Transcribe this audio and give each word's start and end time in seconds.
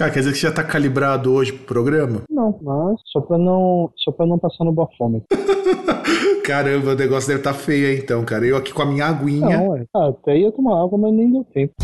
Ah, 0.00 0.10
quer 0.10 0.18
dizer 0.18 0.32
que 0.32 0.38
você 0.38 0.48
já 0.48 0.52
tá 0.52 0.64
calibrado 0.64 1.32
hoje 1.32 1.52
pro 1.52 1.66
programa? 1.66 2.22
Não, 2.28 2.58
mas 2.60 3.00
só 3.12 3.20
pra 3.20 3.38
não, 3.38 3.92
só 3.96 4.10
pra 4.10 4.26
não 4.26 4.36
passar 4.36 4.64
no 4.64 4.72
bafômetro. 4.72 5.28
Caramba, 6.44 6.90
o 6.90 6.94
negócio 6.96 7.28
deve 7.28 7.38
estar 7.38 7.52
tá 7.52 7.58
feio 7.58 7.86
aí 7.86 7.98
então, 7.98 8.24
cara. 8.24 8.44
Eu 8.44 8.56
aqui 8.56 8.72
com 8.72 8.82
a 8.82 8.86
minha 8.86 9.06
aguinha. 9.06 9.56
Não, 9.56 9.76
é. 9.76 9.84
Ah, 9.94 10.08
até 10.08 10.36
ia 10.36 10.50
tomar 10.50 10.82
água, 10.82 10.98
mas 10.98 11.12
nem 11.12 11.30
deu 11.30 11.44
tempo. 11.44 11.74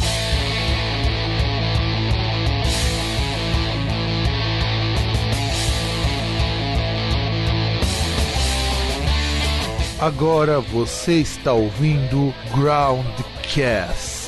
Agora 10.00 10.58
você 10.58 11.20
está 11.20 11.52
ouvindo 11.52 12.34
Groundcast. 12.52 14.19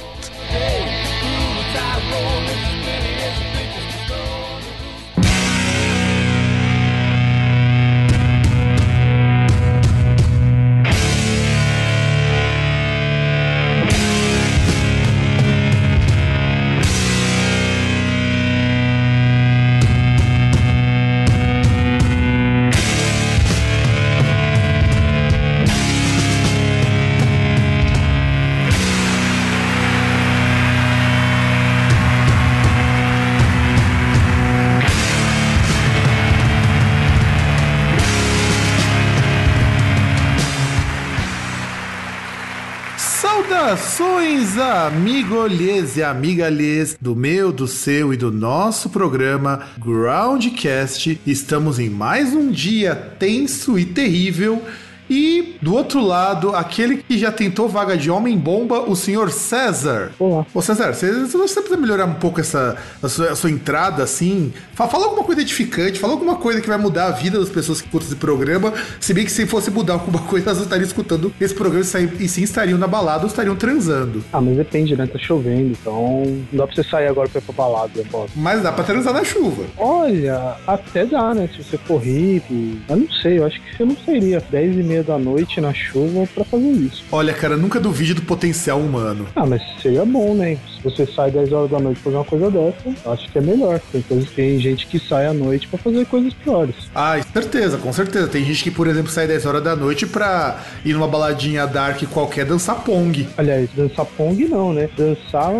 Saudações, 43.76 44.58
amigolhês 44.58 45.96
e 45.96 46.02
amigalhês 46.02 46.94
do 47.00 47.16
meu, 47.16 47.50
do 47.50 47.66
seu 47.66 48.12
e 48.12 48.18
do 48.18 48.30
nosso 48.30 48.90
programa 48.90 49.62
Groundcast. 49.78 51.18
Estamos 51.26 51.78
em 51.78 51.88
mais 51.88 52.34
um 52.34 52.50
dia 52.50 52.94
tenso 52.94 53.78
e 53.78 53.86
terrível 53.86 54.62
e 55.08 55.56
do 55.60 55.74
outro 55.74 56.00
lado, 56.00 56.54
aquele 56.54 56.98
que 56.98 57.18
já 57.18 57.30
tentou 57.30 57.68
vaga 57.68 57.96
de 57.96 58.10
homem-bomba, 58.10 58.80
o 58.80 58.96
senhor 58.96 59.30
César. 59.30 60.12
Olá. 60.18 60.46
Ô 60.54 60.62
César, 60.62 60.92
você, 60.94 61.12
você 61.24 61.60
precisa 61.60 61.76
melhorar 61.76 62.06
um 62.06 62.14
pouco 62.14 62.40
essa, 62.40 62.76
a 63.02 63.08
sua, 63.08 63.30
a 63.30 63.36
sua 63.36 63.50
entrada, 63.50 64.02
assim? 64.02 64.52
Fala, 64.74 64.90
fala, 64.90 65.04
alguma 65.06 65.24
coisa 65.24 65.40
edificante, 65.40 65.98
fala 65.98 66.12
alguma 66.12 66.36
coisa 66.36 66.60
que 66.60 66.68
vai 66.68 66.78
mudar 66.78 67.06
a 67.06 67.10
vida 67.10 67.38
das 67.38 67.48
pessoas 67.48 67.80
que 67.80 67.86
escutam 67.86 68.08
esse 68.08 68.16
programa. 68.16 68.72
Se 69.00 69.12
bem 69.12 69.24
que 69.24 69.32
se 69.32 69.46
fosse 69.46 69.70
mudar 69.70 69.94
alguma 69.94 70.20
coisa, 70.26 70.50
elas 70.50 70.62
estariam 70.62 70.86
escutando 70.86 71.32
esse 71.40 71.54
programa 71.54 71.84
e 72.18 72.28
sim 72.28 72.42
estariam 72.42 72.78
na 72.78 72.86
balada 72.86 73.22
ou 73.22 73.28
estariam 73.28 73.56
transando. 73.56 74.24
Ah, 74.32 74.40
mas 74.40 74.56
depende, 74.56 74.96
né? 74.96 75.06
Tá 75.06 75.18
chovendo, 75.18 75.72
então 75.72 76.22
não 76.52 76.58
dá 76.58 76.66
pra 76.66 76.74
você 76.74 76.84
sair 76.84 77.08
agora 77.08 77.28
pra 77.28 77.40
ir 77.40 77.44
pra 77.44 77.54
balada. 77.54 78.02
Pô. 78.10 78.26
Mas 78.34 78.62
dá 78.62 78.72
pra 78.72 78.84
transar 78.84 79.12
na 79.12 79.24
chuva. 79.24 79.64
Olha, 79.76 80.56
até 80.66 81.04
dá, 81.04 81.34
né? 81.34 81.48
Se 81.54 81.62
você 81.62 81.76
for 81.78 81.98
hippie. 81.98 82.80
Eu 82.88 82.96
não 82.96 83.10
sei, 83.10 83.38
eu 83.38 83.46
acho 83.46 83.60
que 83.60 83.76
você 83.76 83.84
não 83.84 83.96
seria 83.96 84.40
10 84.50 84.78
e 84.78 84.82
meia 84.92 85.02
da 85.02 85.18
noite 85.18 85.60
na 85.60 85.72
chuva 85.72 86.28
para 86.34 86.44
fazer 86.44 86.68
isso. 86.68 87.04
Olha, 87.10 87.32
cara, 87.32 87.56
nunca 87.56 87.80
duvide 87.80 88.12
do 88.12 88.22
potencial 88.22 88.78
humano. 88.78 89.26
Ah, 89.34 89.46
mas 89.46 89.62
seria 89.80 90.04
bom, 90.04 90.34
né? 90.34 90.58
Se 90.76 90.84
você 90.84 91.06
sai 91.06 91.30
10 91.30 91.52
horas 91.52 91.70
da 91.70 91.78
noite 91.78 92.00
pra 92.00 92.12
fazer 92.12 92.16
uma 92.16 92.24
coisa 92.24 92.50
dessa, 92.50 93.10
acho 93.10 93.30
que 93.30 93.38
é 93.38 93.40
melhor. 93.40 93.80
Tem, 93.90 94.22
tem 94.22 94.60
gente 94.60 94.86
que 94.86 94.98
sai 94.98 95.26
à 95.26 95.32
noite 95.32 95.66
para 95.68 95.78
fazer 95.78 96.04
coisas 96.06 96.34
piores. 96.34 96.74
Ah, 96.94 97.20
certeza, 97.32 97.78
com 97.78 97.92
certeza. 97.92 98.28
Tem 98.28 98.44
gente 98.44 98.62
que, 98.62 98.70
por 98.70 98.86
exemplo, 98.86 99.10
sai 99.10 99.26
10 99.26 99.46
horas 99.46 99.62
da 99.62 99.74
noite 99.74 100.06
pra 100.06 100.60
ir 100.84 100.92
numa 100.92 101.08
baladinha 101.08 101.66
dark 101.66 102.02
qualquer 102.10 102.44
dançar 102.44 102.82
pong. 102.84 103.26
Aliás, 103.38 103.70
dançar 103.74 104.04
pong 104.04 104.46
não, 104.48 104.72
né? 104.72 104.88
Dançar 104.96 105.52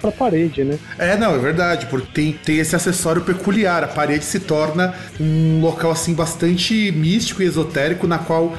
pra 0.00 0.12
parede, 0.12 0.62
né? 0.62 0.78
É, 0.98 1.16
não, 1.16 1.34
é 1.34 1.38
verdade, 1.38 1.86
porque 1.86 2.08
tem, 2.12 2.32
tem 2.32 2.58
esse 2.58 2.76
acessório 2.76 3.22
peculiar. 3.22 3.82
A 3.82 3.88
parede 3.88 4.24
se 4.24 4.38
torna 4.40 4.94
um 5.18 5.60
local, 5.60 5.90
assim, 5.90 6.14
bastante 6.14 6.92
místico 6.92 7.42
e 7.42 7.46
esotérico, 7.46 8.06
na 8.06 8.18
qual 8.18 8.52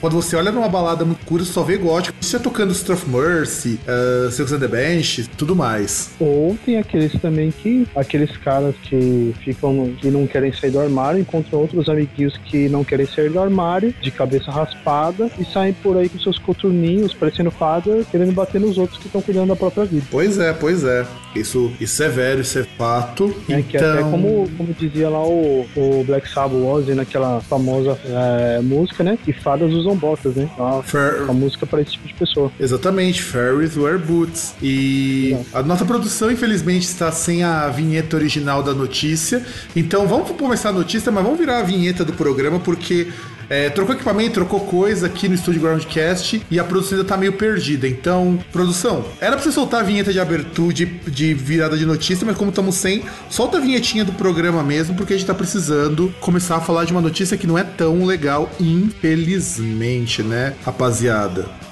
quando 0.00 0.14
você 0.14 0.36
olha 0.36 0.52
numa 0.52 0.68
balada 0.68 1.04
muito 1.04 1.24
curta, 1.24 1.44
você 1.44 1.52
só 1.52 1.62
vê 1.62 1.76
gótico. 1.76 2.16
Você 2.20 2.38
tocando 2.38 2.74
Stuff 2.74 3.08
Mercy, 3.08 3.78
uh, 3.86 4.30
Silks 4.30 4.52
and 4.52 4.60
the 4.60 4.68
Bench, 4.68 5.28
tudo 5.36 5.54
mais. 5.54 6.10
Ou 6.20 6.56
tem 6.64 6.78
aqueles 6.78 7.12
também 7.20 7.50
que. 7.50 7.86
Aqueles 7.94 8.36
caras 8.36 8.74
que 8.82 9.34
ficam. 9.42 9.94
que 10.00 10.08
não 10.08 10.26
querem 10.26 10.52
sair 10.52 10.70
do 10.70 10.80
armário, 10.80 11.20
encontram 11.20 11.60
outros 11.60 11.88
amiguinhos 11.88 12.36
que 12.36 12.68
não 12.68 12.84
querem 12.84 13.06
sair 13.06 13.30
do 13.30 13.40
armário, 13.40 13.94
de 14.00 14.10
cabeça 14.10 14.50
raspada, 14.50 15.30
e 15.38 15.44
saem 15.44 15.72
por 15.72 15.96
aí 15.96 16.08
com 16.08 16.18
seus 16.18 16.38
coturninhos, 16.38 17.14
parecendo 17.14 17.50
fada, 17.50 18.04
querendo 18.10 18.32
bater 18.32 18.60
nos 18.60 18.78
outros 18.78 18.98
que 18.98 19.06
estão 19.06 19.22
cuidando 19.22 19.48
da 19.48 19.56
própria 19.56 19.84
vida. 19.84 20.06
Pois 20.10 20.38
é, 20.38 20.52
pois 20.52 20.84
é. 20.84 21.06
Isso, 21.34 21.70
isso 21.80 22.02
é 22.02 22.08
velho, 22.08 22.40
isso 22.40 22.58
é 22.58 22.64
fato. 22.64 23.34
É 23.48 23.58
então... 23.58 23.62
que 23.62 23.76
até 23.76 24.00
como, 24.02 24.48
como 24.56 24.72
dizia 24.72 25.08
lá 25.08 25.22
o, 25.22 25.66
o 25.76 26.04
Black 26.04 26.28
Sabbath 26.28 26.56
Ozzy 26.62 26.94
naquela 26.94 27.40
famosa 27.40 27.98
é, 28.06 28.60
música, 28.60 29.04
né? 29.04 29.18
Que 29.22 29.32
fadas 29.32 29.72
usam 29.72 29.85
botas, 29.94 30.34
né? 30.34 30.48
Uma, 30.56 30.82
Fair... 30.82 31.22
uma 31.22 31.34
música 31.34 31.66
para 31.66 31.82
esse 31.82 31.92
tipo 31.92 32.08
de 32.08 32.14
pessoa. 32.14 32.50
Exatamente, 32.58 33.22
Fairies 33.22 33.76
Wear 33.76 33.98
Boots. 33.98 34.54
E 34.62 35.36
a 35.52 35.62
nossa 35.62 35.84
produção, 35.84 36.30
infelizmente, 36.30 36.84
está 36.84 37.12
sem 37.12 37.44
a 37.44 37.68
vinheta 37.68 38.16
original 38.16 38.62
da 38.62 38.72
notícia. 38.72 39.44
Então 39.74 40.06
vamos 40.06 40.30
começar 40.30 40.70
a 40.70 40.72
notícia, 40.72 41.12
mas 41.12 41.22
vamos 41.22 41.38
virar 41.38 41.58
a 41.58 41.62
vinheta 41.62 42.04
do 42.04 42.12
programa, 42.12 42.58
porque 42.58 43.08
é, 43.48 43.70
trocou 43.70 43.94
equipamento, 43.94 44.34
trocou 44.34 44.60
coisa 44.60 45.06
aqui 45.06 45.28
no 45.28 45.34
estúdio 45.34 45.60
Groundcast 45.60 46.42
e 46.50 46.58
a 46.58 46.64
produção 46.64 46.98
ainda 46.98 47.08
tá 47.08 47.16
meio 47.16 47.32
perdida. 47.32 47.86
Então, 47.86 48.38
produção, 48.52 49.04
era 49.20 49.36
pra 49.36 49.44
você 49.44 49.52
soltar 49.52 49.80
a 49.80 49.84
vinheta 49.84 50.12
de 50.12 50.20
abertura, 50.20 50.72
de, 50.72 50.86
de 50.86 51.34
virada 51.34 51.76
de 51.76 51.86
notícia, 51.86 52.26
mas 52.26 52.36
como 52.36 52.50
estamos 52.50 52.74
sem, 52.74 53.04
solta 53.30 53.58
a 53.58 53.60
vinhetinha 53.60 54.04
do 54.04 54.12
programa 54.12 54.62
mesmo, 54.62 54.94
porque 54.94 55.14
a 55.14 55.16
gente 55.16 55.26
tá 55.26 55.34
precisando 55.34 56.14
começar 56.20 56.56
a 56.56 56.60
falar 56.60 56.84
de 56.84 56.92
uma 56.92 57.00
notícia 57.00 57.36
que 57.36 57.46
não 57.46 57.58
é 57.58 57.64
tão 57.64 58.04
legal, 58.04 58.50
infelizmente, 58.60 60.22
né, 60.22 60.54
rapaziada? 60.64 61.65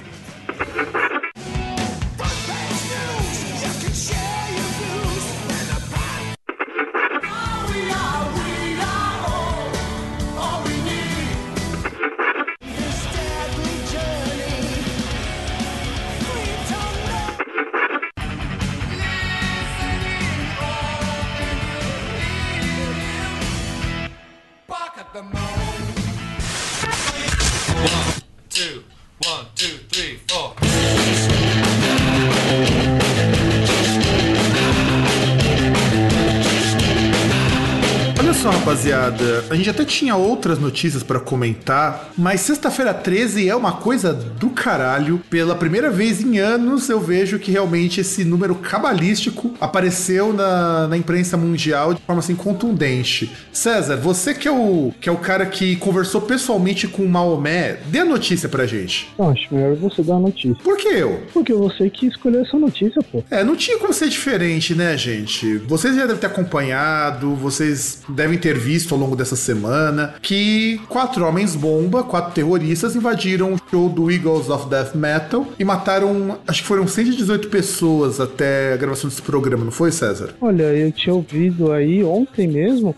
A 39.50 39.54
gente 39.54 39.70
até 39.70 39.84
tinha 39.84 40.16
outras 40.16 40.58
notícias 40.58 41.02
para 41.02 41.20
comentar, 41.20 42.10
mas 42.16 42.41
sexta-feira 42.41 42.92
13 42.92 43.48
é 43.48 43.54
uma 43.54 43.72
coisa 43.72 44.12
do 44.12 44.50
caralho. 44.64 45.20
Pela 45.28 45.54
primeira 45.54 45.91
vez 45.91 46.22
em 46.22 46.38
anos, 46.38 46.88
eu 46.88 46.98
vejo 46.98 47.38
que 47.38 47.52
realmente 47.52 48.00
esse 48.00 48.25
número 48.25 48.54
cabalístico 48.54 49.52
apareceu 49.60 50.32
na, 50.32 50.88
na 50.88 50.97
imprensa 50.97 51.36
mundial 51.36 51.92
de 51.92 52.00
forma 52.00 52.20
assim 52.20 52.34
contundente. 52.34 53.31
César, 53.52 53.96
você 53.96 54.32
que 54.32 54.49
é 54.49 54.50
o, 54.50 54.90
que 54.99 55.06
é 55.06 55.12
o 55.12 55.19
cara 55.19 55.44
que 55.44 55.76
conversou 55.76 56.22
pessoalmente 56.22 56.88
com 56.88 57.02
o 57.02 57.08
Maomé, 57.08 57.78
dê 57.88 57.99
a 57.99 58.05
notícia 58.06 58.49
pra 58.49 58.66
gente. 58.66 59.12
Eu 59.19 59.28
acho 59.28 59.55
melhor 59.55 59.76
você 59.76 60.02
dar 60.02 60.14
a 60.14 60.20
notícia. 60.20 60.56
Por 60.64 60.78
que 60.78 60.88
eu? 60.88 61.20
Porque 61.34 61.52
você 61.52 61.90
que 61.90 62.06
escolheu 62.06 62.40
essa 62.40 62.58
notícia, 62.58 63.02
pô. 63.12 63.22
É, 63.31 63.44
não 63.44 63.56
tinha 63.56 63.78
como 63.78 63.93
ser 63.93 64.08
diferente, 64.08 64.75
né, 64.75 64.96
gente? 64.96 65.58
Vocês 65.58 65.94
já 65.94 66.06
devem 66.06 66.17
ter 66.17 66.26
acompanhado, 66.26 67.34
vocês 67.34 68.00
devem 68.08 68.38
ter 68.38 68.58
visto 68.58 68.94
ao 68.94 69.00
longo 69.00 69.14
dessa 69.14 69.37
semana 69.37 70.14
que 70.22 70.81
quatro 70.88 71.26
homens 71.26 71.55
bomba, 71.55 72.02
quatro 72.02 72.32
terroristas 72.32 72.96
invadiram 72.96 73.52
o 73.52 73.58
show 73.70 73.90
do 73.90 74.10
Eagles 74.10 74.54
of 74.55 74.69
Death 74.69 74.95
Metal 74.95 75.47
e 75.59 75.65
mataram, 75.65 76.39
acho 76.47 76.62
que 76.62 76.69
foram 76.69 76.87
118 76.87 77.49
pessoas 77.49 78.21
até 78.21 78.73
a 78.73 78.77
gravação 78.77 79.09
desse 79.09 79.23
programa, 79.23 79.65
não 79.65 79.73
foi, 79.73 79.91
César? 79.91 80.31
Olha, 80.41 80.65
eu 80.65 80.91
tinha 80.93 81.15
ouvido 81.15 81.73
aí 81.73 82.03
ontem 82.03 82.47
mesmo 82.47 82.95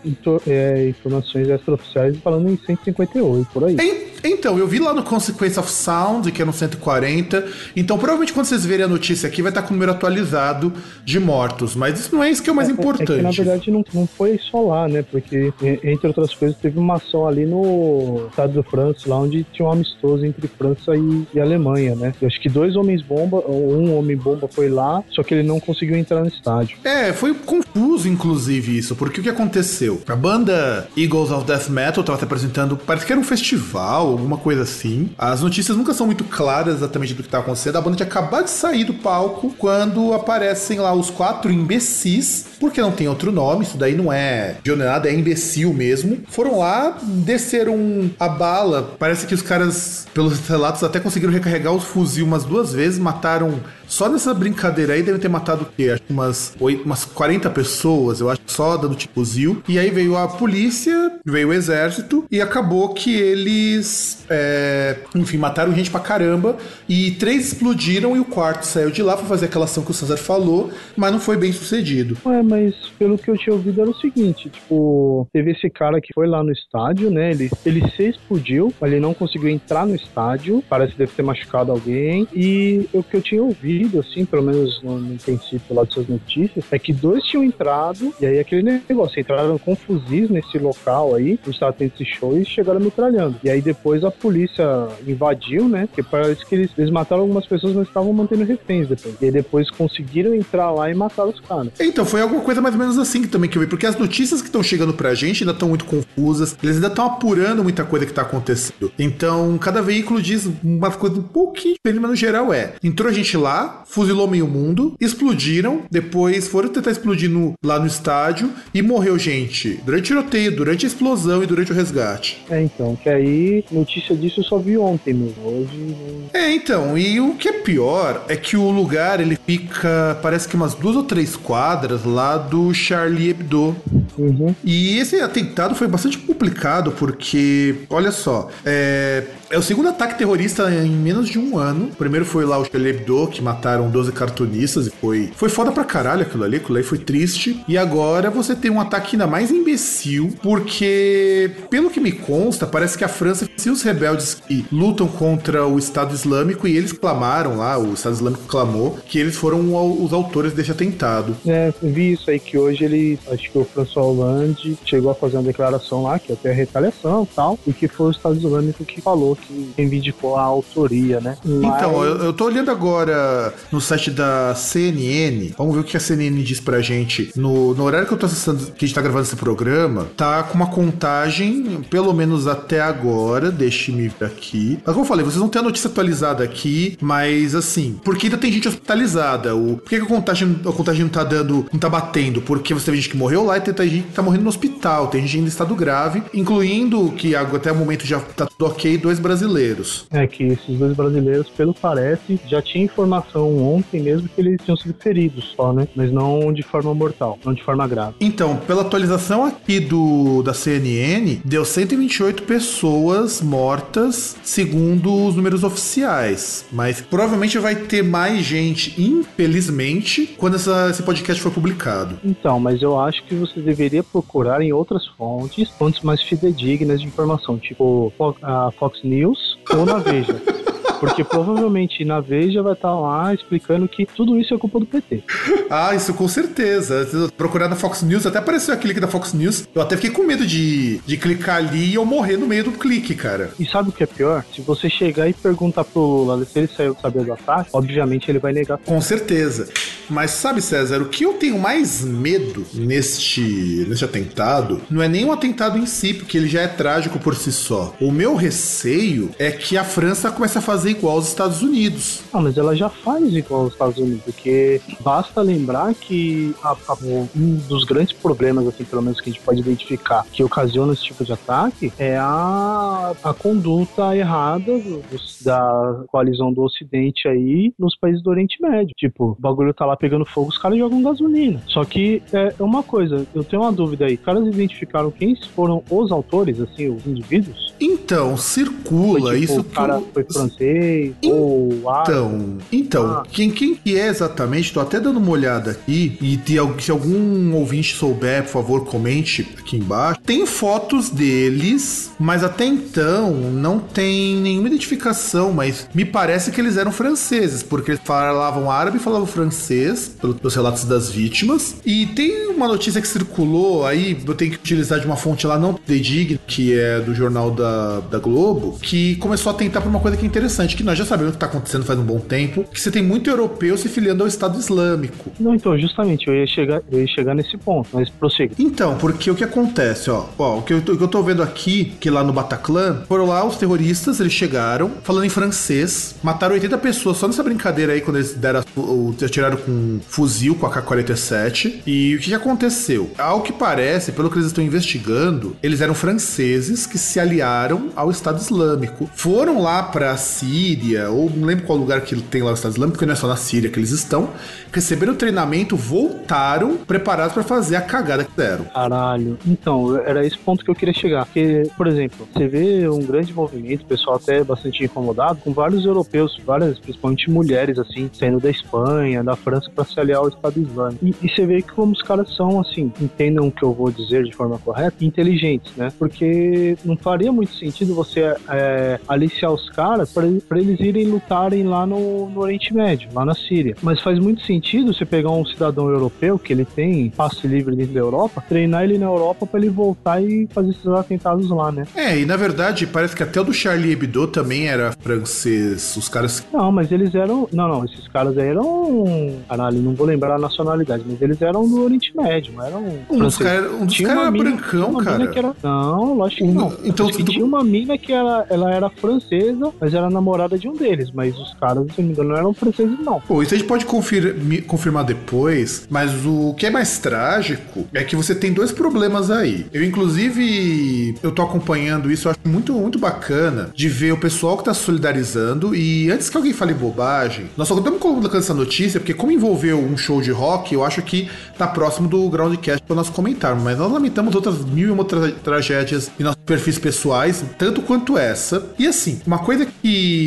é, 0.47 0.89
informações 0.89 1.47
extraoficiais 1.49 2.17
falando 2.17 2.49
em 2.49 2.57
158, 2.65 3.47
por 3.51 3.63
aí. 3.63 3.73
Então, 3.73 4.07
Então, 4.23 4.57
eu 4.57 4.67
vi 4.67 4.79
lá 4.79 4.93
no 4.93 5.03
Consequence 5.03 5.59
of 5.59 5.69
Sound, 5.69 6.31
que 6.31 6.41
é 6.41 6.45
no 6.45 6.53
140. 6.53 7.45
Então, 7.75 7.97
provavelmente 7.97 8.33
quando 8.33 8.45
vocês 8.45 8.65
verem 8.65 8.85
a 8.85 8.87
notícia 8.87 9.27
aqui, 9.27 9.41
vai 9.41 9.51
estar 9.51 9.61
com 9.61 9.69
o 9.69 9.73
número 9.73 9.91
atualizado 9.91 10.73
de 11.03 11.19
mortos. 11.19 11.75
Mas 11.75 11.99
isso 11.99 12.15
não 12.15 12.23
é 12.23 12.29
isso 12.29 12.41
que 12.41 12.49
é 12.49 12.53
o 12.53 12.55
mais 12.55 12.69
é, 12.69 12.71
importante. 12.71 13.11
É 13.11 13.15
que, 13.17 13.21
na 13.21 13.31
verdade, 13.31 13.71
não, 13.71 13.83
não 13.93 14.07
foi 14.07 14.39
só 14.39 14.61
lá, 14.61 14.87
né? 14.87 15.03
Porque, 15.03 15.53
entre 15.83 16.07
outras 16.07 16.33
coisas, 16.33 16.57
teve 16.57 16.79
uma 16.79 16.95
ação 16.95 17.27
ali 17.27 17.45
no 17.45 18.27
estado 18.29 18.53
do 18.53 18.63
França, 18.63 19.07
lá 19.07 19.17
onde 19.19 19.43
tinha 19.53 19.67
um 19.67 19.71
amistoso 19.71 20.25
entre 20.25 20.47
França 20.47 20.95
e, 20.95 21.27
e 21.33 21.39
Alemanha, 21.47 21.95
né? 21.95 22.13
Eu 22.21 22.27
acho 22.27 22.39
que 22.41 22.49
dois 22.49 22.75
homens-bomba, 22.75 23.43
um 23.49 23.97
homem-bomba 23.97 24.47
foi 24.47 24.69
lá, 24.69 25.03
só 25.09 25.23
que 25.23 25.33
ele 25.33 25.47
não 25.47 25.59
conseguiu 25.59 25.95
entrar 25.95 26.21
no 26.21 26.27
estádio. 26.27 26.77
É, 26.83 27.11
foi 27.13 27.33
confuso, 27.33 28.07
inclusive, 28.07 28.77
isso, 28.77 28.95
porque 28.95 29.19
o 29.19 29.23
que 29.23 29.29
aconteceu? 29.29 30.01
A 30.07 30.15
banda 30.15 30.87
Eagles 30.97 31.31
of 31.31 31.45
Death 31.45 31.69
Metal 31.69 32.01
estava 32.01 32.17
se 32.17 32.25
apresentando, 32.25 32.77
parece 32.77 33.05
que 33.05 33.11
era 33.11 33.19
um 33.19 33.23
festival, 33.23 34.07
alguma 34.07 34.37
coisa 34.37 34.63
assim. 34.63 35.09
As 35.17 35.41
notícias 35.41 35.77
nunca 35.77 35.93
são 35.93 36.05
muito 36.05 36.23
claras 36.23 36.75
exatamente 36.75 37.13
do 37.13 37.23
que 37.23 37.27
estava 37.27 37.43
acontecendo. 37.43 37.77
A 37.77 37.81
banda 37.81 37.97
tinha 37.97 38.07
acabado 38.07 38.45
de 38.45 38.51
sair 38.51 38.83
do 38.83 38.93
palco 38.93 39.53
quando 39.57 40.13
aparecem 40.13 40.79
lá 40.79 40.93
os 40.93 41.09
quatro 41.09 41.51
imbecis, 41.51 42.45
porque 42.59 42.81
não 42.81 42.91
tem 42.91 43.07
outro 43.07 43.31
nome, 43.31 43.63
isso 43.63 43.77
daí 43.77 43.95
não 43.95 44.11
é 44.11 44.57
de 44.63 44.75
nada, 44.75 45.09
é 45.09 45.13
imbecil 45.13 45.73
mesmo. 45.73 46.19
Foram 46.27 46.59
lá, 46.59 46.97
desceram 47.01 48.09
a 48.19 48.27
bala. 48.27 48.95
Parece 48.97 49.25
que 49.25 49.33
os 49.33 49.41
caras, 49.41 50.07
pelos 50.13 50.39
relatos, 50.47 50.83
até 50.83 50.99
conseguiram 50.99 51.33
recarregar 51.37 51.73
o 51.73 51.79
fuzil 51.79 52.25
umas 52.25 52.43
duas 52.43 52.73
vezes, 52.73 52.99
mataram 52.99 53.59
só 53.87 54.09
nessa 54.09 54.33
brincadeira 54.33 54.93
aí 54.93 55.01
devem 55.01 55.19
ter 55.19 55.29
matado 55.29 55.63
o 55.63 55.65
quê? 55.65 55.89
Acho 55.91 56.03
que 56.03 56.11
umas, 56.11 56.55
umas 56.59 57.05
40 57.05 57.49
pessoas, 57.49 58.19
eu 58.19 58.29
acho, 58.29 58.41
só 58.45 58.75
dando 58.75 58.95
tipo 58.95 59.13
fuzil. 59.17 59.63
E 59.67 59.79
aí 59.79 59.89
veio 59.89 60.15
a 60.15 60.27
polícia, 60.27 61.19
veio 61.25 61.49
o 61.49 61.53
exército, 61.53 62.25
e 62.29 62.39
acabou 62.39 62.93
que 62.93 63.15
eles, 63.15 64.25
é, 64.29 64.97
enfim, 65.15 65.37
mataram 65.37 65.73
gente 65.73 65.89
pra 65.89 65.99
caramba. 65.99 66.57
E 66.87 67.11
três 67.11 67.47
explodiram 67.47 68.15
e 68.15 68.19
o 68.19 68.25
quarto 68.25 68.63
saiu 68.63 68.91
de 68.91 69.01
lá 69.01 69.15
pra 69.17 69.25
fazer 69.25 69.45
aquela 69.45 69.65
ação 69.65 69.83
que 69.83 69.91
o 69.91 69.93
César 69.93 70.17
falou, 70.17 70.69
mas 70.95 71.11
não 71.11 71.19
foi 71.19 71.37
bem 71.37 71.51
sucedido. 71.51 72.17
É, 72.25 72.43
mas 72.43 72.75
pelo 72.99 73.17
que 73.17 73.29
eu 73.29 73.37
tinha 73.37 73.55
ouvido 73.55 73.81
era 73.81 73.89
o 73.89 73.95
seguinte: 73.95 74.49
tipo, 74.49 75.27
teve 75.33 75.51
esse 75.51 75.69
cara 75.69 75.99
que 75.99 76.13
foi 76.13 76.27
lá 76.27 76.43
no 76.43 76.51
estádio, 76.51 77.09
né? 77.09 77.31
Ele, 77.31 77.49
ele 77.65 77.89
se 77.91 78.03
explodiu, 78.09 78.73
mas 78.79 78.91
ele 78.91 79.01
não 79.01 79.13
conseguiu 79.13 79.49
entrar 79.49 79.85
no 79.85 79.95
estádio, 79.95 80.63
parece 80.69 80.97
deve 80.97 81.11
ter 81.17 81.23
machucado 81.23 81.71
alguém. 81.71 82.27
E 82.33 82.87
o 82.93 83.03
que 83.03 83.17
eu 83.17 83.21
tinha 83.21 83.43
ouvido 83.43 83.99
assim, 83.99 84.23
pelo 84.23 84.43
menos 84.43 84.81
no, 84.83 84.97
no 84.97 85.17
princípio 85.17 85.75
lá 85.75 85.83
dessas 85.83 86.07
notícias, 86.07 86.63
é 86.71 86.79
que 86.79 86.93
dois 86.93 87.23
tinham 87.23 87.43
entrado, 87.43 88.13
e 88.21 88.25
aí 88.25 88.39
aquele 88.39 88.81
negócio, 88.87 89.19
entraram 89.19 89.57
com 89.57 89.75
fuzis 89.75 90.29
nesse 90.29 90.57
local 90.57 91.15
aí, 91.15 91.39
onde 91.41 91.51
estava 91.51 91.73
tendo 91.73 91.91
esse 91.93 92.05
show, 92.05 92.37
e 92.37 92.45
chegaram 92.45 92.79
metralhando. 92.79 93.35
E 93.43 93.49
aí 93.49 93.61
depois 93.61 94.03
a 94.03 94.11
polícia 94.11 94.87
invadiu, 95.05 95.67
né? 95.67 95.87
Porque 95.87 96.03
parece 96.03 96.45
que 96.45 96.55
eles, 96.55 96.71
eles 96.77 96.91
mataram 96.91 97.23
algumas 97.23 97.45
pessoas, 97.45 97.73
mas 97.73 97.87
estavam 97.87 98.13
mantendo 98.13 98.43
reféns 98.43 98.87
depois. 98.87 99.15
E 99.21 99.25
aí 99.25 99.31
depois 99.31 99.69
conseguiram 99.71 100.33
entrar 100.33 100.71
lá 100.71 100.89
e 100.89 100.93
mataram 100.93 101.29
os 101.29 101.39
caras. 101.39 101.71
Então, 101.79 102.05
foi 102.05 102.21
alguma 102.21 102.41
coisa 102.41 102.61
mais 102.61 102.75
ou 102.75 102.79
menos 102.79 102.97
assim 102.97 103.21
que 103.21 103.27
também 103.27 103.49
que 103.49 103.57
eu 103.57 103.61
vi, 103.61 103.67
porque 103.67 103.85
as 103.85 103.97
notícias 103.97 104.41
que 104.41 104.47
estão 104.47 104.61
chegando 104.61 104.93
pra 104.93 105.13
gente 105.15 105.43
ainda 105.43 105.53
estão 105.53 105.69
muito 105.69 105.85
confusas, 105.85 106.57
eles 106.61 106.75
ainda 106.75 106.87
estão 106.87 107.05
apurando 107.05 107.63
muita 107.63 107.83
coisa 107.83 108.05
que 108.05 108.13
tá 108.13 108.21
acontecendo. 108.21 108.91
Então, 108.99 109.57
cada 109.57 109.81
veículo 109.81 110.21
diz 110.21 110.49
uma 110.63 110.91
coisa 110.91 111.06
um 111.15 111.23
pouquinho 111.23 111.75
diferente, 111.75 112.01
mas 112.01 112.11
no 112.11 112.15
geral 112.15 112.53
é. 112.53 112.73
Entrou 112.83 113.09
a 113.09 113.13
gente 113.13 113.35
lá, 113.37 113.83
fuzilou 113.85 114.27
meio 114.27 114.47
mundo, 114.47 114.95
explodiram, 114.99 115.83
depois 115.89 116.47
foram 116.47 116.69
tentar 116.69 116.91
explodir 116.91 117.29
no, 117.29 117.53
lá 117.63 117.79
no 117.79 117.87
estádio 117.87 118.51
e 118.73 118.81
morreu 118.81 119.17
gente 119.17 119.79
durante 119.85 120.03
o 120.03 120.05
tiroteio, 120.07 120.55
durante 120.55 120.85
a 120.85 120.87
explosão 120.87 121.43
e 121.43 121.45
durante 121.45 121.71
o 121.71 121.75
resgate. 121.75 122.43
É, 122.49 122.61
então, 122.61 122.95
que 122.95 123.09
aí 123.09 123.63
notícia 123.71 124.15
disso 124.15 124.39
eu 124.39 124.43
só 124.43 124.57
vi 124.57 124.77
ontem 124.77 125.13
mesmo. 125.13 125.37
Hoje. 125.43 125.95
É, 126.33 126.51
então, 126.51 126.97
e 126.97 127.19
o 127.19 127.35
que 127.35 127.49
é 127.49 127.53
pior 127.53 128.25
é 128.27 128.35
que 128.35 128.57
o 128.57 128.69
lugar 128.69 129.19
ele 129.19 129.37
fica, 129.45 130.17
parece 130.21 130.47
que 130.47 130.55
umas 130.55 130.73
duas 130.73 130.95
ou 130.95 131.03
três 131.03 131.35
quadras 131.35 132.03
lá 132.03 132.37
do 132.37 132.73
Charlie 132.73 133.29
Hebdo. 133.29 133.75
Uhum. 134.17 134.55
E 134.63 134.97
esse 134.97 135.19
atentado 135.21 135.75
foi 135.75 135.87
bastante 135.87 136.17
complicado 136.17 136.91
porque, 136.91 137.75
olha 137.89 138.11
só, 138.11 138.49
é, 138.65 139.25
é 139.49 139.57
o 139.57 139.61
segundo 139.61 139.89
ataque 139.89 140.17
terrorista 140.17 140.69
em 140.71 140.96
menos 140.97 141.29
de 141.29 141.39
um 141.39 141.57
ano. 141.57 141.85
O 141.85 141.95
primeiro 141.95 142.25
foi 142.25 142.45
lá 142.45 142.57
o 142.57 142.65
Charlie 142.65 142.89
Hebdo, 142.89 143.27
que 143.27 143.41
mataram 143.41 143.89
12 143.89 144.11
cartunistas 144.11 144.87
e 144.87 144.89
foi, 144.89 145.31
foi 145.35 145.49
foda 145.49 145.71
pra 145.71 145.83
caralho 145.83 146.21
aquilo 146.23 146.43
ali, 146.43 146.57
aquilo 146.57 146.77
ali 146.77 146.85
foi 146.85 146.97
triste. 146.97 147.63
E 147.67 147.77
agora 147.77 148.29
você 148.29 148.55
tem 148.55 148.71
um 148.71 148.79
ataque 148.79 149.15
ainda 149.15 149.27
mais 149.27 149.51
imbecil, 149.51 150.33
porque, 150.41 151.51
pelo 151.69 151.89
que 151.89 151.99
me 151.99 152.11
consta, 152.11 152.65
parece 152.65 152.97
que 152.97 153.03
a 153.03 153.07
França, 153.07 153.47
se 153.57 153.69
os 153.69 153.81
rebeldes 153.81 154.35
que 154.35 154.65
lutam 154.71 155.07
contra 155.07 155.65
o 155.65 155.77
Estado 155.77 156.13
Islâmico, 156.13 156.67
e 156.67 156.75
eles 156.75 156.91
clamaram 156.91 157.57
lá, 157.57 157.77
o 157.77 157.93
Estado 157.93 158.13
Islâmico 158.13 158.43
clamou, 158.47 158.97
que 159.05 159.19
eles 159.19 159.35
foram 159.35 159.59
os 160.03 160.13
autores 160.13 160.53
desse 160.53 160.71
atentado. 160.71 161.35
É, 161.45 161.73
vi 161.81 162.13
isso 162.13 162.29
aí, 162.29 162.39
que 162.39 162.57
hoje 162.57 162.83
ele, 162.83 163.19
acho 163.31 163.51
que 163.51 163.57
o 163.57 163.65
François 163.65 164.05
Hollande 164.05 164.77
chegou 164.85 165.11
a 165.11 165.15
fazer 165.15 165.37
uma 165.37 165.43
declaração 165.43 166.03
lá, 166.03 166.19
que 166.19 166.31
até 166.31 166.51
retaliação 166.51 167.23
e 167.23 167.35
tal, 167.35 167.59
e 167.67 167.73
que 167.73 167.87
foi 167.87 168.07
o 168.07 168.11
Estado 168.11 168.37
Islâmico 168.37 168.85
que 168.85 169.01
falou 169.01 169.35
que 169.35 169.71
reivindicou 169.77 170.35
a 170.35 170.43
autoria, 170.43 170.86
né? 171.21 171.37
Mas... 171.43 171.77
Então, 171.77 172.03
eu, 172.03 172.17
eu 172.17 172.33
tô 172.33 172.45
olhando 172.45 172.71
agora 172.71 173.53
no 173.71 173.79
site 173.79 174.11
da 174.11 174.53
CNN, 174.55 175.53
vamos 175.57 175.75
ver 175.75 175.81
o 175.81 175.83
que 175.83 175.97
a 175.97 175.99
CNN 175.99 176.41
diz 176.43 176.59
pra 176.59 176.81
gente. 176.81 177.31
No, 177.35 177.73
no 177.73 177.83
horário 177.83 178.07
que 178.07 178.13
eu 178.13 178.17
tô 178.17 178.25
acessando, 178.25 178.65
que 178.71 178.85
a 178.85 178.87
gente 178.87 178.95
tá 178.95 179.01
gravando 179.01 179.23
esse 179.23 179.35
programa, 179.35 180.07
tá 180.15 180.43
com 180.43 180.55
uma 180.55 180.67
contagem, 180.67 181.81
pelo 181.89 182.13
menos 182.13 182.47
até 182.47 182.81
agora, 182.81 183.51
deixe-me 183.51 184.07
ver 184.07 184.25
aqui. 184.25 184.79
Mas 184.85 184.93
como 184.93 185.05
eu 185.05 185.07
falei, 185.07 185.25
vocês 185.25 185.39
vão 185.39 185.49
ter 185.49 185.59
a 185.59 185.63
notícia 185.63 185.89
atualizada 185.89 186.43
aqui, 186.43 186.97
mas 187.01 187.55
assim, 187.55 187.99
porque 188.03 188.27
ainda 188.27 188.37
tem 188.37 188.51
gente 188.51 188.67
hospitalizada? 188.67 189.55
O, 189.55 189.77
por 189.77 189.89
que 189.89 189.95
a 189.95 190.05
contagem, 190.05 190.59
a 190.65 190.71
contagem 190.71 191.03
não 191.03 191.09
tá 191.09 191.23
dando, 191.23 191.65
não 191.71 191.79
tá 191.79 191.89
batendo? 191.89 192.41
Porque 192.41 192.73
você 192.73 192.85
teve 192.85 192.97
gente 192.97 193.09
que 193.09 193.17
morreu 193.17 193.45
lá 193.45 193.57
e 193.57 193.61
tem 193.61 193.89
gente 193.89 194.07
que 194.07 194.13
tá 194.13 194.21
morrendo 194.21 194.43
no 194.43 194.49
hospital, 194.49 195.07
tem 195.07 195.21
gente 195.21 195.37
ainda 195.37 195.47
em 195.47 195.49
estado 195.49 195.75
grave, 195.75 196.23
incluindo 196.33 197.11
que 197.11 197.35
até 197.35 197.71
o 197.71 197.75
momento 197.75 198.05
já 198.05 198.19
tá 198.19 198.45
tudo 198.45 198.65
ok, 198.65 198.97
dois 198.97 199.19
brasileiros. 199.19 200.05
É 200.11 200.25
que 200.27 200.57
esses 200.77 200.79
dois 200.79 200.95
brasileiros, 200.95 201.49
pelo 201.49 201.73
parece, 201.73 202.39
já 202.47 202.61
tinha 202.61 202.83
informação 202.83 203.57
ontem 203.57 204.01
mesmo 204.01 204.29
que 204.29 204.39
eles 204.39 204.61
tinham 204.63 204.77
sido 204.77 204.95
feridos 204.99 205.53
só, 205.55 205.73
né? 205.73 205.87
Mas 205.95 206.11
não 206.11 206.53
de 206.53 206.63
forma 206.63 206.93
mortal, 206.93 207.37
não 207.43 207.53
de 207.53 207.63
forma 207.63 207.87
grave. 207.87 208.15
Então, 208.21 208.57
pela 208.57 208.81
atualização 208.81 209.43
aqui 209.43 209.79
do 209.79 210.41
da 210.43 210.53
CNN, 210.53 211.39
deu 211.43 211.65
128 211.65 212.43
pessoas 212.43 213.41
mortas, 213.41 214.37
segundo 214.43 215.27
os 215.27 215.35
números 215.35 215.63
oficiais. 215.63 216.65
Mas 216.71 217.01
provavelmente 217.01 217.57
vai 217.57 217.75
ter 217.75 218.03
mais 218.03 218.45
gente, 218.45 219.01
infelizmente, 219.01 220.35
quando 220.37 220.55
essa, 220.55 220.89
esse 220.89 221.03
podcast 221.03 221.41
for 221.41 221.51
publicado. 221.51 222.19
Então, 222.23 222.59
mas 222.59 222.81
eu 222.81 222.99
acho 222.99 223.23
que 223.23 223.35
você 223.35 223.59
deveria 223.59 224.03
procurar 224.03 224.61
em 224.61 224.71
outras 224.71 225.07
fontes, 225.07 225.69
fontes 225.71 226.01
mais 226.01 226.21
fidedignas 226.21 227.01
de 227.01 227.07
informação, 227.07 227.57
tipo 227.57 228.13
a 228.41 228.71
Fox 228.77 228.99
News 229.03 229.17
News 229.17 229.57
ou 229.73 229.85
na 229.85 229.97
Veja. 229.97 230.41
Porque 230.99 231.23
provavelmente 231.23 232.03
na 232.03 232.19
Veja 232.19 232.61
vai 232.61 232.73
estar 232.73 232.93
lá 232.99 233.33
explicando 233.33 233.87
que 233.87 234.05
tudo 234.05 234.39
isso 234.39 234.53
é 234.53 234.57
culpa 234.57 234.79
do 234.79 234.85
PT. 234.85 235.23
Ah, 235.69 235.93
isso 235.95 236.13
com 236.13 236.27
certeza. 236.27 237.07
Procurar 237.37 237.67
na 237.67 237.75
Fox 237.75 238.01
News, 238.01 238.25
até 238.25 238.39
apareceu 238.39 238.73
aquele 238.73 238.87
clique 238.87 238.99
da 238.99 239.07
Fox 239.07 239.33
News. 239.33 239.67
Eu 239.73 239.81
até 239.81 239.95
fiquei 239.95 240.11
com 240.11 240.23
medo 240.23 240.45
de, 240.45 240.99
de 240.99 241.17
clicar 241.17 241.57
ali 241.57 241.91
e 241.91 241.95
eu 241.95 242.05
morrer 242.05 242.37
no 242.37 242.47
meio 242.47 242.63
do 242.63 242.71
clique, 242.71 243.13
cara. 243.15 243.51
E 243.59 243.65
sabe 243.65 243.89
o 243.89 243.91
que 243.91 244.03
é 244.03 244.07
pior? 244.07 244.45
Se 244.53 244.61
você 244.61 244.89
chegar 244.89 245.27
e 245.27 245.33
perguntar 245.33 245.83
pro 245.83 246.01
Lula 246.01 246.45
se 246.45 246.59
ele 246.59 246.67
saiu 246.67 246.95
saber 247.01 247.25
do 247.25 247.33
ataque, 247.33 247.69
obviamente 247.73 248.29
ele 248.29 248.39
vai 248.39 248.53
negar. 248.53 248.77
Com 248.79 249.01
certeza. 249.01 249.69
Mas 250.09 250.31
sabe, 250.31 250.61
César, 250.61 251.01
o 251.01 251.09
que 251.09 251.23
eu 251.23 251.33
tenho 251.33 251.59
mais 251.59 252.01
medo 252.01 252.65
neste, 252.73 253.85
neste 253.89 254.05
atentado 254.05 254.81
não 254.89 255.01
é 255.01 255.07
nem 255.07 255.25
o 255.25 255.31
atentado 255.31 255.77
em 255.77 255.85
si, 255.85 256.13
porque 256.13 256.37
ele 256.37 256.47
já 256.47 256.61
é 256.61 256.67
trágico 256.67 257.19
por 257.19 257.35
si 257.35 257.51
só. 257.51 257.93
O 257.99 258.11
meu 258.11 258.35
receio 258.35 259.31
é 259.37 259.51
que 259.51 259.77
a 259.77 259.83
França 259.83 260.31
comece 260.31 260.57
a 260.57 260.61
fazer 260.61 260.86
igual 260.89 261.15
aos 261.15 261.27
Estados 261.27 261.61
Unidos. 261.61 262.21
Ah, 262.33 262.41
mas 262.41 262.57
ela 262.57 262.75
já 262.75 262.89
faz 262.89 263.33
igual 263.33 263.61
aos 263.61 263.73
Estados 263.73 263.97
Unidos, 263.97 264.23
porque 264.23 264.81
basta 265.01 265.41
lembrar 265.41 265.93
que 265.93 266.53
a, 266.63 266.71
a, 266.71 266.97
um 267.35 267.55
dos 267.67 267.83
grandes 267.83 268.13
problemas, 268.13 268.67
assim, 268.67 268.83
pelo 268.83 269.01
menos 269.01 269.19
que 269.19 269.29
a 269.29 269.33
gente 269.33 269.43
pode 269.43 269.59
identificar, 269.59 270.25
que 270.31 270.43
ocasiona 270.43 270.93
esse 270.93 271.03
tipo 271.03 271.23
de 271.23 271.33
ataque 271.33 271.91
é 271.97 272.17
a, 272.17 273.13
a 273.23 273.33
conduta 273.33 274.15
errada 274.15 274.77
do, 274.77 275.03
da 275.41 276.03
coalizão 276.07 276.51
do 276.51 276.63
Ocidente 276.63 277.27
aí 277.27 277.73
nos 277.77 277.95
países 277.97 278.21
do 278.23 278.29
Oriente 278.29 278.61
Médio. 278.61 278.93
Tipo, 278.97 279.31
o 279.31 279.37
bagulho 279.39 279.73
tá 279.73 279.85
lá 279.85 279.95
pegando 279.95 280.25
fogo, 280.25 280.49
os 280.49 280.57
caras 280.57 280.77
jogam 280.77 281.01
gasolina. 281.01 281.61
Só 281.67 281.83
que 281.85 282.21
é 282.31 282.53
uma 282.59 282.83
coisa, 282.83 283.25
eu 283.33 283.43
tenho 283.43 283.61
uma 283.61 283.71
dúvida 283.71 284.05
aí. 284.05 284.15
Os 284.15 284.21
caras 284.21 284.47
identificaram 284.47 285.11
quem 285.11 285.35
foram 285.55 285.83
os 285.89 286.11
autores, 286.11 286.59
assim, 286.59 286.89
os 286.89 287.05
indivíduos? 287.05 287.73
Então, 287.79 288.35
circula 288.37 289.31
foi, 289.31 289.41
tipo, 289.41 289.53
isso 289.53 289.61
o 289.61 289.63
cara 289.63 290.01
foi 290.13 290.23
francês 290.23 290.76
ou 291.23 291.81
Então, 292.01 292.57
então 292.71 293.05
ah. 293.05 293.23
quem, 293.31 293.49
quem 293.49 293.75
que 293.75 293.97
é 293.97 294.07
exatamente? 294.07 294.73
Tô 294.73 294.79
até 294.79 294.99
dando 294.99 295.17
uma 295.17 295.31
olhada 295.31 295.71
aqui 295.71 296.17
e 296.21 296.39
se 296.79 296.91
algum 296.91 297.53
ouvinte 297.53 297.95
souber, 297.95 298.43
por 298.43 298.49
favor, 298.49 298.85
comente 298.85 299.47
aqui 299.57 299.77
embaixo. 299.77 300.19
Tem 300.25 300.45
fotos 300.45 301.09
deles, 301.09 302.11
mas 302.19 302.43
até 302.43 302.65
então 302.65 303.31
não 303.31 303.79
tem 303.79 304.35
nenhuma 304.37 304.67
identificação, 304.67 305.53
mas 305.53 305.87
me 305.93 306.05
parece 306.05 306.51
que 306.51 306.59
eles 306.59 306.77
eram 306.77 306.91
franceses, 306.91 307.63
porque 307.63 307.91
eles 307.91 308.01
falavam 308.03 308.71
árabe 308.71 308.97
e 308.97 308.99
falavam 308.99 309.27
francês, 309.27 310.15
pelos 310.19 310.55
relatos 310.55 310.83
das 310.83 311.09
vítimas. 311.09 311.75
E 311.85 312.07
tem 312.07 312.47
uma 312.47 312.67
notícia 312.67 313.01
que 313.01 313.07
circulou 313.07 313.85
aí, 313.85 314.17
eu 314.25 314.35
tenho 314.35 314.51
que 314.51 314.57
utilizar 314.57 314.99
de 314.99 315.05
uma 315.05 315.15
fonte 315.15 315.45
lá 315.45 315.57
não 315.57 315.77
digna, 315.87 316.39
que 316.47 316.77
é 316.77 316.99
do 316.99 317.13
jornal 317.13 317.51
da 317.51 317.67
da, 317.67 317.99
da 317.99 318.19
Globo, 318.19 318.77
que 318.81 319.15
começou 319.17 319.51
a 319.51 319.55
tentar 319.55 319.81
por 319.81 319.89
uma 319.89 319.99
coisa 319.99 320.17
que 320.17 320.23
é 320.23 320.27
interessante, 320.27 320.66
que 320.75 320.83
nós 320.83 320.97
já 320.97 321.05
sabemos 321.05 321.31
que 321.31 321.37
está 321.37 321.45
acontecendo 321.45 321.85
faz 321.85 321.99
um 321.99 322.03
bom 322.03 322.19
tempo, 322.19 322.63
que 322.63 322.79
você 322.79 322.91
tem 322.91 323.03
muito 323.03 323.29
europeu 323.29 323.77
se 323.77 323.87
filiando 323.89 324.23
ao 324.23 324.27
Estado 324.27 324.59
Islâmico. 324.59 325.31
Não, 325.39 325.55
então, 325.55 325.77
justamente, 325.77 326.27
eu 326.27 326.35
ia 326.35 326.47
chegar, 326.47 326.81
eu 326.91 326.99
ia 326.99 327.07
chegar 327.07 327.33
nesse 327.33 327.57
ponto, 327.57 327.89
mas 327.93 328.09
prossiga. 328.09 328.53
Então, 328.59 328.97
porque 328.97 329.29
o 329.29 329.35
que 329.35 329.43
acontece, 329.43 330.09
ó, 330.09 330.25
ó 330.37 330.57
o, 330.57 330.61
que 330.61 330.73
eu, 330.73 330.77
o 330.79 330.81
que 330.81 331.03
eu 331.03 331.07
tô 331.07 331.21
vendo 331.21 331.43
aqui, 331.43 331.93
que 331.99 332.09
lá 332.09 332.23
no 332.23 332.33
Bataclan, 332.33 333.03
foram 333.07 333.27
lá 333.27 333.45
os 333.45 333.57
terroristas, 333.57 334.19
eles 334.19 334.33
chegaram, 334.33 334.91
falando 335.03 335.25
em 335.25 335.29
francês, 335.29 336.15
mataram 336.23 336.53
80 336.53 336.77
pessoas 336.77 337.17
só 337.17 337.27
nessa 337.27 337.43
brincadeira 337.43 337.93
aí, 337.93 338.01
quando 338.01 338.17
eles 338.17 338.33
deram, 338.33 338.63
o, 338.75 339.13
atiraram 339.23 339.57
com 339.57 339.71
um 339.71 339.99
fuzil, 340.07 340.55
com 340.55 340.65
a 340.65 340.69
K-47. 340.69 341.81
E 341.85 342.15
o 342.15 342.19
que, 342.19 342.25
que 342.25 342.33
aconteceu? 342.33 343.11
Ao 343.17 343.41
que 343.41 343.53
parece, 343.53 344.11
pelo 344.11 344.29
que 344.29 344.37
eles 344.37 344.47
estão 344.47 344.63
investigando, 344.63 345.55
eles 345.61 345.81
eram 345.81 345.93
franceses 345.93 346.85
que 346.85 346.97
se 346.97 347.19
aliaram 347.19 347.89
ao 347.95 348.09
Estado 348.09 348.39
Islâmico. 348.39 349.09
Foram 349.15 349.61
lá 349.61 349.83
para 349.83 350.11
a 350.11 350.17
Síria, 350.57 351.09
ou 351.09 351.29
não 351.29 351.45
lembro 351.45 351.65
qual 351.65 351.77
lugar 351.77 352.01
que 352.01 352.15
tem 352.21 352.41
lá 352.41 352.51
o 352.51 352.53
Estado 352.53 352.73
Islâmico, 352.73 352.93
porque 352.93 353.05
não 353.05 353.13
é 353.13 353.15
só 353.15 353.27
na 353.27 353.35
Síria 353.35 353.69
que 353.69 353.79
eles 353.79 353.91
estão. 353.91 354.29
Receberam 354.71 355.15
treinamento, 355.15 355.75
voltaram 355.75 356.77
preparados 356.77 357.33
para 357.33 357.43
fazer 357.43 357.75
a 357.75 357.81
cagada 357.81 358.23
que 358.23 358.35
deram. 358.35 358.65
Caralho. 358.65 359.37
Então, 359.45 359.97
era 359.97 360.25
esse 360.25 360.37
ponto 360.37 360.63
que 360.63 360.71
eu 360.71 360.75
queria 360.75 360.93
chegar. 360.93 361.25
Porque, 361.25 361.69
por 361.75 361.87
exemplo, 361.87 362.27
você 362.31 362.47
vê 362.47 362.87
um 362.87 362.99
grande 362.99 363.33
movimento, 363.33 363.81
o 363.81 363.85
pessoal 363.85 364.17
até 364.17 364.43
bastante 364.43 364.83
incomodado, 364.83 365.39
com 365.43 365.53
vários 365.53 365.85
europeus, 365.85 366.39
várias, 366.45 366.79
principalmente 366.79 367.29
mulheres, 367.29 367.77
assim, 367.79 368.09
saindo 368.13 368.39
da 368.39 368.49
Espanha, 368.49 369.23
da 369.23 369.35
França, 369.35 369.69
para 369.73 369.85
se 369.85 369.99
aliar 369.99 370.19
ao 370.19 370.27
Estado 370.27 370.59
Islâmico. 370.59 371.05
E, 371.05 371.15
e 371.21 371.29
você 371.29 371.45
vê 371.45 371.61
que 371.61 371.71
como 371.71 371.93
os 371.93 372.01
caras 372.01 372.33
são, 372.35 372.59
assim, 372.59 372.91
entendam 372.99 373.47
o 373.47 373.51
que 373.51 373.63
eu 373.63 373.73
vou 373.73 373.91
dizer 373.91 374.23
de 374.23 374.35
forma 374.35 374.57
correta, 374.59 375.03
inteligentes, 375.03 375.71
né? 375.75 375.91
Porque 375.97 376.77
não 376.83 376.97
faria 376.97 377.31
muito 377.31 377.47
muito 377.47 377.55
sentido 377.55 377.95
você 377.95 378.35
é, 378.49 378.99
aliciar 379.07 379.51
os 379.51 379.69
caras 379.69 380.11
para 380.11 380.27
eles 380.55 380.79
irem 380.79 381.05
lutarem 381.05 381.63
lá 381.63 381.85
no, 381.85 382.29
no, 382.29 382.39
Oriente 382.39 382.73
Médio, 382.73 383.09
lá 383.13 383.25
na 383.25 383.35
Síria. 383.35 383.75
Mas 383.81 384.01
faz 384.01 384.19
muito 384.19 384.41
sentido 384.43 384.93
você 384.93 385.05
pegar 385.05 385.31
um 385.31 385.45
cidadão 385.45 385.89
europeu 385.89 386.39
que 386.39 386.53
ele 386.53 386.65
tem 386.65 387.09
passe 387.09 387.47
livre 387.47 387.75
dentro 387.75 387.93
da 387.93 387.99
Europa, 387.99 388.43
treinar 388.47 388.83
ele 388.83 388.97
na 388.97 389.05
Europa 389.05 389.45
para 389.45 389.59
ele 389.59 389.69
voltar 389.69 390.21
e 390.21 390.47
fazer 390.51 390.71
esses 390.71 390.87
atentados 390.87 391.49
lá, 391.49 391.71
né? 391.71 391.85
É, 391.95 392.17
e 392.17 392.25
na 392.25 392.37
verdade 392.37 392.87
parece 392.87 393.15
que 393.15 393.23
até 393.23 393.41
o 393.41 393.43
do 393.43 393.53
Charlie 393.53 393.91
Hebdo 393.91 394.27
também 394.27 394.67
era 394.67 394.93
francês. 394.99 395.95
Os 395.97 396.07
caras. 396.07 396.45
Não, 396.53 396.71
mas 396.71 396.91
eles 396.91 397.13
eram. 397.13 397.47
Não, 397.51 397.67
não, 397.67 397.85
esses 397.85 398.07
caras 398.07 398.37
aí 398.37 398.47
eram. 398.47 399.35
Caralho, 399.47 399.79
não 399.79 399.93
vou 399.93 400.07
lembrar 400.07 400.35
a 400.35 400.39
nacionalidade, 400.39 401.03
mas 401.07 401.21
eles 401.21 401.41
eram 401.41 401.67
do 401.67 401.83
Oriente 401.83 402.15
Médio, 402.15 402.53
não 402.53 402.65
eram. 402.65 402.83
Um 403.09 403.19
dos 403.19 403.37
caras 403.37 403.67
cara 404.07 404.21
era 404.21 404.31
brancão, 404.31 404.93
cara. 404.95 405.31
Era... 405.35 405.55
Não, 405.63 406.13
lógico 406.13 406.43
que 406.43 406.51
não. 406.51 406.73
Então, 406.83 407.07
tu, 407.07 407.23
tinha 407.23 407.45
uma 407.45 407.63
mina 407.63 407.97
que 407.97 408.13
ela, 408.13 408.45
ela 408.49 408.73
era 408.73 408.89
francesa, 408.89 409.71
mas 409.79 409.93
era 409.93 410.09
namorada 410.09 410.36
de 410.59 410.67
um 410.67 410.75
deles. 410.75 411.09
Mas 411.11 411.37
os 411.37 411.53
caras, 411.55 411.85
se 411.95 412.01
não 412.01 412.07
me 412.07 412.13
engano, 412.13 412.29
não 412.29 412.37
eram 412.37 412.53
franceses, 412.53 412.99
não. 412.99 413.19
Pô, 413.21 413.41
isso 413.41 413.55
a 413.55 413.57
gente 413.57 413.67
pode 413.67 413.85
confir, 413.85 414.35
confirmar 414.65 415.03
depois, 415.03 415.87
mas 415.89 416.11
o 416.25 416.53
que 416.53 416.65
é 416.65 416.69
mais 416.69 416.99
trágico 416.99 417.87
é 417.93 418.03
que 418.03 418.15
você 418.15 418.35
tem 418.35 418.53
dois 418.53 418.71
problemas 418.71 419.31
aí. 419.31 419.65
Eu, 419.73 419.83
inclusive, 419.83 421.15
eu 421.23 421.31
tô 421.31 421.41
acompanhando 421.41 422.11
isso, 422.11 422.27
eu 422.27 422.31
acho 422.31 422.39
muito, 422.45 422.73
muito 422.73 422.99
bacana 422.99 423.69
de 423.73 423.89
ver 423.89 424.11
o 424.11 424.17
pessoal 424.17 424.57
que 424.57 424.65
tá 424.65 424.73
solidarizando. 424.73 425.75
E 425.75 426.11
antes 426.11 426.29
que 426.29 426.37
alguém 426.37 426.53
fale 426.53 426.73
bobagem, 426.73 427.47
nós 427.57 427.67
só 427.67 427.77
estamos 427.77 427.99
colocando 427.99 428.37
essa 428.37 428.53
notícia 428.53 428.99
porque, 428.99 429.13
como 429.13 429.31
envolveu 429.31 429.79
um 429.79 429.97
show 429.97 430.21
de 430.21 430.31
rock, 430.31 430.73
eu 430.73 430.83
acho 430.83 431.01
que 431.01 431.29
tá 431.57 431.67
próximo 431.67 432.07
do 432.07 432.29
Groundcast 432.29 432.83
para 432.85 432.95
nós 432.95 433.09
comentarmos. 433.09 433.63
Mas 433.63 433.77
nós 433.77 433.91
lamentamos 433.91 434.35
outras 434.35 434.63
mil 434.65 434.89
e 434.89 434.91
uma 434.91 435.05
tra 435.05 435.31
tragédias 435.31 436.11
em 436.19 436.23
nossos 436.23 436.41
perfis 436.45 436.77
pessoais, 436.77 437.43
tanto 437.57 437.81
quanto 437.81 438.17
essa. 438.17 438.63
E 438.77 438.87
assim, 438.87 439.21
uma 439.25 439.39
coisa 439.39 439.65
que 439.65 440.26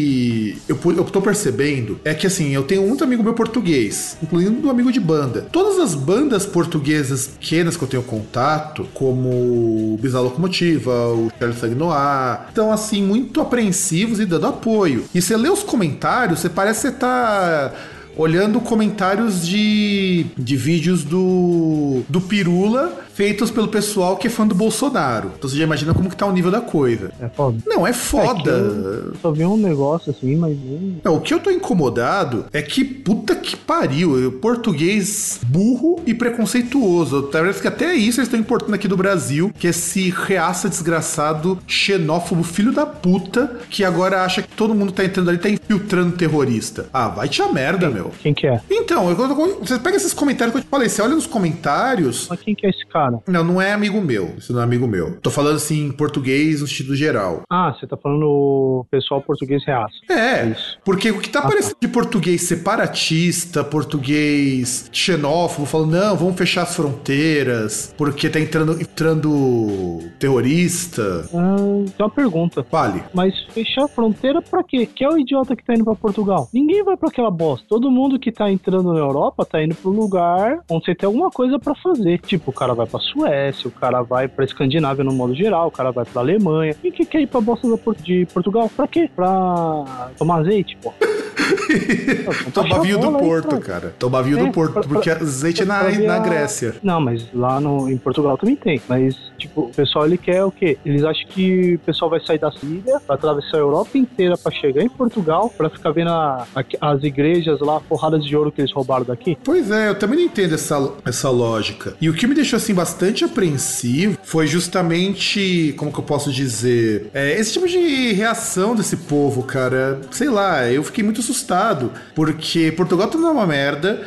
eu, 0.68 0.78
eu 0.96 1.04
tô 1.04 1.20
percebendo 1.20 2.00
é 2.04 2.14
que 2.14 2.26
assim, 2.26 2.50
eu 2.50 2.62
tenho 2.62 2.86
muito 2.86 3.04
amigo 3.04 3.22
meu 3.22 3.34
português, 3.34 4.16
incluindo 4.22 4.66
um 4.66 4.70
amigo 4.70 4.92
de 4.92 5.00
banda. 5.00 5.46
Todas 5.52 5.78
as 5.78 5.94
bandas 5.94 6.46
portuguesas 6.46 7.26
pequenas 7.28 7.76
que 7.76 7.82
eu 7.84 7.88
tenho 7.88 8.02
contato, 8.02 8.86
como 8.94 9.28
o 9.28 9.98
Bisa 10.00 10.20
Locomotiva, 10.20 11.08
o 11.08 11.30
Charles 11.38 11.58
Sagnoir, 11.58 12.48
estão 12.48 12.72
assim, 12.72 13.02
muito 13.02 13.40
apreensivos 13.40 14.20
e 14.20 14.26
dando 14.26 14.46
apoio. 14.46 15.04
E 15.14 15.20
você 15.20 15.36
lê 15.36 15.48
os 15.48 15.62
comentários, 15.62 16.40
você 16.40 16.48
parece 16.48 16.90
que 16.90 16.98
tá 16.98 17.72
olhando 18.16 18.60
comentários 18.60 19.46
de, 19.46 20.26
de 20.36 20.56
vídeos 20.56 21.04
do, 21.04 22.02
do 22.08 22.20
Pirula 22.20 22.92
feitos 23.14 23.50
pelo 23.50 23.68
pessoal 23.68 24.16
que 24.16 24.26
é 24.26 24.30
fã 24.30 24.46
do 24.46 24.54
Bolsonaro. 24.54 25.32
Então 25.36 25.48
você 25.48 25.56
já 25.56 25.64
imagina 25.64 25.94
como 25.94 26.08
que 26.08 26.16
tá 26.16 26.26
o 26.26 26.32
nível 26.32 26.50
da 26.50 26.60
coisa. 26.60 27.10
É 27.20 27.28
foda. 27.28 27.58
Não, 27.66 27.86
é 27.86 27.92
foda. 27.92 29.12
É 29.14 29.18
só 29.20 29.30
vi 29.30 29.44
um 29.44 29.56
negócio 29.56 30.10
assim, 30.10 30.36
mas. 30.36 30.56
Não, 31.02 31.16
o 31.16 31.20
que 31.20 31.34
eu 31.34 31.40
tô 31.40 31.50
incomodado 31.50 32.46
é 32.52 32.62
que 32.62 32.84
puta 32.84 33.34
que 33.34 33.56
pariu. 33.56 34.38
Português 34.40 35.40
burro 35.46 36.00
e 36.06 36.14
preconceituoso. 36.14 37.28
Parece 37.32 37.60
que 37.60 37.68
até 37.68 37.94
isso 37.94 38.20
eles 38.20 38.28
estão 38.28 38.38
importando 38.38 38.74
aqui 38.74 38.88
do 38.88 38.96
Brasil, 38.96 39.52
que 39.58 39.66
é 39.66 39.70
esse 39.70 40.10
reaça 40.10 40.68
desgraçado, 40.68 41.58
xenófobo, 41.66 42.42
filho 42.42 42.72
da 42.72 42.86
puta, 42.86 43.58
que 43.68 43.84
agora 43.84 44.22
acha 44.24 44.42
que 44.42 44.48
todo 44.48 44.74
mundo 44.74 44.92
tá 44.92 45.04
entrando 45.04 45.30
ali 45.30 45.38
tá 45.38 45.48
infiltrando 45.48 46.16
terrorista. 46.16 46.86
Ah, 46.92 47.08
vai 47.08 47.28
te 47.28 47.42
a 47.42 47.52
merda, 47.52 47.86
quem, 47.86 47.94
meu. 47.94 48.12
Quem 48.22 48.34
que 48.34 48.46
é? 48.46 48.60
Então, 48.70 49.08
eu, 49.10 49.16
você 49.58 49.78
pega 49.78 49.96
esses 49.96 50.12
comentários 50.12 50.52
que 50.52 50.58
eu 50.58 50.64
te 50.64 50.68
falei, 50.68 50.88
você 50.88 51.02
olha 51.02 51.14
nos 51.14 51.26
comentários. 51.26 52.26
Mas 52.28 52.40
quem 52.40 52.54
que 52.54 52.66
é 52.66 52.70
esse 52.70 52.86
cara? 52.86 52.99
Cara? 53.00 53.18
Não, 53.26 53.44
não 53.44 53.62
é 53.62 53.72
amigo 53.72 54.00
meu. 54.00 54.34
Isso 54.36 54.52
não 54.52 54.60
é 54.60 54.64
amigo 54.64 54.86
meu. 54.86 55.18
Tô 55.20 55.30
falando 55.30 55.56
assim 55.56 55.86
em 55.86 55.92
português 55.92 56.60
no 56.60 56.66
sentido 56.66 56.94
geral. 56.94 57.42
Ah, 57.50 57.72
você 57.72 57.86
tá 57.86 57.96
falando 57.96 58.26
o 58.26 58.86
pessoal 58.90 59.22
português 59.22 59.64
reaço. 59.64 59.94
É, 60.10 60.48
Isso. 60.48 60.78
porque 60.84 61.10
o 61.10 61.20
que 61.20 61.30
tá 61.30 61.40
ah, 61.40 61.44
aparecendo 61.44 61.74
tá. 61.74 61.86
de 61.86 61.88
português 61.88 62.46
separatista, 62.46 63.64
português 63.64 64.88
xenófobo, 64.92 65.66
falando, 65.66 65.92
não, 65.92 66.16
vamos 66.16 66.36
fechar 66.36 66.62
as 66.62 66.76
fronteiras, 66.76 67.94
porque 67.96 68.28
tá 68.28 68.38
entrando, 68.38 68.80
entrando 68.80 70.00
terrorista. 70.18 71.24
Ah, 71.34 71.56
tem 71.96 72.06
uma 72.06 72.10
pergunta. 72.10 72.66
Vale. 72.70 73.02
Mas 73.14 73.34
fechar 73.50 73.84
a 73.84 73.88
fronteira 73.88 74.42
pra 74.42 74.62
quê? 74.62 74.86
Que 74.86 75.04
é 75.04 75.08
o 75.08 75.18
idiota 75.18 75.56
que 75.56 75.64
tá 75.64 75.74
indo 75.74 75.84
pra 75.84 75.94
Portugal? 75.94 76.48
Ninguém 76.52 76.82
vai 76.82 76.96
pra 76.96 77.08
aquela 77.08 77.30
bosta. 77.30 77.66
Todo 77.68 77.90
mundo 77.90 78.18
que 78.18 78.32
tá 78.32 78.50
entrando 78.50 78.92
na 78.92 78.98
Europa 78.98 79.44
tá 79.44 79.62
indo 79.62 79.74
pro 79.74 79.90
lugar 79.90 80.60
onde 80.70 80.84
você 80.84 80.94
tem 80.94 81.06
alguma 81.06 81.30
coisa 81.30 81.58
para 81.58 81.74
fazer. 81.76 82.18
Tipo, 82.20 82.50
o 82.50 82.54
cara 82.54 82.74
vai 82.74 82.86
pra 82.90 83.00
Suécia, 83.00 83.68
o 83.68 83.70
cara 83.70 84.02
vai 84.02 84.28
pra 84.28 84.44
Escandinávia 84.44 85.04
no 85.04 85.12
modo 85.12 85.34
geral, 85.34 85.68
o 85.68 85.70
cara 85.70 85.90
vai 85.90 86.04
pra 86.04 86.20
Alemanha. 86.22 86.74
E 86.82 86.90
que 86.90 87.04
quer 87.04 87.20
ir 87.20 87.26
pra 87.26 87.40
bosta 87.40 87.68
de 88.02 88.26
Portugal? 88.26 88.70
Pra 88.74 88.86
quê? 88.86 89.08
Pra 89.14 90.10
tomar 90.18 90.40
azeite, 90.40 90.76
pô. 90.82 90.92
Tomar 92.52 92.80
vinho 92.80 92.98
do 92.98 93.12
Porto, 93.12 93.58
cara. 93.60 93.94
Tomar 93.98 94.22
vinho 94.22 94.38
é, 94.38 94.44
do 94.44 94.52
Porto, 94.52 94.72
pra, 94.72 94.82
porque 94.82 95.10
azeite 95.10 95.62
é 95.62 95.64
na, 95.64 95.90
na 95.90 96.18
Grécia. 96.18 96.74
Não, 96.82 97.00
mas 97.00 97.26
lá 97.32 97.60
no, 97.60 97.88
em 97.90 97.96
Portugal 97.96 98.36
também 98.36 98.56
tem. 98.56 98.80
Mas, 98.88 99.16
tipo, 99.38 99.62
o 99.62 99.70
pessoal 99.70 100.06
ele 100.06 100.18
quer 100.18 100.44
o 100.44 100.50
quê? 100.50 100.78
Eles 100.84 101.04
acham 101.04 101.26
que 101.28 101.74
o 101.74 101.78
pessoal 101.80 102.10
vai 102.10 102.20
sair 102.20 102.38
da 102.38 102.50
Síria, 102.52 103.00
vai 103.06 103.16
atravessar 103.16 103.56
a 103.56 103.60
Europa 103.60 103.96
inteira 103.96 104.36
pra 104.36 104.52
chegar 104.52 104.82
em 104.82 104.88
Portugal, 104.88 105.52
pra 105.56 105.70
ficar 105.70 105.90
vendo 105.92 106.10
a, 106.10 106.46
a, 106.54 106.90
as 106.92 107.02
igrejas 107.02 107.60
lá, 107.60 107.80
forradas 107.80 108.24
de 108.24 108.36
ouro 108.36 108.52
que 108.52 108.60
eles 108.60 108.72
roubaram 108.72 109.04
daqui. 109.04 109.36
Pois 109.42 109.70
é, 109.70 109.88
eu 109.88 109.94
também 109.98 110.18
não 110.18 110.24
entendo 110.24 110.54
essa, 110.54 110.92
essa 111.04 111.30
lógica. 111.30 111.94
E 112.00 112.08
o 112.08 112.14
que 112.14 112.26
me 112.26 112.34
deixou, 112.34 112.56
assim, 112.56 112.74
bastante 112.74 113.24
apreensivo 113.24 114.18
foi 114.22 114.46
justamente, 114.46 115.74
como 115.76 115.92
que 115.92 115.98
eu 115.98 116.04
posso 116.04 116.32
dizer, 116.32 117.10
é, 117.12 117.38
esse 117.38 117.52
tipo 117.52 117.66
de 117.66 118.12
reação 118.12 118.74
desse 118.74 118.96
povo, 118.96 119.42
cara. 119.42 120.00
Sei 120.10 120.28
lá, 120.28 120.66
eu 120.70 120.82
fiquei 120.82 121.04
muito 121.04 121.22
assustado, 121.30 121.92
porque 122.14 122.72
Portugal 122.72 123.08
tá 123.08 123.16
numa 123.16 123.46
merda 123.46 124.02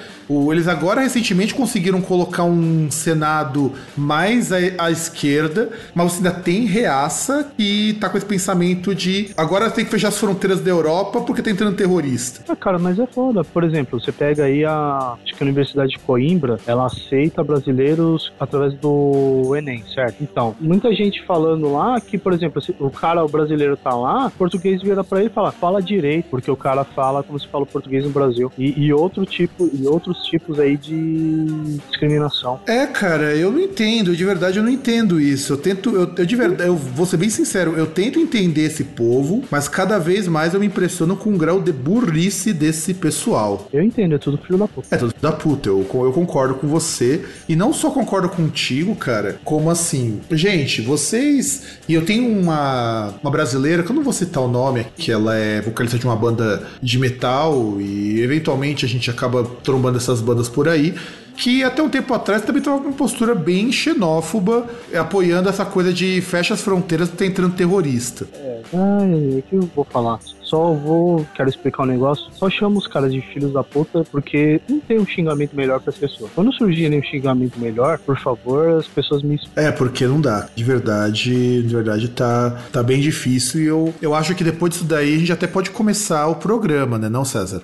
eles 0.52 0.68
agora 0.68 1.02
recentemente 1.02 1.54
conseguiram 1.54 2.02
colocar 2.02 2.44
um 2.44 2.90
Senado 2.90 3.72
mais 3.96 4.52
à, 4.52 4.58
à, 4.78 4.92
esquerda, 4.92 5.70
mas 5.94 6.14
você 6.14 6.18
ainda 6.18 6.32
tem 6.32 6.66
reaça 6.66 7.52
que 7.58 7.98
tá 8.00 8.10
com 8.10 8.18
esse 8.18 8.26
pensamento 8.26 8.94
de 8.96 9.32
agora 9.38 9.70
tem 9.70 9.86
que 9.86 9.92
fechar 9.92 10.10
as 10.10 10.18
fronteiras 10.18 10.62
da 10.62 10.70
Europa 10.70 11.22
porque 11.22 11.42
tá 11.42 11.52
entrando 11.52 11.76
terrorista. 11.76 12.44
Ah, 12.48 12.56
cara, 12.56 12.80
mas 12.80 13.00
é 13.00 13.06
foda. 13.06 13.44
Por 13.44 13.64
exemplo, 13.64 14.00
você 14.00 14.12
pega 14.12 14.46
aí 14.46 14.64
a, 14.66 15.16
acho 15.24 15.34
que 15.36 15.44
a 15.44 15.46
Universidade 15.46 15.92
de 15.92 16.00
Coimbra, 16.00 16.60
ela 16.66 16.86
aceita 16.86 17.44
brasileiros 17.44 18.32
através 18.40 18.74
do 18.76 19.56
Enem, 19.56 19.84
certo? 19.94 20.22
Então, 20.22 20.56
muita 20.60 20.94
gente 20.94 21.24
falando 21.26 21.72
lá 21.72 22.00
que, 22.00 22.18
por 22.18 22.34
exemplo, 22.34 22.62
se 22.62 22.76
o 22.80 22.90
cara, 22.90 23.24
o 23.24 23.28
brasileiro 23.28 23.78
tá 23.78 23.94
lá, 23.96 24.28
o 24.28 24.32
português 24.32 24.82
vira 24.82 25.04
para 25.04 25.20
ele 25.20 25.28
e 25.28 25.34
fala, 25.34 25.52
fala 25.52 25.82
direito, 25.82 26.26
porque 26.30 26.50
o 26.50 26.56
cara 26.56 26.84
fala 26.84 27.24
como 27.24 27.40
se 27.40 27.48
fala 27.48 27.66
português 27.66 28.04
no 28.04 28.12
Brasil. 28.12 28.52
E, 28.58 28.86
e 28.86 28.94
outro 28.94 29.26
tipo, 29.26 29.70
e 29.74 29.88
outros 30.14 30.28
tipos 30.28 30.60
aí 30.60 30.78
de 30.78 31.80
discriminação. 31.90 32.60
É, 32.68 32.86
cara, 32.86 33.36
eu 33.36 33.52
não 33.52 33.60
entendo, 33.60 34.16
de 34.16 34.24
verdade 34.24 34.58
eu 34.58 34.64
não 34.64 34.70
entendo 34.70 35.20
isso. 35.20 35.54
Eu 35.54 35.58
tento, 35.58 35.90
eu, 35.90 36.12
eu 36.16 36.26
de 36.26 36.36
verdade, 36.36 36.70
eu 36.70 36.76
vou 36.76 37.06
ser 37.06 37.18
bem 37.18 37.30
sincero, 37.30 37.74
eu 37.76 37.88
tento 37.88 38.20
entender 38.20 38.64
esse 38.64 38.84
povo, 38.84 39.44
mas 39.50 39.68
cada 39.68 39.98
vez 39.98 40.28
mais 40.28 40.54
eu 40.54 40.60
me 40.60 40.68
impressiono 40.68 41.16
com 41.18 41.34
o 41.34 41.38
grau 41.38 41.60
de 41.60 41.72
burrice 41.72 42.54
desse 42.54 42.94
pessoal. 42.94 43.68
Eu 43.74 43.82
entendo, 43.82 44.16
é 44.16 44.18
tudo 44.18 44.38
filho 44.38 44.58
da 44.58 44.68
puta. 44.68 44.88
É 44.92 44.98
tudo 44.98 45.10
filho 45.10 45.22
da 45.22 45.32
puta, 45.32 45.70
eu, 45.70 45.80
eu 45.80 46.14
concordo 46.14 46.56
com 46.56 46.68
você. 46.68 47.24
E 47.50 47.56
não 47.56 47.74
só 47.74 47.90
concordo 47.90 48.30
contigo, 48.30 48.96
cara, 48.96 49.40
como 49.44 49.70
assim, 49.70 50.22
gente, 50.32 50.82
vocês. 50.82 51.80
E 51.88 51.94
eu 51.94 52.06
tenho 52.06 52.28
uma, 52.28 53.14
uma 53.22 53.32
brasileira, 53.32 53.84
que 53.84 53.90
eu 53.90 53.96
não 53.96 54.04
vou 54.04 54.14
citar 54.14 54.44
o 54.44 54.48
nome, 54.48 54.86
que 54.96 55.12
ela 55.12 55.36
é 55.36 55.62
vocalista 55.62 55.98
de 55.98 56.06
uma 56.06 56.16
banda 56.16 56.64
de 56.82 57.00
metal 57.00 57.80
e 57.80 58.22
eventualmente 58.22 58.86
a 58.86 58.88
gente 58.88 59.10
acaba 59.10 59.44
trombando 59.64 59.98
essas 60.04 60.22
bandas 60.22 60.50
por 60.50 60.68
aí 60.68 60.96
que 61.36 61.64
até 61.64 61.82
um 61.82 61.90
tempo 61.90 62.14
atrás 62.14 62.42
também 62.44 62.60
estava 62.60 62.80
com 62.80 62.88
uma 62.88 62.94
postura 62.94 63.34
bem 63.34 63.72
xenófoba, 63.72 64.68
apoiando 64.94 65.50
essa 65.50 65.66
coisa 65.66 65.92
de 65.92 66.22
fecha 66.22 66.54
as 66.54 66.62
fronteiras, 66.62 67.10
tá 67.10 67.26
entrando 67.26 67.56
terrorista. 67.56 68.28
É, 68.34 68.62
ai, 68.74 69.40
o 69.40 69.44
que 69.50 69.56
eu 69.56 69.70
vou 69.76 69.86
falar? 69.86 70.20
Só 70.44 70.72
vou, 70.74 71.26
quero 71.34 71.50
explicar 71.50 71.84
um 71.84 71.88
negócio, 71.88 72.32
só 72.34 72.50
chamo 72.50 72.78
os 72.78 72.86
caras 72.86 73.12
de 73.12 73.22
filhos 73.22 73.52
da 73.54 73.64
puta 73.64 74.04
porque 74.12 74.62
não 74.70 74.80
tem 74.80 75.00
um 75.00 75.06
xingamento 75.06 75.56
melhor 75.56 75.80
para 75.80 75.90
as 75.90 75.98
pessoas. 75.98 76.30
Quando 76.36 76.54
surgir 76.54 76.94
um 76.94 77.02
xingamento 77.02 77.60
melhor, 77.60 77.98
por 77.98 78.20
favor, 78.20 78.78
as 78.78 78.88
pessoas 78.88 79.24
me 79.24 79.40
É, 79.56 79.72
porque 79.72 80.06
não 80.06 80.22
dá. 80.22 80.48
De 80.56 80.64
verdade, 80.64 81.64
de 81.64 81.74
verdade 81.74 82.10
tá, 82.10 82.52
tá 82.72 82.84
bem 82.84 83.02
difícil 83.02 83.62
e 83.62 83.66
eu, 83.66 83.94
eu 84.02 84.14
acho 84.14 84.36
que 84.36 84.44
depois 84.44 84.74
disso 84.74 84.86
daí 84.86 85.16
a 85.16 85.18
gente 85.18 85.32
até 85.32 85.48
pode 85.48 85.72
começar 85.72 86.28
o 86.28 86.36
programa, 86.36 87.00
né, 87.00 87.10
não, 87.10 87.26
César? 87.26 87.62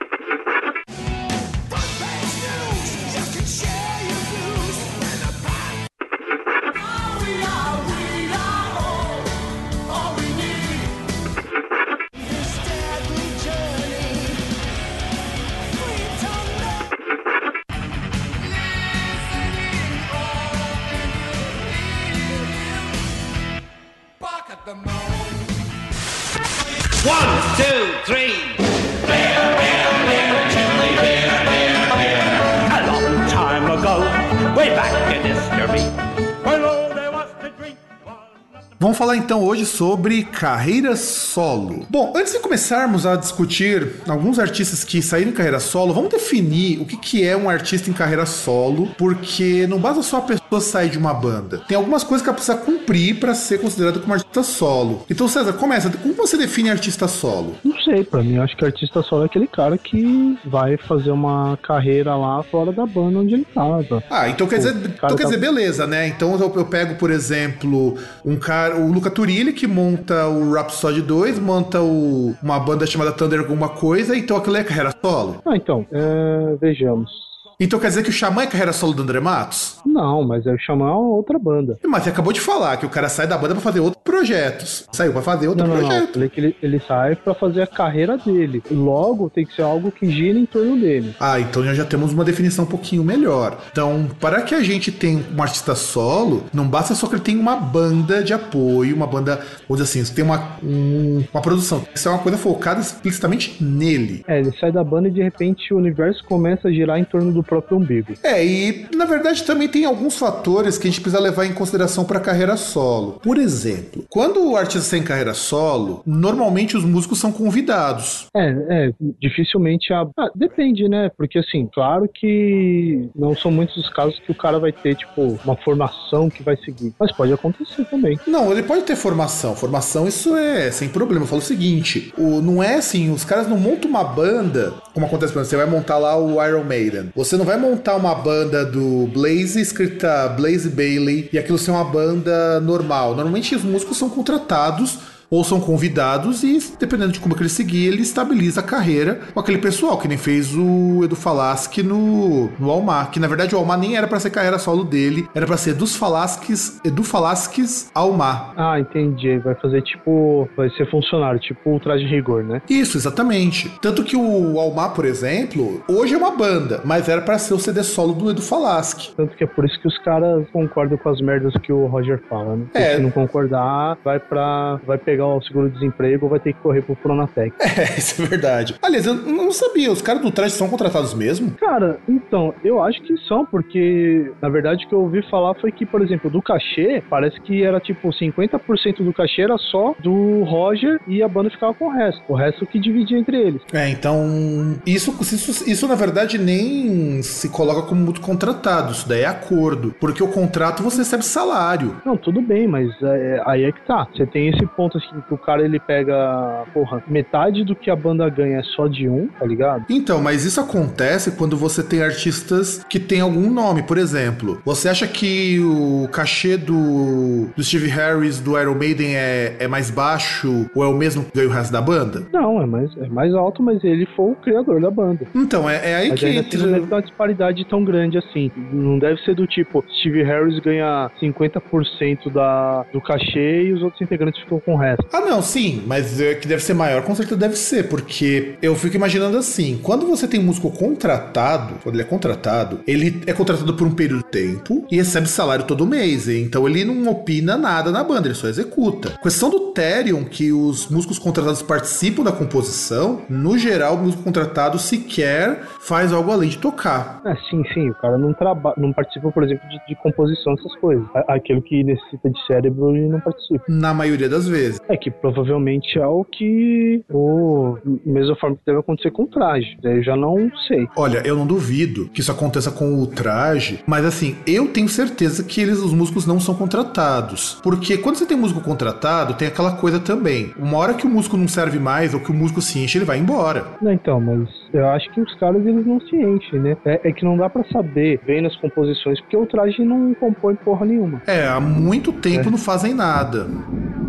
Então 39.30 39.44
hoje 39.44 39.64
sobre 39.64 40.24
carreira 40.24 40.96
solo. 40.96 41.86
Bom, 41.88 42.14
antes 42.16 42.34
de 42.34 42.40
começarmos 42.40 43.06
a 43.06 43.16
discutir 43.16 44.02
alguns 44.08 44.40
artistas 44.40 44.84
que 44.84 45.04
saíram 45.04 45.30
em 45.30 45.34
carreira 45.36 45.60
solo, 45.60 45.94
vamos 45.94 46.10
definir 46.10 46.82
o 46.82 46.86
que, 46.86 46.98
que 46.98 47.24
é 47.24 47.38
um 47.38 47.48
artista 47.48 47.92
em 47.92 47.94
carreira 47.94 48.26
solo, 48.26 48.88
porque 48.98 49.68
não 49.68 49.78
basta 49.78 50.02
só 50.02 50.18
a 50.18 50.22
pessoa 50.22 50.39
sair 50.60 50.90
de 50.90 50.98
uma 50.98 51.14
banda. 51.14 51.62
Tem 51.68 51.78
algumas 51.78 52.04
coisas 52.04 52.22
que 52.24 52.30
ela 52.30 52.36
precisa 52.36 52.58
cumprir 52.58 53.20
para 53.20 53.34
ser 53.34 53.60
considerada 53.60 54.00
como 54.00 54.14
artista 54.14 54.44
solo. 54.44 55.06
Então, 55.10 55.28
César, 55.28 55.54
começa. 55.54 55.90
Como 55.90 56.14
você 56.14 56.38
define 56.38 56.70
artista 56.70 57.08
solo? 57.08 57.56
Não 57.64 57.78
sei, 57.82 58.04
para 58.04 58.24
mim, 58.24 58.38
acho 58.38 58.56
que 58.56 58.66
artista 58.66 59.02
solo 59.04 59.24
é 59.24 59.26
aquele 59.26 59.48
cara 59.48 59.78
que 59.78 60.38
vai 60.46 60.78
fazer 60.78 61.12
uma 61.12 61.58
carreira 61.58 62.16
lá 62.16 62.42
fora 62.44 62.72
da 62.72 62.86
banda 62.86 63.20
onde 63.20 63.34
ele 63.34 63.46
tava. 63.46 64.04
Ah, 64.10 64.30
então 64.30 64.48
quer 64.48 64.58
dizer, 64.58 64.76
então, 64.76 65.16
quer 65.16 65.24
tá... 65.24 65.30
dizer 65.30 65.38
beleza, 65.38 65.86
né? 65.86 66.08
Então 66.08 66.38
eu, 66.40 66.54
eu 66.56 66.66
pego, 66.66 66.96
por 66.96 67.12
exemplo, 67.12 67.98
um 68.26 68.36
cara 68.36 68.78
o 68.78 68.92
Luca 68.92 69.10
Turilli, 69.10 69.54
que 69.54 69.68
monta 69.68 70.28
o 70.28 70.54
Rhapsody 70.54 71.02
2, 71.02 71.40
monta 71.40 71.82
o, 71.82 72.36
uma 72.42 72.60
banda 72.60 72.86
chamada 72.86 73.12
Thunder 73.12 73.40
alguma 73.40 73.70
coisa, 73.70 74.16
então 74.16 74.38
aquilo 74.38 74.58
é 74.58 74.64
carreira 74.64 74.94
solo. 75.02 75.42
Ah, 75.46 75.56
então, 75.56 75.86
é, 75.92 76.56
vejamos. 76.60 77.29
Então 77.62 77.78
quer 77.78 77.90
dizer 77.90 78.04
que 78.04 78.10
o 78.10 78.14
Xamã 78.14 78.44
é 78.44 78.48
carreira 78.48 78.72
solo 78.72 78.94
do 78.94 79.04
André 79.04 79.20
Matos? 79.20 79.80
Não, 79.86 80.26
mas 80.26 80.48
é 80.48 80.54
o 80.54 80.58
Xamã 80.58 80.92
é 80.92 80.94
outra 80.94 81.38
banda. 81.38 81.78
Mas 81.86 82.04
você 82.04 82.10
acabou 82.10 82.32
de 82.32 82.40
falar 82.40 82.78
que 82.78 82.86
o 82.86 82.90
cara 82.90 83.10
sai 83.10 83.28
da 83.28 83.38
banda 83.38 83.54
pra 83.54 83.62
fazer 83.62 83.82
outros 83.82 84.02
projetos. 84.02 84.88
Saiu 84.94 85.12
pra 85.12 85.22
fazer 85.22 85.50
outro 85.50 85.68
não, 85.68 85.76
não, 85.76 85.82
projeto. 85.82 86.06
Não, 86.06 86.14
falei 86.14 86.30
que 86.30 86.40
ele, 86.40 86.56
ele 86.64 86.80
sai 86.80 87.18
pra 87.18 87.34
fazer 87.34 87.64
a 87.64 87.68
carreira 87.68 88.18
dele. 88.18 88.64
Logo, 88.72 89.30
tem 89.30 89.46
que 89.46 89.54
ser 89.54 89.64
algo 89.64 89.92
que 89.92 90.10
gira 90.10 90.40
em 90.40 90.46
torno 90.46 90.80
dele. 90.80 91.14
Ah, 91.20 91.38
então 91.38 91.62
já 91.76 91.84
temos 91.84 92.14
uma 92.14 92.24
definição 92.24 92.64
um 92.64 92.68
pouquinho 92.68 93.04
melhor. 93.04 93.58
Então, 93.74 94.08
para 94.22 94.42
que 94.44 94.56
a 94.56 94.64
gente 94.64 94.90
tenha 94.90 95.22
um 95.36 95.42
artista 95.42 95.76
solo, 95.76 96.46
não 96.54 96.66
basta 96.66 96.96
só 96.96 97.08
que 97.08 97.16
ele 97.16 97.22
tenha 97.22 97.42
uma 97.42 97.58
banda 97.58 98.24
de 98.24 98.32
apoio, 98.34 98.96
uma 98.96 99.06
banda, 99.06 99.42
dizer 99.70 99.84
assim, 99.84 100.14
tem 100.14 100.24
uma, 100.24 100.58
um, 100.64 101.26
uma 101.34 101.42
produção. 101.42 101.84
Isso 101.94 102.08
é 102.08 102.12
uma 102.12 102.20
coisa 102.20 102.38
focada 102.38 102.80
explicitamente 102.80 103.62
nele. 103.62 104.24
É, 104.30 104.40
ele 104.40 104.54
sai 104.58 104.72
da 104.72 104.84
banda 104.84 105.10
e 105.10 105.12
de 105.12 105.22
repente 105.22 105.74
o 105.74 105.78
universo 105.78 106.24
começa 106.24 106.70
a 106.70 106.72
girar 106.72 106.98
em 106.98 107.04
torno 107.04 107.34
do 107.34 107.49
próprio 107.50 107.78
umbigo. 107.78 108.14
É, 108.24 108.46
e 108.46 108.86
na 108.96 109.06
verdade 109.06 109.44
também 109.44 109.68
tem 109.68 109.84
alguns 109.84 110.18
fatores 110.18 110.78
que 110.78 110.88
a 110.88 110.92
gente 110.92 111.02
precisa 111.02 111.22
levar 111.22 111.46
em 111.46 111.54
consideração 111.54 112.06
para 112.06 112.20
carreira 112.20 112.56
solo. 112.56 113.20
Por 113.24 113.38
exemplo, 113.38 114.06
quando 114.08 114.52
o 114.52 114.56
artista 114.56 114.96
tem 114.96 115.04
carreira 115.04 115.34
solo, 115.34 116.04
normalmente 116.06 116.78
os 116.78 116.86
músicos 116.86 117.20
são 117.20 117.32
convidados. 117.32 118.28
É, 118.36 118.50
é 118.70 118.92
dificilmente 119.20 119.92
a... 119.92 120.08
ah, 120.18 120.32
depende, 120.36 120.88
né? 120.88 121.10
Porque 121.18 121.40
assim, 121.40 121.68
claro 121.74 122.08
que 122.08 123.10
não 123.16 123.36
são 123.36 123.52
muitos 123.52 123.78
os 123.78 123.90
casos 123.90 124.20
que 124.20 124.32
o 124.32 124.36
cara 124.36 124.60
vai 124.60 124.72
ter 124.72 124.96
tipo 124.96 125.40
uma 125.44 125.56
formação 125.56 126.30
que 126.30 126.44
vai 126.44 126.56
seguir, 126.58 126.94
mas 127.00 127.12
pode 127.12 127.34
acontecer 127.34 127.86
também. 127.86 128.20
Não, 128.28 128.52
ele 128.52 128.64
pode 128.64 128.84
ter 128.84 128.96
formação. 128.96 129.56
Formação 129.56 130.08
isso 130.08 130.36
é 130.38 130.70
sem 130.70 130.90
problema. 130.90 131.24
Eu 131.24 131.28
falo 131.28 131.42
o 131.42 131.46
seguinte, 131.46 132.14
o, 132.18 132.42
não 132.42 132.62
é 132.62 132.76
assim, 132.76 133.12
os 133.12 133.24
caras 133.24 133.48
não 133.48 133.58
montam 133.58 133.90
uma 133.90 134.04
banda, 134.04 134.74
como 134.94 135.06
acontece, 135.06 135.34
por 135.34 135.40
exemplo, 135.40 135.50
você 135.50 135.66
vai 135.66 135.66
montar 135.66 135.98
lá 135.98 136.18
o 136.18 136.46
Iron 136.46 136.64
Maiden. 136.64 137.10
Você 137.16 137.39
não 137.40 137.46
vai 137.46 137.56
montar 137.56 137.96
uma 137.96 138.14
banda 138.14 138.66
do 138.66 139.08
Blaze 139.08 139.62
escrita 139.62 140.28
Blaze 140.28 140.70
Bailey 140.70 141.30
e 141.32 141.40
aquilo 141.40 141.58
ser 141.58 141.72
uma 141.72 141.86
banda 141.86 142.60
normal. 142.60 143.16
Normalmente 143.16 143.56
os 143.56 143.64
músicos 143.64 143.98
são 143.98 144.10
contratados 144.10 145.00
ou 145.30 145.44
são 145.44 145.60
convidados 145.60 146.44
e, 146.44 146.60
dependendo 146.80 147.12
de 147.12 147.20
como 147.20 147.36
que 147.36 147.42
ele 147.42 147.50
seguir, 147.50 147.88
ele 147.88 148.02
estabiliza 148.02 148.62
a 148.62 148.64
carreira 148.64 149.20
com 149.34 149.40
aquele 149.40 149.58
pessoal, 149.58 149.98
que 149.98 150.08
nem 150.08 150.18
fez 150.18 150.56
o 150.56 151.04
Edu 151.04 151.16
Falaschi 151.16 151.84
no, 151.84 152.50
no 152.60 152.70
Almar, 152.70 153.12
que 153.12 153.20
na 153.20 153.28
verdade 153.28 153.56
o 153.56 153.58
Almar 153.58 153.78
nem 153.78 153.96
era 153.96 154.08
para 154.08 154.20
ser 154.20 154.30
carreira 154.30 154.58
solo 154.58 154.84
dele, 154.84 155.28
era 155.34 155.46
para 155.46 155.58
ser 155.58 155.74
dos 155.74 155.96
Falasques, 155.96 156.80
Edu 156.84 157.04
Falasques 157.04 157.92
Almar. 157.94 158.54
Ah, 158.58 158.80
entendi. 158.80 159.38
Vai 159.40 159.56
fazer 159.56 159.82
tipo, 159.82 160.48
vai 160.56 160.70
ser 160.72 160.90
funcionário, 160.90 161.40
tipo 161.40 161.76
o 161.76 161.80
traje 161.80 162.06
de 162.06 162.10
rigor, 162.10 162.44
né? 162.44 162.62
Isso, 162.70 162.98
exatamente. 162.98 163.72
Tanto 163.82 164.04
que 164.04 164.16
o 164.16 164.60
Almar, 164.60 164.94
por 164.94 165.06
exemplo, 165.06 165.84
hoje 165.88 166.14
é 166.14 166.18
uma 166.18 166.32
banda, 166.32 166.82
mas 166.84 167.08
era 167.08 167.22
para 167.22 167.38
ser 167.38 167.54
o 167.54 167.60
CD 167.60 167.84
solo 167.84 168.14
do 168.14 168.32
Edu 168.32 168.42
Falaschi. 168.42 169.14
Tanto 169.16 169.36
que 169.36 169.44
é 169.44 169.48
por 169.48 169.66
isso 169.66 169.80
que 169.80 169.88
os 169.88 169.98
caras 170.00 170.46
concordam 170.52 170.98
com 170.98 171.10
as 171.10 171.22
merdas 171.22 171.54
que 171.62 171.72
o 171.72 171.86
Roger 171.88 172.22
fala, 172.30 172.56
né? 172.56 172.66
É. 172.74 172.96
Se 172.96 173.02
não 173.02 173.12
concordar, 173.12 173.98
vai 174.04 174.20
para 174.20 174.80
vai 174.86 174.98
pegar 174.98 175.19
pegar 175.20 175.28
o 175.28 175.42
seguro-desemprego 175.42 176.26
ou 176.26 176.30
vai 176.30 176.40
ter 176.40 176.54
que 176.54 176.60
correr 176.62 176.82
pro 176.82 176.96
Pronatec. 176.96 177.54
É, 177.80 177.98
isso 177.98 178.22
é 178.22 178.26
verdade. 178.26 178.76
Aliás, 178.82 179.06
eu 179.06 179.14
não 179.14 179.52
sabia, 179.52 179.90
os 179.92 180.02
caras 180.02 180.22
do 180.22 180.32
traje 180.32 180.54
são 180.54 180.68
contratados 180.68 181.14
mesmo? 181.14 181.52
Cara, 181.52 181.98
então, 182.10 182.54
eu 182.62 182.82
acho 182.84 183.02
que 183.04 183.16
são, 183.26 183.46
porque 183.46 184.34
na 184.42 184.50
verdade 184.50 184.86
o 184.86 184.90
que 184.90 184.94
eu 184.94 185.02
ouvi 185.02 185.22
falar 185.30 185.54
foi 185.56 185.72
que, 185.72 185.86
por 185.86 186.02
exemplo, 186.02 186.30
do 186.30 186.42
cachê, 186.42 187.02
parece 187.10 187.40
que 187.42 187.64
era 187.64 187.80
tipo 187.80 188.10
50% 188.10 189.04
do 189.04 189.14
cachê 189.14 189.44
era 189.44 189.58
só 189.58 189.96
do 190.00 190.44
Roger 190.44 191.00
e 191.08 191.24
a 191.24 191.28
banda 191.28 191.50
ficava 191.50 191.74
com 191.74 191.86
o 191.86 191.90
resto. 191.90 192.22
O 192.28 192.34
resto 192.34 192.66
que 192.66 192.80
dividia 192.80 193.18
entre 193.18 193.38
eles. 193.38 193.62
É, 193.72 193.90
então, 193.90 194.78
isso, 194.86 195.16
isso, 195.22 195.70
isso 195.70 195.88
na 195.88 195.96
verdade 195.96 196.38
nem 196.38 197.22
se 197.22 197.50
coloca 197.50 197.84
como 197.84 198.02
muito 198.02 198.20
contratado, 198.20 198.92
isso 198.92 199.08
daí 199.08 199.22
é 199.22 199.28
acordo, 199.28 199.96
porque 200.02 200.22
o 200.22 200.28
contrato 200.28 200.84
você 200.84 200.98
recebe 200.98 201.24
salário. 201.24 201.96
Não, 202.06 202.18
tudo 202.18 202.42
bem, 202.42 202.68
mas 202.68 202.90
é, 203.02 203.42
aí 203.46 203.64
é 203.64 203.72
que 203.72 203.82
tá. 203.86 204.06
Você 204.14 204.26
tem 204.26 204.50
esse 204.50 204.66
ponto 204.76 204.98
assim 204.98 205.09
que 205.28 205.34
o 205.34 205.38
cara 205.38 205.64
ele 205.64 205.80
pega, 205.80 206.64
porra, 206.74 207.04
metade 207.08 207.64
do 207.64 207.76
que 207.76 207.90
a 207.90 207.96
banda 207.96 208.28
ganha 208.30 208.60
é 208.60 208.64
só 208.64 208.88
de 208.88 209.08
um, 209.08 209.28
tá 209.28 209.46
ligado? 209.46 209.86
Então, 209.90 210.22
mas 210.22 210.46
isso 210.46 210.60
acontece 210.60 211.32
quando 211.32 211.58
você 211.58 211.84
tem 211.84 212.02
artistas 212.02 212.84
que 212.90 213.00
tem 213.00 213.22
algum 213.22 213.50
nome. 213.50 213.84
Por 213.84 213.98
exemplo, 213.98 214.62
você 214.66 214.90
acha 214.90 215.08
que 215.08 215.60
o 215.60 216.08
cachê 216.10 216.58
do, 216.58 217.48
do 217.56 217.64
Steve 217.64 217.88
Harris 217.88 218.40
do 218.40 218.60
Iron 218.60 218.76
Maiden 218.76 219.16
é, 219.16 219.56
é 219.60 219.68
mais 219.68 219.90
baixo 219.90 220.70
ou 220.76 220.84
é 220.84 220.88
o 220.88 220.94
mesmo 220.94 221.24
que 221.24 221.32
ganha 221.36 221.48
o 221.48 221.52
resto 221.52 221.72
da 221.72 221.82
banda? 221.82 222.24
Não, 222.32 222.62
é 222.62 222.66
mais, 222.66 222.96
é 222.98 223.08
mais 223.08 223.34
alto, 223.34 223.62
mas 223.64 223.84
ele 223.84 224.06
foi 224.16 224.32
o 224.32 224.36
criador 224.36 224.82
da 224.82 224.92
banda. 224.92 225.26
Então, 225.36 225.70
é, 225.70 225.92
é 225.92 225.96
aí 225.96 226.10
mas 226.10 226.20
que 226.20 226.26
ainda 226.26 226.40
entra... 226.40 226.60
não 226.60 226.72
deve 226.72 226.88
ter 226.88 226.96
uma 226.96 227.02
disparidade 227.02 227.66
tão 227.66 227.84
grande 227.84 228.18
assim. 228.18 228.52
Não 228.72 229.00
deve 229.00 229.20
ser 229.22 229.36
do 229.36 229.48
tipo, 229.48 229.84
Steve 230.00 230.24
Harris 230.24 230.60
ganha 230.60 231.10
50% 231.22 232.32
da, 232.32 232.86
do 232.92 233.02
cachê 233.02 233.64
e 233.64 233.74
os 233.74 233.82
outros 233.82 234.02
integrantes 234.02 234.42
ficam 234.42 234.60
com 234.60 234.74
o 234.74 234.78
resto. 234.78 234.99
Ah, 235.12 235.22
não, 235.22 235.42
sim, 235.42 235.84
mas 235.86 236.20
é 236.20 236.36
que 236.36 236.48
deve 236.48 236.64
ser 236.64 236.74
maior, 236.74 237.04
com 237.04 237.16
certeza 237.16 237.40
deve 237.40 237.56
ser, 237.56 237.88
porque 237.88 238.56
eu 238.62 238.76
fico 238.76 238.96
imaginando 238.96 239.38
assim, 239.38 239.80
quando 239.82 240.06
você 240.06 240.28
tem 240.28 240.40
músico 240.40 240.72
contratado, 240.72 241.76
quando 241.82 241.96
ele 241.96 242.04
é 242.04 242.06
contratado, 242.06 242.80
ele 242.88 243.22
é 243.26 243.34
contratado 243.34 243.74
por 243.74 243.88
um 243.88 243.92
período 243.92 244.24
de 244.24 244.30
tempo 244.30 244.86
e 244.92 244.98
recebe 244.98 245.28
salário 245.28 245.66
todo 245.66 245.86
mês, 245.86 246.28
então 246.28 246.68
ele 246.68 246.86
não 246.86 247.10
opina 247.12 247.58
nada 247.58 247.92
na 247.92 248.04
banda, 248.04 248.28
ele 248.28 248.36
só 248.36 248.48
executa. 248.48 249.14
A 249.16 249.24
questão 249.24 249.50
do 249.50 249.72
Therion, 249.72 250.24
que 250.26 250.52
os 250.52 250.90
músicos 250.90 251.18
contratados 251.18 251.62
participam 251.62 252.24
da 252.24 252.32
composição, 252.32 253.22
no 253.30 253.58
geral, 253.58 253.96
o 253.96 253.98
músico 254.00 254.24
contratado 254.24 254.78
sequer 254.78 255.62
faz 255.82 256.12
algo 256.14 256.32
além 256.32 256.50
de 256.50 256.58
tocar. 256.58 257.22
É, 257.26 257.36
sim, 257.50 257.64
sim, 257.74 257.90
o 257.90 257.96
cara 257.96 258.18
não, 258.18 258.34
trabalha, 258.34 258.76
não 258.78 258.94
participa, 258.94 259.32
por 259.32 259.44
exemplo, 259.44 259.68
de, 259.70 259.80
de 259.88 259.96
composição, 260.02 260.54
essas 260.54 260.76
coisas. 260.76 261.06
Aquilo 261.28 261.62
que 261.62 261.84
necessita 261.84 262.30
de 262.30 262.46
cérebro, 262.46 262.96
ele 262.96 263.08
não 263.08 263.20
participa. 263.20 263.64
Na 263.68 263.94
maioria 263.94 264.30
das 264.30 264.48
vezes. 264.48 264.80
É 264.90 264.98
que 264.98 265.12
provavelmente 265.12 266.00
é 266.00 266.06
o 266.06 266.24
que 266.24 267.04
o 267.10 267.78
mesma 268.06 268.36
forma 268.36 268.56
que 268.56 268.64
deve 268.66 268.80
acontecer 268.80 269.12
com 269.12 269.24
o 269.24 269.28
traje. 269.28 269.78
Eu 269.84 270.02
já 270.02 270.16
não 270.16 270.52
sei. 270.68 270.88
Olha, 270.98 271.22
eu 271.26 271.36
não 271.36 271.46
duvido 271.46 272.10
que 272.10 272.22
isso 272.22 272.32
aconteça 272.32 272.72
com 272.72 273.02
o 273.02 273.06
traje, 273.06 273.84
mas 273.86 274.04
assim, 274.04 274.36
eu 274.48 274.68
tenho 274.68 274.90
certeza 274.90 275.44
que 275.44 275.62
eles, 275.62 275.80
os 275.80 275.94
músicos, 275.94 276.26
não 276.26 276.40
são 276.40 276.56
contratados. 276.56 277.60
Porque 277.62 277.98
quando 277.98 278.16
você 278.16 278.26
tem 278.26 278.36
músico 278.36 278.62
contratado, 278.62 279.36
tem 279.36 279.48
aquela 279.48 279.76
coisa 279.78 280.00
também. 280.00 280.52
Uma 280.58 280.78
hora 280.78 280.94
que 280.96 281.06
o 281.06 281.10
músico 281.10 281.38
não 281.38 281.48
serve 281.48 281.78
mais 281.78 282.14
ou 282.14 282.20
que 282.20 282.32
o 282.32 282.34
músico 282.34 282.62
se 282.62 282.80
enche, 282.80 282.98
ele 282.98 283.06
vai 283.06 283.20
embora. 283.20 283.66
Não, 283.82 283.92
então, 283.92 284.20
mas 284.20 284.50
eu 284.74 284.88
acho 284.90 285.10
que 285.12 285.22
os 285.22 285.34
caras 285.36 285.66
eles 285.66 285.86
não 285.86 286.02
se 286.02 286.16
enchem, 286.16 286.60
né? 286.60 286.78
É, 286.86 287.10
é 287.10 287.12
que 287.12 287.24
não 287.24 287.38
dá 287.38 287.50
para 287.50 287.64
saber 287.72 288.20
bem 288.26 288.42
nas 288.42 288.56
composições, 288.56 289.20
porque 289.22 289.38
o 289.38 289.46
traje 289.46 289.84
não 289.84 290.14
compõe 290.16 290.56
porra 290.56 290.86
nenhuma. 290.86 291.22
É, 291.28 291.48
há 291.48 291.60
muito 291.60 292.12
tempo 292.12 292.48
é. 292.48 292.52
não 292.52 292.58
fazem 292.58 292.94
nada. 292.94 293.48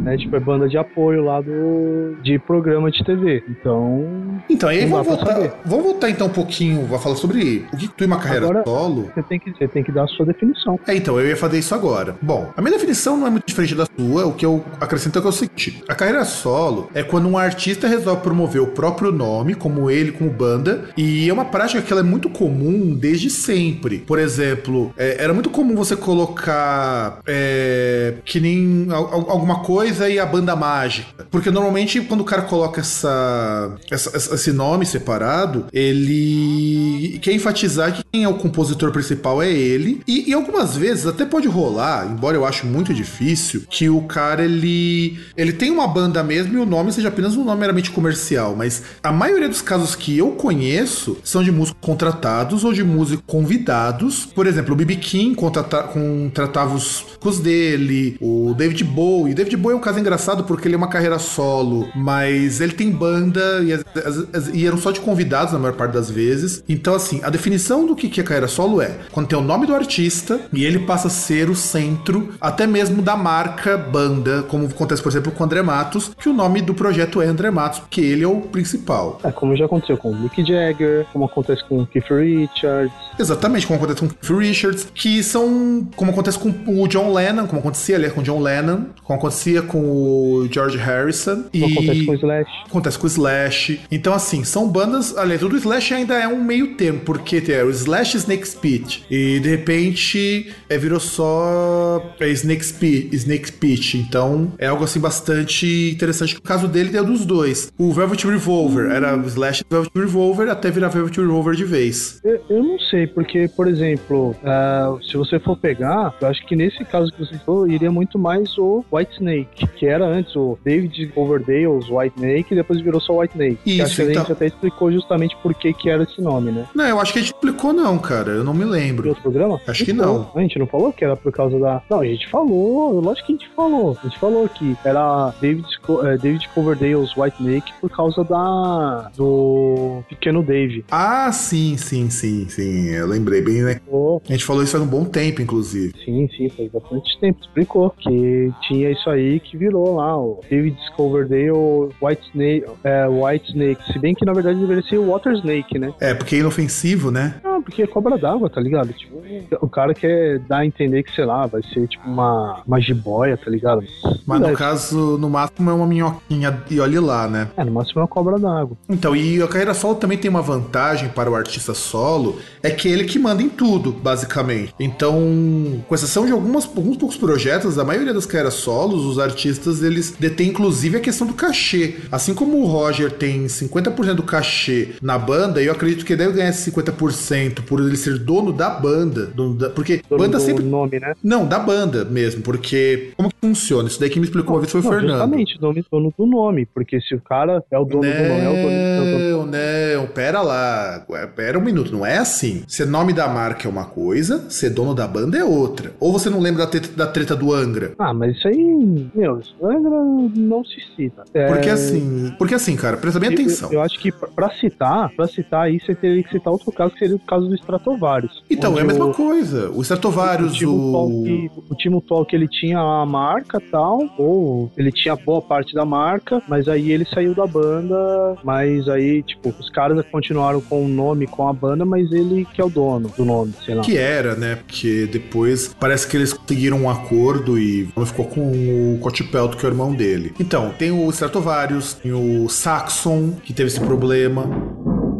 É 0.06 0.16
tipo, 0.16 0.34
é 0.34 0.40
banda 0.40 0.69
de 0.70 0.78
apoio 0.78 1.24
lá 1.24 1.40
do 1.40 2.16
de 2.22 2.38
programa 2.38 2.90
de 2.90 3.04
TV. 3.04 3.42
Então. 3.48 4.40
Então, 4.48 4.68
aí 4.68 4.86
vamos 4.86 5.06
voltar, 5.06 5.60
vamos 5.64 5.84
voltar 5.84 6.10
então 6.10 6.26
um 6.26 6.32
pouquinho, 6.32 6.86
vou 6.86 6.98
falar 6.98 7.16
sobre 7.16 7.66
o 7.72 7.76
que 7.76 7.88
tu 7.88 8.04
uma 8.04 8.18
carreira 8.18 8.46
agora, 8.46 8.64
solo. 8.64 9.10
Você 9.14 9.22
tem, 9.22 9.38
que, 9.38 9.50
você 9.52 9.68
tem 9.68 9.82
que 9.82 9.92
dar 9.92 10.04
a 10.04 10.08
sua 10.08 10.26
definição. 10.26 10.78
É, 10.86 10.94
então, 10.94 11.18
eu 11.20 11.26
ia 11.26 11.36
fazer 11.36 11.58
isso 11.58 11.74
agora. 11.74 12.16
Bom, 12.20 12.50
a 12.56 12.60
minha 12.60 12.72
definição 12.72 13.16
não 13.16 13.26
é 13.26 13.30
muito 13.30 13.46
diferente 13.46 13.74
da 13.74 13.86
sua, 13.86 14.26
o 14.26 14.34
que 14.34 14.44
eu 14.44 14.64
acrescento 14.80 15.18
é, 15.18 15.20
que 15.20 15.26
é 15.26 15.30
o 15.30 15.32
seguinte: 15.32 15.84
a 15.88 15.94
carreira 15.94 16.24
solo 16.24 16.88
é 16.94 17.02
quando 17.02 17.28
um 17.28 17.36
artista 17.36 17.86
resolve 17.86 18.22
promover 18.22 18.62
o 18.62 18.68
próprio 18.68 19.12
nome, 19.12 19.54
como 19.54 19.90
ele, 19.90 20.12
como 20.12 20.30
banda, 20.30 20.88
e 20.96 21.28
é 21.28 21.32
uma 21.32 21.44
prática 21.44 21.82
que 21.82 21.92
ela 21.92 22.00
é 22.00 22.04
muito 22.04 22.28
comum 22.28 22.94
desde 22.94 23.30
sempre. 23.30 23.98
Por 23.98 24.18
exemplo, 24.18 24.92
é, 24.96 25.22
era 25.22 25.32
muito 25.32 25.50
comum 25.50 25.74
você 25.74 25.96
colocar 25.96 27.20
é, 27.26 28.14
que 28.24 28.40
nem 28.40 28.88
alguma 28.90 29.60
coisa 29.60 30.08
e 30.08 30.18
a 30.18 30.26
banda 30.26 30.49
mágica. 30.56 31.26
Porque 31.30 31.50
normalmente 31.50 32.00
quando 32.00 32.20
o 32.20 32.24
cara 32.24 32.42
coloca 32.42 32.80
essa, 32.80 33.76
essa 33.90 34.34
esse 34.34 34.52
nome 34.52 34.86
separado, 34.86 35.66
ele 35.72 37.18
quer 37.22 37.32
enfatizar 37.32 37.92
que 37.92 38.02
quem 38.12 38.24
é 38.24 38.28
o 38.28 38.34
compositor 38.34 38.90
principal 38.90 39.42
é 39.42 39.50
ele. 39.50 40.02
E, 40.06 40.30
e 40.30 40.32
algumas 40.32 40.76
vezes 40.76 41.06
até 41.06 41.24
pode 41.24 41.48
rolar, 41.48 42.06
embora 42.10 42.36
eu 42.36 42.44
acho 42.44 42.66
muito 42.66 42.92
difícil, 42.92 43.64
que 43.68 43.88
o 43.88 44.02
cara 44.02 44.44
ele 44.44 45.18
ele 45.36 45.52
tem 45.52 45.70
uma 45.70 45.86
banda 45.86 46.22
mesmo 46.22 46.54
e 46.54 46.56
o 46.58 46.66
nome 46.66 46.92
seja 46.92 47.08
apenas 47.08 47.36
um 47.36 47.44
nome 47.44 47.60
meramente 47.60 47.90
comercial, 47.90 48.54
mas 48.56 48.82
a 49.02 49.12
maioria 49.12 49.48
dos 49.48 49.62
casos 49.62 49.94
que 49.94 50.16
eu 50.16 50.32
conheço 50.32 51.18
são 51.22 51.42
de 51.42 51.52
músicos 51.52 51.80
contratados 51.80 52.64
ou 52.64 52.72
de 52.72 52.82
músicos 52.82 53.24
convidados. 53.26 54.26
Por 54.26 54.46
exemplo, 54.46 54.74
o 54.74 54.76
B.B. 54.76 54.96
King 54.96 55.34
contrata 55.34 55.82
contratava 55.84 56.74
os 56.74 57.38
dele, 57.40 58.16
o 58.20 58.54
David 58.56 58.84
Bowie. 58.84 59.34
David 59.34 59.56
Bowie 59.56 59.74
é 59.74 59.78
um 59.78 59.82
caso 59.82 59.98
engraçado 59.98 60.39
porque 60.42 60.68
ele 60.68 60.74
é 60.74 60.78
uma 60.78 60.88
carreira 60.88 61.18
solo, 61.18 61.88
mas 61.94 62.60
ele 62.60 62.72
tem 62.72 62.90
banda 62.90 63.62
e, 63.62 63.72
as, 63.72 63.84
as, 64.32 64.48
e 64.54 64.66
eram 64.66 64.78
só 64.78 64.90
de 64.90 65.00
convidados 65.00 65.52
na 65.52 65.58
maior 65.58 65.74
parte 65.74 65.92
das 65.92 66.10
vezes. 66.10 66.62
Então, 66.68 66.94
assim, 66.94 67.20
a 67.22 67.30
definição 67.30 67.86
do 67.86 67.94
que 67.94 68.20
é 68.20 68.24
carreira 68.24 68.48
solo 68.48 68.82
é 68.82 68.98
quando 69.12 69.28
tem 69.28 69.38
o 69.38 69.42
nome 69.42 69.66
do 69.66 69.74
artista 69.74 70.40
e 70.52 70.64
ele 70.64 70.80
passa 70.80 71.08
a 71.08 71.10
ser 71.10 71.48
o 71.48 71.54
centro 71.54 72.34
até 72.40 72.66
mesmo 72.66 73.02
da 73.02 73.16
marca 73.16 73.76
banda, 73.76 74.42
como 74.44 74.66
acontece, 74.66 75.02
por 75.02 75.08
exemplo, 75.10 75.32
com 75.32 75.42
o 75.42 75.46
André 75.46 75.62
Matos, 75.62 76.12
que 76.18 76.28
o 76.28 76.32
nome 76.32 76.60
do 76.60 76.74
projeto 76.74 77.20
é 77.20 77.26
André 77.26 77.50
Matos, 77.50 77.80
porque 77.80 78.00
ele 78.00 78.24
é 78.24 78.28
o 78.28 78.40
principal. 78.40 79.18
É, 79.24 79.30
como 79.30 79.56
já 79.56 79.66
aconteceu 79.66 79.96
com 79.96 80.10
o 80.10 80.14
Mick 80.14 80.44
Jagger, 80.44 81.06
como 81.12 81.24
acontece 81.24 81.62
com 81.68 81.82
o 81.82 81.86
Keith 81.86 82.10
Richards. 82.10 82.92
Exatamente, 83.18 83.66
como 83.66 83.78
acontece 83.78 84.00
com 84.00 84.06
o 84.06 84.08
Keith 84.08 84.38
Richards, 84.38 84.86
que 84.94 85.22
são 85.22 85.86
como 85.96 86.10
acontece 86.10 86.38
com 86.38 86.50
o 86.66 86.88
John 86.88 87.12
Lennon, 87.12 87.46
como 87.46 87.60
acontecia 87.60 87.96
ali 87.96 88.10
com 88.10 88.20
o 88.20 88.24
John 88.24 88.40
Lennon, 88.40 88.86
como 89.04 89.18
acontecia 89.18 89.62
com 89.62 89.78
o 89.78 90.29
George 90.50 90.76
Harrison. 90.76 91.44
E 91.52 91.64
acontece 91.64 92.04
com 92.04 92.12
o 92.12 92.14
Slash. 92.14 92.50
Acontece 92.66 92.98
com 92.98 93.04
o 93.04 93.08
Slash. 93.08 93.80
Então, 93.90 94.12
assim, 94.14 94.44
são 94.44 94.68
bandas. 94.68 95.16
Aliás, 95.16 95.42
o 95.42 95.56
Slash 95.56 95.94
ainda 95.94 96.14
é 96.14 96.28
um 96.28 96.42
meio 96.42 96.74
termo, 96.74 97.00
porque 97.00 97.40
tem 97.40 97.60
o 97.62 97.70
Slash 97.70 98.16
Snake 98.16 98.48
Spit. 98.48 99.04
E 99.10 99.40
de 99.40 99.48
repente 99.48 100.52
é, 100.68 100.78
virou 100.78 101.00
só 101.00 102.14
é, 102.18 102.28
Snake, 102.28 102.64
Spit, 102.64 103.14
Snake 103.14 103.52
Pitch. 103.52 103.94
Então 103.94 104.52
é 104.58 104.66
algo 104.66 104.84
assim 104.84 105.00
bastante 105.00 105.90
interessante. 105.92 106.36
O 106.36 106.42
caso 106.42 106.68
dele 106.68 106.96
é 106.96 107.02
dos 107.02 107.24
dois. 107.24 107.72
O 107.78 107.92
Velvet 107.92 108.26
Revolver 108.26 108.90
era 108.90 109.16
o 109.16 109.26
Slash 109.26 109.64
Velvet 109.68 109.90
Revolver 109.94 110.48
até 110.48 110.70
virar 110.70 110.88
Velvet 110.88 111.16
Revolver 111.20 111.54
de 111.54 111.64
vez. 111.64 112.20
Eu, 112.24 112.40
eu 112.48 112.62
não 112.62 112.78
sei, 112.78 113.06
porque, 113.06 113.48
por 113.56 113.68
exemplo, 113.68 114.34
uh, 114.42 115.02
se 115.02 115.16
você 115.16 115.38
for 115.38 115.56
pegar, 115.56 116.14
eu 116.20 116.28
acho 116.28 116.44
que 116.46 116.56
nesse 116.56 116.84
caso 116.84 117.12
que 117.12 117.18
você 117.18 117.36
falou, 117.38 117.68
iria 117.68 117.90
muito 117.90 118.18
mais 118.18 118.56
o 118.58 118.84
White 118.92 119.14
Snake, 119.14 119.66
que 119.68 119.86
era 119.86 120.06
antes 120.06 120.19
o 120.36 120.58
David 120.64 121.08
Coverdale's 121.14 121.88
White 121.88 122.14
Snake 122.16 122.52
e 122.52 122.56
depois 122.56 122.80
virou 122.80 123.00
só 123.00 123.18
White 123.18 123.34
Snake. 123.34 123.58
Isso, 123.66 123.82
acho 123.82 123.96
que 123.96 124.02
então... 124.02 124.14
a 124.14 124.18
gente 124.24 124.32
até 124.32 124.46
explicou 124.46 124.92
justamente 124.92 125.36
por 125.42 125.54
que, 125.54 125.72
que 125.72 125.88
era 125.88 126.02
esse 126.02 126.20
nome, 126.20 126.50
né? 126.50 126.66
Não, 126.74 126.86
eu 126.86 127.00
acho 127.00 127.12
que 127.12 127.18
a 127.18 127.22
gente 127.22 127.32
explicou 127.32 127.72
não, 127.72 127.98
cara. 127.98 128.30
Eu 128.30 128.44
não 128.44 128.54
me 128.54 128.64
lembro. 128.64 129.08
outro 129.08 129.22
programa? 129.22 129.60
Acho 129.66 129.84
que 129.84 129.92
não. 129.92 130.30
A 130.34 130.40
gente 130.40 130.58
não 130.58 130.66
falou 130.66 130.92
que 130.92 131.04
era 131.04 131.16
por 131.16 131.32
causa 131.32 131.58
da... 131.58 131.82
Não, 131.90 132.00
a 132.00 132.06
gente 132.06 132.28
falou. 132.28 133.00
Lógico 133.00 133.26
que 133.26 133.32
a 133.32 133.36
gente 133.36 133.48
falou. 133.54 133.96
A 134.02 134.06
gente 134.06 134.18
falou 134.18 134.48
que 134.48 134.76
era 134.84 135.32
David, 135.40 135.66
é, 136.04 136.16
David 136.16 136.48
Coverdale's 136.54 137.16
White 137.16 137.36
Snake 137.40 137.72
por 137.80 137.90
causa 137.90 138.24
da... 138.24 139.10
do 139.16 140.02
pequeno 140.08 140.42
Dave. 140.42 140.84
Ah, 140.90 141.30
sim, 141.32 141.76
sim, 141.76 142.10
sim, 142.10 142.48
sim. 142.48 142.88
Eu 142.90 143.06
lembrei 143.06 143.40
bem, 143.40 143.62
né? 143.62 143.80
Oh. 143.88 144.20
A 144.28 144.32
gente 144.32 144.44
falou 144.44 144.62
isso 144.62 144.72
faz 144.72 144.84
um 144.84 144.86
bom 144.86 145.04
tempo, 145.04 145.42
inclusive. 145.42 145.94
Sim, 146.04 146.28
sim, 146.36 146.48
faz 146.48 146.70
bastante 146.70 147.18
tempo. 147.20 147.40
Explicou 147.40 147.90
que 147.90 148.52
tinha 148.62 148.90
isso 148.90 149.08
aí 149.10 149.40
que 149.40 149.56
virou 149.56 149.96
lá 149.96 150.09
o 150.16 150.40
David 150.48 150.76
Coverdale 150.96 151.90
White 152.00 152.30
Snake, 152.30 152.64
é, 152.84 153.06
White 153.06 153.50
Snake. 153.50 153.92
Se 153.92 153.98
bem 153.98 154.14
que 154.14 154.24
na 154.24 154.32
verdade 154.32 154.58
deveria 154.58 154.82
ser 154.82 154.98
o 154.98 155.10
Water 155.10 155.32
Snake, 155.34 155.78
né? 155.78 155.92
É, 156.00 156.14
porque 156.14 156.36
é 156.36 156.38
inofensivo, 156.38 157.10
né? 157.10 157.36
Não, 157.42 157.62
porque 157.62 157.82
é 157.82 157.86
cobra 157.86 158.16
d'água, 158.16 158.48
tá 158.48 158.60
ligado? 158.60 158.92
Tipo, 158.92 159.22
o 159.60 159.68
cara 159.68 159.94
quer 159.94 160.38
dar 160.40 160.58
a 160.58 160.66
entender 160.66 161.02
que, 161.02 161.14
sei 161.14 161.24
lá, 161.24 161.46
vai 161.46 161.62
ser 161.62 161.86
tipo 161.88 162.08
uma, 162.08 162.62
uma 162.66 162.80
jiboia, 162.80 163.36
tá 163.36 163.50
ligado? 163.50 163.82
Mas 164.26 164.40
no 164.40 164.52
caso, 164.52 165.18
no 165.18 165.28
máximo 165.28 165.70
é 165.70 165.72
uma 165.72 165.86
minhoquinha 165.86 166.62
e 166.70 166.80
olhe 166.80 166.98
lá, 166.98 167.28
né? 167.28 167.48
É, 167.56 167.64
no 167.64 167.72
máximo 167.72 168.00
é 168.00 168.02
uma 168.02 168.08
cobra 168.08 168.38
d'água. 168.38 168.76
Então, 168.88 169.14
e 169.14 169.42
a 169.42 169.48
carreira 169.48 169.74
solo 169.74 169.96
também 169.96 170.18
tem 170.18 170.30
uma 170.30 170.42
vantagem 170.42 171.08
para 171.08 171.30
o 171.30 171.34
artista 171.34 171.74
solo, 171.74 172.38
é 172.62 172.70
que 172.70 172.88
ele 172.88 173.04
que 173.04 173.18
manda 173.18 173.42
em 173.42 173.48
tudo, 173.48 173.92
basicamente. 173.92 174.74
Então, 174.78 175.82
com 175.86 175.94
exceção 175.94 176.24
de 176.24 176.32
algumas, 176.32 176.64
alguns 176.64 176.96
poucos 176.96 177.16
projetos, 177.16 177.78
a 177.78 177.84
maioria 177.84 178.14
das 178.14 178.26
carreiras 178.26 178.54
solos, 178.54 179.04
os 179.04 179.18
artistas, 179.18 179.82
eles 179.82 179.99
detêm 180.18 180.48
inclusive 180.48 180.96
a 180.96 181.00
questão 181.00 181.26
do 181.26 181.34
cachê. 181.34 181.96
Assim 182.10 182.34
como 182.34 182.58
o 182.58 182.66
Roger 182.66 183.10
tem 183.10 183.46
50% 183.46 184.14
do 184.14 184.22
cachê 184.22 184.90
na 185.02 185.18
banda, 185.18 185.62
eu 185.62 185.72
acredito 185.72 186.04
que 186.04 186.12
ele 186.12 186.24
deve 186.24 186.36
ganhar 186.36 186.50
esse 186.50 186.70
50% 186.70 187.62
por 187.62 187.80
ele 187.80 187.96
ser 187.96 188.18
dono 188.18 188.52
da 188.52 188.70
banda. 188.70 189.26
Dono 189.26 189.54
da, 189.54 189.70
porque 189.70 190.02
dono 190.08 190.22
banda 190.22 190.40
sempre. 190.40 190.64
nome, 190.64 190.98
né? 190.98 191.14
Não, 191.22 191.46
da 191.46 191.58
banda 191.58 192.04
mesmo. 192.04 192.42
Porque. 192.42 193.12
Como 193.16 193.28
que 193.28 193.36
funciona? 193.40 193.88
Isso 193.88 194.00
daí 194.00 194.10
que 194.10 194.18
me 194.18 194.24
explicou 194.24 194.54
uma 194.54 194.60
vez 194.60 194.72
foi 194.72 194.80
o 194.80 194.84
Fernando. 194.84 195.16
Exatamente, 195.16 195.58
dono, 195.58 195.84
dono 195.90 196.14
do 196.16 196.26
nome. 196.26 196.66
Porque 196.66 197.00
se 197.00 197.14
o 197.14 197.20
cara 197.20 197.64
é 197.70 197.78
o 197.78 197.84
dono 197.84 198.02
não, 198.02 198.12
do 198.12 198.28
nome, 198.28 198.40
é 198.40 198.48
o 198.48 198.52
dono, 198.52 198.70
é 198.70 199.34
o 199.34 199.36
dono. 199.36 199.52
Não, 199.52 200.06
pera 200.08 200.40
lá. 200.40 201.04
Pera 201.34 201.58
um 201.58 201.62
minuto. 201.62 201.92
Não 201.92 202.04
é 202.04 202.18
assim. 202.18 202.62
Ser 202.66 202.86
nome 202.86 203.12
da 203.12 203.28
marca 203.28 203.66
é 203.66 203.70
uma 203.70 203.84
coisa, 203.84 204.48
ser 204.50 204.70
dono 204.70 204.94
da 204.94 205.06
banda 205.06 205.38
é 205.38 205.44
outra. 205.44 205.92
Ou 206.00 206.12
você 206.12 206.30
não 206.30 206.40
lembra 206.40 206.64
da 206.64 206.70
treta, 206.70 206.88
da 206.96 207.06
treta 207.06 207.36
do 207.36 207.52
Angra? 207.52 207.92
Ah, 207.98 208.14
mas 208.14 208.36
isso 208.36 208.48
aí. 208.48 209.10
Meu, 209.14 209.40
meu, 209.60 209.80
Não 209.90 210.64
se 210.64 210.80
cita. 210.96 211.24
É... 211.34 211.46
Porque 211.46 211.68
assim, 211.68 212.32
porque 212.38 212.54
assim, 212.54 212.76
cara, 212.76 212.96
presta 212.96 213.18
bem 213.18 213.32
atenção. 213.32 213.70
Eu, 213.70 213.78
eu, 213.78 213.82
acho 213.82 213.98
que 213.98 214.12
pra 214.12 214.50
citar, 214.50 215.10
pra 215.10 215.26
citar 215.26 215.66
aí, 215.66 215.80
você 215.80 215.94
teria 215.94 216.22
que 216.22 216.30
citar 216.30 216.52
outro 216.52 216.72
caso, 216.72 216.92
que 216.92 216.98
seria 216.98 217.16
o 217.16 217.20
caso 217.20 217.48
do 217.48 217.54
Stratovarius. 217.54 218.42
Então, 218.50 218.78
é 218.78 218.82
a 218.82 218.84
mesma 218.84 219.06
o, 219.06 219.14
coisa. 219.14 219.70
O 219.70 219.82
Stratovarius, 219.82 220.52
o... 220.52 220.56
Timo, 220.56 220.72
o... 220.74 221.72
o 221.72 221.74
Timo 221.76 222.00
Talk, 222.00 222.34
ele 222.34 222.48
tinha 222.48 222.78
a 222.78 223.04
marca 223.06 223.60
tal, 223.70 224.00
ou 224.18 224.70
ele 224.76 224.92
tinha 224.92 225.16
boa 225.16 225.42
parte 225.42 225.74
da 225.74 225.84
marca, 225.84 226.42
mas 226.48 226.68
aí 226.68 226.90
ele 226.92 227.04
saiu 227.04 227.34
da 227.34 227.46
banda, 227.46 228.36
mas 228.44 228.88
aí, 228.88 229.22
tipo, 229.22 229.54
os 229.58 229.70
caras 229.70 230.04
continuaram 230.10 230.60
com 230.60 230.84
o 230.84 230.88
nome, 230.88 231.26
com 231.26 231.48
a 231.48 231.52
banda, 231.52 231.84
mas 231.84 232.10
ele 232.12 232.46
que 232.52 232.60
é 232.60 232.64
o 232.64 232.70
dono 232.70 233.10
do 233.16 233.24
nome, 233.24 233.52
sei 233.64 233.74
lá. 233.74 233.82
Que 233.82 233.96
era, 233.96 234.34
né? 234.34 234.56
Porque 234.56 235.06
depois 235.06 235.74
parece 235.78 236.06
que 236.06 236.16
eles 236.16 236.32
conseguiram 236.32 236.82
um 236.82 236.90
acordo 236.90 237.58
e 237.58 237.88
ficou 238.06 238.24
com 238.24 238.40
o 238.40 238.98
Cotipelto, 239.00 239.56
que 239.56 239.64
é 239.64 239.68
o 239.68 239.70
irmão 239.80 239.94
dele. 239.94 240.34
Então, 240.38 240.72
tem 240.78 240.90
o 240.90 241.08
Stratovarius, 241.10 241.94
tem 241.94 242.12
o 242.12 242.48
Saxon, 242.48 243.32
que 243.42 243.52
teve 243.52 243.68
esse 243.68 243.80
problema. 243.80 244.48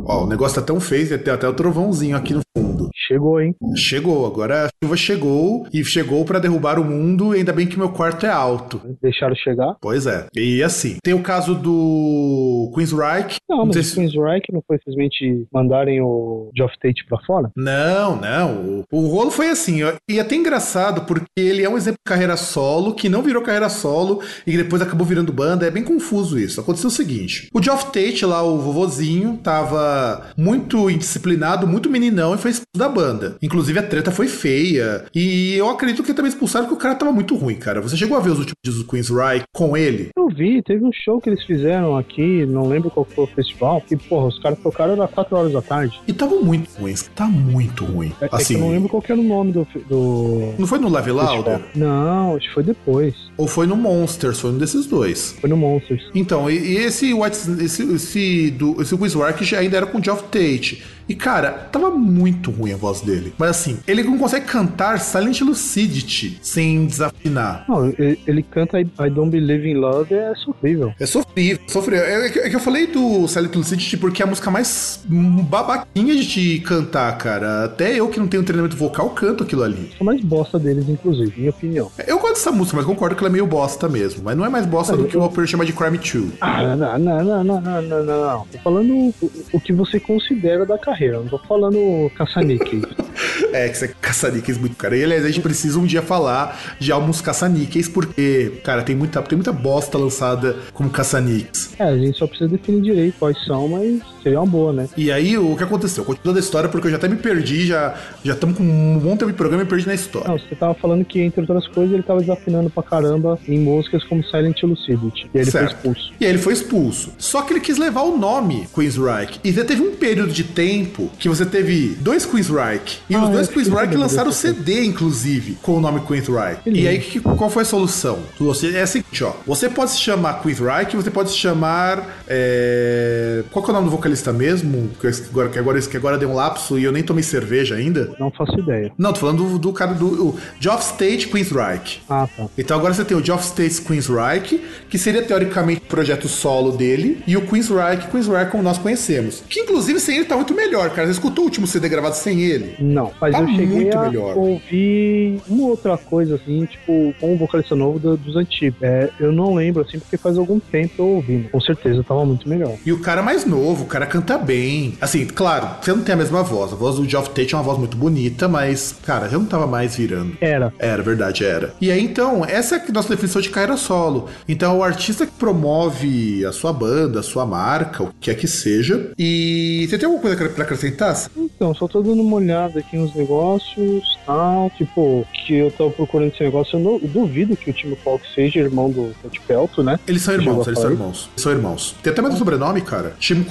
Ó, 0.04 0.24
o 0.24 0.26
negócio 0.26 0.60
tá 0.60 0.66
tão 0.66 0.80
feio, 0.80 1.18
tem 1.18 1.32
até 1.32 1.48
o 1.48 1.54
trovãozinho 1.54 2.16
aqui 2.16 2.34
no 2.34 2.40
fundo. 2.56 2.90
Chegou, 2.94 3.40
hein? 3.40 3.54
Chegou, 3.76 4.26
agora 4.26 4.66
a 4.66 4.68
chuva 4.84 4.96
chegou 4.96 5.66
e 5.72 5.84
chegou 5.84 6.24
para 6.24 6.38
derrubar 6.38 6.78
o 6.78 6.84
mundo, 6.84 7.32
ainda 7.32 7.52
bem 7.52 7.66
que 7.66 7.78
meu 7.78 7.90
quarto 7.90 8.24
é 8.24 8.30
alto. 8.30 8.80
Deixaram 9.02 9.34
chegar? 9.34 9.76
Pois 9.80 10.06
é. 10.06 10.26
E 10.34 10.62
assim, 10.62 10.96
tem 11.02 11.14
o 11.14 11.22
caso 11.22 11.54
do 11.54 12.70
Queensryche. 12.74 13.38
Não, 13.48 13.58
não 13.58 13.66
mas 13.66 13.76
o 13.76 13.82
se... 13.82 13.94
Queensryche 13.94 14.52
não 14.52 14.62
foi 14.66 14.78
simplesmente 14.78 15.46
mandarem 15.52 16.00
o 16.00 16.50
Geoff 16.56 16.74
Tate 16.80 17.04
pra 17.08 17.18
fora? 17.26 17.50
Não, 17.56 18.16
não. 18.16 18.84
O, 18.92 19.00
o 19.00 19.08
rolo 19.08 19.30
foi 19.30 19.48
assim, 19.48 19.80
e 20.08 20.18
é 20.18 20.20
até 20.20 20.36
engraçado 20.36 21.02
porque 21.02 21.24
ele 21.36 21.62
é 21.62 21.68
um 21.68 21.76
exemplo 21.76 21.98
de 22.04 22.08
carreira 22.08 22.36
solo, 22.36 22.94
que 22.94 23.08
não 23.08 23.22
virou 23.22 23.42
carreira 23.42 23.68
solo 23.68 24.20
e 24.46 24.56
depois 24.56 24.82
acabou 24.82 25.06
virando 25.06 25.32
banda, 25.32 25.66
é 25.66 25.70
bem 25.70 25.82
confuso 25.82 26.38
isso. 26.38 26.60
Aconteceu 26.60 26.88
o 26.88 26.92
seguinte, 26.92 27.48
o 27.52 27.62
Geoff 27.62 27.86
Tate 27.86 28.24
lá, 28.24 28.42
o 28.42 28.58
vovozinho, 28.58 29.38
tava 29.42 29.89
muito 30.36 30.90
indisciplinado, 30.90 31.66
muito 31.66 31.90
meninão 31.90 32.34
e 32.34 32.38
foi 32.38 32.50
expulso 32.50 32.66
da 32.76 32.88
banda. 32.88 33.36
Inclusive 33.42 33.78
a 33.78 33.82
treta 33.82 34.10
foi 34.10 34.28
feia. 34.28 35.04
E 35.14 35.54
eu 35.54 35.68
acredito 35.68 36.02
que 36.02 36.14
também 36.14 36.30
expulsaram 36.30 36.66
porque 36.66 36.78
o 36.78 36.82
cara 36.82 36.94
tava 36.94 37.12
muito 37.12 37.36
ruim, 37.36 37.56
cara. 37.56 37.80
Você 37.80 37.96
chegou 37.96 38.16
a 38.16 38.20
ver 38.20 38.30
os 38.30 38.38
últimos 38.38 38.58
dias 38.64 38.76
do 38.76 38.84
Queen's 38.84 39.08
Rye 39.08 39.42
com 39.52 39.76
ele? 39.76 40.10
Eu 40.16 40.28
vi, 40.28 40.62
teve 40.62 40.84
um 40.84 40.92
show 40.92 41.20
que 41.20 41.28
eles 41.28 41.44
fizeram 41.44 41.96
aqui, 41.96 42.44
não 42.46 42.68
lembro 42.68 42.90
qual 42.90 43.04
foi 43.04 43.24
o 43.24 43.26
festival, 43.26 43.82
e 43.90 43.96
porra, 43.96 44.26
os 44.26 44.38
caras 44.38 44.58
tocaram 44.58 45.00
às 45.02 45.10
4 45.10 45.36
horas 45.36 45.52
da 45.52 45.62
tarde. 45.62 46.00
E 46.06 46.12
tava 46.12 46.36
muito 46.36 46.68
ruim, 46.78 46.94
tá 47.14 47.26
muito 47.26 47.84
ruim. 47.84 48.12
É, 48.20 48.28
assim, 48.32 48.54
é 48.54 48.56
eu 48.56 48.60
não 48.60 48.70
lembro 48.70 48.88
qual 48.88 49.02
era 49.08 49.18
o 49.18 49.22
nome 49.22 49.52
do, 49.52 49.66
do. 49.88 50.54
Não 50.58 50.66
foi 50.66 50.78
no 50.78 50.88
Live 50.88 51.10
Louder? 51.10 51.60
Não, 51.74 52.36
acho 52.36 52.48
que 52.48 52.54
foi 52.54 52.62
depois. 52.62 53.14
Ou 53.36 53.46
foi 53.46 53.66
no 53.66 53.76
Monsters, 53.76 54.40
foi 54.40 54.50
um 54.50 54.58
desses 54.58 54.86
dois. 54.86 55.36
Foi 55.40 55.48
no 55.48 55.56
Monsters. 55.56 56.10
Então, 56.14 56.50
e, 56.50 56.58
e 56.58 56.76
esse 56.76 57.12
White. 57.12 57.38
Esse, 57.60 57.82
esse, 57.94 58.50
do, 58.50 58.80
esse 58.80 58.96
Queen's 58.96 59.14
Rye 59.14 59.32
que 59.34 59.44
já 59.44 59.58
ainda 59.58 59.76
era 59.80 59.90
com 59.90 59.98
o 59.98 60.04
Geoff 60.04 60.24
Tate. 60.24 60.82
E, 61.10 61.14
cara, 61.16 61.50
tava 61.72 61.90
muito 61.90 62.52
ruim 62.52 62.72
a 62.72 62.76
voz 62.76 63.00
dele. 63.00 63.34
Mas 63.36 63.50
assim, 63.50 63.80
ele 63.84 64.04
não 64.04 64.16
consegue 64.16 64.46
cantar 64.46 65.00
Silent 65.00 65.40
Lucidity 65.40 66.38
sem 66.40 66.86
desafinar. 66.86 67.64
Não, 67.68 67.88
ele, 67.88 68.20
ele 68.28 68.42
canta 68.44 68.80
I, 68.80 68.88
I, 69.00 69.10
Don't 69.10 69.28
Believe 69.28 69.68
in 69.68 69.74
Love 69.74 70.14
é 70.14 70.32
sofrível. 70.36 70.94
É 71.00 71.06
sofrível, 71.06 71.64
sofrível. 71.66 72.04
É, 72.04 72.26
é, 72.26 72.48
que 72.48 72.54
eu 72.54 72.60
falei 72.60 72.86
do 72.86 73.26
Silent 73.26 73.56
Lucidity 73.56 73.96
porque 73.96 74.22
é 74.22 74.24
a 74.24 74.28
música 74.28 74.52
mais 74.52 75.04
babaquinha 75.04 76.14
de 76.14 76.28
te 76.28 76.60
cantar, 76.60 77.18
cara. 77.18 77.64
Até 77.64 77.98
eu 77.98 78.06
que 78.06 78.20
não 78.20 78.28
tenho 78.28 78.44
treinamento 78.44 78.76
vocal 78.76 79.10
canto 79.10 79.42
aquilo 79.42 79.64
ali. 79.64 79.90
É 80.00 80.04
mais 80.04 80.20
bosta 80.20 80.60
deles, 80.60 80.88
inclusive, 80.88 81.32
minha 81.36 81.50
opinião. 81.50 81.90
Eu 82.06 82.20
gosto 82.20 82.34
dessa 82.34 82.52
música, 82.52 82.76
mas 82.76 82.86
concordo 82.86 83.16
que 83.16 83.20
ela 83.20 83.30
é 83.30 83.32
meio 83.32 83.46
bosta 83.48 83.88
mesmo. 83.88 84.22
Mas 84.22 84.36
não 84.36 84.44
é 84.44 84.48
mais 84.48 84.64
bosta 84.64 84.92
ah, 84.92 84.96
do 84.96 85.02
eu... 85.02 85.08
que 85.08 85.16
o 85.16 85.22
Alper 85.22 85.44
chama 85.44 85.66
de 85.66 85.72
Crime 85.72 85.98
2. 85.98 86.34
Ah, 86.40 86.76
não, 86.76 86.98
não, 87.00 87.24
não, 87.24 87.44
não, 87.44 87.60
não, 87.60 87.82
não, 87.82 88.04
não. 88.04 88.46
Tô 88.46 88.58
falando 88.62 88.92
o, 88.92 89.14
o 89.54 89.60
que 89.60 89.72
você 89.72 89.98
considera 89.98 90.64
da 90.64 90.78
carreira 90.78 90.99
carreira, 91.00 91.18
não 91.18 91.26
tô 91.26 91.38
falando 91.38 92.10
caça-níqueis. 92.14 92.84
é, 93.52 93.68
que 93.68 93.78
você 93.78 93.84
é 93.86 93.88
caça-níqueis 94.00 94.58
muito, 94.58 94.76
cara. 94.76 94.96
E 94.96 95.02
aliás, 95.02 95.24
a 95.24 95.28
gente 95.28 95.40
precisa 95.40 95.78
um 95.78 95.86
dia 95.86 96.02
falar 96.02 96.76
de 96.78 96.92
álbuns 96.92 97.20
caça-níqueis, 97.20 97.88
porque, 97.88 98.60
cara, 98.62 98.82
tem 98.82 98.94
muita, 98.94 99.22
tem 99.22 99.36
muita 99.36 99.52
bosta 99.52 99.96
lançada 99.96 100.56
como 100.74 100.90
caça-níqueis. 100.90 101.74
É, 101.78 101.84
a 101.84 101.96
gente 101.96 102.18
só 102.18 102.26
precisa 102.26 102.48
definir 102.50 102.82
direito 102.82 103.14
quais 103.18 103.42
são, 103.44 103.68
mas 103.68 104.02
seria 104.22 104.40
uma 104.40 104.46
boa, 104.46 104.72
né? 104.72 104.88
E 104.96 105.10
aí, 105.10 105.36
o 105.36 105.56
que 105.56 105.64
aconteceu? 105.64 106.04
Continuando 106.04 106.38
a 106.38 106.42
história, 106.42 106.68
porque 106.68 106.86
eu 106.86 106.90
já 106.90 106.96
até 106.96 107.08
me 107.08 107.16
perdi, 107.16 107.66
já 107.66 107.94
estamos 108.24 108.56
com 108.56 108.62
um 108.62 108.98
bom 108.98 109.16
tempo 109.16 109.30
de 109.30 109.36
programa 109.36 109.62
e 109.62 109.66
perdi 109.66 109.86
na 109.86 109.94
história. 109.94 110.28
Não, 110.28 110.38
você 110.38 110.54
tava 110.54 110.74
falando 110.74 111.04
que, 111.04 111.20
entre 111.20 111.40
outras 111.40 111.66
coisas, 111.68 111.92
ele 111.92 112.02
tava 112.02 112.20
desafinando 112.20 112.70
pra 112.70 112.82
caramba 112.82 113.38
em 113.46 113.58
músicas 113.58 114.04
como 114.04 114.22
Silent 114.24 114.62
Lucidity. 114.62 115.28
E 115.34 115.38
aí 115.38 115.44
ele 115.44 115.50
certo. 115.50 115.70
foi 115.70 115.76
expulso. 115.76 116.12
E 116.20 116.24
aí 116.24 116.30
ele 116.30 116.38
foi 116.38 116.52
expulso. 116.52 117.12
Só 117.18 117.42
que 117.42 117.52
ele 117.52 117.60
quis 117.60 117.78
levar 117.78 118.02
o 118.02 118.16
nome 118.16 118.66
Queensryche. 118.74 119.40
E 119.42 119.52
já 119.52 119.64
teve 119.64 119.82
um 119.82 119.94
período 119.96 120.32
de 120.32 120.44
tempo 120.44 120.70
tempo 121.00 121.10
que 121.18 121.28
você 121.28 121.46
teve 121.46 121.96
dois 122.00 122.26
Queensryche. 122.26 123.00
E 123.08 123.14
ah, 123.14 123.24
os 123.24 123.30
dois 123.30 123.48
Queensryche 123.48 123.96
lançaram 123.96 124.32
CD, 124.32 124.84
inclusive, 124.84 125.58
com 125.62 125.76
o 125.76 125.80
nome 125.80 126.00
Queensryche. 126.00 126.60
E 126.66 126.86
aí, 126.86 126.98
que, 126.98 127.20
qual 127.20 127.48
foi 127.48 127.62
a 127.62 127.66
solução? 127.66 128.18
Você, 128.38 128.76
é 128.76 128.82
a 128.82 128.86
seguinte, 128.86 129.24
ó. 129.24 129.32
Você 129.46 129.68
pode 129.68 129.92
se 129.92 129.98
chamar 129.98 130.42
Queensryche, 130.42 130.96
você 130.96 131.10
pode 131.10 131.30
se 131.30 131.36
chamar. 131.36 132.20
É... 132.28 133.42
Qual 133.50 133.64
que 133.64 133.70
é 133.70 133.72
o 133.72 133.74
nome 133.74 133.88
do 133.88 133.90
vocalista 133.90 134.09
mesmo? 134.32 134.90
Que 135.00 135.06
agora, 135.06 135.48
que, 135.48 135.58
agora, 135.58 135.80
que 135.80 135.96
agora 135.96 136.18
deu 136.18 136.30
um 136.30 136.34
lapso 136.34 136.78
e 136.78 136.84
eu 136.84 136.92
nem 136.92 137.02
tomei 137.02 137.22
cerveja 137.22 137.74
ainda. 137.74 138.14
Não 138.18 138.30
faço 138.30 138.58
ideia. 138.58 138.92
Não, 138.96 139.12
tô 139.12 139.20
falando 139.20 139.44
do, 139.44 139.58
do 139.58 139.72
cara 139.72 139.94
do. 139.94 140.36
Geoff 140.58 140.84
State 140.84 141.28
Queensryche. 141.28 142.00
Ah, 142.08 142.28
tá. 142.36 142.46
Então 142.56 142.76
agora 142.76 142.94
você 142.94 143.04
tem 143.04 143.16
o 143.16 143.24
Geoff 143.24 143.44
State 143.44 143.82
Queensryche, 143.82 144.60
que 144.88 144.98
seria 144.98 145.22
teoricamente 145.22 145.80
o 145.80 145.88
projeto 145.88 146.28
solo 146.28 146.72
dele, 146.72 147.22
e 147.26 147.36
o 147.36 147.46
Queensryche, 147.46 148.08
Queensryche 148.08 148.50
como 148.50 148.62
nós 148.62 148.78
conhecemos. 148.78 149.42
Que 149.48 149.60
inclusive 149.60 150.00
sem 150.00 150.16
ele 150.16 150.24
tá 150.24 150.36
muito 150.36 150.54
melhor 150.54 150.90
cara. 150.90 151.06
Você 151.06 151.12
escutou 151.12 151.44
o 151.44 151.46
último 151.46 151.66
CD 151.66 151.88
gravado 151.88 152.16
sem 152.16 152.42
ele? 152.42 152.74
Não, 152.78 153.12
mas 153.20 153.32
tá 153.32 153.40
eu 153.40 153.48
cheguei 153.48 153.66
muito 153.66 153.96
a 153.96 154.02
melhor. 154.02 154.36
ouvir 154.36 155.40
uma 155.48 155.68
outra 155.68 155.96
coisa, 155.96 156.36
assim, 156.36 156.64
tipo, 156.66 157.14
com 157.20 157.34
o 157.34 157.36
vocalista 157.36 157.74
novo 157.74 157.98
do, 157.98 158.16
dos 158.16 158.36
antigos. 158.36 158.80
É, 158.82 159.10
eu 159.18 159.32
não 159.32 159.54
lembro, 159.54 159.82
assim, 159.82 159.98
porque 159.98 160.16
faz 160.16 160.38
algum 160.38 160.58
tempo 160.58 160.94
eu 160.98 161.06
ouvi. 161.06 161.32
Né? 161.36 161.48
Com 161.50 161.60
certeza 161.60 162.02
tava 162.02 162.24
muito 162.24 162.48
melhor. 162.48 162.76
E 162.84 162.92
o 162.92 163.00
cara 163.00 163.22
mais 163.22 163.44
novo, 163.44 163.84
o 163.84 163.86
cara 164.00 164.06
canta 164.06 164.38
bem. 164.38 164.94
Assim, 165.00 165.26
claro, 165.26 165.68
você 165.80 165.92
não 165.92 166.02
tem 166.02 166.14
a 166.14 166.16
mesma 166.16 166.42
voz. 166.42 166.72
A 166.72 166.76
voz 166.76 166.96
do 166.96 167.08
Geoff 167.08 167.30
Tate 167.30 167.54
é 167.54 167.56
uma 167.56 167.62
voz 167.62 167.78
muito 167.78 167.96
bonita, 167.96 168.48
mas, 168.48 168.94
cara, 169.04 169.28
já 169.28 169.38
não 169.38 169.44
tava 169.44 169.66
mais 169.66 169.96
virando. 169.96 170.36
Era. 170.40 170.72
Era, 170.78 171.02
verdade, 171.02 171.44
era. 171.44 171.74
E 171.80 171.90
aí, 171.90 172.02
então, 172.02 172.44
essa 172.44 172.76
é 172.76 172.78
a 172.78 172.92
nossa 172.92 173.08
definição 173.08 173.42
de 173.42 173.50
carreira 173.50 173.76
solo. 173.76 174.28
Então, 174.48 174.74
é 174.74 174.78
o 174.78 174.82
artista 174.82 175.26
que 175.26 175.32
promove 175.32 176.44
a 176.46 176.52
sua 176.52 176.72
banda, 176.72 177.20
a 177.20 177.22
sua 177.22 177.44
marca, 177.44 178.04
o 178.04 178.12
que 178.20 178.30
é 178.30 178.34
que 178.34 178.48
seja. 178.48 179.10
E 179.18 179.86
você 179.88 179.98
tem 179.98 180.06
alguma 180.06 180.22
coisa 180.22 180.48
pra 180.48 180.64
acrescentasse? 180.64 181.28
Então, 181.36 181.74
só 181.74 181.86
tô 181.86 182.00
dando 182.02 182.22
uma 182.22 182.36
olhada 182.36 182.78
aqui 182.78 182.96
nos 182.96 183.14
negócios, 183.14 184.18
tal, 184.24 184.70
tipo, 184.70 185.26
que 185.46 185.54
eu 185.54 185.70
tô 185.70 185.90
procurando 185.90 186.32
esse 186.32 186.42
negócio, 186.42 186.78
eu, 186.78 186.80
não, 186.80 186.92
eu 186.92 187.08
duvido 187.08 187.56
que 187.56 187.70
o 187.70 187.72
Timo 187.72 187.96
Falk 187.96 188.24
seja 188.34 188.60
irmão 188.60 188.90
do 188.90 189.14
Cotipelto, 189.22 189.82
né? 189.82 189.98
Eles 190.06 190.22
são 190.22 190.34
irmãos, 190.34 190.66
eles 190.66 190.78
são 190.78 190.90
irmãos. 190.90 191.28
Eles 191.32 191.42
são 191.42 191.52
irmãos. 191.52 191.96
Tem 192.02 192.12
até 192.12 192.22
mais 192.22 192.34
um 192.34 192.38
sobrenome, 192.38 192.80
cara. 192.80 193.14
Timo 193.18 193.44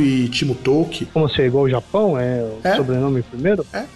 E 0.00 0.28
Timo 0.28 0.54
Tolk. 0.54 1.06
Como 1.06 1.26
assim, 1.26 1.42
é 1.42 1.46
igual 1.46 1.64
o 1.64 1.70
Japão? 1.70 2.18
É 2.18 2.42
o 2.42 2.58
é. 2.62 2.76
sobrenome 2.76 3.22
primeiro? 3.22 3.64
É. 3.72 3.80
Tá 3.80 3.88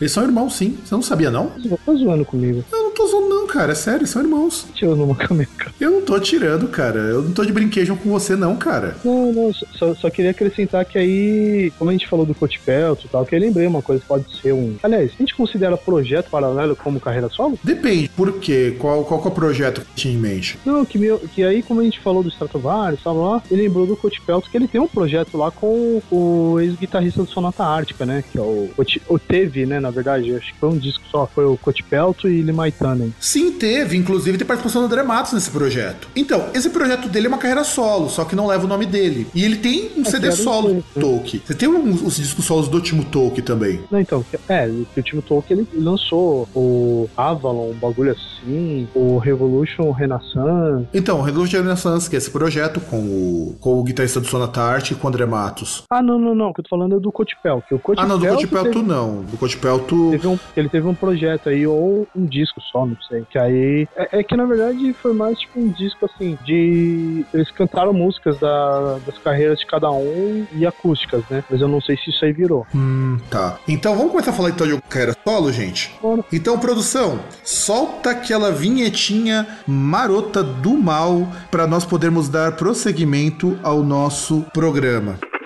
eles 0.00 0.12
são 0.12 0.24
irmãos, 0.24 0.54
sim. 0.54 0.78
Você 0.84 0.94
não 0.94 1.02
sabia, 1.02 1.30
não? 1.30 1.48
Você 1.56 1.68
tá 1.68 1.94
zoando 1.94 2.24
comigo. 2.24 2.64
Eu 2.70 2.84
não 2.84 2.90
tô 2.92 3.06
zoando, 3.06 3.28
não, 3.28 3.46
cara. 3.46 3.72
É 3.72 3.74
sério, 3.74 4.06
são 4.06 4.22
irmãos. 4.22 4.66
Tirando 4.74 5.04
uma 5.04 5.14
cameca. 5.14 5.72
Eu 5.80 5.90
não 5.90 6.02
tô 6.02 6.18
tirando, 6.18 6.68
cara. 6.68 6.98
Eu 6.98 7.22
não 7.22 7.32
tô 7.32 7.44
de 7.44 7.52
brinquedo 7.52 7.96
com 7.96 8.10
você, 8.10 8.36
não, 8.36 8.56
cara. 8.56 8.96
Não, 9.04 9.32
não. 9.32 9.52
Só, 9.52 9.94
só 9.94 10.10
queria 10.10 10.30
acrescentar 10.30 10.84
que 10.84 10.98
aí, 10.98 11.72
como 11.78 11.90
a 11.90 11.92
gente 11.92 12.08
falou 12.08 12.26
do 12.26 12.34
Cotipelto 12.34 13.06
e 13.06 13.08
tal, 13.08 13.24
que 13.24 13.34
eu 13.34 13.40
lembrei 13.40 13.66
uma 13.66 13.82
coisa 13.82 14.02
pode 14.06 14.24
ser 14.40 14.52
um. 14.52 14.76
Aliás, 14.82 15.12
a 15.14 15.18
gente 15.18 15.34
considera 15.34 15.76
projeto 15.76 16.30
paralelo 16.30 16.76
como 16.76 17.00
carreira 17.00 17.28
solo? 17.28 17.58
Depende, 17.62 18.08
por 18.10 18.38
quê? 18.38 18.76
Qual, 18.78 19.04
qual 19.04 19.22
é 19.24 19.28
o 19.28 19.30
projeto 19.30 19.80
que 19.80 19.94
tinha 19.94 20.14
em 20.14 20.18
mente? 20.18 20.58
Não, 20.64 20.84
que, 20.84 20.98
meu, 20.98 21.18
que 21.18 21.42
aí, 21.42 21.62
como 21.62 21.80
a 21.80 21.84
gente 21.84 22.00
falou 22.00 22.22
do 22.22 22.28
Stratovarius, 22.28 23.02
sabe 23.02 23.18
lá, 23.18 23.42
ele 23.50 23.62
lembrou 23.62 23.86
do 23.86 23.96
Cotipelto 23.96 24.50
que 24.50 24.56
ele 24.56 24.68
tem 24.68 24.80
um 24.80 24.86
projeto 24.86 25.17
lá 25.32 25.50
com 25.50 26.02
o 26.10 26.60
ex-guitarrista 26.60 27.22
do 27.22 27.28
Sonata 27.28 27.64
Ártica, 27.64 28.04
né? 28.04 28.22
Que 28.30 28.38
é 28.38 28.42
o, 28.42 28.70
o, 29.08 29.18
teve, 29.18 29.66
né? 29.66 29.80
Na 29.80 29.90
verdade, 29.90 30.34
acho 30.34 30.52
que 30.52 30.58
foi 30.58 30.68
um 30.68 30.78
disco 30.78 31.04
só, 31.10 31.26
foi 31.26 31.44
o 31.44 31.56
Cotipelto 31.56 32.28
e 32.28 32.42
Limaitanen. 32.42 33.14
Sim, 33.20 33.52
teve. 33.52 33.96
Inclusive 33.96 34.38
tem 34.38 34.46
participação 34.46 34.82
do 34.82 34.86
André 34.86 35.02
Matos 35.02 35.32
nesse 35.32 35.50
projeto. 35.50 36.08
Então, 36.14 36.46
esse 36.54 36.70
projeto 36.70 37.08
dele 37.08 37.26
é 37.26 37.28
uma 37.28 37.38
carreira 37.38 37.64
solo, 37.64 38.08
só 38.08 38.24
que 38.24 38.36
não 38.36 38.46
leva 38.46 38.64
o 38.64 38.68
nome 38.68 38.86
dele. 38.86 39.26
E 39.34 39.44
ele 39.44 39.56
tem 39.56 39.90
um 39.96 40.02
é, 40.02 40.04
CD 40.04 40.32
solo, 40.32 40.74
né? 40.74 40.82
Tolkien. 40.98 41.42
Você 41.44 41.54
tem 41.54 41.68
um, 41.68 41.92
os 41.92 42.16
discos 42.16 42.44
solos 42.44 42.68
do 42.68 42.80
Timo 42.80 43.04
Tolkien 43.04 43.44
também. 43.44 43.80
Não, 43.90 44.00
então, 44.00 44.24
é, 44.48 44.66
o 44.66 45.02
Timo 45.02 45.22
Tolkien 45.22 45.60
ele 45.60 45.84
lançou 45.84 46.48
o 46.54 47.08
Avalon, 47.16 47.70
um 47.70 47.74
bagulho 47.74 48.12
assim, 48.12 48.88
o 48.94 49.18
Revolution 49.18 49.90
Renaissance. 49.90 50.86
Então, 50.92 51.20
o 51.20 51.22
Revolution 51.22 51.58
Renaissance, 51.58 52.08
que 52.08 52.16
é 52.16 52.18
esse 52.18 52.30
projeto 52.30 52.80
com 52.80 52.98
o, 52.98 53.56
com 53.60 53.78
o 53.78 53.82
guitarrista 53.82 54.20
do 54.20 54.26
Sonata 54.26 54.60
Arte 54.60 54.92
e 54.92 54.96
com 55.08 55.08
o 55.08 55.08
André 55.08 55.26
Matos. 55.26 55.84
Ah, 55.90 56.02
não, 56.02 56.18
não, 56.18 56.34
não, 56.34 56.52
que 56.52 56.60
eu 56.60 56.64
tô 56.64 56.70
falando 56.70 56.96
é 56.96 57.00
do 57.00 57.10
Cotipel. 57.10 57.62
Que 57.66 57.74
o 57.74 57.78
Cotipel 57.78 58.04
ah, 58.04 58.08
não, 58.08 58.18
do 58.18 58.28
Cotipel 58.28 58.62
teve... 58.64 58.82
não. 58.82 59.22
Do 59.22 59.36
Cotipel 59.38 59.78
Teve 59.78 60.26
um, 60.26 60.38
ele 60.56 60.68
teve 60.68 60.86
um 60.86 60.94
projeto 60.94 61.48
aí, 61.48 61.66
ou 61.66 62.06
um 62.14 62.26
disco 62.26 62.60
só, 62.60 62.84
não 62.84 62.96
sei. 63.08 63.24
Que 63.30 63.38
aí. 63.38 63.88
É, 63.96 64.20
é, 64.20 64.22
que 64.22 64.36
na 64.36 64.44
verdade 64.44 64.92
foi 64.92 65.12
mais 65.12 65.38
tipo 65.38 65.60
um 65.60 65.68
disco 65.68 66.04
assim, 66.04 66.38
de. 66.44 67.24
Eles 67.32 67.50
cantaram 67.50 67.92
músicas 67.92 68.38
da, 68.38 68.98
das 69.06 69.18
carreiras 69.18 69.58
de 69.58 69.66
cada 69.66 69.90
um 69.90 70.46
e 70.52 70.66
acústicas, 70.66 71.22
né? 71.30 71.42
Mas 71.50 71.60
eu 71.60 71.68
não 71.68 71.80
sei 71.80 71.96
se 71.96 72.10
isso 72.10 72.24
aí 72.24 72.32
virou. 72.32 72.66
Hum, 72.74 73.16
tá. 73.30 73.58
Então 73.66 73.96
vamos 73.96 74.12
começar 74.12 74.30
a 74.30 74.34
falar 74.34 74.50
então 74.50 74.66
de 74.66 74.80
carreira 74.82 75.14
solo, 75.26 75.52
gente? 75.52 75.96
Bora. 76.02 76.24
Então, 76.32 76.58
produção, 76.58 77.20
solta 77.44 78.10
aquela 78.10 78.50
vinhetinha 78.50 79.46
marota 79.66 80.42
do 80.42 80.76
mal 80.76 81.28
para 81.50 81.66
nós 81.66 81.84
podermos 81.84 82.28
dar 82.28 82.52
prosseguimento 82.52 83.58
ao 83.62 83.82
nosso 83.82 84.44
programa. 84.52 84.97
programa. 84.98 85.37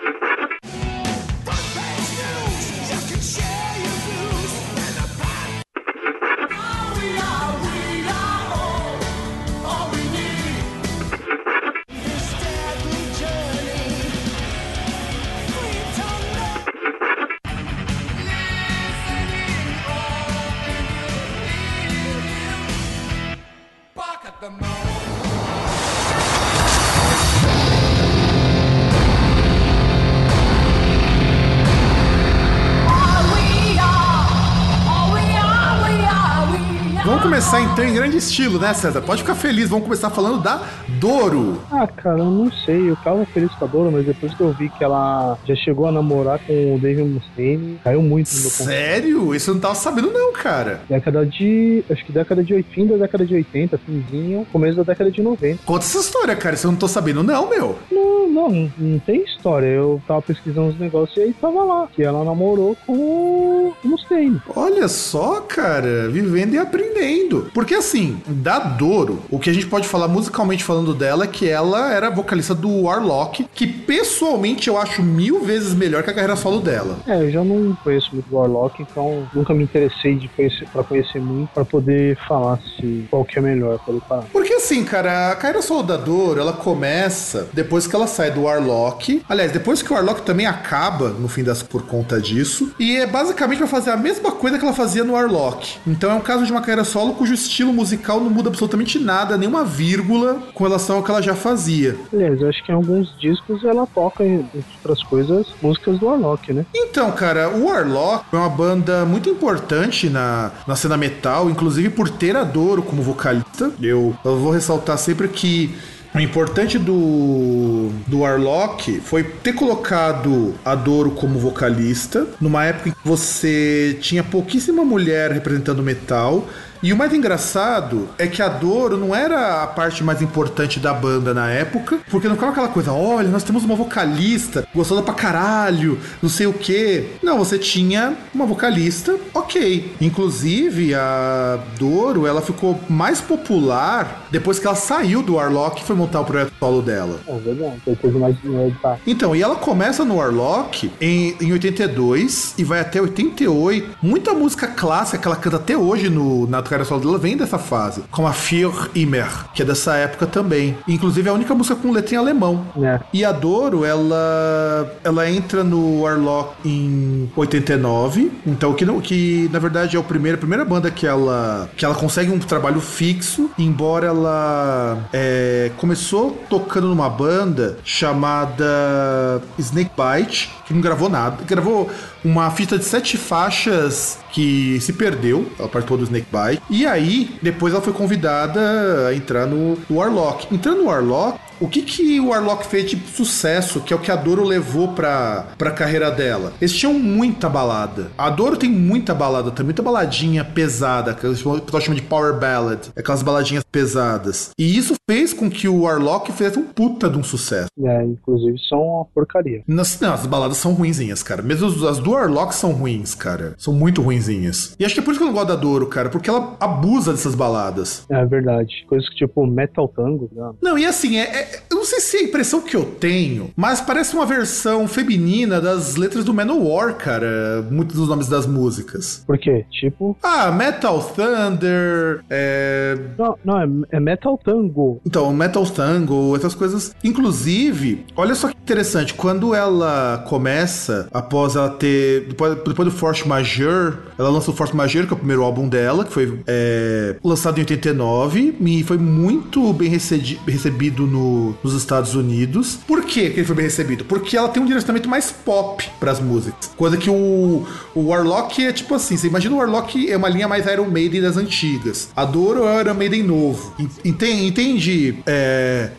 Começar 37.42 37.61
então 37.61 37.85
em 37.85 37.92
grande 37.92 38.16
estilo, 38.18 38.57
né, 38.57 38.72
César? 38.72 39.02
Pode 39.02 39.22
ficar 39.22 39.35
feliz, 39.35 39.68
vamos 39.68 39.85
começar 39.85 40.11
falando 40.11 40.40
da 40.40 40.62
Doro. 41.00 41.61
Ah, 41.72 41.88
cara, 41.88 42.20
eu 42.20 42.31
não 42.31 42.52
sei. 42.52 42.88
Eu 42.88 42.94
tava 42.94 43.26
feliz 43.26 43.50
com 43.55 43.64
a 43.64 43.68
Doro, 43.68 43.90
mas 43.90 44.07
depois 44.07 44.33
que 44.33 44.40
eu 44.40 44.52
vi 44.52 44.68
que 44.68 44.85
ela 44.85 45.37
já 45.44 45.57
chegou 45.57 45.87
a 45.87 45.92
namorar 45.92 46.38
com 46.38 46.76
o 46.76 46.78
David 46.78 47.09
Mustaine, 47.09 47.81
caiu 47.83 48.00
muito 48.00 48.33
no 48.33 48.40
meu 48.42 48.50
ponto. 48.50 48.64
Sério? 48.64 49.35
Isso 49.35 49.50
eu 49.50 49.55
não 49.55 49.61
tava 49.61 49.74
sabendo, 49.74 50.12
não, 50.12 50.33
cara. 50.33 50.83
Década 50.88 51.26
de. 51.26 51.83
Acho 51.90 52.05
que 52.05 52.12
década 52.12 52.44
de 52.44 52.55
80, 52.55 52.96
década 52.96 53.26
de 53.26 53.35
80, 53.35 53.78
finzinho, 53.78 54.46
começo 54.52 54.76
da 54.76 54.85
década 54.85 55.11
de 55.11 55.20
90. 55.20 55.62
Conta 55.64 55.85
essa 55.85 55.98
história, 55.98 56.37
cara. 56.37 56.55
Isso 56.55 56.68
eu 56.68 56.70
não 56.70 56.78
tô 56.78 56.87
sabendo, 56.87 57.24
não, 57.24 57.50
meu. 57.50 57.76
Não, 57.90 58.28
não, 58.28 58.72
não 58.78 58.98
tem 59.00 59.24
história. 59.24 59.66
Eu 59.66 60.00
tava 60.07 60.22
pesquisando 60.22 60.68
os 60.68 60.78
negócios 60.78 61.16
e 61.16 61.22
aí 61.22 61.33
tava 61.33 61.64
lá. 61.64 61.88
Que 61.92 62.05
ela 62.05 62.24
namorou 62.24 62.76
com 62.87 62.92
o 62.92 63.74
Mustaine. 63.83 64.40
Olha 64.55 64.87
só, 64.87 65.40
cara, 65.40 66.09
vivendo 66.09 66.55
e 66.55 66.59
aprendendo. 66.59 67.32
Porque 67.55 67.75
assim, 67.75 68.21
da 68.27 68.59
Doro, 68.59 69.21
o 69.31 69.38
que 69.38 69.51
a 69.51 69.53
gente 69.53 69.66
pode 69.66 69.88
falar 69.88 70.09
musicalmente 70.09 70.64
falando 70.64 70.95
dela 70.95 71.25
é 71.25 71.27
que 71.27 71.49
ela 71.49 71.92
era 71.92 72.11
vocalista 72.11 72.55
do 72.55 72.83
Warlock, 72.83 73.47
que 73.55 73.66
pessoalmente 73.66 74.68
eu 74.68 74.79
acho 74.79 75.03
mil 75.03 75.42
vezes 75.45 75.75
melhor 75.75 76.03
que 76.03 76.11
a 76.11 76.14
carreira 76.14 76.37
solo 76.37 76.61
dela. 76.61 76.99
É, 77.07 77.23
eu 77.23 77.31
já 77.31 77.45
não 77.45 77.77
conheço 77.83 78.11
muito 78.12 78.35
Warlock, 78.35 78.83
então 78.83 79.29
nunca 79.35 79.55
me 79.55 79.64
interessei 79.64 80.16
de 80.16 80.29
conhecer, 80.29 80.68
pra 80.73 80.85
conhecer 80.85 81.21
muito, 81.21 81.51
para 81.51 81.64
poder 81.64 82.16
falar 82.29 82.59
se 82.77 83.07
qual 83.11 83.25
que 83.25 83.38
é 83.38 83.42
melhor 83.42 83.79
pra 83.79 83.92
ele 83.92 84.03
falar. 84.09 84.25
Porque 84.33 84.55
assim, 84.55 84.85
cara, 84.85 85.31
a 85.31 85.37
carreira 85.37 85.62
solo 85.62 85.83
da 85.83 85.97
Doro, 85.97 86.40
ela 86.40 86.53
começa 86.53 87.49
depois 87.53 87.87
que 87.87 87.95
ela 87.95 88.07
sai 88.07 88.31
do 88.31 88.42
Warlock. 88.42 89.23
Aliás, 89.29 89.53
depois 89.53 89.83
que 89.83 89.92
o 89.92 89.95
Warlock 89.95 90.23
também 90.23 90.47
acaba, 90.47 91.09
no 91.09 91.29
fim 91.29 91.42
das 91.42 91.62
por 91.62 91.83
conta 91.83 92.21
disso. 92.21 92.73
E 92.79 92.97
é 92.97 93.07
basicamente 93.07 93.59
pra 93.59 93.66
fazer 93.66 93.90
a 93.90 93.97
mesma 93.97 94.33
coisa 94.33 94.59
que 94.59 94.64
ela 94.64 94.75
fazia 94.75 95.05
no 95.05 95.14
Warlock. 95.14 95.79
Então 95.87 96.11
é 96.11 96.14
um 96.14 96.21
caso 96.21 96.45
de 96.45 96.53
uma 96.53 96.61
carreira 96.61 96.85
solo 96.85 97.14
cujo 97.22 97.35
estilo 97.35 97.72
musical 97.72 98.20
não 98.20 98.28
muda 98.28 98.48
absolutamente 98.48 98.98
nada, 98.98 99.38
nenhuma 99.38 99.64
vírgula 99.64 100.42
com 100.52 100.64
relação 100.64 100.96
ao 100.96 101.04
que 101.04 101.11
ela 101.12 101.22
já 101.22 101.37
fazia. 101.37 101.94
Aliás, 102.12 102.40
eu 102.40 102.48
acho 102.48 102.64
que 102.64 102.72
em 102.72 102.74
alguns 102.74 103.16
discos 103.16 103.64
ela 103.64 103.87
toca, 103.87 104.26
entre 104.26 104.64
outras 104.78 105.04
coisas, 105.04 105.46
músicas 105.62 106.00
do 106.00 106.06
Warlock, 106.06 106.52
né? 106.52 106.66
Então, 106.74 107.12
cara, 107.12 107.48
o 107.48 107.66
Warlock 107.66 108.24
é 108.32 108.37
uma 108.37 108.48
banda 108.48 109.04
muito 109.04 109.28
importante 109.30 110.11
na, 110.11 110.50
na 110.66 110.74
cena 110.74 110.96
metal, 110.96 111.48
inclusive 111.48 111.90
por 111.90 112.11
ter 112.11 112.35
a 112.35 112.42
Doro 112.42 112.82
como 112.82 113.02
vocalista. 113.02 113.70
Eu, 113.80 114.16
eu 114.24 114.37
vou 114.40 114.50
ressaltar 114.50 114.98
sempre 114.98 115.28
que 115.28 115.72
o 116.12 116.18
importante 116.18 116.76
do, 116.76 117.88
do 118.08 118.18
Warlock 118.18 119.00
foi 119.00 119.22
ter 119.22 119.52
colocado 119.52 120.54
a 120.64 120.74
Doro 120.74 121.12
como 121.12 121.38
vocalista, 121.38 122.26
numa 122.40 122.64
época 122.64 122.88
em 122.88 122.92
que 122.92 122.98
você 123.04 123.96
tinha 124.00 124.24
pouquíssima 124.24 124.85
mulher 124.85 125.30
representando 125.30 125.85
metal 125.85 126.48
e 126.83 126.92
o 126.92 126.97
mais 126.97 127.12
engraçado 127.14 128.09
é 128.18 128.27
que 128.27 128.42
a 128.42 128.49
Doro 128.49 128.97
não 128.97 129.14
era 129.14 129.62
a 129.62 129.66
parte 129.66 130.03
mais 130.03 130.21
importante 130.21 130.81
da 130.81 130.92
banda 130.92 131.33
na 131.33 131.49
época, 131.49 132.01
porque 132.11 132.27
não 132.27 132.35
ficava 132.35 132.53
aquela 132.53 132.68
coisa, 132.68 132.92
olha, 132.92 133.29
nós 133.29 133.45
temos 133.45 133.64
uma 133.64 133.77
vocalista, 133.77 134.66
gostosa 134.75 135.03
pra 135.03 135.14
caralho, 135.14 135.99
não 136.21 136.29
sei 136.29 136.47
o 136.47 136.53
quê. 136.53 137.11
Não, 137.23 137.38
você 137.38 137.59
tinha 137.59 138.16
uma 138.35 138.47
vocalista, 138.47 139.16
ok. 139.33 139.92
Inclusive, 140.01 140.95
a 140.95 141.59
Doro, 141.79 142.27
ela 142.27 142.42
ficou 142.42 142.81
mais 142.88 143.21
popular 143.21 144.27
depois 144.31 144.59
que 144.59 144.66
ela 144.66 144.75
saiu 144.75 145.23
do 145.23 145.35
Warlock 145.35 145.83
e 145.83 145.85
foi 145.85 145.95
montar 145.95 146.21
o 146.21 146.25
projeto 146.25 146.53
solo 146.59 146.83
dela. 146.83 147.21
É 147.29 147.38
verdade, 147.38 148.18
mais 148.18 148.40
dinheiro, 148.40 148.77
tá. 148.83 148.99
Então, 149.07 149.37
e 149.37 149.42
ela 149.42 149.55
começa 149.55 150.05
no 150.05 150.16
Warlock 150.16 150.90
em, 151.01 151.37
em 151.40 151.53
82 151.53 152.55
e 152.59 152.64
vai 152.64 152.81
até 152.81 153.01
88. 153.01 153.99
Muita 154.03 154.35
música 154.35 154.66
clássica 154.66 155.18
que 155.18 155.29
ela 155.29 155.37
canta 155.37 155.57
até 155.57 155.77
hoje 155.77 156.09
no, 156.09 156.47
na 156.47 156.62
carreira 156.72 156.85
solo 156.88 157.00
dela 157.00 157.18
vem 157.18 157.37
dessa 157.37 157.58
fase, 157.58 158.02
como 158.11 158.26
a 158.26 158.30
Vier 158.30 158.72
Immer, 158.94 159.28
que 159.54 159.62
é 159.62 159.64
dessa 159.64 159.94
época 159.96 160.26
também. 160.26 160.76
Inclusive 160.88 161.28
é 161.28 161.30
a 161.30 161.35
única 161.35 161.54
música 161.54 161.76
com 161.76 161.90
letra 161.92 162.14
em 162.14 162.18
alemão. 162.18 162.66
É. 162.80 163.00
E 163.12 163.24
a 163.24 163.32
Doro, 163.32 163.85
ela 163.85 164.90
ela 165.04 165.30
entra 165.30 165.62
no 165.62 166.02
Warlock 166.02 166.54
em 166.64 167.30
89, 167.37 168.32
então 168.46 168.72
que, 168.72 168.87
que 169.02 169.50
na 169.52 169.58
verdade 169.58 169.96
é 169.96 169.98
o 169.98 170.04
primeiro, 170.04 170.37
a 170.37 170.40
primeira 170.40 170.64
banda 170.64 170.90
que 170.90 171.06
ela 171.06 171.68
que 171.76 171.85
ela 171.85 171.94
consegue 171.94 172.30
um 172.30 172.38
trabalho 172.38 172.80
fixo, 172.80 173.50
embora 173.58 174.06
ela 174.06 174.98
é, 175.12 175.70
começou 175.76 176.42
tocando 176.48 176.88
numa 176.88 177.11
banda 177.11 177.78
chamada 177.85 179.42
Snakebite, 179.58 180.50
que 180.66 180.72
não 180.72 180.80
gravou 180.80 181.08
nada, 181.08 181.37
gravou 181.44 181.90
uma 182.24 182.50
fita 182.50 182.78
de 182.78 182.85
sete 182.85 183.16
faixas 183.16 184.18
que 184.33 184.81
se 184.81 184.95
perdeu, 184.95 185.47
ela 185.59 185.68
participou 185.68 185.99
do 185.99 186.05
Snakebite. 186.05 186.62
E 186.71 186.87
aí, 186.87 187.37
depois 187.40 187.73
ela 187.73 187.83
foi 187.83 187.92
convidada 187.92 189.07
a 189.09 189.14
entrar 189.14 189.47
no, 189.47 189.79
no 189.88 189.97
Warlock. 189.97 190.53
Entrando 190.53 190.79
no 190.79 190.87
Warlock, 190.87 191.38
o 191.62 191.68
que 191.68 191.83
que 191.83 192.20
o 192.20 192.29
Warlock 192.29 192.66
fez 192.66 192.90
de 192.90 192.98
sucesso, 193.09 193.81
que 193.81 193.92
é 193.92 193.96
o 193.96 194.01
que 194.01 194.11
a 194.11 194.16
Doro 194.16 194.44
levou 194.44 194.88
pra, 194.88 195.46
pra 195.57 195.70
carreira 195.70 196.11
dela? 196.11 196.53
Eles 196.61 196.75
tinham 196.75 196.94
muita 196.94 197.48
balada. 197.48 198.11
A 198.18 198.29
Doro 198.29 198.57
tem 198.57 198.70
muita 198.70 199.14
balada 199.14 199.51
também, 199.51 199.66
muita 199.66 199.83
baladinha 199.83 200.44
pesada, 200.44 201.14
que 201.14 201.27
o 201.27 201.31
pessoal 201.31 201.81
chama 201.81 201.96
de 201.96 202.03
power 202.03 202.38
ballad, 202.38 202.88
aquelas 202.96 203.22
baladinhas 203.22 203.64
pesadas. 203.64 204.51
E 204.59 204.77
isso 204.77 204.94
fez 205.09 205.33
com 205.33 205.51
que 205.51 205.68
o 205.68 205.83
Warlock 205.83 206.33
fizesse 206.33 206.59
um 206.59 206.64
puta 206.64 207.09
de 207.09 207.18
um 207.18 207.22
sucesso. 207.22 207.68
É, 207.81 208.05
inclusive 208.05 208.59
são 208.68 208.81
uma 208.81 209.05
porcaria. 209.05 209.62
Nas, 209.66 209.98
não, 210.01 210.12
as 210.12 210.27
baladas 210.27 210.57
são 210.57 210.72
ruinzinhas, 210.72 211.22
cara. 211.22 211.42
Mesmo 211.42 211.66
as 211.88 211.98
do 211.98 212.11
Warlock 212.11 212.55
são 212.55 212.72
ruins, 212.72 213.14
cara. 213.14 213.55
São 213.57 213.72
muito 213.72 214.03
ruinzinhas. 214.03 214.75
E 214.79 214.85
acho 214.85 214.94
que 214.94 215.01
é 215.01 215.03
por 215.03 215.12
isso 215.12 215.20
que 215.20 215.25
eu 215.25 215.29
não 215.29 215.35
gosto 215.35 215.48
da 215.48 215.57
Doro, 215.57 215.87
cara, 215.87 216.09
porque 216.09 216.29
ela 216.29 216.57
abusa 216.59 217.12
dessas 217.12 217.35
baladas. 217.35 218.05
É 218.11 218.25
verdade. 218.25 218.85
Coisas 218.88 219.09
que 219.09 219.16
tipo 219.16 219.46
Metal 219.46 219.88
Tango. 219.88 220.31
Né? 220.33 220.51
Não, 220.61 220.79
e 220.79 220.87
assim, 220.87 221.16
é, 221.18 221.22
é 221.22 221.52
eu 221.71 221.77
não 221.77 221.85
sei 221.85 222.01
se 222.01 222.17
é 222.17 222.21
a 222.21 222.23
impressão 222.25 222.61
que 222.61 222.77
eu 222.77 222.85
tenho, 222.85 223.51
mas 223.57 223.81
parece 223.81 224.15
uma 224.15 224.27
versão 224.27 224.87
feminina 224.87 225.61
das 225.61 225.97
letras 225.97 226.25
do 226.25 226.35
Manowar, 226.35 226.95
cara. 226.97 227.67
Muitos 227.71 227.97
dos 227.97 228.09
nomes 228.09 228.29
das 228.29 228.47
músicas. 228.47 229.23
Por 229.27 229.38
quê? 229.38 229.65
Tipo. 229.71 230.17
Ah, 230.23 230.51
Metal 230.51 231.01
Thunder. 231.01 232.25
É. 232.31 232.99
Não, 233.19 233.38
não 233.45 233.61
é, 233.61 233.97
é 233.97 234.01
Metal 234.01 234.38
Tango. 234.38 235.01
Então, 235.05 235.33
Metal 235.33 235.65
Tango, 235.67 236.37
essas 236.37 236.55
coisas. 236.55 236.95
Inclusive, 237.03 238.05
olha 238.17 238.35
só 238.35 238.49
que 238.49 238.57
interessante. 238.62 239.15
Quando 239.15 239.55
ela 239.55 240.25
começa, 240.29 241.09
após 241.12 241.57
ela 241.57 241.71
ter. 241.71 242.27
Depois, 242.29 242.57
depois 242.57 242.88
do 242.88 242.91
Force 242.91 243.27
Major, 243.27 243.99
ela 244.19 244.31
lança 244.31 244.51
o 244.51 244.55
Force 244.55 244.75
Major, 244.75 245.07
que 245.07 245.12
é 245.12 245.15
o 245.15 245.19
primeiro 245.19 245.43
álbum 245.43 245.69
dela, 245.69 246.05
que 246.05 246.12
foi 246.12 246.38
é, 246.47 247.17
lançado 247.23 247.59
em 247.59 247.61
89 247.62 248.57
e 248.61 248.83
foi 248.83 248.99
muito 248.99 249.73
bem 249.73 249.88
recebido 249.88 251.07
no 251.07 251.41
no, 251.42 251.59
nos 251.62 251.74
Estados 251.74 252.14
Unidos. 252.14 252.78
Por 252.87 253.05
que 253.05 253.20
ele 253.20 253.44
foi 253.44 253.57
bem 253.57 253.64
recebido? 253.64 254.05
Porque 254.05 254.37
ela 254.37 254.48
tem 254.48 254.62
um 254.62 254.66
direcionamento 254.66 255.09
mais 255.09 255.31
pop 255.31 255.85
para 255.98 256.12
as 256.12 256.20
músicas. 256.20 256.70
Coisa 256.76 256.96
que 256.96 257.11
o, 257.11 257.66
o 257.94 258.00
Warlock 258.09 258.64
é 258.64 258.72
tipo 258.72 258.94
assim: 258.94 259.16
você 259.16 259.26
imagina 259.26 259.55
o 259.55 259.59
Warlock 259.59 260.11
é 260.11 260.16
uma 260.16 260.28
linha 260.28 260.48
mais 260.48 260.66
Iron 260.66 260.87
Maiden 260.87 261.22
das 261.22 261.37
antigas. 261.37 262.11
Adoro 262.14 262.64
o 262.64 262.81
Iron 262.81 262.94
Maiden 262.94 263.22
novo. 263.22 263.74
Entende? 264.05 264.42
entende 264.46 265.18
é, 265.26 265.90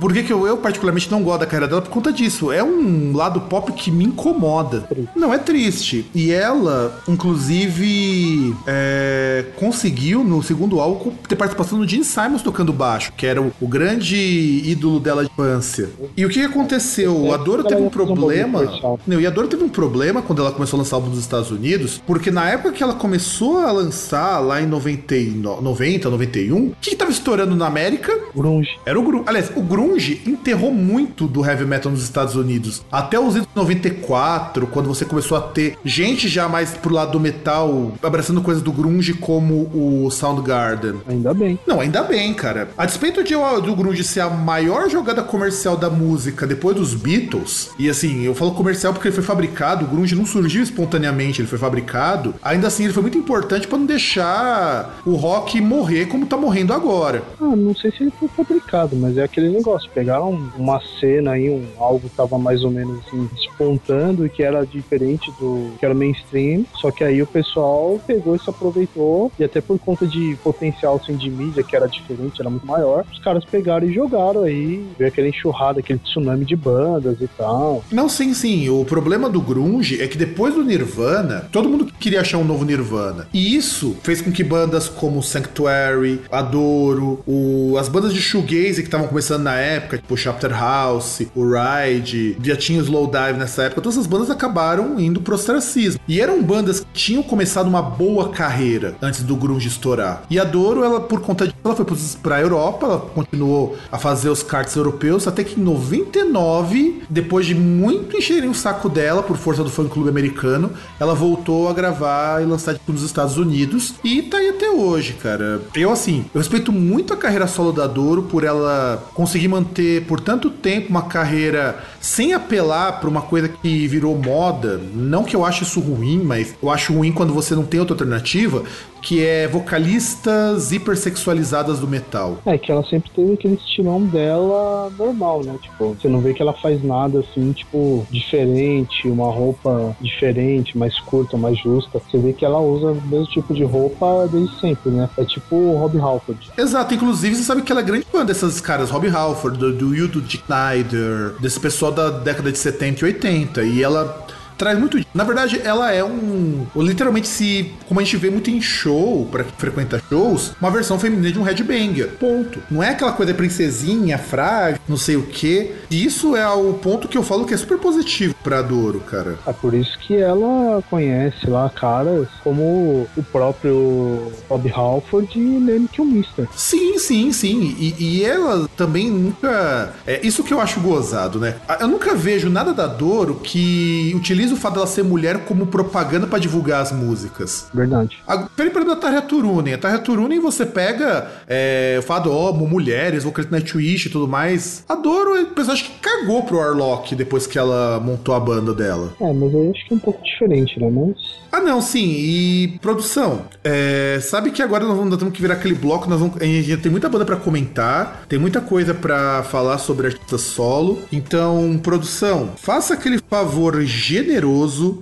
por 0.00 0.12
que, 0.12 0.22
que 0.22 0.32
eu, 0.32 0.46
eu, 0.46 0.56
particularmente, 0.56 1.10
não 1.10 1.22
gosto 1.22 1.40
da 1.40 1.46
carreira 1.46 1.68
dela? 1.68 1.82
Por 1.82 1.90
conta 1.90 2.12
disso. 2.12 2.52
É 2.52 2.62
um 2.62 3.16
lado 3.16 3.40
pop 3.42 3.72
que 3.72 3.90
me 3.90 4.04
incomoda. 4.04 4.88
Não, 5.14 5.32
é 5.32 5.38
triste. 5.38 6.06
E 6.14 6.30
ela, 6.30 7.02
inclusive, 7.08 8.54
é, 8.66 9.46
conseguiu 9.56 10.22
no 10.24 10.42
segundo 10.42 10.80
álbum 10.80 11.12
ter 11.28 11.36
participação 11.36 11.78
do 11.78 11.88
Gene 11.88 12.04
Simons 12.04 12.42
tocando 12.42 12.72
baixo, 12.72 13.12
que 13.16 13.26
era 13.26 13.40
o, 13.40 13.52
o 13.60 13.68
grande 13.68 14.62
ídolo 14.74 15.00
dela 15.00 15.24
de 15.24 15.30
infância. 15.30 15.88
E 16.16 16.24
o 16.24 16.28
que 16.28 16.42
aconteceu? 16.42 17.32
A 17.32 17.36
Dora 17.36 17.64
teve 17.64 17.80
um 17.80 17.88
problema. 17.88 18.62
Não, 19.06 19.20
e 19.20 19.26
a 19.26 19.30
Dora 19.30 19.48
teve 19.48 19.64
um 19.64 19.68
problema 19.68 20.22
quando 20.22 20.42
ela 20.42 20.52
começou 20.52 20.76
a 20.76 20.82
lançar 20.82 20.96
álbum 20.96 21.10
nos 21.10 21.18
Estados 21.18 21.50
Unidos, 21.50 22.00
porque 22.06 22.30
na 22.30 22.48
época 22.48 22.72
que 22.72 22.82
ela 22.82 22.94
começou 22.94 23.58
a 23.58 23.72
lançar, 23.72 24.38
lá 24.40 24.60
em 24.60 24.66
90, 24.66 25.60
90 25.60 26.10
91, 26.10 26.56
o 26.56 26.76
que, 26.80 26.90
estava 26.90 27.10
estourando 27.10 27.54
na 27.54 27.66
América? 27.66 28.12
Grunge. 28.34 28.70
Era 28.84 28.98
o 28.98 29.02
Grunge. 29.02 29.24
Aliás, 29.26 29.50
o 29.54 29.62
Grunge 29.62 30.22
enterrou 30.26 30.72
muito 30.72 31.26
do 31.26 31.44
heavy 31.44 31.64
metal 31.64 31.90
nos 31.90 32.02
Estados 32.02 32.36
Unidos. 32.36 32.82
Até 32.90 33.18
os 33.18 33.34
anos 33.36 33.48
94, 33.54 34.66
quando 34.68 34.86
você 34.86 35.04
começou 35.04 35.36
a 35.36 35.40
ter 35.40 35.76
gente 35.84 36.28
já 36.28 36.48
mais 36.48 36.72
pro 36.72 36.92
lado 36.92 37.12
do 37.12 37.20
metal, 37.20 37.92
abraçando 38.02 38.40
coisas 38.40 38.62
do 38.62 38.72
Grunge 38.72 39.14
como 39.14 39.70
o 39.74 40.10
Soundgarden. 40.10 40.94
Ainda 41.06 41.34
bem. 41.34 41.58
Não, 41.66 41.80
ainda 41.80 42.02
bem, 42.02 42.32
cara. 42.34 42.68
A 42.76 42.86
despeito 42.86 43.22
de, 43.22 43.34
do 43.34 43.76
Grunge 43.76 44.04
ser 44.04 44.20
a 44.20 44.30
maior 44.30 44.63
jogada 44.88 45.22
comercial 45.22 45.76
da 45.76 45.90
música 45.90 46.46
depois 46.46 46.76
dos 46.76 46.94
Beatles, 46.94 47.70
e 47.78 47.88
assim, 47.88 48.22
eu 48.22 48.34
falo 48.34 48.52
comercial 48.52 48.92
porque 48.92 49.08
ele 49.08 49.14
foi 49.14 49.24
fabricado, 49.24 49.84
o 49.84 49.88
Grunge 49.88 50.14
não 50.14 50.26
surgiu 50.26 50.62
espontaneamente, 50.62 51.40
ele 51.40 51.48
foi 51.48 51.58
fabricado. 51.58 52.34
Ainda 52.42 52.68
assim, 52.68 52.84
ele 52.84 52.92
foi 52.92 53.02
muito 53.02 53.18
importante 53.18 53.66
para 53.66 53.78
não 53.78 53.86
deixar 53.86 55.00
o 55.04 55.14
rock 55.14 55.60
morrer 55.60 56.06
como 56.06 56.26
tá 56.26 56.36
morrendo 56.36 56.72
agora. 56.72 57.22
Ah, 57.40 57.56
não 57.56 57.74
sei 57.74 57.90
se 57.90 58.04
ele 58.04 58.12
foi 58.18 58.28
fabricado, 58.28 58.96
mas 58.96 59.16
é 59.16 59.24
aquele 59.24 59.48
negócio. 59.48 59.90
Pegaram 59.92 60.50
uma 60.56 60.80
cena 61.00 61.32
aí, 61.32 61.50
um, 61.50 61.66
algo 61.78 62.08
que 62.08 62.16
tava 62.16 62.38
mais 62.38 62.62
ou 62.62 62.70
menos 62.70 63.00
assim, 63.06 63.28
despontando 63.34 64.24
e 64.26 64.28
que 64.28 64.42
era 64.42 64.64
diferente 64.64 65.30
do 65.40 65.72
que 65.78 65.84
era 65.84 65.94
mainstream, 65.94 66.64
só 66.74 66.90
que 66.90 67.02
aí 67.02 67.22
o 67.22 67.26
pessoal 67.26 68.00
pegou 68.06 68.36
e 68.36 68.38
se 68.38 68.48
aproveitou, 68.50 69.32
e 69.38 69.44
até 69.44 69.60
por 69.60 69.78
conta 69.78 70.06
de 70.06 70.36
potencial 70.42 70.96
assim, 70.96 71.16
de 71.16 71.30
mídia, 71.30 71.62
que 71.62 71.74
era 71.74 71.88
diferente, 71.88 72.40
era 72.40 72.50
muito 72.50 72.66
maior, 72.66 73.04
os 73.12 73.18
caras 73.18 73.44
pegaram 73.44 73.86
e 73.86 73.92
jogaram 73.92 74.42
aí, 74.42 74.53
veio 74.98 75.08
aquela 75.08 75.28
enxurrada, 75.28 75.80
aquele 75.80 75.98
tsunami 75.98 76.44
de 76.44 76.56
bandas 76.56 77.20
e 77.20 77.28
tal. 77.28 77.84
Não, 77.90 78.08
sim, 78.08 78.34
sim. 78.34 78.68
O 78.68 78.84
problema 78.84 79.28
do 79.28 79.40
Grunge 79.40 80.00
é 80.02 80.06
que 80.06 80.16
depois 80.16 80.54
do 80.54 80.62
Nirvana, 80.62 81.48
todo 81.52 81.68
mundo 81.68 81.86
queria 81.98 82.20
achar 82.20 82.38
um 82.38 82.44
novo 82.44 82.64
Nirvana. 82.64 83.26
E 83.32 83.56
isso 83.56 83.96
fez 84.02 84.20
com 84.20 84.30
que 84.30 84.44
bandas 84.44 84.88
como 84.88 85.22
Sanctuary, 85.22 86.20
Adoro, 86.30 87.20
o, 87.26 87.76
as 87.78 87.88
bandas 87.88 88.12
de 88.12 88.20
shoegaze 88.20 88.82
que 88.82 88.88
estavam 88.88 89.06
começando 89.06 89.42
na 89.42 89.54
época, 89.54 89.98
tipo 89.98 90.16
Chapter 90.16 90.50
House, 90.50 91.22
o 91.34 91.44
Ride, 91.44 92.36
já 92.42 92.56
tinha 92.56 92.80
o 92.80 92.82
Slowdive 92.82 93.38
nessa 93.38 93.64
época, 93.64 93.80
todas 93.80 93.98
essas 93.98 94.06
bandas 94.06 94.30
acabaram 94.30 94.98
indo 94.98 95.20
pro 95.20 95.34
ostracismo. 95.34 96.00
E 96.06 96.20
eram 96.20 96.42
bandas 96.42 96.80
que 96.80 96.86
tinham 96.92 97.22
começado 97.22 97.66
uma 97.66 97.82
boa 97.82 98.30
carreira 98.30 98.94
antes 99.00 99.22
do 99.22 99.36
grunge 99.36 99.68
estourar. 99.68 100.22
E 100.30 100.38
a 100.38 100.44
Doro, 100.44 100.84
ela 100.84 101.00
por 101.00 101.20
conta 101.20 101.46
disso, 101.46 101.56
ela 101.64 101.74
foi 101.74 101.84
pra 102.22 102.40
Europa, 102.40 102.86
ela 102.86 102.98
continuou 102.98 103.76
a 103.90 103.98
fazer 103.98 104.28
os 104.28 104.42
cards 104.44 104.76
europeus, 104.76 105.26
até 105.26 105.42
que 105.42 105.60
em 105.60 105.64
99, 105.64 107.02
depois 107.08 107.46
de 107.46 107.54
muito 107.54 108.16
encherem 108.16 108.48
o 108.48 108.54
saco 108.54 108.88
dela 108.88 109.22
por 109.22 109.36
força 109.36 109.64
do 109.64 109.70
fã 109.70 109.86
clube 109.88 110.08
americano, 110.08 110.70
ela 111.00 111.14
voltou 111.14 111.68
a 111.68 111.72
gravar 111.72 112.42
e 112.42 112.46
lançar 112.46 112.74
tipo, 112.74 112.92
nos 112.92 113.02
Estados 113.02 113.36
Unidos 113.36 113.94
e 114.04 114.22
tá 114.22 114.38
aí 114.38 114.50
até 114.50 114.70
hoje, 114.70 115.14
cara. 115.14 115.62
Eu 115.74 115.90
assim, 115.90 116.24
eu 116.32 116.38
respeito 116.38 116.72
muito 116.72 117.12
a 117.12 117.16
carreira 117.16 117.46
solo 117.46 117.72
da 117.72 117.86
Doro 117.86 118.22
por 118.22 118.44
ela 118.44 119.02
conseguir 119.14 119.48
manter 119.48 120.04
por 120.06 120.20
tanto 120.20 120.50
tempo 120.50 120.90
uma 120.90 121.02
carreira 121.02 121.82
sem 122.00 122.32
apelar 122.34 123.00
para 123.00 123.08
uma 123.08 123.22
coisa 123.22 123.48
que 123.48 123.86
virou 123.86 124.16
moda. 124.16 124.80
Não 124.94 125.24
que 125.24 125.34
eu 125.34 125.44
ache 125.44 125.62
isso 125.62 125.80
ruim, 125.80 126.22
mas 126.22 126.54
eu 126.62 126.70
acho 126.70 126.92
ruim 126.92 127.12
quando 127.12 127.32
você 127.32 127.54
não 127.54 127.64
tem 127.64 127.80
outra 127.80 127.94
alternativa 127.94 128.62
que 129.04 129.24
é 129.24 129.46
vocalistas 129.46 130.72
hipersexualizadas 130.72 131.78
do 131.78 131.86
metal. 131.86 132.38
É, 132.46 132.56
que 132.56 132.72
ela 132.72 132.82
sempre 132.84 133.10
teve 133.10 133.34
aquele 133.34 133.54
estilão 133.54 134.02
dela 134.02 134.90
normal, 134.98 135.44
né? 135.44 135.56
Tipo, 135.60 135.94
você 135.94 136.08
não 136.08 136.20
vê 136.20 136.32
que 136.32 136.40
ela 136.40 136.54
faz 136.54 136.82
nada 136.82 137.20
assim, 137.20 137.52
tipo, 137.52 138.06
diferente, 138.10 139.06
uma 139.06 139.30
roupa 139.30 139.94
diferente, 140.00 140.76
mais 140.76 140.98
curta, 141.00 141.36
mais 141.36 141.58
justa. 141.58 142.00
Você 142.00 142.16
vê 142.16 142.32
que 142.32 142.46
ela 142.46 142.58
usa 142.58 142.92
o 142.92 143.02
mesmo 143.02 143.26
tipo 143.26 143.52
de 143.52 143.62
roupa 143.62 144.26
desde 144.32 144.58
sempre, 144.58 144.90
né? 144.90 145.08
É 145.18 145.24
tipo 145.24 145.54
o 145.54 145.76
Rob 145.76 145.98
Halford. 145.98 146.50
Exato, 146.56 146.94
inclusive 146.94 147.36
você 147.36 147.42
sabe 147.42 147.60
que 147.60 147.70
ela 147.70 147.82
é 147.82 147.84
grande 147.84 148.06
fã 148.10 148.24
dessas 148.24 148.58
caras, 148.58 148.90
Rob 148.90 149.06
Halford, 149.06 149.58
do, 149.58 149.72
do 149.72 150.24
Schneider, 150.26 151.34
desse 151.40 151.60
pessoal 151.60 151.92
da 151.92 152.08
década 152.08 152.50
de 152.50 152.56
70 152.56 153.02
e 153.02 153.04
80. 153.04 153.62
E 153.64 153.82
ela 153.82 154.23
traz 154.56 154.78
muito. 154.78 155.04
Na 155.12 155.24
verdade, 155.24 155.60
ela 155.64 155.92
é 155.92 156.02
um. 156.04 156.66
Literalmente, 156.76 157.28
se. 157.28 157.72
Como 157.86 158.00
a 158.00 158.02
gente 158.02 158.16
vê 158.16 158.30
muito 158.30 158.50
em 158.50 158.60
show, 158.60 159.26
para 159.30 159.44
frequentar 159.44 160.00
shows, 160.08 160.52
uma 160.60 160.70
versão 160.70 160.98
feminina 160.98 161.32
de 161.32 161.38
um 161.38 161.42
headbanger. 161.42 162.10
Ponto. 162.18 162.60
Não 162.70 162.82
é 162.82 162.90
aquela 162.90 163.12
coisa 163.12 163.34
princesinha, 163.34 164.18
frágil, 164.18 164.80
não 164.88 164.96
sei 164.96 165.16
o 165.16 165.26
quê. 165.26 165.72
E 165.90 166.04
isso 166.04 166.36
é 166.36 166.48
o 166.48 166.74
ponto 166.74 167.08
que 167.08 167.16
eu 167.16 167.22
falo 167.22 167.44
que 167.44 167.54
é 167.54 167.56
super 167.56 167.78
positivo 167.78 168.34
pra 168.42 168.62
Doro, 168.62 169.00
cara. 169.00 169.38
É 169.46 169.52
por 169.52 169.74
isso 169.74 169.98
que 169.98 170.16
ela 170.16 170.82
conhece 170.90 171.48
lá 171.48 171.68
caras 171.70 172.28
como 172.42 173.08
o 173.16 173.22
próprio 173.32 174.32
Bob 174.48 174.70
Halford 174.70 175.38
e 175.38 175.58
Lenny 175.58 175.88
Kilmister. 175.88 176.46
Sim, 176.54 176.98
sim, 176.98 177.32
sim. 177.32 177.76
E, 177.78 177.94
e, 177.98 178.24
ela 178.24 178.68
também 178.76 179.10
nunca. 179.10 179.94
É 180.06 180.24
isso 180.26 180.44
que 180.44 180.52
eu 180.52 180.60
acho 180.60 180.80
gozado, 180.80 181.38
né? 181.38 181.56
Eu 181.80 181.88
nunca 181.88 182.14
vejo 182.14 182.48
nada 182.48 182.72
da 182.72 182.86
Doro 182.86 183.36
que 183.36 184.12
utiliza 184.14 184.43
utiliza 184.44 184.54
o 184.54 184.56
fato 184.56 184.74
dela 184.74 184.86
ser 184.86 185.02
mulher 185.02 185.44
como 185.44 185.66
propaganda 185.66 186.26
para 186.26 186.38
divulgar 186.38 186.82
as 186.82 186.92
músicas. 186.92 187.68
Verdade. 187.72 188.18
A, 188.26 188.46
exemplo 188.58 188.84
da 188.84 188.96
Tarja 188.96 189.22
Turunen. 189.22 189.74
A 189.74 189.78
Tarja 189.78 189.98
Turunen 189.98 190.40
você 190.40 190.66
pega 190.66 191.30
é, 191.48 191.96
o 191.98 192.02
fato, 192.02 192.30
ó, 192.30 192.52
mulheres, 192.52 193.24
vocalista 193.24 193.54
Nightwish 193.54 194.06
e 194.06 194.10
tudo 194.10 194.28
mais. 194.28 194.84
Adoro, 194.88 195.42
o 195.42 195.46
pessoal 195.46 195.74
acho 195.74 195.84
que 195.84 195.98
cagou 196.00 196.42
pro 196.42 196.60
Arlock 196.60 197.14
depois 197.14 197.46
que 197.46 197.58
ela 197.58 198.00
montou 198.00 198.34
a 198.34 198.40
banda 198.40 198.74
dela. 198.74 199.12
É, 199.20 199.32
mas 199.32 199.52
eu 199.52 199.70
acho 199.70 199.88
que 199.88 199.94
é 199.94 199.96
um 199.96 200.00
pouco 200.00 200.22
diferente, 200.22 200.78
né? 200.78 200.90
Mas... 200.90 201.44
Ah, 201.50 201.60
não, 201.60 201.80
sim. 201.80 202.04
E 202.04 202.78
produção. 202.80 203.42
É, 203.62 204.18
sabe 204.20 204.50
que 204.50 204.62
agora 204.62 204.84
nós, 204.84 204.96
vamos, 204.96 205.10
nós 205.10 205.18
temos 205.18 205.34
que 205.34 205.40
virar 205.40 205.54
aquele 205.54 205.74
bloco. 205.74 206.08
Nós 206.08 206.20
vamos, 206.20 206.40
a 206.40 206.44
gente 206.44 206.76
tem 206.78 206.90
muita 206.90 207.08
banda 207.08 207.24
para 207.24 207.36
comentar, 207.36 208.24
tem 208.28 208.38
muita 208.38 208.60
coisa 208.60 208.92
para 208.92 209.42
falar 209.44 209.78
sobre 209.78 210.08
artista 210.08 210.36
solo. 210.36 211.02
Então, 211.12 211.78
produção, 211.82 212.50
faça 212.56 212.94
aquele 212.94 213.20
favor 213.30 213.80
generoso 213.82 214.33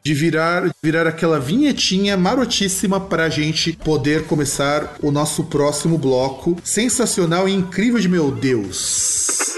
de 0.02 0.14
virar, 0.14 0.70
virar 0.82 1.06
aquela 1.06 1.38
vinhetinha 1.38 2.16
marotíssima 2.16 3.00
para 3.00 3.24
a 3.24 3.28
gente 3.28 3.72
poder 3.72 4.24
começar 4.24 4.96
o 5.02 5.10
nosso 5.10 5.44
próximo 5.44 5.96
bloco 5.96 6.56
sensacional 6.62 7.48
e 7.48 7.52
incrível 7.52 7.98
de 7.98 8.08
meu 8.08 8.30
Deus. 8.30 9.56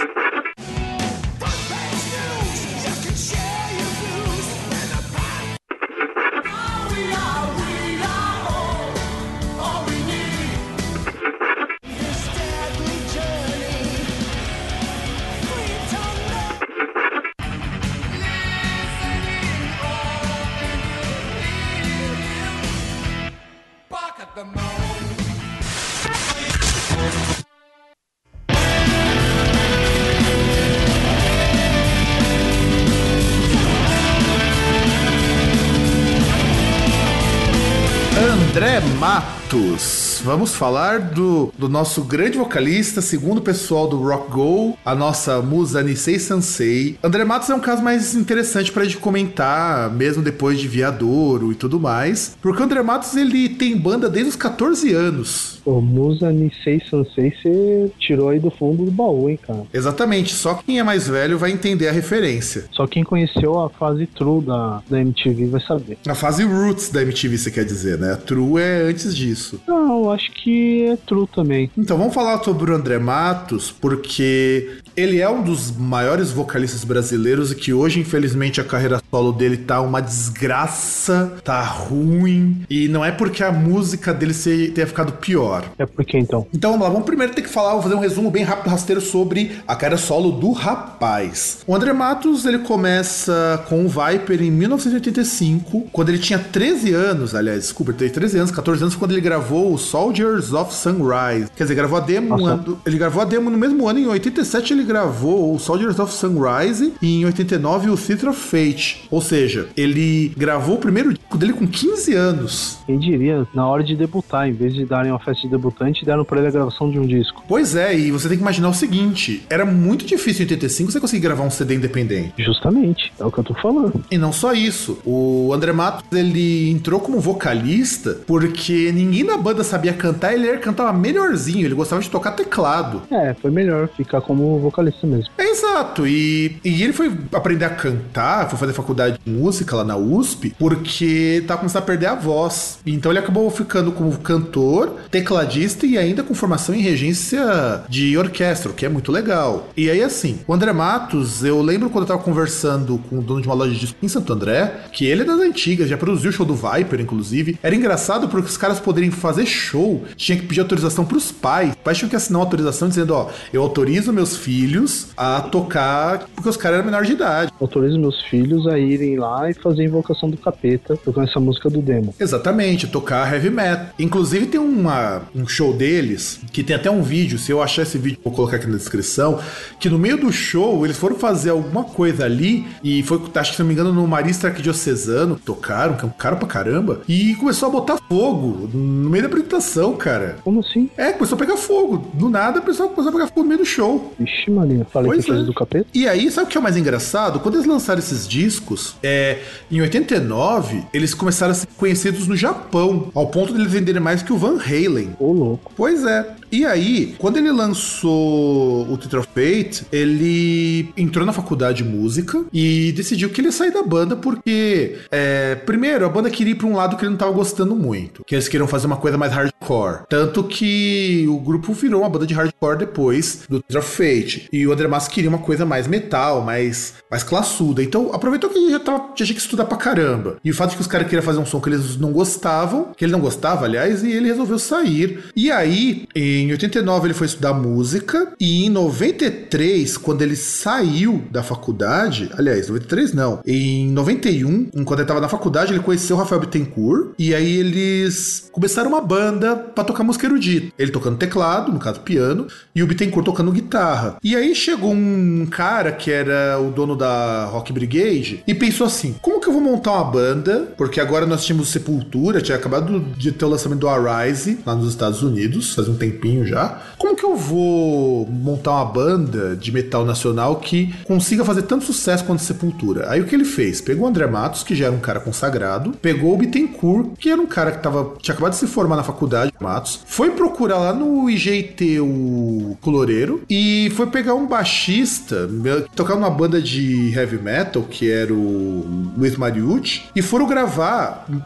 Garden. 38.85 38.94
Matos 39.05 40.05
vamos 40.25 40.55
falar 40.55 40.99
do, 40.99 41.53
do 41.59 41.69
nosso 41.69 42.03
grande 42.03 42.39
vocalista, 42.39 43.03
segundo 43.03 43.39
o 43.39 43.43
pessoal 43.43 43.87
do 43.87 43.99
Rock 43.99 44.31
Go, 44.31 44.79
a 44.83 44.95
nossa 44.95 45.43
musa 45.43 45.83
Nisei 45.83 46.19
Sansei. 46.19 46.97
André 47.03 47.25
Matos 47.25 47.51
é 47.51 47.55
um 47.55 47.61
caso 47.61 47.83
mais 47.83 48.15
interessante 48.15 48.73
pra 48.73 48.85
gente 48.85 48.97
comentar, 48.97 49.91
mesmo 49.91 50.23
depois 50.23 50.59
de 50.59 50.67
Viadouro 50.67 51.53
e 51.53 51.55
tudo 51.55 51.79
mais, 51.79 52.35
porque 52.41 52.63
o 52.63 52.65
André 52.65 52.83
Matos 52.83 53.15
ele 53.15 53.51
tem 53.51 53.77
banda 53.77 54.09
desde 54.09 54.31
os 54.31 54.37
14 54.37 54.93
anos. 54.95 55.61
Pô, 55.63 55.81
Musa 55.81 56.31
Nisei 56.33 56.83
Sansei 56.91 57.31
você 57.31 57.91
tirou 57.99 58.31
aí 58.31 58.39
do 58.39 58.51
fundo 58.51 58.85
do 58.85 58.91
baú, 58.91 59.29
hein, 59.29 59.39
cara. 59.41 59.63
Exatamente, 59.73 60.33
só 60.33 60.55
quem 60.55 60.79
é 60.79 60.83
mais 60.83 61.07
velho 61.09 61.39
vai 61.39 61.51
entender 61.51 61.89
a 61.89 61.93
referência. 61.93 62.65
Só 62.73 62.87
quem 62.87 63.05
conheceu 63.05 63.59
a 63.61 63.69
fase 63.69 64.07
true 64.07 64.43
da, 64.43 64.83
da 64.89 65.01
MTV 65.01 65.47
vai 65.49 65.61
saber. 65.61 65.99
A 66.07 66.15
fase 66.15 66.45
roots 66.45 66.89
da 66.89 67.03
MTV, 67.03 67.37
você 67.37 67.51
quer 67.51 67.65
dizer, 67.65 67.99
né? 67.99 68.13
A 68.13 68.17
true 68.17 68.61
é 68.61 68.94
antes 68.95 69.15
disso. 69.15 69.61
Não, 69.67 70.11
acho 70.11 70.31
que 70.33 70.85
é 70.87 70.97
true 70.97 71.27
também. 71.35 71.71
Então 71.77 71.99
vamos 71.99 72.15
falar 72.15 72.43
sobre 72.43 72.71
o 72.71 72.75
André 72.75 72.99
Matos, 72.99 73.71
porque 73.71 74.79
ele 74.97 75.21
é 75.21 75.29
um 75.29 75.43
dos 75.43 75.77
maiores 75.77 76.31
vocalistas 76.31 76.85
brasileiros 76.85 77.51
e 77.51 77.57
que 77.57 77.73
hoje, 77.73 78.01
infelizmente, 78.01 78.61
a 78.61 78.65
carreira 78.65 79.03
solo 79.11 79.33
dele 79.33 79.57
tá 79.57 79.81
uma 79.81 80.01
desgraça, 80.01 81.35
tá 81.43 81.63
ruim. 81.63 82.65
E 82.71 82.89
não 82.89 83.05
é 83.05 83.11
porque 83.11 83.43
a 83.43 83.51
música 83.51 84.15
dele 84.15 84.35
tenha 84.73 84.87
ficado 84.87 85.13
pior. 85.15 85.65
É 85.79 85.85
porque 85.85 86.17
então? 86.17 86.47
Então 86.55 86.71
vamos 86.71 86.87
lá, 86.87 86.93
vamos 86.93 87.07
primeiro 87.07 87.35
ter 87.35 87.43
que 87.43 87.49
falar, 87.49 87.73
vou 87.73 87.83
fazer 87.83 87.95
um 87.95 88.01
resumo 88.01 88.31
bem 88.31 88.45
rápido, 88.45 88.71
rasteiro 88.71 89.01
sobre 89.01 89.59
a 89.67 89.75
carreira 89.75 89.97
solo 89.97 90.31
do 90.31 90.53
rapaz. 90.53 91.59
O 91.67 91.75
André 91.75 91.93
Matos, 91.93 92.45
ele 92.45 92.59
começa 92.59 93.65
com 93.69 93.85
o 93.85 93.89
Viper 93.89 94.41
em 94.41 94.51
1985, 94.51 95.89
quando 95.93 96.09
ele 96.11 96.19
tinha 96.19 96.39
13 96.39 96.93
anos, 96.93 97.35
aliás, 97.35 97.61
desculpa, 97.61 97.91
ele 97.91 97.99
teve 97.99 98.13
13 98.13 98.39
anos, 98.39 98.51
14 98.51 98.74
anos, 98.83 98.95
quando 98.95 99.13
ele 99.13 99.21
gravou 99.21 99.73
o 99.73 99.79
Soldiers 99.79 100.53
of 100.53 100.75
Sunrise. 100.75 101.51
Quer 101.57 101.65
dizer, 101.65 101.75
gravou 101.75 101.99
a 101.99 102.01
demo, 102.01 102.47
ano, 102.47 102.79
ele 102.85 102.99
gravou 102.99 103.23
a 103.23 103.25
demo 103.25 103.51
no 103.51 103.59
mesmo 103.59 103.89
ano, 103.89 103.99
em 103.99 104.07
87 104.07 104.73
ele 104.73 104.85
gravou 104.85 105.55
o 105.55 105.59
Soldiers 105.59 105.99
of 105.99 106.13
Sunrise 106.13 106.95
e 107.01 107.21
em 107.21 107.25
89 107.25 107.91
o 107.91 107.97
Theater 107.97 108.31
of 108.31 108.41
Fate. 108.41 109.07
Ou 109.11 109.21
seja, 109.21 109.69
ele 109.77 110.33
gravou 110.37 110.77
o 110.77 110.79
primeiro 110.79 111.15
dele 111.37 111.53
com 111.53 111.67
15 111.67 112.15
anos. 112.15 112.79
Quem 112.87 112.99
diria, 112.99 113.47
na 113.55 113.67
hora 113.67 113.83
de 113.83 113.97
debutar, 113.97 114.49
em 114.49 114.53
vez 114.53 114.75
de 114.75 114.85
darem 114.85 115.11
uma 115.11 115.19
festa 115.19 115.43
de 115.43 115.49
debutante, 115.49 116.05
deram 116.05 116.25
pra 116.25 116.39
ele 116.39 116.49
a 116.49 116.51
gravação 116.51 116.91
de 116.91 116.99
um 116.99 117.07
disco. 117.07 117.43
Pois 117.49 117.75
é, 117.75 117.97
e 117.97 118.11
você 118.11 118.29
tem 118.29 118.37
que 118.37 118.43
imaginar 118.43 118.69
o 118.69 118.75
seguinte: 118.75 119.45
era 119.49 119.65
muito 119.65 120.05
difícil 120.05 120.43
em 120.43 120.47
85 120.47 120.93
você 120.93 121.01
conseguir 121.01 121.23
gravar 121.23 121.45
um 121.45 121.51
CD 121.51 121.75
independente. 121.75 122.43
Justamente, 122.43 123.13
é 123.19 123.25
o 123.25 123.31
que 123.31 123.39
eu 123.39 123.45
tô 123.45 123.55
falando. 123.55 124.05
E 124.11 124.19
não 124.19 124.33
só 124.33 124.53
isso, 124.53 124.99
o 125.05 125.53
André 125.53 125.73
Matos 125.73 126.05
ele 126.13 126.71
entrou 126.71 127.01
como 127.01 127.21
vocalista 127.21 128.21
porque 128.27 128.93
ninguém 128.93 129.25
na 129.25 129.37
banda 129.37 129.65
sabia 129.65 129.93
cantar, 129.93 130.35
ele 130.35 130.57
cantava 130.59 130.93
melhorzinho, 130.93 131.67
ele 131.67 131.75
gostava 131.75 132.01
de 132.01 132.11
tocar 132.11 132.33
teclado. 132.33 133.03
É, 133.11 133.35
foi 133.35 133.51
melhor 133.51 133.89
ficar 133.89 134.21
como 134.21 134.59
vocalista 134.59 134.75
vocalista 134.75 135.07
mesmo. 135.07 135.31
É 135.39 135.51
exato. 135.51 136.07
E, 136.07 136.57
e 136.65 136.83
ele 136.83 136.93
foi 136.93 137.13
aprender 137.33 137.65
a 137.65 137.71
cantar, 137.71 138.49
foi 138.49 138.59
fazer 138.59 138.73
faculdade 138.73 139.19
de 139.25 139.31
música 139.31 139.77
lá 139.77 139.85
na 139.85 139.97
USP, 139.97 140.55
porque 140.59 141.05
tava 141.47 141.61
começando 141.61 141.83
a 141.83 141.87
perder 141.87 142.07
a 142.07 142.15
voz. 142.15 142.79
Então 142.87 143.13
ele 143.13 143.19
acabou 143.19 143.51
ficando 143.51 143.93
como 143.93 144.17
cantor, 144.19 144.97
tecladista 145.11 145.87
e 145.87 145.99
ainda 145.99 146.23
com 146.23 146.35
formação 146.35 146.75
em 146.75 146.81
regência 146.81 147.83
de 147.89 148.17
orquestra, 148.17 148.71
o 148.71 148.75
que 148.75 148.87
é 148.87 148.89
muito 148.89 149.13
legal. 149.13 149.69
E 149.77 149.91
aí, 149.91 150.03
assim, 150.03 150.41
o 150.47 150.55
André 150.55 150.73
Matos, 150.73 151.45
eu 151.45 151.61
lembro 151.63 151.91
quando 151.91 152.05
eu 152.05 152.09
tava 152.09 152.23
conversando 152.23 152.99
com 153.09 153.19
o 153.19 153.23
dono 153.23 153.41
de 153.41 153.49
uma 153.49 153.55
loja 153.55 153.73
de 153.73 153.81
disco 153.81 153.97
em 154.03 154.09
Santo 154.09 154.33
André, 154.33 154.85
que 154.93 155.07
ele 155.07 155.23
é 155.23 155.25
das 155.25 155.41
antigas, 155.41 155.89
já 155.89 155.97
produziu 155.97 156.31
o 156.31 156.33
show 156.33 156.47
do 156.47 156.55
Viper, 156.55 157.01
inclusive. 157.01 157.59
Era 157.63 157.75
engraçado 157.75 158.29
porque 158.29 158.49
os 158.49 158.57
caras 158.57 158.81
poderem 158.81 159.11
fazer 159.11 159.47
show, 159.47 160.05
tinha 160.17 160.39
que 160.39 160.47
pedir 160.47 160.61
autorização 160.61 161.05
pros 161.05 161.31
pais. 161.31 161.71
Os 161.71 161.77
pais 161.77 161.99
tinham 161.99 162.09
que 162.09 162.17
assinar 162.17 162.41
uma 162.41 162.47
autorização 162.47 162.89
dizendo, 162.89 163.15
ó, 163.15 163.31
eu 163.53 163.63
autorizo 163.63 164.13
meus 164.13 164.37
filhos 164.37 165.09
a 165.17 165.41
tocar, 165.41 166.27
porque 166.35 166.49
os 166.49 166.57
caras 166.57 166.79
eram 166.79 166.87
menores 166.87 167.09
de 167.09 167.15
idade. 167.15 167.53
Autorizo 167.61 167.99
meus 167.99 168.23
filhos 168.23 168.67
a 168.67 168.79
irem 168.79 169.17
lá 169.17 169.51
e 169.51 169.55
fazer 169.55 169.85
invocação 169.85 170.31
do 170.31 170.37
capeta, 170.37 170.97
tocando 171.15 171.29
essa 171.29 171.41
música 171.41 171.71
do 171.71 171.81
demo. 171.81 172.15
Exatamente, 172.19 172.89
tocar 172.89 173.33
heavy 173.33 173.51
metal. 173.51 173.87
Inclusive 173.99 174.47
tem 174.47 174.61
uma, 174.61 175.23
um 175.35 175.47
show 175.47 175.73
deles, 175.73 176.41
que 176.53 176.65
tem 176.65 176.75
até 176.75 176.91
um 176.91 177.03
vídeo, 177.03 177.39
se 177.39 177.53
eu 177.53 177.63
achar 177.63 177.83
esse 177.83 177.97
vídeo, 177.97 178.19
vou 178.23 178.33
colocar 178.33 178.57
aqui 178.57 178.67
na 178.67 178.77
descrição, 178.77 179.39
que 179.79 179.89
no 179.89 179.99
meio 179.99 180.17
do 180.19 180.33
show 180.33 180.85
eles 180.85 180.97
foram 180.97 181.17
fazer 181.17 181.51
alguma 181.51 181.85
coisa 181.85 182.25
ali, 182.25 182.67
e 182.83 183.03
foi, 183.05 183.21
acho 183.35 183.51
que 183.51 183.57
se 183.57 183.63
não 183.63 183.69
me 183.69 183.75
engano, 183.75 183.93
no 183.93 184.07
Marista 184.07 184.49
Arquidiocesano, 184.49 185.37
tocaram, 185.37 185.95
que 185.95 186.05
é 186.05 186.07
um 186.07 186.11
cara 186.11 186.37
pra 186.37 186.49
caramba, 186.49 187.03
e 187.09 187.35
começou 187.37 187.69
a 187.69 187.73
botar 187.73 187.99
fogo 188.09 188.69
no 188.73 189.09
meio 189.11 189.23
da 189.23 189.29
apresentação, 189.29 189.95
cara. 189.97 190.37
Como 190.43 190.61
assim? 190.61 190.91
É, 190.97 191.13
começou 191.13 191.37
a 191.37 191.39
pegar 191.39 191.57
fogo. 191.57 192.11
Do 192.15 192.29
nada, 192.29 192.59
o 192.59 192.63
pessoal 192.63 192.89
começou 192.89 193.11
a 193.11 193.13
pegar 193.13 193.27
fogo 193.29 193.43
no 193.43 193.49
meio 193.49 193.61
do 193.61 193.67
show. 193.67 194.13
Vixe, 194.19 194.51
maninho. 194.51 194.87
Falei 194.91 195.13
pois 195.13 195.25
que 195.25 195.31
é. 195.31 195.35
do 195.35 195.55
capeta. 195.55 195.87
E 195.95 196.09
aí, 196.09 196.31
sabe 196.31 196.47
o 196.47 196.51
que 196.51 196.57
é 196.57 196.61
o 196.61 196.63
mais 196.63 196.77
engraçado? 196.77 197.41
Quando 197.41 197.57
eles 197.57 197.67
lançaram 197.67 197.99
esses 197.99 198.27
discos, 198.27 198.97
é, 199.03 199.39
em 199.71 199.81
89, 199.81 200.83
eles 200.93 201.04
começaram 201.13 201.53
a 201.53 201.55
ser 201.55 201.67
conhecidos 201.77 202.29
no 202.29 202.37
Japão, 202.37 203.11
ao 203.15 203.27
ponto 203.27 203.53
de 203.53 203.61
eles 203.61 203.73
venderem 203.73 204.01
mais 204.01 204.23
que 204.23 204.33
o 204.33 204.39
Van 204.39 204.59
Halen. 204.59 205.17
Ô, 205.19 205.33
louco. 205.33 205.73
Pois 205.77 206.05
é. 206.05 206.35
E 206.55 206.65
aí, 206.65 207.17
quando 207.19 207.37
ele 207.37 207.51
lançou 207.51 208.89
o 208.89 208.97
Tetra 208.97 209.25
Fate, 209.25 209.85
ele 209.91 210.89
entrou 210.97 211.27
na 211.27 211.33
faculdade 211.33 211.83
de 211.83 211.85
música 211.85 212.45
e 212.53 212.93
decidiu 212.93 213.29
que 213.29 213.41
ele 213.41 213.49
ia 213.49 213.53
sair 213.53 213.73
da 213.73 213.83
banda 213.83 214.15
porque, 214.15 214.99
é, 215.11 215.57
primeiro, 215.57 216.07
a 216.07 216.09
banda 216.09 216.31
queria 216.31 216.53
ir 216.53 216.55
pra 216.55 216.69
um 216.69 216.77
lado 216.77 216.97
que 216.97 217.03
ele 217.03 217.11
não 217.11 217.19
tava 217.19 217.33
gostando 217.33 217.75
muito, 217.75 218.23
que 218.25 218.37
eles 218.37 218.47
queriam 218.47 218.69
fazer 218.69 218.87
uma 218.87 218.97
coisa 218.97 219.19
mais 219.19 219.33
hardcore. 219.33 220.05
Tanto 220.09 220.45
que 220.45 221.27
o 221.29 221.41
grupo 221.41 221.73
virou 221.73 222.03
uma 222.03 222.09
banda 222.09 222.25
de 222.25 222.35
hardcore 222.35 222.79
depois 222.79 223.43
do 223.49 223.61
Tetra 223.61 223.83
Fate. 223.83 224.49
E 224.53 224.65
o 224.65 224.73
André 224.73 224.87
Massa 224.87 225.11
queria 225.11 225.29
uma 225.29 225.39
coisa 225.39 225.67
mais 225.67 225.89
metal, 225.89 226.43
mais, 226.43 226.95
mais 227.11 227.25
classuda. 227.25 227.83
Então, 227.83 228.11
aproveitou 228.13 228.49
que 228.49 228.59
ele 228.59 228.71
já, 228.71 228.79
tava, 228.79 229.09
já 229.17 229.25
tinha 229.25 229.35
que 229.35 229.41
estudar 229.41 229.65
pra 229.65 229.77
caramba. 229.77 230.37
E 230.45 230.53
o 230.53 230.55
fato 230.55 230.71
de 230.71 230.77
que 230.77 230.83
os 230.85 230.91
caras 230.91 231.07
queriam 231.07 231.25
fazer 231.25 231.39
um 231.39 231.47
som 231.47 231.61
que 231.61 231.69
eles 231.69 231.97
não 231.97 232.13
gostavam, 232.13 232.89
que 232.97 233.05
ele 233.05 233.13
não 233.13 233.21
gostava, 233.21 233.65
aliás, 233.65 234.03
e 234.03 234.11
ele 234.11 234.29
resolveu 234.29 234.59
sair. 234.59 235.25
E 235.35 235.51
aí, 235.51 236.07
em 236.15 236.45
em 236.45 236.53
89 236.53 237.07
ele 237.07 237.15
foi 237.15 237.27
estudar 237.27 237.55
música 237.55 238.33
e 238.39 238.67
em 238.67 238.71
93, 238.71 239.97
quando 239.97 240.23
ele 240.23 240.37
saiu 240.37 241.25
da 241.31 241.43
faculdade, 241.43 242.31
aliás, 242.37 242.69
93 242.69 243.13
não, 243.13 243.41
em 243.47 243.91
91, 243.91 244.71
quando 244.85 245.01
ele 245.01 245.03
estava 245.03 245.21
na 245.21 245.29
faculdade, 245.29 245.73
ele 245.73 245.81
conheceu 245.81 246.17
o 246.17 246.19
Rafael 246.19 246.41
Bittencourt 246.41 247.15
e 247.19 247.35
aí 247.35 247.57
eles 247.57 248.49
começaram 248.53 248.91
uma 248.91 249.01
banda 249.01 249.57
para 249.57 249.85
tocar 249.85 250.05
música 250.05 250.27
erudita. 250.27 250.73
Ele 250.79 250.91
tocando 250.91 251.17
teclado, 251.17 251.73
no 251.73 251.79
caso 251.79 252.01
piano, 252.01 252.47
e 252.75 252.83
o 252.83 252.87
Bittencourt 252.87 253.25
tocando 253.25 253.53
guitarra. 253.53 254.17
E 254.23 254.37
aí 254.37 254.55
chegou 254.55 254.93
um 254.93 255.47
cara 255.51 255.93
que 255.93 256.11
era 256.11 256.59
o 256.59 256.71
dono 256.71 256.97
da 256.97 257.47
Rock 257.47 257.73
Brigade 257.73 258.43
e 258.47 258.55
pensou 258.55 258.87
assim: 258.87 259.15
como 259.21 259.41
que 259.41 259.49
eu 259.49 259.53
vou 259.53 259.63
montar 259.63 259.93
uma 259.93 260.05
banda? 260.05 260.74
Porque 260.77 261.01
agora 261.01 261.27
nós 261.27 261.45
tínhamos 261.45 261.69
Sepultura, 261.69 262.41
tinha 262.41 262.57
acabado 262.57 263.01
de 263.17 263.33
ter 263.33 263.45
o 263.45 263.49
lançamento 263.49 263.81
do 263.81 263.89
Arise 263.89 264.59
lá 264.65 264.75
nos 264.75 264.89
Estados 264.89 265.23
Unidos, 265.23 265.75
faz 265.75 265.89
um 265.89 265.97
tempinho 265.97 266.47
já. 266.47 266.81
Como 266.99 267.17
que 267.17 267.25
eu 267.25 267.37
vou 267.37 268.27
montar 268.27 268.73
uma 268.73 268.85
banda 268.85 269.57
de 269.57 269.73
metal 269.73 270.05
nacional 270.05 270.57
que 270.57 270.95
consiga 271.05 271.45
fazer 271.45 271.63
tanto 271.63 271.85
sucesso 271.85 272.25
quanto 272.25 272.43
Sepultura? 272.43 273.11
Aí 273.11 273.21
o 273.21 273.25
que 273.25 273.35
ele 273.35 273.45
fez? 273.45 273.81
Pegou 273.81 274.05
o 274.05 274.09
André 274.09 274.27
Matos, 274.27 274.63
que 274.63 274.75
já 274.75 274.87
era 274.87 274.95
um 274.95 275.01
cara 275.01 275.21
consagrado, 275.21 275.93
pegou 276.03 276.35
o 276.35 276.37
Bittencourt, 276.37 277.11
que 277.19 277.31
era 277.31 277.41
um 277.41 277.47
cara 277.47 277.73
que 277.73 277.83
tava, 277.83 278.15
tinha 278.21 278.33
acabado 278.35 278.53
de 278.53 278.59
se 278.59 278.67
formar 278.67 278.97
na 278.97 279.03
faculdade, 279.03 279.53
Matos, 279.61 280.01
foi 280.07 280.31
procurar 280.31 280.79
lá 280.79 280.93
no 280.93 281.31
IGT 281.31 282.01
o 282.01 282.77
Coloreiro 282.81 283.43
e 283.49 283.91
foi 283.97 284.07
pegar 284.07 284.35
um 284.35 284.47
baixista, 284.47 285.49
tocar 285.95 286.15
numa 286.15 286.31
banda 286.31 286.61
de 286.61 287.13
heavy 287.15 287.39
metal, 287.39 287.83
que 287.83 288.11
era 288.11 288.33
o 288.33 289.13
Luiz 289.17 289.37
Mariucci, 289.37 290.05
e 290.15 290.23
foram 290.23 290.47
gravar 290.47 290.64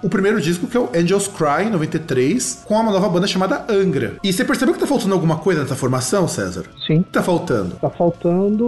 o 0.03 0.09
primeiro 0.09 0.41
disco, 0.41 0.67
que 0.67 0.77
é 0.77 0.81
o 0.81 0.89
Angels 0.95 1.29
Cry, 1.29 1.67
em 1.67 1.71
93, 1.71 2.63
com 2.65 2.75
uma 2.75 2.93
nova 2.93 3.09
banda 3.09 3.27
chamada 3.27 3.65
Angra. 3.69 4.17
E 4.23 4.33
você 4.33 4.45
percebeu 4.45 4.75
que 4.75 4.81
tá 4.81 4.87
faltando 4.87 5.15
alguma 5.15 5.37
coisa 5.37 5.63
nessa 5.63 5.77
formação, 5.77 6.27
César? 6.29 6.65
Sim. 6.87 7.05
Tá 7.13 7.23
faltando? 7.23 7.77
Tá 7.77 7.91
faltando 7.91 8.67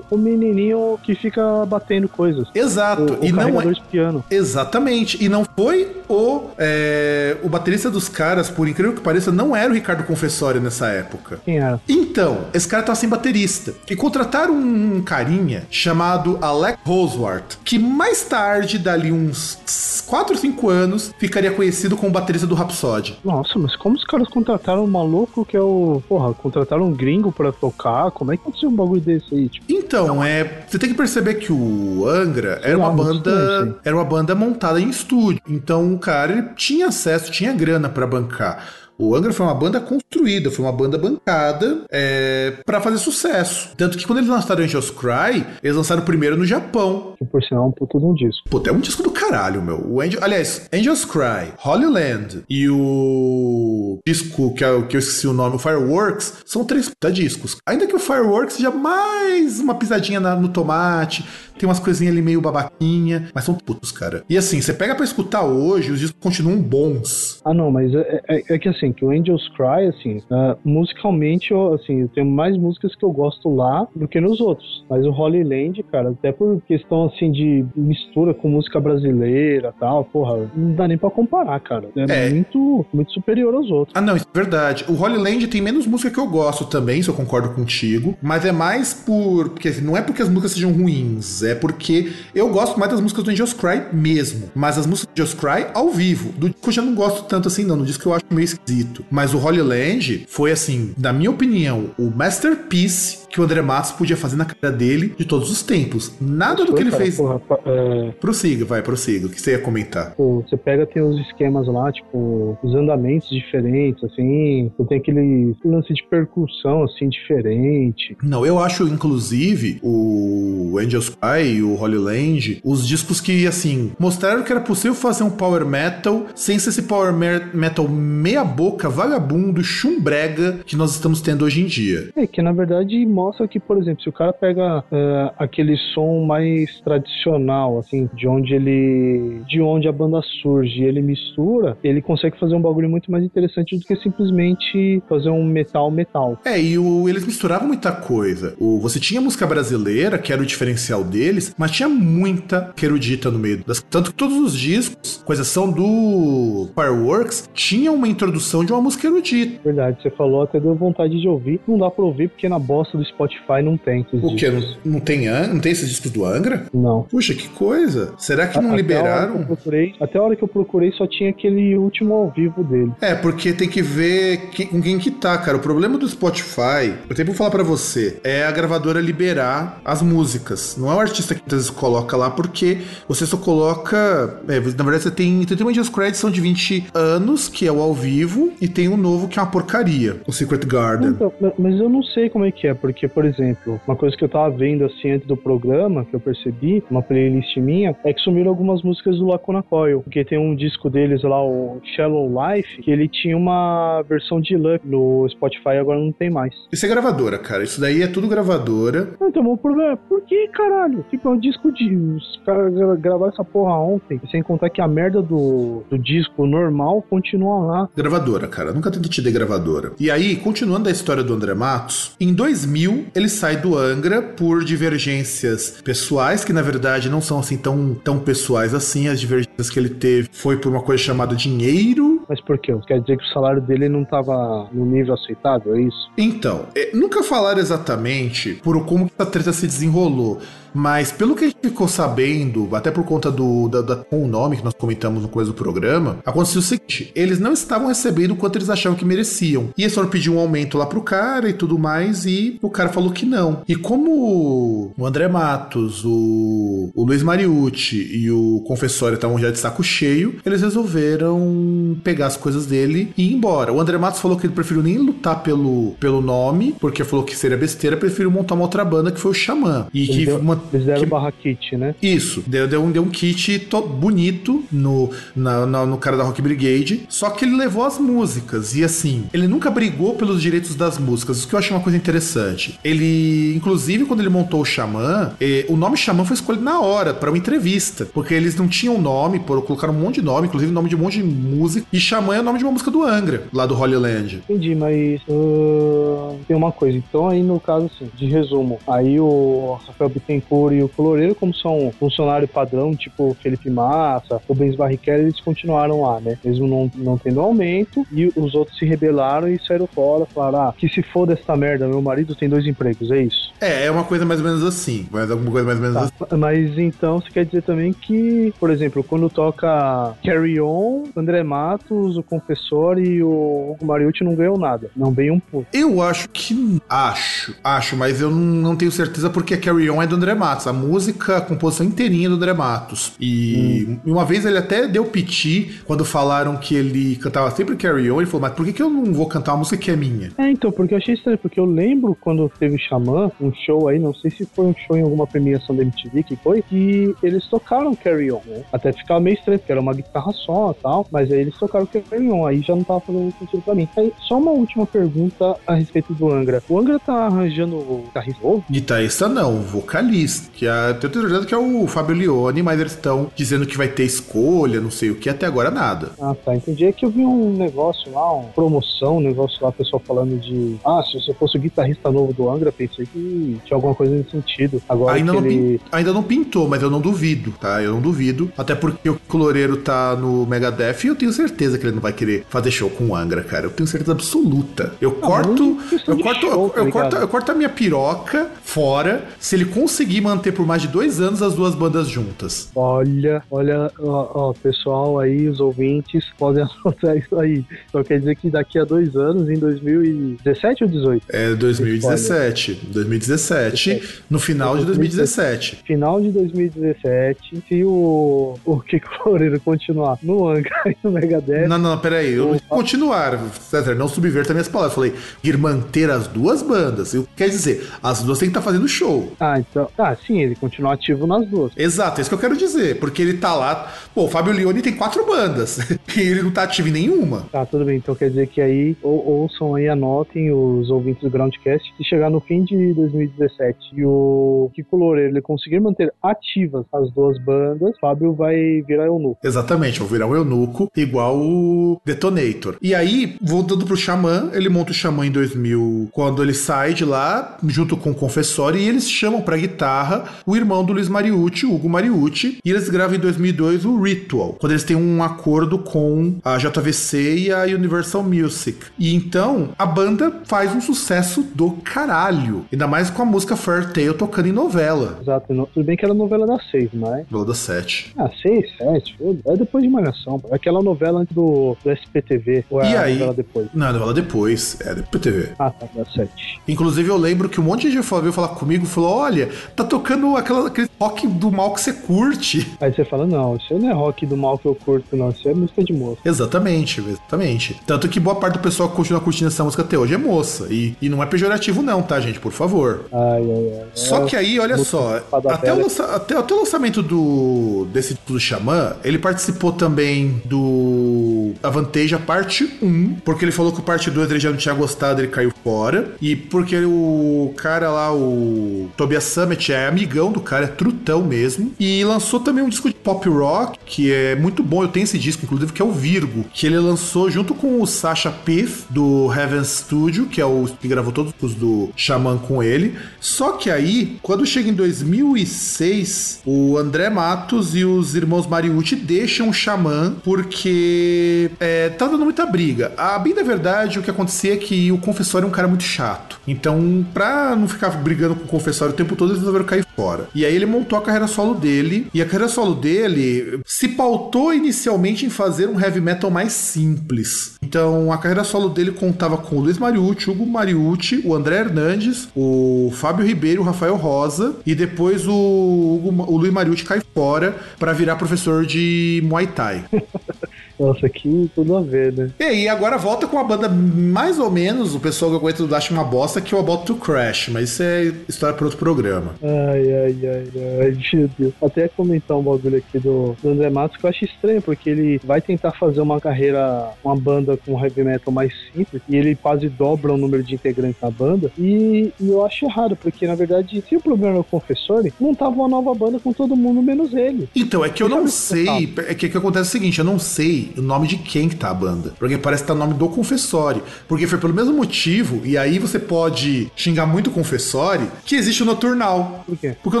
o 0.10 0.16
menininho 0.16 0.98
que 1.02 1.14
fica 1.14 1.64
batendo 1.66 2.08
coisas. 2.08 2.48
Exato. 2.54 3.14
O, 3.14 3.20
o 3.20 3.24
e 3.24 3.32
não 3.32 3.60
é... 3.60 3.66
de 3.66 3.82
piano. 3.90 4.24
Exatamente. 4.30 5.22
E 5.22 5.28
não 5.28 5.44
foi 5.44 5.96
o, 6.08 6.50
é... 6.58 7.36
o 7.42 7.48
baterista 7.48 7.90
dos 7.90 8.08
caras, 8.08 8.48
por 8.48 8.68
incrível 8.68 8.94
que 8.94 9.00
pareça, 9.00 9.30
não 9.30 9.54
era 9.54 9.70
o 9.70 9.74
Ricardo 9.74 10.04
Confessório 10.04 10.60
nessa 10.60 10.88
época. 10.88 11.40
Quem 11.44 11.58
era? 11.58 11.80
Então, 11.88 12.46
esse 12.52 12.68
cara 12.68 12.82
tá 12.82 12.94
sem 12.94 13.08
baterista. 13.08 13.74
E 13.90 13.96
contrataram 13.96 14.54
um 14.54 15.02
carinha 15.02 15.64
chamado 15.70 16.38
Alec 16.40 16.78
Rosewart, 16.84 17.56
que 17.64 17.78
mais 17.78 18.22
tarde, 18.22 18.78
dali 18.78 19.12
uns 19.12 19.58
4 20.06 20.34
ou 20.34 20.40
5 20.40 20.68
anos, 20.68 21.14
ficaria 21.18 21.50
conhecido 21.50 21.96
como 21.96 22.12
baterista 22.12 22.46
do 22.46 22.54
Rhapsody. 22.54 23.18
Nossa, 23.24 23.58
mas 23.58 23.74
como 23.76 23.96
os 23.96 24.04
caras 24.04 24.28
contrataram 24.28 24.84
um 24.84 24.88
maluco 24.88 25.44
que 25.44 25.56
é 25.56 25.60
o. 25.60 26.02
Porra, 26.08 26.34
contrataram 26.34 26.84
um 26.84 26.92
gringo 26.92 27.32
pra 27.32 27.52
tocar. 27.52 28.10
Como 28.10 28.32
é 28.32 28.36
que 28.36 28.42
aconteceu 28.42 28.68
um 28.68 28.76
bagulho 28.76 29.00
desse 29.00 29.34
aí? 29.34 29.48
Tipo? 29.48 29.66
Então, 29.68 30.22
é. 30.22 30.64
Você 30.66 30.78
tem 30.78 30.90
que 30.90 30.96
perceber 30.96 31.34
que 31.34 31.52
o 31.52 32.06
Angra 32.06 32.60
era 32.62 32.76
uma 32.76 32.90
banda. 32.90 33.78
Era 33.84 33.96
uma 33.96 34.04
banda 34.04 34.34
montada 34.34 34.80
em 34.80 34.88
estúdio. 34.88 35.40
Então 35.48 35.94
o 35.94 35.98
cara 35.98 36.32
ele 36.32 36.42
tinha 36.56 36.88
acesso, 36.88 37.30
tinha 37.30 37.52
grana 37.52 37.88
para 37.88 38.06
bancar. 38.06 38.81
O 39.02 39.16
Angra 39.16 39.32
foi 39.32 39.44
uma 39.44 39.54
banda 39.54 39.80
construída, 39.80 40.48
foi 40.48 40.64
uma 40.64 40.70
banda 40.70 40.96
bancada 40.96 41.84
é, 41.90 42.52
para 42.64 42.80
fazer 42.80 42.98
sucesso. 42.98 43.70
Tanto 43.76 43.98
que 43.98 44.06
quando 44.06 44.18
eles 44.18 44.30
lançaram 44.30 44.62
Angels 44.62 44.92
Cry, 44.92 45.44
eles 45.60 45.76
lançaram 45.76 46.04
primeiro 46.04 46.36
no 46.36 46.46
Japão. 46.46 47.14
Que 47.18 47.24
por 47.24 47.42
sinal 47.42 47.64
é 47.64 47.66
um 47.66 47.72
puto 47.72 47.98
de 47.98 48.06
um 48.06 48.14
disco. 48.14 48.48
Puta, 48.48 48.70
é 48.70 48.72
um 48.72 48.78
disco 48.78 49.02
do 49.02 49.10
caralho, 49.10 49.60
meu. 49.60 49.84
O 49.90 50.00
Angel, 50.00 50.22
aliás, 50.22 50.68
Angels 50.72 51.04
Cry, 51.04 51.52
Holy 51.64 51.86
Land 51.86 52.44
e 52.48 52.70
o 52.70 53.98
disco 54.06 54.54
que, 54.54 54.64
é, 54.64 54.82
que 54.82 54.94
eu 54.94 55.00
esqueci 55.00 55.26
o 55.26 55.32
nome, 55.32 55.56
o 55.56 55.58
Fireworks, 55.58 56.34
são 56.46 56.64
três 56.64 56.88
puta 56.88 57.10
discos. 57.10 57.56
Ainda 57.66 57.88
que 57.88 57.96
o 57.96 57.98
Fireworks 57.98 58.54
seja 58.54 58.70
mais 58.70 59.58
uma 59.58 59.74
pisadinha 59.74 60.20
na, 60.20 60.36
no 60.36 60.48
tomate, 60.48 61.24
tem 61.58 61.68
umas 61.68 61.78
coisinhas 61.78 62.12
ali 62.12 62.22
meio 62.22 62.40
babaquinha, 62.40 63.28
mas 63.34 63.44
são 63.44 63.54
putos, 63.54 63.92
cara. 63.92 64.22
E 64.28 64.36
assim, 64.36 64.60
você 64.60 64.72
pega 64.72 64.94
para 64.94 65.04
escutar 65.04 65.42
hoje, 65.44 65.92
os 65.92 66.00
discos 66.00 66.20
continuam 66.20 66.60
bons. 66.60 67.40
Ah, 67.44 67.54
não, 67.54 67.70
mas 67.70 67.94
é, 67.94 68.22
é, 68.28 68.54
é 68.54 68.58
que 68.58 68.68
assim, 68.68 68.92
que 68.92 69.04
o 69.04 69.10
Angels 69.10 69.48
Cry, 69.50 69.88
assim, 69.88 70.18
uh, 70.30 70.56
musicalmente, 70.64 71.50
eu, 71.50 71.74
assim, 71.74 72.02
eu 72.02 72.08
tenho 72.08 72.26
mais 72.26 72.56
músicas 72.56 72.94
que 72.94 73.04
eu 73.04 73.10
gosto 73.10 73.54
lá 73.54 73.86
do 73.94 74.08
que 74.08 74.20
nos 74.20 74.40
outros. 74.40 74.84
Mas 74.88 75.04
o 75.06 75.10
Holy 75.10 75.44
Land, 75.44 75.82
cara, 75.84 76.10
até 76.10 76.32
por 76.32 76.60
questão, 76.62 77.04
assim, 77.06 77.30
de 77.30 77.64
mistura 77.76 78.34
com 78.34 78.48
música 78.48 78.80
brasileira 78.80 79.74
tal, 79.78 80.04
porra, 80.04 80.50
não 80.54 80.74
dá 80.74 80.86
nem 80.88 80.98
pra 80.98 81.10
comparar, 81.10 81.58
cara. 81.60 81.88
É, 81.96 82.26
é. 82.26 82.30
muito, 82.30 82.86
muito 82.92 83.12
superior 83.12 83.54
aos 83.54 83.70
outros. 83.70 83.94
Ah, 83.96 84.00
não, 84.00 84.16
isso 84.16 84.26
é 84.32 84.38
verdade. 84.38 84.84
O 84.88 85.00
Holy 85.00 85.16
Land 85.16 85.46
tem 85.48 85.60
menos 85.60 85.86
música 85.86 86.10
que 86.10 86.18
eu 86.18 86.26
gosto 86.26 86.64
também, 86.64 87.02
se 87.02 87.08
eu 87.08 87.14
concordo 87.14 87.50
contigo, 87.50 88.16
mas 88.22 88.44
é 88.44 88.52
mais 88.52 88.94
por. 88.94 89.50
Porque 89.50 89.68
assim, 89.68 89.82
não 89.82 89.96
é 89.96 90.02
porque 90.02 90.22
as 90.22 90.28
músicas 90.28 90.52
sejam 90.52 90.72
ruins, 90.72 91.42
é 91.42 91.51
é 91.52 91.54
porque 91.54 92.12
eu 92.34 92.48
gosto 92.48 92.78
mais 92.78 92.90
das 92.90 93.00
músicas 93.00 93.24
do 93.24 93.30
Angels 93.30 93.52
Cry 93.52 93.82
mesmo. 93.92 94.50
Mas 94.54 94.78
as 94.78 94.86
músicas 94.86 95.14
do 95.14 95.22
Angels 95.22 95.34
Cry 95.34 95.66
ao 95.74 95.90
vivo. 95.90 96.32
Do 96.32 96.48
disco 96.48 96.68
eu 96.68 96.72
já 96.72 96.82
não 96.82 96.94
gosto 96.94 97.24
tanto 97.24 97.48
assim, 97.48 97.64
não. 97.64 97.76
No 97.76 97.84
disco 97.84 98.08
eu 98.08 98.14
acho 98.14 98.24
meio 98.30 98.44
esquisito. 98.44 99.04
Mas 99.10 99.34
o 99.34 99.38
Holy 99.38 99.62
Land 99.62 100.26
foi, 100.28 100.52
assim, 100.52 100.94
na 100.98 101.12
minha 101.12 101.30
opinião, 101.30 101.90
o 101.98 102.10
masterpiece 102.10 103.21
que 103.32 103.40
o 103.40 103.44
André 103.44 103.62
Matos 103.62 103.92
podia 103.92 104.16
fazer 104.16 104.36
na 104.36 104.44
cara 104.44 104.72
dele 104.72 105.14
de 105.16 105.24
todos 105.24 105.50
os 105.50 105.62
tempos. 105.62 106.12
Nada 106.20 106.64
do 106.64 106.74
que 106.74 106.82
ele 106.82 106.90
cara, 106.90 107.02
fez. 107.02 107.16
Porra, 107.16 107.40
é... 107.64 108.10
Prossiga, 108.20 108.64
vai, 108.64 108.82
prossiga. 108.82 109.26
O 109.26 109.30
que 109.30 109.40
você 109.40 109.52
ia 109.52 109.58
comentar? 109.58 110.14
Pô, 110.14 110.44
você 110.46 110.56
pega, 110.56 110.86
tem 110.86 111.02
os 111.02 111.18
esquemas 111.26 111.66
lá, 111.66 111.90
tipo, 111.90 112.58
os 112.62 112.74
andamentos 112.74 113.28
diferentes, 113.30 114.04
assim. 114.04 114.70
Tem 114.88 114.98
aquele 114.98 115.56
lance 115.64 115.94
de 115.94 116.02
percussão, 116.04 116.82
assim, 116.82 117.08
diferente. 117.08 118.16
Não, 118.22 118.44
eu 118.44 118.58
acho, 118.58 118.86
inclusive, 118.86 119.80
o 119.82 120.76
Angels 120.78 121.08
Cry 121.08 121.56
e 121.56 121.62
o 121.62 121.80
Holy 121.80 121.98
Land, 121.98 122.60
os 122.62 122.86
discos 122.86 123.20
que, 123.20 123.46
assim, 123.46 123.92
mostraram 123.98 124.42
que 124.42 124.52
era 124.52 124.60
possível 124.60 124.94
fazer 124.94 125.24
um 125.24 125.30
power 125.30 125.64
metal 125.64 126.26
sem 126.34 126.58
ser 126.58 126.70
esse 126.70 126.82
power 126.82 127.12
metal 127.54 127.88
meia 127.88 128.44
boca, 128.44 128.88
vagabundo, 128.88 129.62
chumbrega 129.62 130.58
que 130.66 130.76
nós 130.76 130.92
estamos 130.92 131.20
tendo 131.20 131.44
hoje 131.44 131.62
em 131.62 131.66
dia. 131.66 132.10
É, 132.16 132.26
que 132.26 132.42
na 132.42 132.52
verdade 132.52 133.04
mostra 133.22 133.46
que, 133.46 133.60
por 133.60 133.78
exemplo, 133.78 134.02
se 134.02 134.08
o 134.08 134.12
cara 134.12 134.32
pega 134.32 134.80
uh, 134.80 135.34
aquele 135.38 135.76
som 135.94 136.24
mais 136.24 136.80
tradicional, 136.80 137.78
assim, 137.78 138.08
de 138.14 138.26
onde 138.26 138.54
ele. 138.54 139.42
de 139.48 139.60
onde 139.60 139.88
a 139.88 139.92
banda 139.92 140.20
surge 140.42 140.82
ele 140.82 141.00
mistura, 141.00 141.76
ele 141.84 142.02
consegue 142.02 142.38
fazer 142.38 142.54
um 142.54 142.60
bagulho 142.60 142.88
muito 142.88 143.10
mais 143.10 143.24
interessante 143.24 143.76
do 143.76 143.84
que 143.84 143.96
simplesmente 143.96 145.02
fazer 145.08 145.30
um 145.30 145.44
metal 145.44 145.90
metal. 145.90 146.38
É, 146.44 146.60
e 146.60 146.78
o, 146.78 147.08
eles 147.08 147.24
misturavam 147.24 147.68
muita 147.68 147.92
coisa. 147.92 148.54
O, 148.58 148.78
você 148.78 148.98
tinha 148.98 149.20
música 149.20 149.46
brasileira, 149.46 150.18
que 150.18 150.32
era 150.32 150.42
o 150.42 150.46
diferencial 150.46 151.04
deles, 151.04 151.54
mas 151.56 151.70
tinha 151.70 151.88
muita 151.88 152.72
erudita 152.82 153.30
no 153.30 153.38
meio. 153.38 153.62
Das, 153.64 153.80
tanto 153.82 154.10
que 154.10 154.16
todos 154.16 154.36
os 154.38 154.58
discos, 154.58 155.22
com 155.24 155.32
exceção 155.32 155.70
do 155.70 156.68
Fireworks, 156.74 157.48
tinham 157.54 157.94
uma 157.94 158.08
introdução 158.08 158.64
de 158.64 158.72
uma 158.72 158.80
música 158.80 159.06
erudita. 159.06 159.60
Verdade, 159.64 160.02
você 160.02 160.10
falou, 160.10 160.42
até 160.42 160.58
deu 160.58 160.74
vontade 160.74 161.20
de 161.20 161.28
ouvir. 161.28 161.60
Não 161.66 161.78
dá 161.78 161.90
pra 161.90 162.04
ouvir 162.04 162.28
porque 162.28 162.48
na 162.48 162.58
bosta 162.58 162.96
do 162.96 163.02
Spotify 163.12 163.62
não 163.62 163.76
tem. 163.76 164.06
O 164.12 164.34
que? 164.34 164.48
Não, 164.48 164.62
não, 164.84 165.00
tem, 165.00 165.26
não 165.28 165.60
tem 165.60 165.72
esses 165.72 165.88
discos 165.88 166.10
do 166.10 166.24
Angra? 166.24 166.66
Não. 166.72 167.02
Puxa, 167.02 167.34
que 167.34 167.48
coisa. 167.48 168.14
Será 168.18 168.46
que 168.46 168.58
a, 168.58 168.62
não 168.62 168.74
liberaram? 168.74 169.40
A 169.40 169.44
procurei, 169.44 169.94
até 170.00 170.18
a 170.18 170.22
hora 170.22 170.36
que 170.36 170.42
eu 170.42 170.48
procurei 170.48 170.92
só 170.92 171.06
tinha 171.06 171.30
aquele 171.30 171.76
último 171.76 172.14
ao 172.14 172.30
vivo 172.30 172.62
dele. 172.64 172.92
É, 173.00 173.14
porque 173.14 173.52
tem 173.52 173.68
que 173.68 173.82
ver 173.82 174.50
que, 174.50 174.66
com 174.66 174.80
quem 174.80 174.98
que 174.98 175.10
tá, 175.10 175.36
cara. 175.38 175.56
O 175.56 175.60
problema 175.60 175.98
do 175.98 176.08
Spotify, 176.08 176.94
eu 177.08 177.14
tenho 177.14 177.28
que 177.28 177.34
falar 177.34 177.50
para 177.50 177.62
você, 177.62 178.20
é 178.24 178.44
a 178.44 178.50
gravadora 178.50 179.00
liberar 179.00 179.80
as 179.84 180.02
músicas. 180.02 180.76
Não 180.76 180.90
é 180.90 180.94
o 180.94 181.00
artista 181.00 181.34
que 181.34 181.42
às 181.46 181.52
vezes 181.52 181.70
coloca 181.70 182.16
lá, 182.16 182.30
porque 182.30 182.78
você 183.06 183.26
só 183.26 183.36
coloca. 183.36 184.40
É, 184.48 184.54
na 184.54 184.84
verdade, 184.84 185.02
você 185.02 185.10
tem. 185.10 185.42
Tem 185.44 185.66
uma 185.66 185.72
credits 185.92 186.20
são 186.20 186.30
de 186.30 186.40
20 186.40 186.86
anos, 186.94 187.48
que 187.48 187.66
é 187.66 187.72
o 187.72 187.80
ao 187.80 187.94
vivo, 187.94 188.52
e 188.60 188.68
tem 188.68 188.88
um 188.88 188.96
novo 188.96 189.28
que 189.28 189.38
é 189.38 189.42
uma 189.42 189.50
porcaria, 189.50 190.20
o 190.26 190.32
Secret 190.32 190.64
Garden. 190.66 191.10
Então, 191.10 191.32
mas 191.58 191.78
eu 191.78 191.88
não 191.88 192.02
sei 192.02 192.30
como 192.30 192.44
é 192.44 192.52
que 192.52 192.66
é, 192.66 192.74
porque 192.74 193.01
porque, 193.02 193.08
por 193.08 193.24
exemplo, 193.24 193.80
uma 193.86 193.96
coisa 193.96 194.16
que 194.16 194.22
eu 194.22 194.28
tava 194.28 194.50
vendo 194.56 194.84
assim 194.84 195.10
antes 195.10 195.26
do 195.26 195.36
programa, 195.36 196.04
que 196.04 196.14
eu 196.14 196.20
percebi, 196.20 196.84
uma 196.88 197.02
playlist 197.02 197.56
minha, 197.56 197.96
é 198.04 198.12
que 198.12 198.20
sumiram 198.20 198.50
algumas 198.50 198.82
músicas 198.82 199.18
do 199.18 199.26
Lacuna 199.26 199.60
Coil. 199.60 200.02
Porque 200.02 200.24
tem 200.24 200.38
um 200.38 200.54
disco 200.54 200.88
deles 200.88 201.22
lá, 201.24 201.44
o 201.44 201.80
Shallow 201.96 202.30
Life, 202.30 202.80
que 202.82 202.90
ele 202.92 203.08
tinha 203.08 203.36
uma 203.36 204.02
versão 204.02 204.40
de 204.40 204.56
Luck 204.56 204.86
no 204.86 205.26
Spotify, 205.30 205.78
agora 205.80 205.98
não 205.98 206.12
tem 206.12 206.30
mais. 206.30 206.54
Isso 206.70 206.86
é 206.86 206.88
gravadora, 206.88 207.38
cara. 207.38 207.64
Isso 207.64 207.80
daí 207.80 208.02
é 208.02 208.06
tudo 208.06 208.28
gravadora. 208.28 209.14
Então, 209.20 209.50
o 209.50 209.56
problema 209.58 209.94
é, 209.94 209.96
por 209.96 210.20
que, 210.22 210.46
caralho? 210.48 211.04
Tipo, 211.10 211.28
é 211.28 211.32
um 211.32 211.40
disco 211.40 211.72
de. 211.72 211.92
Os 211.96 212.40
caras 212.46 212.72
gravaram 213.00 213.32
essa 213.32 213.44
porra 213.44 213.78
ontem, 213.80 214.20
sem 214.30 214.42
contar 214.42 214.70
que 214.70 214.80
a 214.80 214.86
merda 214.86 215.20
do, 215.20 215.82
do 215.90 215.98
disco 215.98 216.46
normal 216.46 217.02
continua 217.10 217.64
lá. 217.64 217.88
Gravadora, 217.96 218.46
cara. 218.46 218.72
Nunca 218.72 218.90
tentei 218.90 219.10
te 219.10 219.22
dar 219.22 219.32
gravadora. 219.32 219.92
E 219.98 220.08
aí, 220.10 220.36
continuando 220.36 220.88
a 220.88 220.92
história 220.92 221.24
do 221.24 221.34
André 221.34 221.54
Matos, 221.54 222.14
em 222.20 222.32
2000 222.32 222.81
2000, 222.82 223.06
ele 223.14 223.28
sai 223.28 223.56
do 223.56 223.76
Angra 223.76 224.22
por 224.22 224.64
divergências 224.64 225.80
pessoais, 225.84 226.44
que 226.44 226.52
na 226.52 226.62
verdade 226.62 227.08
não 227.08 227.20
são 227.20 227.38
assim 227.38 227.56
tão, 227.56 227.94
tão 227.94 228.18
pessoais 228.18 228.74
assim. 228.74 229.08
As 229.08 229.20
divergências 229.20 229.70
que 229.70 229.78
ele 229.78 229.90
teve 229.90 230.28
foi 230.32 230.56
por 230.56 230.70
uma 230.70 230.82
coisa 230.82 231.02
chamada 231.02 231.34
dinheiro. 231.34 232.22
Mas 232.28 232.40
por 232.40 232.58
quê? 232.58 232.74
Quer 232.86 233.00
dizer 233.00 233.16
que 233.16 233.24
o 233.24 233.32
salário 233.32 233.60
dele 233.60 233.88
não 233.88 234.02
estava 234.02 234.68
no 234.72 234.84
nível 234.84 235.14
aceitável, 235.14 235.74
é 235.74 235.82
isso? 235.82 236.10
Então, 236.16 236.66
é, 236.74 236.94
nunca 236.94 237.22
falaram 237.22 237.60
exatamente 237.60 238.54
por 238.62 238.84
como 238.84 239.10
essa 239.18 239.30
treta 239.30 239.52
se 239.52 239.66
desenrolou. 239.66 240.40
Mas 240.74 241.12
pelo 241.12 241.34
que 241.34 241.44
a 241.44 241.48
gente 241.48 241.58
ficou 241.62 241.88
sabendo, 241.88 242.68
até 242.74 242.90
por 242.90 243.04
conta 243.04 243.30
do 243.30 243.68
da, 243.68 243.80
da, 243.80 243.96
com 243.96 244.24
o 244.24 244.28
nome 244.28 244.56
que 244.56 244.64
nós 244.64 244.74
comentamos 244.74 245.22
no 245.22 245.28
começo 245.28 245.52
do 245.52 245.56
programa, 245.56 246.18
aconteceu 246.24 246.60
o 246.60 246.62
seguinte: 246.62 247.10
eles 247.14 247.38
não 247.38 247.52
estavam 247.52 247.88
recebendo 247.88 248.32
o 248.32 248.36
quanto 248.36 248.56
eles 248.56 248.70
achavam 248.70 248.98
que 248.98 249.04
mereciam. 249.04 249.70
E 249.76 249.82
eles 249.82 249.94
foram 249.94 250.08
pedir 250.08 250.30
um 250.30 250.38
aumento 250.38 250.78
lá 250.78 250.86
pro 250.86 251.02
cara 251.02 251.48
e 251.48 251.52
tudo 251.52 251.78
mais, 251.78 252.26
e 252.26 252.58
o 252.62 252.70
cara 252.70 252.88
falou 252.88 253.10
que 253.10 253.26
não. 253.26 253.62
E 253.68 253.76
como 253.76 254.92
o 254.96 255.06
André 255.06 255.28
Matos, 255.28 256.04
o, 256.04 256.90
o 256.94 257.04
Luiz 257.04 257.22
Mariucci 257.22 257.96
e 257.96 258.30
o 258.30 258.62
Confessório 258.66 259.16
estavam 259.16 259.38
já 259.38 259.50
de 259.50 259.58
saco 259.58 259.82
cheio, 259.82 260.36
eles 260.44 260.62
resolveram 260.62 261.96
pegar 262.02 262.26
as 262.26 262.36
coisas 262.36 262.66
dele 262.66 263.12
e 263.16 263.30
ir 263.30 263.34
embora. 263.34 263.72
O 263.72 263.80
André 263.80 263.98
Matos 263.98 264.20
falou 264.20 264.36
que 264.36 264.46
ele 264.46 264.54
preferiu 264.54 264.82
nem 264.82 264.98
lutar 264.98 265.42
pelo, 265.42 265.94
pelo 266.00 266.20
nome, 266.20 266.74
porque 266.80 267.04
falou 267.04 267.24
que 267.24 267.36
seria 267.36 267.56
besteira, 267.56 267.96
preferiu 267.96 268.30
montar 268.30 268.54
uma 268.54 268.64
outra 268.64 268.84
banda 268.84 269.10
que 269.10 269.20
foi 269.20 269.30
o 269.30 269.34
Xamã. 269.34 269.86
E 269.92 270.06
que 270.06 270.30
uma, 270.30 270.61
eles 270.72 270.86
deram 270.86 271.00
que... 271.00 271.06
barra 271.06 271.32
kit, 271.32 271.76
né? 271.76 271.94
Isso, 272.02 272.42
deu, 272.46 272.66
deu, 272.68 272.82
um, 272.82 272.90
deu 272.90 273.02
um 273.02 273.08
kit 273.08 273.58
to... 273.60 273.82
bonito 273.82 274.64
no, 274.70 275.10
na, 275.34 275.66
na, 275.66 275.86
no 275.86 275.98
cara 275.98 276.16
da 276.16 276.24
Rock 276.24 276.40
Brigade, 276.42 277.04
só 277.08 277.30
que 277.30 277.44
ele 277.44 277.56
levou 277.56 277.84
as 277.84 277.98
músicas, 277.98 278.74
e 278.74 278.84
assim, 278.84 279.24
ele 279.32 279.46
nunca 279.46 279.70
brigou 279.70 280.14
pelos 280.14 280.40
direitos 280.40 280.74
das 280.74 280.98
músicas, 280.98 281.44
o 281.44 281.48
que 281.48 281.54
eu 281.54 281.58
achei 281.58 281.74
uma 281.76 281.82
coisa 281.82 281.96
interessante. 281.96 282.78
Ele, 282.84 283.54
inclusive, 283.54 284.04
quando 284.04 284.20
ele 284.20 284.28
montou 284.28 284.60
o 284.60 284.64
Xamã, 284.64 285.32
eh, 285.40 285.64
o 285.68 285.76
nome 285.76 285.96
Xamã 285.96 286.24
foi 286.24 286.34
escolhido 286.34 286.64
na 286.64 286.80
hora, 286.80 287.14
para 287.14 287.30
uma 287.30 287.38
entrevista, 287.38 288.06
porque 288.06 288.34
eles 288.34 288.56
não 288.56 288.68
tinham 288.68 289.00
nome, 289.00 289.40
por, 289.40 289.62
colocaram 289.62 289.94
um 289.94 289.98
monte 289.98 290.16
de 290.16 290.22
nome, 290.22 290.46
inclusive 290.46 290.72
nome 290.72 290.88
de 290.88 290.96
um 290.96 290.98
monte 290.98 291.18
de 291.18 291.24
música, 291.24 291.86
e 291.92 291.98
Xamã 291.98 292.36
é 292.36 292.40
o 292.40 292.42
nome 292.42 292.58
de 292.58 292.64
uma 292.64 292.72
música 292.72 292.90
do 292.90 293.02
Angra, 293.02 293.44
lá 293.52 293.66
do 293.66 293.78
Holy 293.78 293.96
Land. 293.96 294.42
Entendi, 294.48 294.74
mas 294.74 295.20
uh, 295.28 296.38
tem 296.46 296.56
uma 296.56 296.72
coisa, 296.72 296.96
então 296.96 297.28
aí 297.28 297.42
no 297.42 297.58
caso, 297.60 297.86
assim, 297.86 298.10
de 298.14 298.26
resumo, 298.26 298.78
aí 298.86 299.18
o 299.18 299.78
Rafael 299.86 300.10
Bittencourt 300.10 300.51
e 300.72 300.82
o 300.82 300.88
Coloreiro, 300.88 301.34
como 301.34 301.54
são 301.54 301.92
funcionário 301.98 302.46
padrão, 302.46 302.94
tipo 302.94 303.36
Felipe 303.42 303.70
Massa, 303.70 304.40
o 304.46 304.54
Benz 304.54 304.76
Barrichello, 304.76 305.22
eles 305.22 305.40
continuaram 305.40 306.02
lá, 306.02 306.20
né? 306.20 306.38
Mesmo 306.44 306.68
não, 306.68 306.90
não 306.94 307.16
tendo 307.16 307.40
aumento, 307.40 308.06
e 308.12 308.26
os 308.36 308.54
outros 308.54 308.78
se 308.78 308.84
rebelaram 308.84 309.48
e 309.48 309.58
saíram 309.66 309.86
fora, 309.86 310.26
falaram, 310.26 310.68
ah, 310.68 310.74
que 310.76 310.88
se 310.88 311.02
for 311.02 311.26
dessa 311.26 311.56
merda, 311.56 311.88
meu 311.88 312.02
marido 312.02 312.34
tem 312.34 312.48
dois 312.48 312.66
empregos, 312.66 313.10
é 313.10 313.22
isso? 313.22 313.52
É, 313.60 313.86
é 313.86 313.90
uma 313.90 314.04
coisa 314.04 314.24
mais 314.24 314.40
ou 314.40 314.46
menos 314.46 314.62
assim, 314.64 315.06
mas 315.10 315.30
alguma 315.30 315.50
coisa 315.50 315.66
mais 315.66 315.78
ou 315.78 315.82
menos 315.82 316.10
tá. 316.10 316.26
assim. 316.26 316.36
Mas 316.36 316.78
então, 316.78 317.20
você 317.20 317.30
quer 317.30 317.44
dizer 317.44 317.62
também 317.62 317.92
que, 317.92 318.52
por 318.58 318.70
exemplo, 318.70 319.02
quando 319.02 319.30
toca 319.30 320.14
Carry 320.24 320.60
On, 320.60 321.04
André 321.16 321.42
Matos, 321.42 322.16
o 322.16 322.22
Confessor 322.22 322.98
e 322.98 323.22
o 323.22 323.76
Mariucci 323.82 324.24
não 324.24 324.34
ganham 324.34 324.56
nada, 324.56 324.90
não 324.96 325.12
veio 325.12 325.34
um 325.34 325.40
puto. 325.40 325.66
Eu 325.72 326.02
acho 326.02 326.28
que. 326.28 326.80
Acho, 326.88 327.54
acho, 327.62 327.96
mas 327.96 328.20
eu 328.20 328.30
não 328.30 328.76
tenho 328.76 328.90
certeza 328.90 329.30
porque 329.30 329.56
Carry 329.56 329.88
On 329.88 330.02
é 330.02 330.06
do 330.06 330.16
André 330.16 330.34
Matos. 330.34 330.41
A 330.42 330.72
música, 330.72 331.36
a 331.36 331.40
composição 331.40 331.86
inteirinha 331.86 332.28
do 332.28 332.34
André 332.36 332.52
Matos. 332.52 333.12
E 333.20 333.86
hum. 334.04 334.12
uma 334.12 334.24
vez 334.24 334.44
ele 334.44 334.58
até 334.58 334.86
deu 334.86 335.04
piti 335.04 335.80
quando 335.86 336.04
falaram 336.04 336.56
que 336.56 336.74
ele 336.74 337.16
cantava 337.16 337.50
sempre 337.50 337.76
Carry 337.76 338.10
On. 338.10 338.20
Ele 338.20 338.26
falou, 338.26 338.42
mas 338.42 338.52
por 338.52 338.64
que, 338.64 338.72
que 338.72 338.82
eu 338.82 338.90
não 338.90 339.12
vou 339.12 339.26
cantar 339.26 339.52
uma 339.52 339.58
música 339.58 339.76
que 339.76 339.90
é 339.90 339.96
minha? 339.96 340.30
É, 340.38 340.50
então, 340.50 340.70
porque 340.70 340.94
eu 340.94 340.98
achei 340.98 341.14
estranho, 341.14 341.38
porque 341.38 341.58
eu 341.58 341.64
lembro 341.64 342.16
quando 342.20 342.50
teve 342.58 342.78
Xamã, 342.78 343.30
um 343.40 343.52
show 343.54 343.88
aí, 343.88 343.98
não 343.98 344.14
sei 344.14 344.30
se 344.30 344.46
foi 344.54 344.66
um 344.66 344.74
show 344.86 344.96
em 344.96 345.02
alguma 345.02 345.26
premiação 345.26 345.74
da 345.74 345.82
MTV 345.82 346.22
que 346.22 346.36
foi, 346.36 346.62
que 346.62 347.14
eles 347.22 347.46
tocaram 347.48 347.94
Carry 347.94 348.30
On, 348.30 348.40
né? 348.46 348.62
Até 348.72 348.92
ficava 348.92 349.20
meio 349.20 349.34
estranho, 349.34 349.58
porque 349.58 349.72
era 349.72 349.80
uma 349.80 349.94
guitarra 349.94 350.32
só 350.32 350.72
e 350.72 350.82
tal, 350.82 351.06
mas 351.10 351.30
aí 351.30 351.40
eles 351.40 351.56
tocaram 351.56 351.86
Carry 351.86 352.30
On, 352.30 352.46
aí 352.46 352.60
já 352.60 352.74
não 352.74 352.84
tava 352.84 353.00
fazendo 353.00 353.32
sentido 353.38 353.62
pra 353.62 353.74
mim. 353.74 353.88
Aí, 353.96 354.12
só 354.20 354.38
uma 354.38 354.50
última 354.50 354.86
pergunta 354.86 355.56
a 355.66 355.74
respeito 355.74 356.12
do 356.14 356.30
Angra. 356.30 356.62
O 356.68 356.78
Angra 356.78 356.98
tá 356.98 357.26
arranjando 357.26 357.76
o 357.76 358.02
guitarrista 358.06 358.42
novo? 358.42 358.64
Guitarrista 358.70 359.28
não, 359.28 359.60
vocalista, 359.60 360.31
que 360.40 360.66
é, 360.66 360.92
tenho 360.94 361.12
certeza 361.12 361.46
que 361.46 361.54
é 361.54 361.58
o 361.58 361.86
Fábio 361.86 362.14
Leone, 362.14 362.62
mas 362.62 362.80
eles 362.80 362.92
estão 362.92 363.30
dizendo 363.34 363.66
que 363.66 363.76
vai 363.76 363.88
ter 363.88 364.04
escolha, 364.04 364.80
não 364.80 364.90
sei 364.90 365.10
o 365.10 365.16
que, 365.16 365.28
até 365.28 365.46
agora 365.46 365.70
nada. 365.70 366.10
Ah, 366.20 366.34
tá, 366.34 366.54
entendi. 366.54 366.84
É 366.84 366.92
que 366.92 367.04
eu 367.04 367.10
vi 367.10 367.24
um 367.24 367.52
negócio 367.52 368.12
lá, 368.12 368.32
uma 368.32 368.48
promoção, 368.48 369.16
um 369.16 369.20
negócio 369.20 369.58
lá, 369.62 369.72
pessoal 369.72 370.02
falando 370.06 370.38
de, 370.40 370.76
ah, 370.84 371.02
se 371.04 371.20
você 371.20 371.34
fosse 371.34 371.56
o 371.56 371.60
guitarrista 371.60 372.10
novo 372.10 372.32
do 372.32 372.50
Angra, 372.50 372.72
pensei 372.72 373.06
que 373.06 373.60
tinha 373.64 373.76
alguma 373.76 373.94
coisa 373.94 374.14
nesse 374.14 374.30
sentido. 374.30 374.82
Agora 374.88 375.16
ainda, 375.16 375.32
não, 375.32 375.46
ele... 375.46 375.80
ainda 375.90 376.12
não 376.12 376.22
pintou, 376.22 376.68
mas 376.68 376.82
eu 376.82 376.90
não 376.90 377.00
duvido, 377.00 377.52
tá? 377.60 377.82
Eu 377.82 377.92
não 377.92 378.00
duvido, 378.00 378.50
até 378.56 378.74
porque 378.74 379.08
o 379.08 379.18
Coloreiro 379.28 379.76
tá 379.78 380.16
no 380.16 380.46
Megadeth 380.46 381.04
e 381.04 381.06
eu 381.08 381.16
tenho 381.16 381.32
certeza 381.32 381.78
que 381.78 381.84
ele 381.84 381.94
não 381.94 382.02
vai 382.02 382.12
querer 382.12 382.44
fazer 382.48 382.70
show 382.70 382.90
com 382.90 383.08
o 383.08 383.16
Angra, 383.16 383.42
cara. 383.42 383.66
Eu 383.66 383.70
tenho 383.70 383.86
certeza 383.86 384.12
absoluta. 384.12 384.94
Eu 385.00 385.18
ah, 385.22 385.26
corto, 385.26 385.78
eu 386.06 386.18
corto, 386.18 386.40
show, 386.40 386.70
tá 386.70 386.80
eu, 386.80 386.90
corto, 386.90 387.16
eu 387.16 387.28
corto 387.28 387.52
a 387.52 387.54
minha 387.54 387.68
piroca 387.68 388.50
fora 388.62 389.24
se 389.38 389.56
ele 389.56 389.64
conseguir 389.66 390.20
manter 390.22 390.52
por 390.52 390.66
mais 390.66 390.82
de 390.82 390.88
dois 390.88 391.20
anos 391.20 391.42
as 391.42 391.54
duas 391.54 391.74
bandas 391.74 392.08
juntas. 392.08 392.70
Olha, 392.74 393.42
olha, 393.50 393.90
ó, 393.98 394.50
ó, 394.50 394.52
pessoal 394.52 395.18
aí, 395.18 395.48
os 395.48 395.60
ouvintes 395.60 396.24
podem 396.38 396.64
anotar 396.84 397.16
isso 397.16 397.38
aí. 397.38 397.64
Só 397.90 398.02
quer 398.02 398.18
dizer 398.18 398.36
que 398.36 398.50
daqui 398.50 398.78
a 398.78 398.84
dois 398.84 399.16
anos, 399.16 399.48
em 399.48 399.58
2017 399.58 400.84
ou 400.84 400.90
18? 400.90 401.26
É 401.30 401.54
2017. 401.54 402.80
2017. 402.92 404.22
No 404.30 404.38
final 404.38 404.78
de 404.78 404.84
2017. 404.84 405.82
Final 405.86 406.20
de 406.20 406.30
2017. 406.30 407.64
Se 407.68 407.84
o, 407.84 408.58
o 408.64 408.80
Kiko 408.80 409.08
Loureiro 409.26 409.60
continuar 409.60 410.18
no 410.22 410.48
Angra 410.48 410.82
e 410.86 410.96
no 411.02 411.10
Megadeth. 411.10 411.66
Não, 411.66 411.78
não, 411.78 411.98
peraí. 411.98 412.32
Eu, 412.32 412.60
continuar, 412.68 413.38
César, 413.60 413.94
não 413.94 414.08
subverta 414.08 414.52
minhas 414.52 414.68
palavras. 414.68 414.96
Eu 414.96 415.02
falei, 415.02 415.14
ir 415.42 415.56
manter 415.56 416.10
as 416.10 416.26
duas 416.26 416.62
bandas. 416.62 417.14
Eu, 417.14 417.26
quer 417.36 417.48
dizer, 417.48 417.88
as 418.02 418.22
duas 418.22 418.38
têm 418.38 418.48
que 418.48 418.50
estar 418.50 418.60
tá 418.60 418.64
fazendo 418.64 418.88
show. 418.88 419.32
Ah, 419.40 419.58
então. 419.58 419.88
Ah, 419.98 420.11
sim, 420.16 420.40
ele 420.40 420.54
continua 420.54 420.94
ativo 420.94 421.26
nas 421.26 421.46
duas. 421.46 421.72
Exato, 421.76 422.18
é 422.18 422.22
isso 422.22 422.30
que 422.30 422.34
eu 422.34 422.38
quero 422.38 422.56
dizer. 422.56 422.98
Porque 422.98 423.22
ele 423.22 423.34
tá 423.34 423.54
lá. 423.54 423.92
Pô, 424.14 424.24
o 424.24 424.28
Fábio 424.28 424.52
Leone 424.52 424.82
tem 424.82 424.94
quatro 424.94 425.24
bandas. 425.26 425.78
e 426.16 426.20
ele 426.20 426.42
não 426.42 426.50
tá 426.50 426.64
ativo 426.64 426.88
em 426.88 426.92
nenhuma. 426.92 427.46
Tá, 427.50 427.64
tudo 427.64 427.84
bem. 427.84 427.96
Então 427.96 428.14
quer 428.14 428.28
dizer 428.28 428.48
que 428.48 428.60
aí 428.60 428.96
ou, 429.02 429.26
ouçam 429.26 429.74
aí, 429.74 429.88
anotem 429.88 430.52
os 430.52 430.90
ouvintes 430.90 431.22
do 431.22 431.30
Groundcast. 431.30 431.92
Se 431.96 432.04
chegar 432.04 432.30
no 432.30 432.40
fim 432.40 432.64
de 432.64 432.92
2017 432.94 433.78
e 433.94 434.04
o 434.04 434.70
Kiko 434.74 434.96
Loureiro 434.96 435.30
ele 435.30 435.40
conseguir 435.40 435.80
manter 435.80 436.12
ativas 436.22 436.84
as 436.92 437.10
duas 437.12 437.38
bandas, 437.42 437.98
Fábio 438.00 438.34
vai 438.34 438.82
virar 438.86 439.06
eunuco. 439.06 439.38
Exatamente, 439.42 440.00
vou 440.00 440.08
virar 440.08 440.26
um 440.26 440.34
eunuco 440.34 440.90
igual 440.96 441.38
o 441.38 442.00
Detonator. 442.04 442.76
E 442.82 442.94
aí, 442.94 443.36
voltando 443.40 443.86
pro 443.86 443.96
Xamã, 443.96 444.50
ele 444.52 444.68
monta 444.68 444.90
o 444.90 444.94
Xamã 444.94 445.26
em 445.26 445.30
2000, 445.30 446.08
quando 446.12 446.42
ele 446.42 446.54
sai 446.54 446.92
de 446.92 447.04
lá, 447.04 447.56
junto 447.66 447.96
com 447.96 448.10
o 448.10 448.14
Confessor, 448.14 448.76
e 448.76 448.86
eles 448.88 449.10
chamam 449.10 449.40
pra 449.40 449.56
guitarra 449.56 450.24
o 450.46 450.56
irmão 450.56 450.84
do 450.84 450.92
Luiz 450.92 451.08
Mariucci, 451.08 451.66
Hugo 451.66 451.88
Mariucci, 451.88 452.58
e 452.64 452.70
eles 452.70 452.88
gravam 452.88 453.16
em 453.16 453.20
2002 453.20 453.84
o 453.84 454.01
Ritual, 454.02 454.56
quando 454.58 454.72
eles 454.72 454.84
têm 454.84 454.96
um 454.96 455.22
acordo 455.22 455.78
com 455.78 456.36
a 456.44 456.58
JVC 456.58 457.36
e 457.38 457.52
a 457.52 457.64
Universal 457.64 458.22
Music. 458.22 458.78
E 458.98 459.14
então, 459.14 459.70
a 459.78 459.86
banda 459.86 460.40
faz 460.44 460.74
um 460.74 460.80
sucesso 460.80 461.42
do 461.54 461.72
caralho. 461.72 462.64
Ainda 462.72 462.86
mais 462.86 463.10
com 463.10 463.22
a 463.22 463.24
música 463.24 463.56
Fair 463.56 463.92
Tale 463.92 464.14
tocando 464.14 464.48
em 464.48 464.52
novela. 464.52 465.18
Exato, 465.20 465.68
tudo 465.72 465.84
bem 465.84 465.96
que 465.96 466.04
era 466.04 466.14
novela 466.14 466.46
das 466.46 466.68
seis, 466.70 466.90
mas. 466.92 467.24
Novela 467.30 467.46
das 467.46 467.58
sete. 467.58 468.12
Ah, 468.16 468.30
seis, 468.40 468.66
sete. 468.76 469.16
É 469.46 469.56
depois 469.56 469.84
de 469.84 469.90
Malhação. 469.90 470.40
Aquela 470.50 470.82
novela 470.82 471.20
antes 471.20 471.34
do, 471.34 471.76
do 471.82 471.90
SPTV. 471.90 472.64
Ou 472.70 472.82
é 472.82 472.90
e 472.90 472.96
aí? 472.96 473.12
novela 473.14 473.34
depois? 473.34 473.68
Não, 473.74 473.86
a 473.86 473.92
novela 473.92 474.14
depois. 474.14 474.78
É 474.80 474.94
do 474.94 475.02
SPTV. 475.02 475.50
Ah, 475.58 475.70
tá, 475.70 475.86
das 475.94 476.12
sete. 476.12 476.60
Inclusive, 476.66 477.08
eu 477.08 477.16
lembro 477.16 477.48
que 477.48 477.60
um 477.60 477.64
monte 477.64 477.82
de 477.82 477.92
gente 477.92 478.20
veio 478.20 478.32
falar 478.32 478.48
comigo 478.48 478.84
e 478.84 478.88
falou: 478.88 479.10
olha, 479.10 479.48
tá 479.74 479.84
tocando 479.84 480.36
aquela, 480.36 480.68
aquele 480.68 480.88
rock 481.00 481.26
do 481.26 481.50
mal 481.50 481.72
que 481.74 481.80
você 481.80 481.92
curte. 481.92 482.70
Aí 482.80 482.92
você 482.92 483.04
fala: 483.04 483.26
não, 483.26 483.56
isso 483.56 483.78
não 483.78 483.90
é 483.90 483.91
rock 483.92 484.26
do 484.26 484.36
mal 484.36 484.58
que 484.58 484.66
eu 484.66 484.74
curto, 484.74 485.16
não. 485.16 485.30
Isso 485.30 485.48
é 485.48 485.54
música 485.54 485.82
de 485.84 485.92
moça. 485.92 486.18
Exatamente, 486.24 487.00
exatamente. 487.00 487.80
Tanto 487.86 488.08
que 488.08 488.20
boa 488.20 488.36
parte 488.36 488.54
do 488.54 488.60
pessoal 488.60 488.88
que 488.88 488.96
continua 488.96 489.20
curtindo 489.20 489.48
essa 489.48 489.64
música 489.64 489.82
até 489.82 489.96
hoje 489.96 490.14
é 490.14 490.18
moça. 490.18 490.66
E, 490.70 490.96
e 491.00 491.08
não 491.08 491.22
é 491.22 491.26
pejorativo, 491.26 491.82
não, 491.82 492.02
tá, 492.02 492.20
gente? 492.20 492.40
Por 492.40 492.52
favor. 492.52 493.06
Ai, 493.12 493.42
ai, 493.42 493.80
ai. 493.80 493.86
Só 493.94 494.24
que 494.24 494.36
aí, 494.36 494.58
olha 494.58 494.76
só, 494.78 495.20
até 495.48 495.72
o, 495.72 495.80
lança, 495.80 496.04
até, 496.04 496.36
até 496.36 496.54
o 496.54 496.58
lançamento 496.58 497.02
do 497.02 497.86
desse 497.92 498.16
do 498.26 498.38
Xamã, 498.38 498.96
ele 499.04 499.18
participou 499.18 499.72
também 499.72 500.42
do 500.44 501.31
Avanteja 501.62 502.18
parte 502.18 502.78
1, 502.82 503.16
porque 503.24 503.44
ele 503.44 503.52
falou 503.52 503.72
que 503.72 503.80
o 503.80 503.82
parte 503.82 504.10
2 504.10 504.30
ele 504.30 504.40
já 504.40 504.50
não 504.50 504.56
tinha 504.56 504.74
gostado, 504.74 505.20
ele 505.20 505.28
caiu 505.28 505.52
fora. 505.62 506.12
E 506.20 506.36
porque 506.36 506.76
o 506.84 507.52
cara 507.56 507.90
lá, 507.90 508.14
o 508.14 508.90
Tobias 508.96 509.24
Summit, 509.24 509.72
é 509.72 509.86
amigão 509.86 510.32
do 510.32 510.40
cara, 510.40 510.64
é 510.64 510.68
trutão 510.68 511.22
mesmo. 511.22 511.72
E 511.78 512.04
lançou 512.04 512.40
também 512.40 512.64
um 512.64 512.68
disco 512.68 512.88
de 512.88 512.94
pop 512.94 513.28
rock, 513.28 513.78
que 513.84 514.12
é 514.12 514.34
muito 514.36 514.62
bom. 514.62 514.82
Eu 514.82 514.88
tenho 514.88 515.04
esse 515.04 515.18
disco, 515.18 515.44
inclusive, 515.44 515.72
que 515.72 515.82
é 515.82 515.84
o 515.84 515.92
Virgo, 515.92 516.44
que 516.52 516.66
ele 516.66 516.78
lançou 516.78 517.30
junto 517.30 517.54
com 517.54 517.80
o 517.80 517.86
Sasha 517.86 518.30
Piff, 518.30 518.84
do 518.90 519.32
Heaven 519.32 519.64
Studio, 519.64 520.26
que 520.26 520.40
é 520.40 520.44
o 520.44 520.66
que 520.80 520.88
gravou 520.88 521.12
todos 521.12 521.32
os 521.40 521.54
do 521.54 521.90
Xamã 521.96 522.38
com 522.38 522.62
ele. 522.62 522.96
Só 523.20 523.52
que 523.52 523.70
aí, 523.70 524.18
quando 524.22 524.46
chega 524.46 524.68
em 524.68 524.74
2006, 524.74 526.40
o 526.44 526.76
André 526.76 527.10
Matos 527.10 527.74
e 527.74 527.84
os 527.84 528.14
irmãos 528.14 528.46
Mariucci 528.46 528.96
deixam 528.96 529.48
o 529.48 529.52
Xamã 529.52 530.14
porque 530.22 531.41
é, 531.60 531.88
tá 531.90 532.06
dando 532.06 532.24
muita 532.24 532.46
briga. 532.46 532.92
A 532.96 533.18
bem 533.18 533.34
da 533.34 533.42
verdade, 533.42 533.98
o 533.98 534.02
que 534.02 534.10
acontecia 534.10 534.54
é 534.54 534.56
que 534.56 534.90
o 534.92 534.98
confessor 534.98 535.42
é 535.42 535.46
um 535.46 535.50
cara 535.50 535.68
muito 535.68 535.84
chato. 535.84 536.40
Então, 536.46 537.04
pra 537.12 537.54
não 537.56 537.68
ficar 537.68 537.90
brigando 537.90 538.34
com 538.34 538.44
o 538.44 538.48
confessor 538.48 538.90
o 538.90 538.92
tempo 538.92 539.16
todo, 539.16 539.30
eles 539.30 539.40
resolveram 539.40 539.64
cair 539.64 539.86
fora. 539.96 540.28
E 540.34 540.44
aí 540.44 540.54
ele 540.54 540.66
montou 540.66 540.98
a 540.98 541.02
carreira 541.02 541.26
solo 541.26 541.54
dele, 541.54 542.08
e 542.12 542.20
a 542.20 542.24
carreira 542.24 542.48
solo 542.48 542.74
dele 542.74 543.60
se 543.64 543.88
pautou 543.88 544.52
inicialmente 544.52 545.24
em 545.24 545.30
fazer 545.30 545.68
um 545.68 545.80
heavy 545.80 546.00
metal 546.00 546.30
mais 546.30 546.52
simples. 546.52 547.54
Então, 547.62 548.12
a 548.12 548.18
carreira 548.18 548.44
solo 548.44 548.68
dele 548.68 548.92
contava 548.92 549.36
com 549.36 549.56
o 549.56 549.60
Luiz 549.60 549.78
Mariucci, 549.78 550.30
Hugo 550.30 550.46
Mariucci, 550.46 551.22
o 551.24 551.34
André 551.34 551.56
Hernandes, 551.60 552.28
o 552.34 552.92
Fábio 552.94 553.26
Ribeiro, 553.26 553.62
o 553.62 553.64
Rafael 553.64 553.96
Rosa, 553.96 554.56
e 554.66 554.74
depois 554.74 555.26
o, 555.26 555.32
Hugo, 555.32 556.24
o 556.32 556.36
Luiz 556.36 556.52
Mariucci 556.52 556.84
cai 556.84 557.00
fora 557.14 557.56
para 557.78 557.92
virar 557.92 558.16
professor 558.16 558.66
de 558.66 559.22
Muay 559.24 559.46
Thai. 559.46 559.84
Nossa, 560.82 561.06
aqui 561.06 561.48
tudo 561.54 561.76
a 561.76 561.80
ver, 561.80 562.12
né? 562.12 562.30
E 562.40 562.42
aí, 562.42 562.68
agora 562.68 562.98
volta 562.98 563.28
com 563.28 563.38
a 563.38 563.44
banda 563.44 563.68
mais 563.68 564.40
ou 564.40 564.50
menos, 564.50 564.96
o 564.96 565.00
pessoal 565.00 565.30
que 565.30 565.36
aguenta 565.36 565.64
do 565.64 565.76
acha 565.76 565.94
uma 565.94 566.02
bosta, 566.02 566.40
que 566.40 566.52
é 566.52 566.58
o 566.58 566.60
About 566.60 566.86
to 566.86 566.96
Crash, 566.96 567.50
mas 567.50 567.70
isso 567.70 567.84
é 567.84 568.12
história 568.28 568.56
para 568.56 568.64
outro 568.64 568.80
programa. 568.80 569.36
Ai, 569.40 569.92
ai, 569.92 570.16
ai, 570.24 570.46
ai, 570.56 570.98
meu 571.12 571.30
Deus. 571.38 571.52
Até 571.62 571.86
comentar 571.86 572.36
um 572.36 572.42
bagulho 572.42 572.78
aqui 572.78 572.98
do, 572.98 573.36
do 573.40 573.50
André 573.50 573.70
Matos 573.70 573.96
que 573.96 574.04
eu 574.04 574.10
acho 574.10 574.24
estranho, 574.24 574.60
porque 574.60 574.90
ele 574.90 575.20
vai 575.22 575.40
tentar 575.40 575.70
fazer 575.70 576.00
uma 576.00 576.20
carreira, 576.20 576.90
uma 577.04 577.14
banda 577.14 577.56
com 577.56 577.80
heavy 577.80 578.02
metal 578.02 578.34
mais 578.34 578.52
simples, 578.74 579.02
e 579.08 579.14
ele 579.14 579.36
quase 579.36 579.68
dobra 579.68 580.12
o 580.12 580.16
número 580.16 580.42
de 580.42 580.54
integrantes 580.56 581.00
na 581.00 581.10
banda, 581.12 581.52
e, 581.56 582.12
e 582.20 582.28
eu 582.28 582.44
acho 582.44 582.64
errado, 582.64 582.96
porque 582.96 583.24
na 583.24 583.36
verdade, 583.36 583.84
se 583.88 583.94
o 583.94 584.00
problema 584.00 584.38
é 584.38 584.40
o 584.40 584.44
confessor, 584.44 585.04
não 585.20 585.32
tava 585.32 585.52
uma 585.52 585.68
nova 585.68 585.94
banda 585.94 586.18
com 586.18 586.32
todo 586.32 586.56
mundo 586.56 586.82
menos 586.82 587.14
ele. 587.14 587.48
Então, 587.54 587.84
é 587.84 587.88
que 587.88 588.02
eu 588.02 588.08
não 588.08 588.26
sei, 588.26 588.92
é 589.06 589.14
que, 589.14 589.28
que 589.28 589.38
acontece 589.38 589.68
o 589.68 589.72
seguinte, 589.72 590.00
eu 590.00 590.04
não 590.04 590.18
sei 590.18 590.71
o 590.76 590.82
nome 590.82 591.06
de 591.06 591.16
quem 591.16 591.48
que 591.48 591.56
tá 591.56 591.70
a 591.70 591.74
banda. 591.74 592.14
Porque 592.18 592.38
parece 592.38 592.62
que 592.62 592.68
tá 592.68 592.74
o 592.74 592.76
nome 592.76 592.94
do 592.94 593.08
Confessori. 593.08 593.82
Porque 594.08 594.26
foi 594.26 594.38
pelo 594.38 594.54
mesmo 594.54 594.72
motivo, 594.72 595.44
e 595.44 595.56
aí 595.56 595.78
você 595.78 595.98
pode 595.98 596.70
xingar 596.76 597.06
muito 597.06 597.30
o 597.30 597.32
Confessori, 597.32 598.06
que 598.24 598.36
existe 598.36 598.62
o 598.62 598.66
Noturnal. 598.66 599.44
Por 599.46 599.56
quê? 599.56 599.76
Porque 599.82 599.96
o 599.96 600.00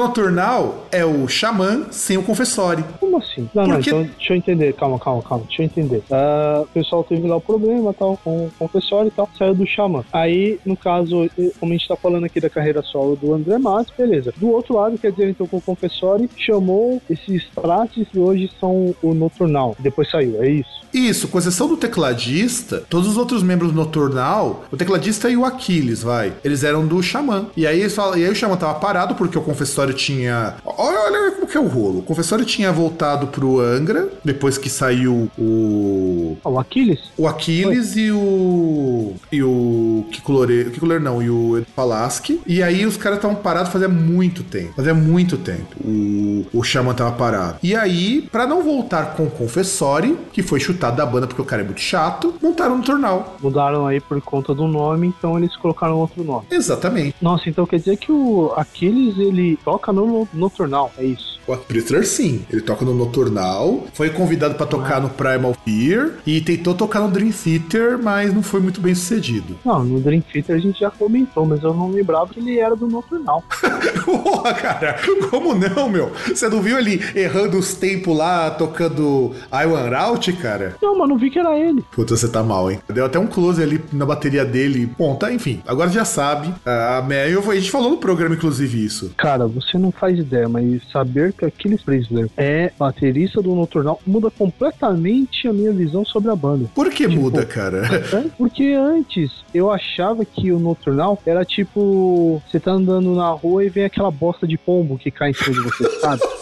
Noturnal 0.00 0.86
é 0.90 1.04
o 1.04 1.26
Xamã 1.28 1.86
sem 1.90 2.16
o 2.16 2.22
Confessori. 2.22 2.84
Como 3.00 3.18
assim? 3.18 3.48
Não, 3.54 3.64
Porque... 3.64 3.90
não, 3.90 4.02
então 4.02 4.14
deixa 4.16 4.32
eu 4.32 4.36
entender, 4.36 4.72
calma, 4.74 4.98
calma, 4.98 5.22
calma, 5.22 5.44
deixa 5.46 5.62
eu 5.62 5.66
entender. 5.66 6.02
Uh, 6.10 6.62
o 6.62 6.66
pessoal 6.68 7.04
teve 7.04 7.26
lá 7.26 7.36
o 7.36 7.40
problema 7.40 7.92
tal, 7.92 8.16
com 8.22 8.46
o 8.46 8.52
Confessori 8.58 9.08
e 9.08 9.10
tal, 9.10 9.28
saiu 9.38 9.54
do 9.54 9.66
Xamã. 9.66 10.04
Aí, 10.12 10.58
no 10.64 10.76
caso, 10.76 11.28
como 11.58 11.72
a 11.72 11.76
gente 11.76 11.88
tá 11.88 11.96
falando 11.96 12.24
aqui 12.24 12.40
da 12.40 12.50
carreira 12.50 12.82
solo 12.82 13.16
do 13.16 13.34
André 13.34 13.58
Matos, 13.58 13.92
beleza. 13.96 14.32
Do 14.36 14.50
outro 14.50 14.74
lado, 14.74 14.98
quer 14.98 15.10
dizer, 15.10 15.28
então, 15.28 15.46
com 15.46 15.58
o 15.58 15.60
Confessori 15.60 16.28
chamou 16.36 17.00
esses 17.08 17.44
prates 17.44 18.08
que 18.08 18.18
hoje 18.18 18.50
são 18.60 18.94
o 19.02 19.14
Noturnal. 19.14 19.76
Depois 19.78 20.10
saiu, 20.10 20.42
é 20.42 20.48
isso? 20.52 20.82
Isso, 20.92 21.28
com 21.28 21.38
exceção 21.38 21.66
do 21.66 21.76
tecladista, 21.76 22.82
todos 22.88 23.08
os 23.08 23.16
outros 23.16 23.42
membros 23.42 23.72
do 23.72 23.76
Noturnal, 23.76 24.64
o 24.70 24.76
tecladista 24.76 25.30
e 25.30 25.36
o 25.36 25.44
Aquiles, 25.44 26.02
vai, 26.02 26.34
eles 26.44 26.62
eram 26.62 26.86
do 26.86 27.02
Xamã. 27.02 27.46
E 27.56 27.66
aí, 27.66 27.80
eles 27.80 27.94
falam, 27.94 28.18
e 28.18 28.24
aí 28.24 28.30
o 28.30 28.34
Xamã 28.34 28.56
tava 28.56 28.78
parado 28.78 29.14
porque 29.14 29.38
o 29.38 29.42
confessório 29.42 29.94
tinha. 29.94 30.54
Olha, 30.64 31.00
olha 31.00 31.30
como 31.32 31.46
que 31.46 31.56
é 31.56 31.60
o 31.60 31.66
rolo. 31.66 32.00
O 32.00 32.02
confessório 32.02 32.44
tinha 32.44 32.70
voltado 32.70 33.28
pro 33.28 33.60
Angra, 33.60 34.08
depois 34.24 34.58
que 34.58 34.68
saiu 34.68 35.30
o. 35.38 36.36
Ah, 36.44 36.50
o 36.50 36.58
Aquiles? 36.58 37.00
O 37.16 37.26
Aquiles 37.26 37.94
Foi. 37.94 38.02
e 38.02 38.12
o. 38.12 39.14
E 39.30 39.42
o 39.42 40.04
Kiko 40.10 40.32
Loureiro. 40.32 40.70
Kiko 40.70 40.84
Loureiro 40.84 41.04
não, 41.04 41.22
e 41.22 41.30
o 41.30 41.64
Palaski. 41.74 42.40
E 42.46 42.62
aí 42.62 42.84
os 42.84 42.96
caras 42.96 43.18
estavam 43.18 43.36
parados 43.36 43.72
fazia 43.72 43.88
muito 43.88 44.42
tempo. 44.42 44.74
Fazia 44.74 44.94
muito 44.94 45.38
tempo. 45.38 45.76
O, 45.82 46.46
o 46.52 46.62
Xamã 46.62 46.92
tava 46.94 47.12
parado. 47.12 47.58
E 47.62 47.74
aí, 47.74 48.28
para 48.30 48.46
não 48.46 48.62
voltar 48.62 49.14
com 49.14 49.24
o 49.24 49.30
confessório, 49.30 50.18
que 50.32 50.41
foi 50.42 50.60
chutado 50.60 50.96
da 50.96 51.06
banda 51.06 51.26
porque 51.26 51.42
o 51.42 51.44
cara 51.44 51.62
é 51.62 51.64
muito 51.64 51.80
chato, 51.80 52.34
montaram 52.42 52.78
no 52.78 52.84
Tornal. 52.84 53.36
Mudaram 53.40 53.86
aí 53.86 54.00
por 54.00 54.20
conta 54.20 54.54
do 54.54 54.66
nome, 54.66 55.06
então 55.06 55.38
eles 55.38 55.56
colocaram 55.56 55.98
outro 55.98 56.22
nome. 56.22 56.46
Exatamente. 56.50 57.14
Nossa, 57.20 57.48
então 57.48 57.66
quer 57.66 57.78
dizer 57.78 57.96
que 57.96 58.10
o 58.10 58.52
Aquiles 58.56 59.18
ele 59.18 59.58
toca 59.64 59.92
no, 59.92 60.28
no 60.32 60.50
Tornal, 60.50 60.90
é 60.98 61.04
isso? 61.04 61.31
O 61.46 61.56
Prisoner 61.56 62.06
sim, 62.06 62.44
ele 62.50 62.62
toca 62.62 62.84
no 62.84 62.94
Nocturnal, 62.94 63.86
foi 63.92 64.10
convidado 64.10 64.54
para 64.54 64.66
tocar 64.66 64.96
ah. 64.96 65.00
no 65.00 65.10
Primal 65.10 65.54
Fear 65.64 66.12
e 66.26 66.40
tentou 66.40 66.74
tocar 66.74 67.00
no 67.00 67.10
Dream 67.10 67.30
Theater, 67.30 67.98
mas 68.02 68.32
não 68.32 68.42
foi 68.42 68.60
muito 68.60 68.80
bem 68.80 68.94
sucedido. 68.94 69.58
Não, 69.64 69.82
no 69.84 70.00
Dream 70.00 70.20
Theater 70.20 70.56
a 70.56 70.58
gente 70.58 70.80
já 70.80 70.90
comentou, 70.90 71.44
mas 71.44 71.62
eu 71.62 71.74
não 71.74 71.90
lembrava 71.90 72.32
que 72.32 72.40
ele 72.40 72.58
era 72.58 72.76
do 72.76 72.86
Nocturnal. 72.86 73.42
Porra, 74.04 74.54
cara, 74.54 74.96
como 75.30 75.54
não, 75.54 75.88
meu? 75.88 76.12
Você 76.26 76.48
não 76.48 76.60
viu 76.60 76.78
ele 76.78 77.00
errando 77.14 77.58
os 77.58 77.74
tempos 77.74 78.16
lá, 78.16 78.50
tocando 78.50 79.32
I 79.52 79.66
One 79.66 79.94
Out, 79.94 80.32
cara? 80.34 80.76
Não, 80.80 80.96
mas 80.96 81.08
não 81.08 81.18
vi 81.18 81.30
que 81.30 81.38
era 81.38 81.58
ele. 81.58 81.84
Puta, 81.92 82.16
você 82.16 82.28
tá 82.28 82.42
mal, 82.42 82.70
hein? 82.70 82.78
Deu 82.88 83.04
até 83.04 83.18
um 83.18 83.26
close 83.26 83.62
ali 83.62 83.80
na 83.92 84.06
bateria 84.06 84.44
dele. 84.44 84.90
Bom, 84.98 85.14
tá, 85.16 85.32
enfim, 85.32 85.62
agora 85.66 85.90
já 85.90 86.04
sabe. 86.04 86.52
A, 86.64 86.98
a 86.98 87.54
gente 87.54 87.70
falou 87.70 87.90
no 87.90 87.98
programa, 87.98 88.34
inclusive, 88.34 88.84
isso. 88.84 89.12
Cara, 89.16 89.46
você 89.46 89.78
não 89.78 89.90
faz 89.90 90.18
ideia, 90.18 90.48
mas 90.48 90.82
saber 90.90 91.31
que 91.32 91.44
Aquiles 91.44 91.82
Prisoner 91.82 92.28
é 92.36 92.72
baterista 92.78 93.40
do 93.42 93.54
Nocturnal 93.54 94.00
muda 94.06 94.30
completamente 94.30 95.48
a 95.48 95.52
minha 95.52 95.72
visão 95.72 96.04
sobre 96.04 96.30
a 96.30 96.36
banda. 96.36 96.68
Por 96.74 96.90
que 96.90 97.08
tipo, 97.08 97.20
muda, 97.20 97.44
cara? 97.44 97.82
É, 97.86 98.28
porque 98.36 98.72
antes 98.72 99.30
eu 99.54 99.70
achava 99.70 100.24
que 100.24 100.52
o 100.52 100.58
Nocturnal 100.58 101.18
era 101.26 101.44
tipo: 101.44 102.42
você 102.46 102.60
tá 102.60 102.72
andando 102.72 103.14
na 103.14 103.30
rua 103.30 103.64
e 103.64 103.68
vem 103.68 103.84
aquela 103.84 104.10
bosta 104.10 104.46
de 104.46 104.56
pombo 104.56 104.98
que 104.98 105.10
cai 105.10 105.30
em 105.30 105.34
cima 105.34 105.54
de 105.54 105.60
você, 105.60 105.88
sabe? 106.00 106.22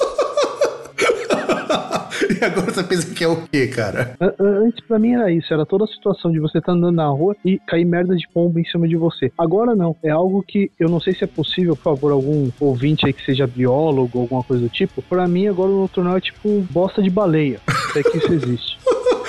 E 2.41 2.45
agora 2.45 2.73
você 2.73 2.83
pensa 2.83 3.15
que 3.15 3.25
é 3.25 3.29
o 3.29 3.43
quê, 3.49 3.69
cara? 3.69 4.17
Antes 4.39 4.81
pra 4.87 4.99
mim 4.99 5.15
era 5.15 5.31
isso, 5.31 5.53
era 5.53 5.65
toda 5.65 5.85
a 5.85 5.89
situação 5.89 6.31
de 6.31 6.39
você 6.39 6.59
estar 6.59 6.73
tá 6.73 6.79
andando 6.79 6.97
na 6.97 7.09
rua 7.09 7.37
e 7.45 7.59
cair 7.67 7.85
merda 7.85 8.15
de 8.15 8.29
pombo 8.29 8.59
em 8.59 8.65
cima 8.65 8.87
de 8.87 8.97
você. 8.97 9.33
Agora 9.39 9.75
não, 9.75 9.97
é 10.03 10.11
algo 10.11 10.43
que 10.47 10.71
eu 10.79 10.89
não 10.89 11.01
sei 11.01 11.15
se 11.15 11.25
é 11.25 11.27
possível, 11.27 11.77
por 11.77 11.83
favor, 11.83 12.13
algum 12.13 12.51
ouvinte 12.61 13.07
aí 13.07 13.13
que 13.13 13.25
seja 13.25 13.47
biólogo 13.47 14.11
ou 14.19 14.23
alguma 14.23 14.43
coisa 14.43 14.63
do 14.63 14.69
tipo. 14.69 15.03
Pra 15.03 15.27
mim 15.27 15.47
agora 15.49 15.71
o 15.71 15.81
nocturnal 15.83 16.17
é 16.17 16.21
tipo 16.21 16.61
bosta 16.71 17.03
de 17.03 17.11
baleia. 17.11 17.61
É 17.97 18.03
que 18.03 18.19
isso 18.19 18.33
existe. 18.33 18.79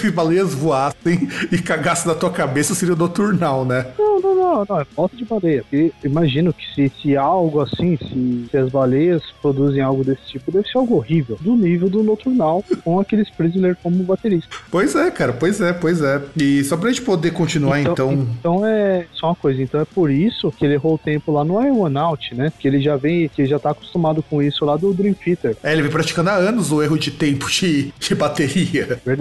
Se 0.00 0.10
baleias 0.10 0.54
voassem 0.54 1.28
e 1.50 1.58
cagassem 1.58 2.08
na 2.08 2.14
tua 2.14 2.30
cabeça, 2.30 2.74
seria 2.74 2.94
noturnal, 2.94 3.64
né? 3.64 3.86
Não, 3.98 4.20
não, 4.20 4.34
não, 4.34 4.64
não. 4.68 4.80
É 4.80 4.84
falta 4.84 5.16
de 5.16 5.24
baleia. 5.24 5.62
Porque 5.62 5.92
imagino 6.04 6.52
que 6.52 6.64
se, 6.74 6.92
se 7.00 7.16
algo 7.16 7.60
assim, 7.60 7.96
se, 7.96 8.48
se, 8.50 8.56
as 8.56 8.70
baleias 8.70 9.22
produzem 9.40 9.82
algo 9.82 10.04
desse 10.04 10.22
tipo, 10.26 10.50
deve 10.50 10.68
ser 10.68 10.78
algo 10.78 10.96
horrível. 10.96 11.38
Do 11.40 11.56
nível 11.56 11.88
do 11.88 12.02
noturnal, 12.02 12.64
com 12.84 13.00
aqueles 13.00 13.30
Prisoner 13.30 13.76
como 13.82 14.02
baterista. 14.02 14.48
Pois 14.70 14.94
é, 14.94 15.10
cara, 15.10 15.32
pois 15.32 15.60
é, 15.60 15.72
pois 15.72 16.02
é. 16.02 16.20
E 16.36 16.62
só 16.64 16.76
pra 16.76 16.90
gente 16.90 17.02
poder 17.02 17.30
continuar, 17.32 17.80
então. 17.80 18.12
Então, 18.12 18.26
então 18.38 18.66
é 18.66 19.06
só 19.12 19.28
uma 19.28 19.34
coisa. 19.34 19.62
Então 19.62 19.80
é 19.80 19.84
por 19.84 20.10
isso 20.10 20.52
que 20.52 20.64
ele 20.64 20.74
errou 20.74 20.94
o 20.94 20.98
tempo 20.98 21.32
lá 21.32 21.44
no 21.44 21.62
I 21.62 21.70
One 21.70 21.96
Out, 21.96 22.34
né? 22.34 22.52
Que 22.58 22.68
ele 22.68 22.80
já 22.80 22.96
vem, 22.96 23.28
que 23.28 23.46
já 23.46 23.58
tá 23.58 23.70
acostumado 23.70 24.22
com 24.22 24.42
isso 24.42 24.64
lá 24.64 24.76
do 24.76 24.92
Dream 24.92 25.14
Theater. 25.14 25.56
É, 25.62 25.72
ele 25.72 25.82
vem 25.82 25.90
praticando 25.90 26.30
há 26.30 26.34
anos 26.34 26.72
o 26.72 26.82
erro 26.82 26.98
de 26.98 27.10
tempo 27.10 27.48
de, 27.48 27.92
de 27.98 28.14
bateria. 28.14 29.00
Verdade. 29.04 29.19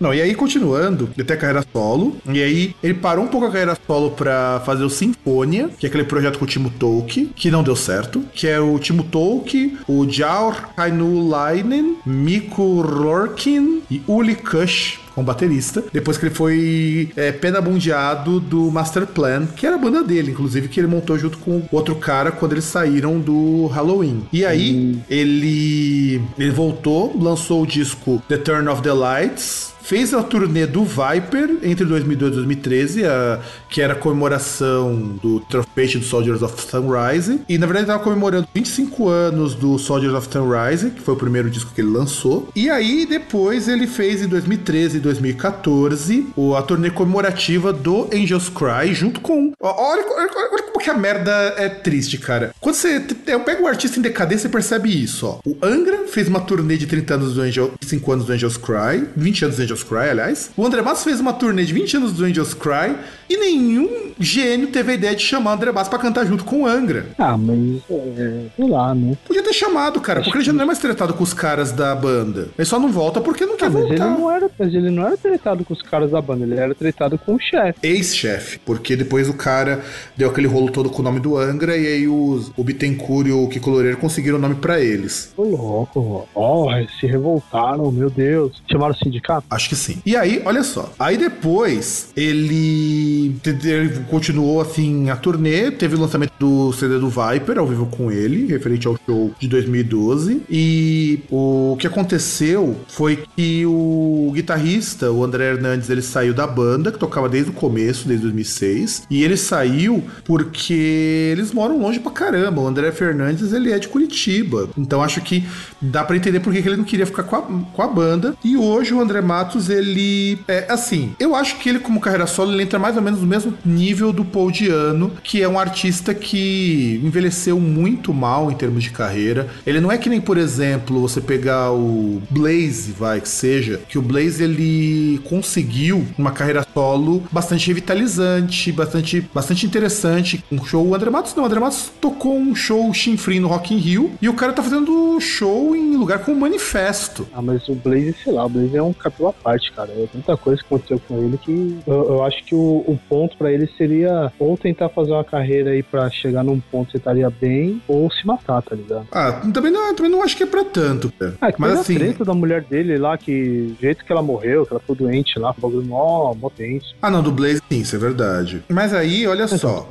Não, 0.00 0.12
e 0.12 0.20
aí 0.20 0.34
continuando, 0.34 1.08
ele 1.16 1.26
tem 1.26 1.36
a 1.36 1.40
carreira 1.40 1.64
solo. 1.72 2.16
E 2.26 2.42
aí 2.42 2.74
ele 2.82 2.94
parou 2.94 3.24
um 3.24 3.28
pouco 3.28 3.46
a 3.46 3.50
carreira 3.50 3.76
solo 3.86 4.10
pra 4.10 4.62
fazer 4.64 4.84
o 4.84 4.90
Sinfonia, 4.90 5.68
que 5.78 5.86
é 5.86 5.88
aquele 5.88 6.04
projeto 6.04 6.38
com 6.38 6.44
o 6.44 6.48
Timo 6.48 6.70
Tolk, 6.70 7.26
que 7.34 7.50
não 7.50 7.62
deu 7.62 7.76
certo. 7.76 8.24
Que 8.34 8.48
é 8.48 8.60
o 8.60 8.78
Timo 8.78 9.04
Tolk, 9.04 9.78
o 9.86 10.08
Jaur 10.08 10.54
Kainulainen, 10.76 11.96
Miku 12.04 12.80
Rorkin 12.80 13.82
e 13.90 14.02
Uli 14.06 14.34
Kush 14.34 15.05
como 15.16 15.26
baterista, 15.26 15.82
depois 15.90 16.18
que 16.18 16.26
ele 16.26 16.34
foi 16.34 17.10
é, 17.16 17.32
penabundeado 17.32 18.38
do 18.38 18.70
Master 18.70 19.06
Plan, 19.06 19.46
que 19.46 19.66
era 19.66 19.76
a 19.76 19.78
banda 19.78 20.04
dele, 20.04 20.30
inclusive, 20.30 20.68
que 20.68 20.78
ele 20.78 20.86
montou 20.86 21.18
junto 21.18 21.38
com 21.38 21.62
outro 21.72 21.96
cara 21.96 22.30
quando 22.30 22.52
eles 22.52 22.64
saíram 22.64 23.18
do 23.18 23.66
Halloween. 23.68 24.24
E 24.30 24.44
aí, 24.44 24.74
hum. 24.74 25.00
ele, 25.08 26.20
ele 26.38 26.50
voltou, 26.50 27.18
lançou 27.18 27.62
o 27.62 27.66
disco 27.66 28.22
The 28.28 28.36
Turn 28.36 28.68
of 28.68 28.82
the 28.82 28.92
Lights, 28.92 29.72
fez 29.86 30.12
a 30.12 30.22
turnê 30.22 30.66
do 30.66 30.84
Viper 30.84 31.58
entre 31.62 31.84
2002 31.84 32.32
e 32.32 32.34
2013, 32.34 33.04
a, 33.04 33.40
que 33.70 33.80
era 33.80 33.92
a 33.92 33.96
comemoração 33.96 35.16
do 35.22 35.38
Trophy 35.40 35.98
do 35.98 36.04
Soldiers 36.04 36.42
of 36.42 36.60
Sunrise. 36.60 37.40
E 37.48 37.56
na 37.56 37.66
verdade 37.66 37.84
estava 37.84 38.02
comemorando 38.02 38.48
25 38.52 39.08
anos 39.08 39.54
do 39.54 39.78
Soldiers 39.78 40.14
of 40.14 40.28
Sunrise, 40.30 40.90
que 40.90 41.00
foi 41.00 41.14
o 41.14 41.16
primeiro 41.16 41.48
disco 41.48 41.70
que 41.72 41.80
ele 41.80 41.90
lançou. 41.90 42.48
E 42.56 42.68
aí 42.68 43.06
depois 43.06 43.68
ele 43.68 43.86
fez 43.86 44.22
em 44.22 44.26
2013 44.26 44.96
e 44.96 45.00
2014 45.00 46.26
a 46.56 46.62
turnê 46.62 46.90
comemorativa 46.90 47.72
do 47.72 48.08
Angels 48.12 48.48
Cry, 48.48 48.92
junto 48.92 49.20
com. 49.20 49.52
Olha, 49.60 50.04
olha, 50.04 50.30
olha 50.52 50.62
como 50.64 50.80
que 50.82 50.90
a 50.90 50.94
merda 50.94 51.30
é 51.56 51.68
triste, 51.68 52.18
cara. 52.18 52.54
Quando 52.60 52.74
você 52.74 53.04
eu 53.26 53.40
pego 53.40 53.64
um 53.64 53.66
artista 53.66 53.98
em 53.98 54.02
decadência, 54.02 54.42
você 54.42 54.48
percebe 54.48 55.02
isso, 55.02 55.26
ó. 55.26 55.38
O 55.44 55.56
Angra 55.62 56.06
fez 56.08 56.28
uma 56.28 56.40
turnê 56.40 56.76
de 56.76 56.86
30 56.86 57.14
anos 57.14 57.34
do 57.34 57.40
Angel, 57.40 57.72
5 57.80 58.12
anos 58.12 58.26
do 58.26 58.32
Angels 58.32 58.56
Cry, 58.56 59.08
20 59.16 59.44
anos 59.44 59.56
do 59.56 59.62
Angels 59.62 59.75
Cry, 59.82 60.10
aliás. 60.10 60.50
O 60.56 60.64
André 60.64 60.82
Matos 60.82 61.04
fez 61.04 61.20
uma 61.20 61.32
turnê 61.32 61.64
de 61.64 61.72
20 61.72 61.96
anos 61.96 62.12
do 62.12 62.24
Angels 62.24 62.54
Cry 62.54 62.96
e 63.28 63.36
nenhum 63.36 64.12
gênio 64.18 64.68
teve 64.68 64.92
a 64.92 64.94
ideia 64.94 65.14
de 65.14 65.22
chamar 65.22 65.52
o 65.52 65.54
André 65.54 65.72
Matos 65.72 65.88
pra 65.88 65.98
cantar 65.98 66.24
junto 66.26 66.44
com 66.44 66.62
o 66.62 66.66
Angra. 66.66 67.06
Ah, 67.18 67.36
mas 67.36 67.82
é, 67.90 68.46
sei 68.56 68.68
lá, 68.68 68.94
né? 68.94 69.16
Podia 69.26 69.42
ter 69.42 69.52
chamado, 69.52 70.00
cara, 70.00 70.22
porque 70.22 70.38
ele 70.38 70.44
já 70.44 70.52
não 70.52 70.62
é 70.62 70.64
mais 70.64 70.78
tratado 70.78 71.14
com 71.14 71.24
os 71.24 71.34
caras 71.34 71.72
da 71.72 71.94
banda. 71.94 72.48
Ele 72.56 72.64
só 72.64 72.78
não 72.78 72.90
volta 72.90 73.20
porque 73.20 73.44
não 73.44 73.56
quer 73.56 73.66
ah, 73.66 73.70
mas 73.70 73.80
voltar. 73.80 73.94
Ele 73.94 74.16
não 74.16 74.30
era, 74.30 74.50
mas 74.58 74.74
ele 74.74 74.90
não 74.90 75.06
era 75.06 75.16
tratado 75.16 75.64
com 75.64 75.74
os 75.74 75.82
caras 75.82 76.10
da 76.10 76.20
banda, 76.20 76.44
ele 76.44 76.58
era 76.58 76.74
tratado 76.74 77.18
com 77.18 77.34
o 77.34 77.40
chefe. 77.40 77.78
Ex-chefe, 77.82 78.58
porque 78.60 78.96
depois 78.96 79.28
o 79.28 79.34
cara 79.34 79.82
deu 80.16 80.30
aquele 80.30 80.46
rolo 80.46 80.70
todo 80.70 80.90
com 80.90 81.00
o 81.00 81.04
nome 81.04 81.20
do 81.20 81.36
Angra 81.36 81.76
e 81.76 81.86
aí 81.86 82.08
os, 82.08 82.52
o 82.56 82.64
Bittencourt 82.64 83.28
e 83.28 83.32
o 83.32 83.48
Kiko 83.48 83.70
Loureiro 83.70 83.96
conseguiram 83.96 84.38
o 84.38 84.40
nome 84.40 84.54
pra 84.54 84.80
eles. 84.80 85.32
Ô, 85.36 85.42
louco, 85.42 86.28
ó, 86.34 86.66
oh, 86.66 86.88
se 87.00 87.06
revoltaram, 87.06 87.90
meu 87.90 88.10
Deus. 88.10 88.62
Chamaram 88.70 88.94
o 88.94 88.98
sindicato? 88.98 89.46
Acho 89.50 89.65
que 89.68 89.76
sim. 89.76 89.98
E 90.04 90.16
aí, 90.16 90.42
olha 90.44 90.62
só. 90.62 90.92
Aí 90.98 91.16
depois 91.16 92.08
ele, 92.16 93.36
ele 93.44 94.00
continuou 94.08 94.60
assim 94.60 95.10
a 95.10 95.16
turnê, 95.16 95.70
teve 95.70 95.96
o 95.96 96.00
lançamento 96.00 96.32
do 96.38 96.72
CD 96.72 96.98
do 96.98 97.08
Viper 97.08 97.58
ao 97.58 97.66
vivo 97.66 97.86
com 97.86 98.10
ele, 98.10 98.46
referente 98.46 98.86
ao 98.86 98.98
show 99.06 99.32
de 99.38 99.48
2012. 99.48 100.42
E 100.48 101.20
o 101.30 101.76
que 101.78 101.86
aconteceu 101.86 102.76
foi 102.88 103.24
que 103.36 103.64
o 103.66 104.30
guitarrista, 104.34 105.10
o 105.10 105.24
André 105.24 105.52
Hernandes, 105.52 105.90
ele 105.90 106.02
saiu 106.02 106.34
da 106.34 106.46
banda, 106.46 106.92
que 106.92 106.98
tocava 106.98 107.28
desde 107.28 107.50
o 107.50 107.54
começo, 107.54 108.06
desde 108.06 108.24
2006. 108.24 109.04
E 109.10 109.22
ele 109.22 109.36
saiu 109.36 110.02
porque 110.24 111.32
eles 111.32 111.52
moram 111.52 111.78
longe 111.78 112.00
pra 112.00 112.12
caramba. 112.12 112.60
O 112.60 112.66
André 112.66 112.92
Fernandes, 112.92 113.52
ele 113.52 113.72
é 113.72 113.78
de 113.78 113.88
Curitiba. 113.88 114.68
Então 114.76 115.02
acho 115.02 115.20
que 115.20 115.46
dá 115.80 116.04
para 116.04 116.16
entender 116.16 116.40
por 116.40 116.52
que 116.52 116.58
ele 116.58 116.76
não 116.76 116.84
queria 116.84 117.06
ficar 117.06 117.22
com 117.22 117.36
a, 117.36 117.42
com 117.42 117.82
a 117.82 117.86
banda. 117.86 118.36
E 118.44 118.56
hoje 118.56 118.92
o 118.92 119.00
André 119.00 119.20
Matos, 119.20 119.55
ele 119.68 120.38
é 120.46 120.66
assim, 120.68 121.14
eu 121.18 121.34
acho 121.34 121.58
que 121.58 121.68
ele 121.68 121.78
como 121.78 122.00
carreira 122.00 122.26
solo, 122.26 122.52
ele 122.52 122.62
entra 122.62 122.78
mais 122.78 122.96
ou 122.96 123.02
menos 123.02 123.20
no 123.20 123.26
mesmo 123.26 123.54
nível 123.64 124.12
do 124.12 124.24
Paul 124.24 124.50
Diano, 124.50 125.12
que 125.22 125.42
é 125.42 125.48
um 125.48 125.58
artista 125.58 126.14
que 126.14 127.00
envelheceu 127.02 127.58
muito 127.58 128.12
mal 128.12 128.50
em 128.50 128.54
termos 128.54 128.82
de 128.82 128.90
carreira. 128.90 129.48
Ele 129.66 129.80
não 129.80 129.90
é 129.90 129.98
que 129.98 130.08
nem, 130.08 130.20
por 130.20 130.36
exemplo, 130.36 131.00
você 131.00 131.20
pegar 131.20 131.72
o 131.72 132.22
Blaze, 132.30 132.92
vai, 132.92 133.20
que 133.20 133.28
seja, 133.28 133.80
que 133.88 133.98
o 133.98 134.02
Blaze 134.02 134.42
ele 134.42 135.20
conseguiu 135.24 136.06
uma 136.18 136.30
carreira 136.30 136.66
solo 136.74 137.22
bastante 137.30 137.66
revitalizante, 137.68 138.72
bastante, 138.72 139.20
bastante 139.32 139.66
interessante. 139.66 140.44
Um 140.50 140.64
show, 140.64 140.86
o 140.86 140.94
André 140.94 141.10
Matos 141.10 141.34
não, 141.34 141.44
o 141.44 141.46
André 141.46 141.60
Matos 141.60 141.90
tocou 142.00 142.36
um 142.36 142.54
show 142.54 142.92
chinfrim 142.92 143.40
no 143.40 143.48
Rock 143.48 143.74
in 143.74 143.78
Rio 143.78 144.12
e 144.20 144.28
o 144.28 144.34
cara 144.34 144.52
tá 144.52 144.62
fazendo 144.62 145.18
show 145.20 145.74
em 145.74 145.96
lugar 145.96 146.20
com 146.20 146.32
um 146.32 146.38
manifesto. 146.38 147.26
Ah, 147.32 147.42
mas 147.42 147.68
o 147.68 147.74
Blaze, 147.74 148.14
sei 148.22 148.32
lá, 148.32 148.44
o 148.44 148.48
Blaze 148.48 148.76
é 148.76 148.82
um 148.82 148.92
capítulo 148.92 149.28
parte, 149.46 149.70
cara. 149.70 149.90
É 149.92 150.08
muita 150.12 150.36
coisa 150.36 150.60
que 150.60 150.66
aconteceu 150.66 151.00
com 151.06 151.22
ele 151.22 151.38
que 151.38 151.78
eu, 151.86 152.08
eu 152.08 152.24
acho 152.24 152.44
que 152.44 152.54
o, 152.54 152.82
o 152.84 152.98
ponto 153.08 153.36
para 153.36 153.52
ele 153.52 153.68
seria 153.78 154.32
ou 154.40 154.58
tentar 154.58 154.88
fazer 154.88 155.12
uma 155.12 155.22
carreira 155.22 155.70
aí 155.70 155.84
para 155.84 156.10
chegar 156.10 156.42
num 156.42 156.58
ponto 156.58 156.90
que 156.90 156.96
estaria 156.96 157.30
bem, 157.30 157.80
ou 157.86 158.10
se 158.10 158.26
matar, 158.26 158.60
tá 158.62 158.74
ligado? 158.74 159.06
Ah, 159.12 159.32
também 159.54 159.70
não, 159.70 159.94
também 159.94 160.10
não 160.10 160.22
acho 160.22 160.36
que 160.36 160.42
é 160.42 160.46
pra 160.46 160.64
tanto. 160.64 161.12
Ah, 161.40 161.52
que 161.52 161.60
Mas 161.60 161.78
assim. 161.78 161.94
A 161.94 161.98
treta 161.98 162.24
da 162.24 162.34
mulher 162.34 162.64
dele 162.64 162.98
lá, 162.98 163.16
que 163.16 163.76
jeito 163.80 164.04
que 164.04 164.10
ela 164.10 164.22
morreu, 164.22 164.66
que 164.66 164.72
ela 164.72 164.80
ficou 164.80 164.96
doente 164.96 165.38
lá, 165.38 165.54
bagulho 165.56 165.86
mó, 165.86 166.34
mó 166.34 166.50
tenso. 166.50 166.96
Ah, 167.00 167.10
não, 167.10 167.22
do 167.22 167.30
Blaze 167.30 167.62
sim, 167.70 167.80
isso 167.80 167.94
é 167.94 167.98
verdade. 167.98 168.64
Mas 168.68 168.92
aí, 168.92 169.26
olha 169.28 169.44
então, 169.44 169.58
só. 169.58 169.88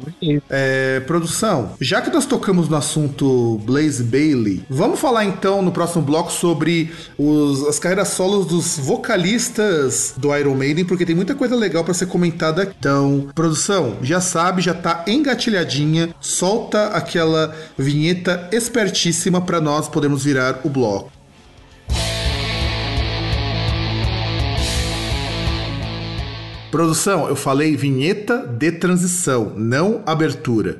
É, 0.50 1.00
produção, 1.02 1.72
já 1.80 2.02
que 2.02 2.10
nós 2.10 2.26
tocamos 2.26 2.68
no 2.68 2.76
assunto 2.76 3.58
Blaze 3.64 4.04
Bailey, 4.04 4.64
vamos 4.70 5.00
falar 5.00 5.24
então 5.24 5.62
no 5.62 5.72
próximo 5.72 6.04
bloco 6.04 6.32
sobre 6.32 6.92
os, 7.18 7.66
as 7.68 7.80
carreiras 7.80 8.10
solos 8.10 8.46
dos 8.48 8.78
vocalistas 8.78 9.35
do 10.18 10.36
Iron 10.36 10.56
Maiden, 10.56 10.86
porque 10.86 11.06
tem 11.06 11.16
muita 11.16 11.36
coisa 11.36 11.56
legal 11.56 11.84
para 11.84 11.94
ser 11.94 12.08
comentada. 12.08 12.74
Então, 12.78 13.30
produção, 13.36 13.98
já 14.02 14.22
sabe, 14.22 14.62
já 14.62 14.74
tá 14.74 15.04
engatilhadinha, 15.08 16.14
solta 16.20 16.88
aquela 16.88 17.56
vinheta 17.78 18.50
espertíssima 18.52 19.42
para 19.42 19.62
nós 19.62 19.88
podermos 19.88 20.24
virar 20.24 20.62
o 20.64 20.70
bloco. 20.70 21.12
Produção, 26.72 27.30
eu 27.30 27.36
falei 27.38 27.78
vinheta 27.78 28.40
de 28.40 28.70
transição, 28.70 29.54
não 29.56 30.04
abertura. 30.06 30.78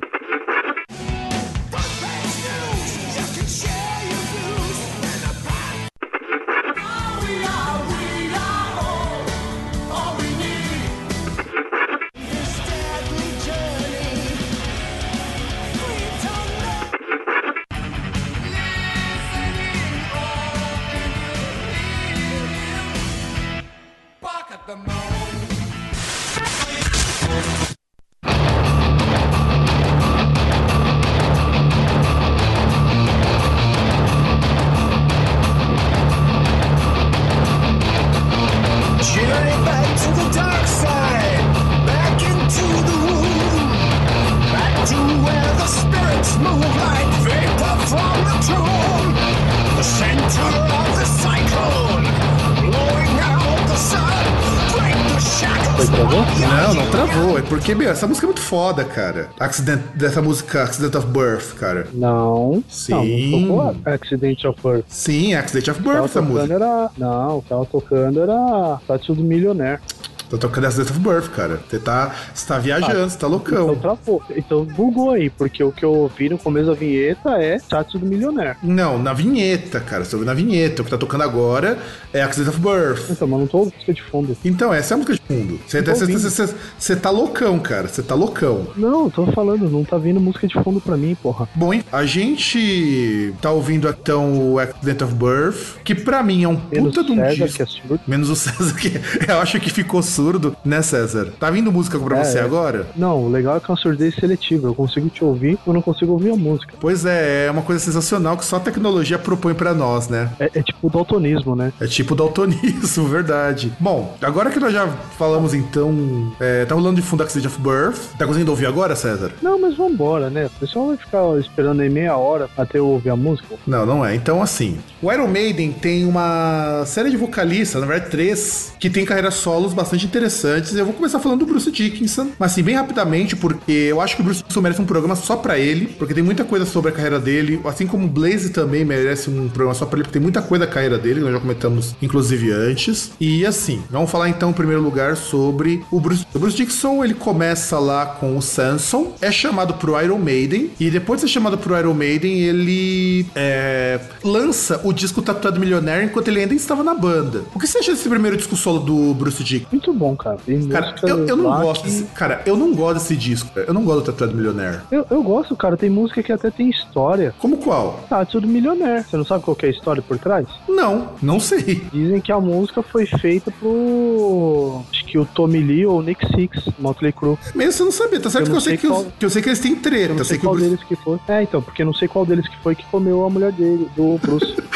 Porque, 57.48 57.74
meu, 57.76 57.88
essa 57.88 58.08
música 58.08 58.26
é 58.26 58.28
muito 58.28 58.40
foda, 58.40 58.84
cara. 58.84 59.28
Accident, 59.38 59.80
dessa 59.94 60.20
música 60.20 60.64
Accident 60.64 60.94
of 60.96 61.06
Birth, 61.06 61.54
cara. 61.54 61.86
Não. 61.94 62.62
Sim. 62.68 63.46
Não, 63.46 63.56
não 63.56 63.76
Accident 63.84 64.44
of 64.44 64.60
Birth. 64.60 64.84
Sim, 64.88 65.34
Accident 65.34 65.68
of 65.68 65.80
Birth, 65.80 66.04
essa 66.04 66.20
música. 66.22 66.52
Era, 66.52 66.90
não, 66.98 67.38
o 67.38 67.42
que 67.42 67.48
tava 67.48 67.64
tocando 67.66 68.20
era 68.20 68.80
Tattoo 68.86 69.14
do 69.14 69.22
Millionaire. 69.22 69.80
Tô 70.28 70.38
tocando 70.38 70.66
essa 70.66 70.82
Death 70.82 70.90
of 70.90 71.00
Birth, 71.00 71.28
cara. 71.30 71.60
Você 71.68 71.78
tá, 71.78 72.14
você 72.34 72.46
tá 72.46 72.58
viajando, 72.58 73.04
ah, 73.04 73.08
você 73.08 73.18
tá 73.18 73.26
loucão. 73.26 73.72
Então, 73.72 73.76
travou. 73.76 74.22
então 74.34 74.64
bugou 74.64 75.10
aí, 75.10 75.30
porque 75.30 75.62
o 75.62 75.72
que 75.72 75.84
eu 75.84 75.92
ouvi 75.92 76.28
no 76.28 76.38
começo 76.38 76.66
da 76.66 76.74
vinheta 76.74 77.30
é 77.40 77.58
Chat 77.58 77.98
do 77.98 78.06
Milionaire. 78.06 78.56
Não, 78.62 78.98
na 78.98 79.12
vinheta, 79.12 79.80
cara. 79.80 80.04
Você 80.04 80.16
ouviu 80.16 80.26
na 80.26 80.34
vinheta. 80.34 80.82
O 80.82 80.84
que 80.84 80.90
tá 80.90 80.98
tocando 80.98 81.22
agora 81.22 81.78
é 82.12 82.22
Accident 82.22 82.54
of 82.54 82.60
Birth. 82.60 83.10
Então, 83.10 83.28
mas 83.28 83.40
não 83.40 83.46
tô 83.46 83.58
ouvindo 83.58 83.74
música 83.74 83.94
de 83.94 84.02
fundo. 84.02 84.36
Então, 84.44 84.72
essa 84.74 84.94
é 84.94 84.96
a 84.96 84.98
música 84.98 85.14
de 85.14 85.22
fundo. 85.22 85.60
Você 85.66 86.96
tá, 86.96 87.02
tá 87.02 87.10
loucão, 87.10 87.58
cara. 87.58 87.88
Você 87.88 88.02
tá 88.02 88.14
loucão. 88.14 88.66
Não, 88.76 89.08
tô 89.08 89.26
falando, 89.32 89.70
não 89.70 89.84
tá 89.84 89.96
vindo 89.98 90.20
música 90.20 90.46
de 90.46 90.54
fundo 90.62 90.80
pra 90.80 90.96
mim, 90.96 91.14
porra. 91.14 91.48
Bom, 91.54 91.70
a 91.92 92.04
gente 92.04 93.34
tá 93.40 93.50
ouvindo 93.50 93.88
então 93.88 94.52
o 94.52 94.58
Accident 94.58 95.02
of 95.02 95.14
Birth, 95.14 95.82
que 95.84 95.94
pra 95.94 96.22
mim 96.22 96.44
é 96.44 96.48
um 96.48 96.60
Menos 96.70 96.94
puta 96.94 97.04
de 97.04 97.12
um 97.12 97.16
César, 97.16 97.46
disco. 97.46 97.88
Que 97.88 97.94
é 97.94 97.98
Menos 98.06 98.30
o 98.30 98.36
César, 98.36 98.74
que 98.74 99.00
eu 99.28 99.38
acho 99.38 99.60
que 99.60 99.70
ficou 99.70 100.02
surdo, 100.16 100.56
né, 100.64 100.80
César? 100.80 101.28
Tá 101.38 101.50
vindo 101.50 101.70
música 101.70 101.98
pra 101.98 102.18
é, 102.18 102.24
você 102.24 102.38
agora? 102.38 102.86
Não, 102.96 103.24
o 103.24 103.28
legal 103.30 103.56
é 103.56 103.60
que 103.60 103.66
é 103.66 103.68
uma 103.70 103.76
surdez 103.76 104.14
seletiva. 104.14 104.68
Eu 104.68 104.74
consigo 104.74 105.08
te 105.10 105.22
ouvir, 105.22 105.58
eu 105.66 105.72
não 105.72 105.82
consigo 105.82 106.12
ouvir 106.12 106.30
a 106.30 106.36
música. 106.36 106.74
Pois 106.80 107.04
é, 107.04 107.46
é 107.46 107.50
uma 107.50 107.62
coisa 107.62 107.84
sensacional 107.84 108.36
que 108.36 108.44
só 108.44 108.56
a 108.56 108.60
tecnologia 108.60 109.18
propõe 109.18 109.54
para 109.54 109.74
nós, 109.74 110.08
né? 110.08 110.30
É, 110.40 110.50
é 110.54 110.62
tipo 110.62 110.88
daltonismo, 110.88 111.54
né? 111.54 111.72
É 111.80 111.86
tipo 111.86 112.14
daltonismo, 112.14 113.06
verdade. 113.08 113.72
Bom, 113.78 114.16
agora 114.22 114.50
que 114.50 114.58
nós 114.58 114.72
já 114.72 114.88
falamos 115.18 115.52
então, 115.52 116.32
é, 116.40 116.64
tá 116.64 116.74
rolando 116.74 116.96
de 116.96 117.06
fundo 117.06 117.22
Accident 117.22 117.52
of 117.52 117.60
Birth. 117.60 118.16
Tá 118.18 118.26
conseguindo 118.26 118.50
ouvir 118.50 118.66
agora, 118.66 118.96
César? 118.96 119.32
Não, 119.42 119.60
mas 119.60 119.76
vambora, 119.76 120.30
né? 120.30 120.46
O 120.46 120.60
pessoal 120.60 120.88
vai 120.88 120.96
ficar 120.96 121.22
esperando 121.38 121.82
aí 121.82 121.90
meia 121.90 122.16
hora 122.16 122.48
até 122.56 122.78
eu 122.78 122.88
ouvir 122.88 123.10
a 123.10 123.16
música. 123.16 123.56
Não, 123.66 123.84
não 123.84 124.04
é. 124.04 124.14
Então, 124.14 124.42
assim, 124.42 124.78
o 125.02 125.12
Iron 125.12 125.28
Maiden 125.28 125.72
tem 125.72 126.06
uma 126.06 126.84
série 126.86 127.10
de 127.10 127.16
vocalistas, 127.16 127.80
na 127.80 127.86
verdade 127.86 128.10
três, 128.10 128.72
que 128.78 128.88
tem 128.88 129.04
carreiras 129.04 129.34
solos 129.34 129.74
bastante 129.74 130.05
interessantes. 130.06 130.74
Eu 130.74 130.84
vou 130.84 130.94
começar 130.94 131.18
falando 131.18 131.40
do 131.40 131.46
Bruce 131.46 131.70
Dickinson, 131.70 132.28
mas 132.38 132.52
assim, 132.52 132.62
bem 132.62 132.74
rapidamente, 132.74 133.36
porque 133.36 133.72
eu 133.72 134.00
acho 134.00 134.16
que 134.16 134.22
o 134.22 134.24
Bruce 134.24 134.40
Dickinson 134.40 134.60
merece 134.60 134.80
um 134.80 134.86
programa 134.86 135.16
só 135.16 135.36
para 135.36 135.58
ele, 135.58 135.86
porque 135.98 136.14
tem 136.14 136.22
muita 136.22 136.44
coisa 136.44 136.64
sobre 136.64 136.90
a 136.90 136.94
carreira 136.94 137.18
dele, 137.18 137.60
assim 137.64 137.86
como 137.86 138.06
o 138.06 138.08
Blaze 138.08 138.50
também 138.50 138.84
merece 138.84 139.30
um 139.30 139.48
programa 139.48 139.74
só 139.74 139.86
para 139.86 139.98
ele, 139.98 140.04
porque 140.04 140.18
tem 140.18 140.22
muita 140.22 140.42
coisa 140.42 140.66
da 140.66 140.72
carreira 140.72 140.98
dele, 140.98 141.20
nós 141.20 141.32
já 141.32 141.40
comentamos 141.40 141.94
inclusive 142.00 142.50
antes. 142.52 143.10
E 143.20 143.44
assim, 143.44 143.82
vamos 143.90 144.10
falar 144.10 144.28
então 144.28 144.50
em 144.50 144.52
primeiro 144.54 144.82
lugar 144.82 145.16
sobre 145.16 145.82
o 145.90 146.00
Bruce. 146.00 146.26
O 146.34 146.38
Bruce 146.38 146.56
Dickinson, 146.56 147.04
ele 147.04 147.14
começa 147.14 147.78
lá 147.78 148.06
com 148.06 148.36
o 148.36 148.42
Samson, 148.42 149.14
é 149.20 149.30
chamado 149.30 149.74
pro 149.74 150.00
Iron 150.00 150.18
Maiden, 150.18 150.70
e 150.78 150.90
depois 150.90 151.20
de 151.20 151.26
ser 151.26 151.34
chamado 151.34 151.58
pro 151.58 151.78
Iron 151.78 151.94
Maiden, 151.94 152.40
ele 152.40 153.26
é, 153.34 154.00
lança 154.22 154.80
o 154.84 154.92
disco 154.92 155.22
Tatuado 155.22 155.58
Milionário 155.60 156.04
enquanto 156.04 156.28
ele 156.28 156.40
ainda 156.40 156.54
estava 156.54 156.82
na 156.82 156.94
banda. 156.94 157.44
O 157.54 157.58
que 157.58 157.66
você 157.66 157.78
acha 157.78 157.92
desse 157.92 158.08
primeiro 158.08 158.36
disco 158.36 158.56
solo 158.56 158.80
do 158.80 159.14
Bruce 159.14 159.42
Dickinson? 159.42 159.68
Muito 159.70 159.92
bom, 159.96 160.16
cara. 160.16 160.38
Tem 160.44 160.68
cara, 160.68 160.94
eu, 161.02 161.26
eu 161.26 161.36
não 161.36 161.60
gosto. 161.60 161.84
Desse, 161.84 162.04
cara, 162.06 162.42
eu 162.46 162.56
não 162.56 162.74
gosto 162.74 162.94
desse 162.94 163.16
disco. 163.16 163.50
Eu 163.58 163.74
não 163.74 163.84
gosto 163.84 164.04
do 164.04 164.12
Tatuado 164.12 164.34
Milionaire. 164.34 164.80
Eu, 164.90 165.06
eu 165.10 165.22
gosto, 165.22 165.56
cara. 165.56 165.76
Tem 165.76 165.90
música 165.90 166.22
que 166.22 166.32
até 166.32 166.50
tem 166.50 166.70
história. 166.70 167.34
Como 167.38 167.56
qual? 167.58 168.00
Tatuado 168.08 168.46
Milionaire. 168.46 169.04
Você 169.04 169.16
não 169.16 169.24
sabe 169.24 169.44
qual 169.44 169.56
é 169.62 169.66
a 169.66 169.70
história 169.70 170.02
por 170.02 170.18
trás? 170.18 170.46
Não, 170.68 171.08
não 171.22 171.40
sei. 171.40 171.86
Dizem 171.92 172.20
que 172.20 172.30
a 172.30 172.40
música 172.40 172.82
foi 172.82 173.06
feita 173.06 173.50
pro. 173.50 174.82
Acho 174.90 175.04
que 175.04 175.18
o 175.18 175.24
Tommy 175.24 175.60
Lee 175.60 175.86
ou 175.86 175.98
o 175.98 176.02
Nick 176.02 176.26
Six, 176.34 176.68
Motley 176.78 177.12
Crue. 177.12 177.38
Mesmo 177.54 177.72
você 177.72 177.84
não 177.84 177.92
sabia, 177.92 178.20
tá 178.20 178.30
certo 178.30 178.46
eu 178.46 178.50
que, 178.52 178.56
eu 178.56 178.60
sei 178.60 178.76
que, 178.76 178.86
qual... 178.86 179.00
os, 179.00 179.06
que 179.18 179.24
eu 179.24 179.30
sei 179.30 179.42
que 179.42 179.48
eles 179.48 179.60
têm 179.60 179.76
treta. 179.76 180.12
Eu 180.12 180.16
não 180.16 180.24
sei, 180.24 180.38
qual 180.38 180.54
Bruce... 180.54 180.68
deles 180.68 180.84
que 180.84 180.96
foi. 180.96 181.18
É, 181.28 181.42
então, 181.42 181.62
porque 181.62 181.82
eu 181.82 181.86
não 181.86 181.94
sei 181.94 182.08
qual 182.08 182.26
deles 182.26 182.48
que 182.48 182.56
foi 182.62 182.74
que 182.74 182.84
comeu 182.86 183.24
a 183.24 183.30
mulher 183.30 183.52
dele, 183.52 183.88
do 183.96 184.18
Bruce. 184.18 184.54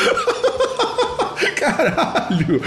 Caralho! 1.56 2.60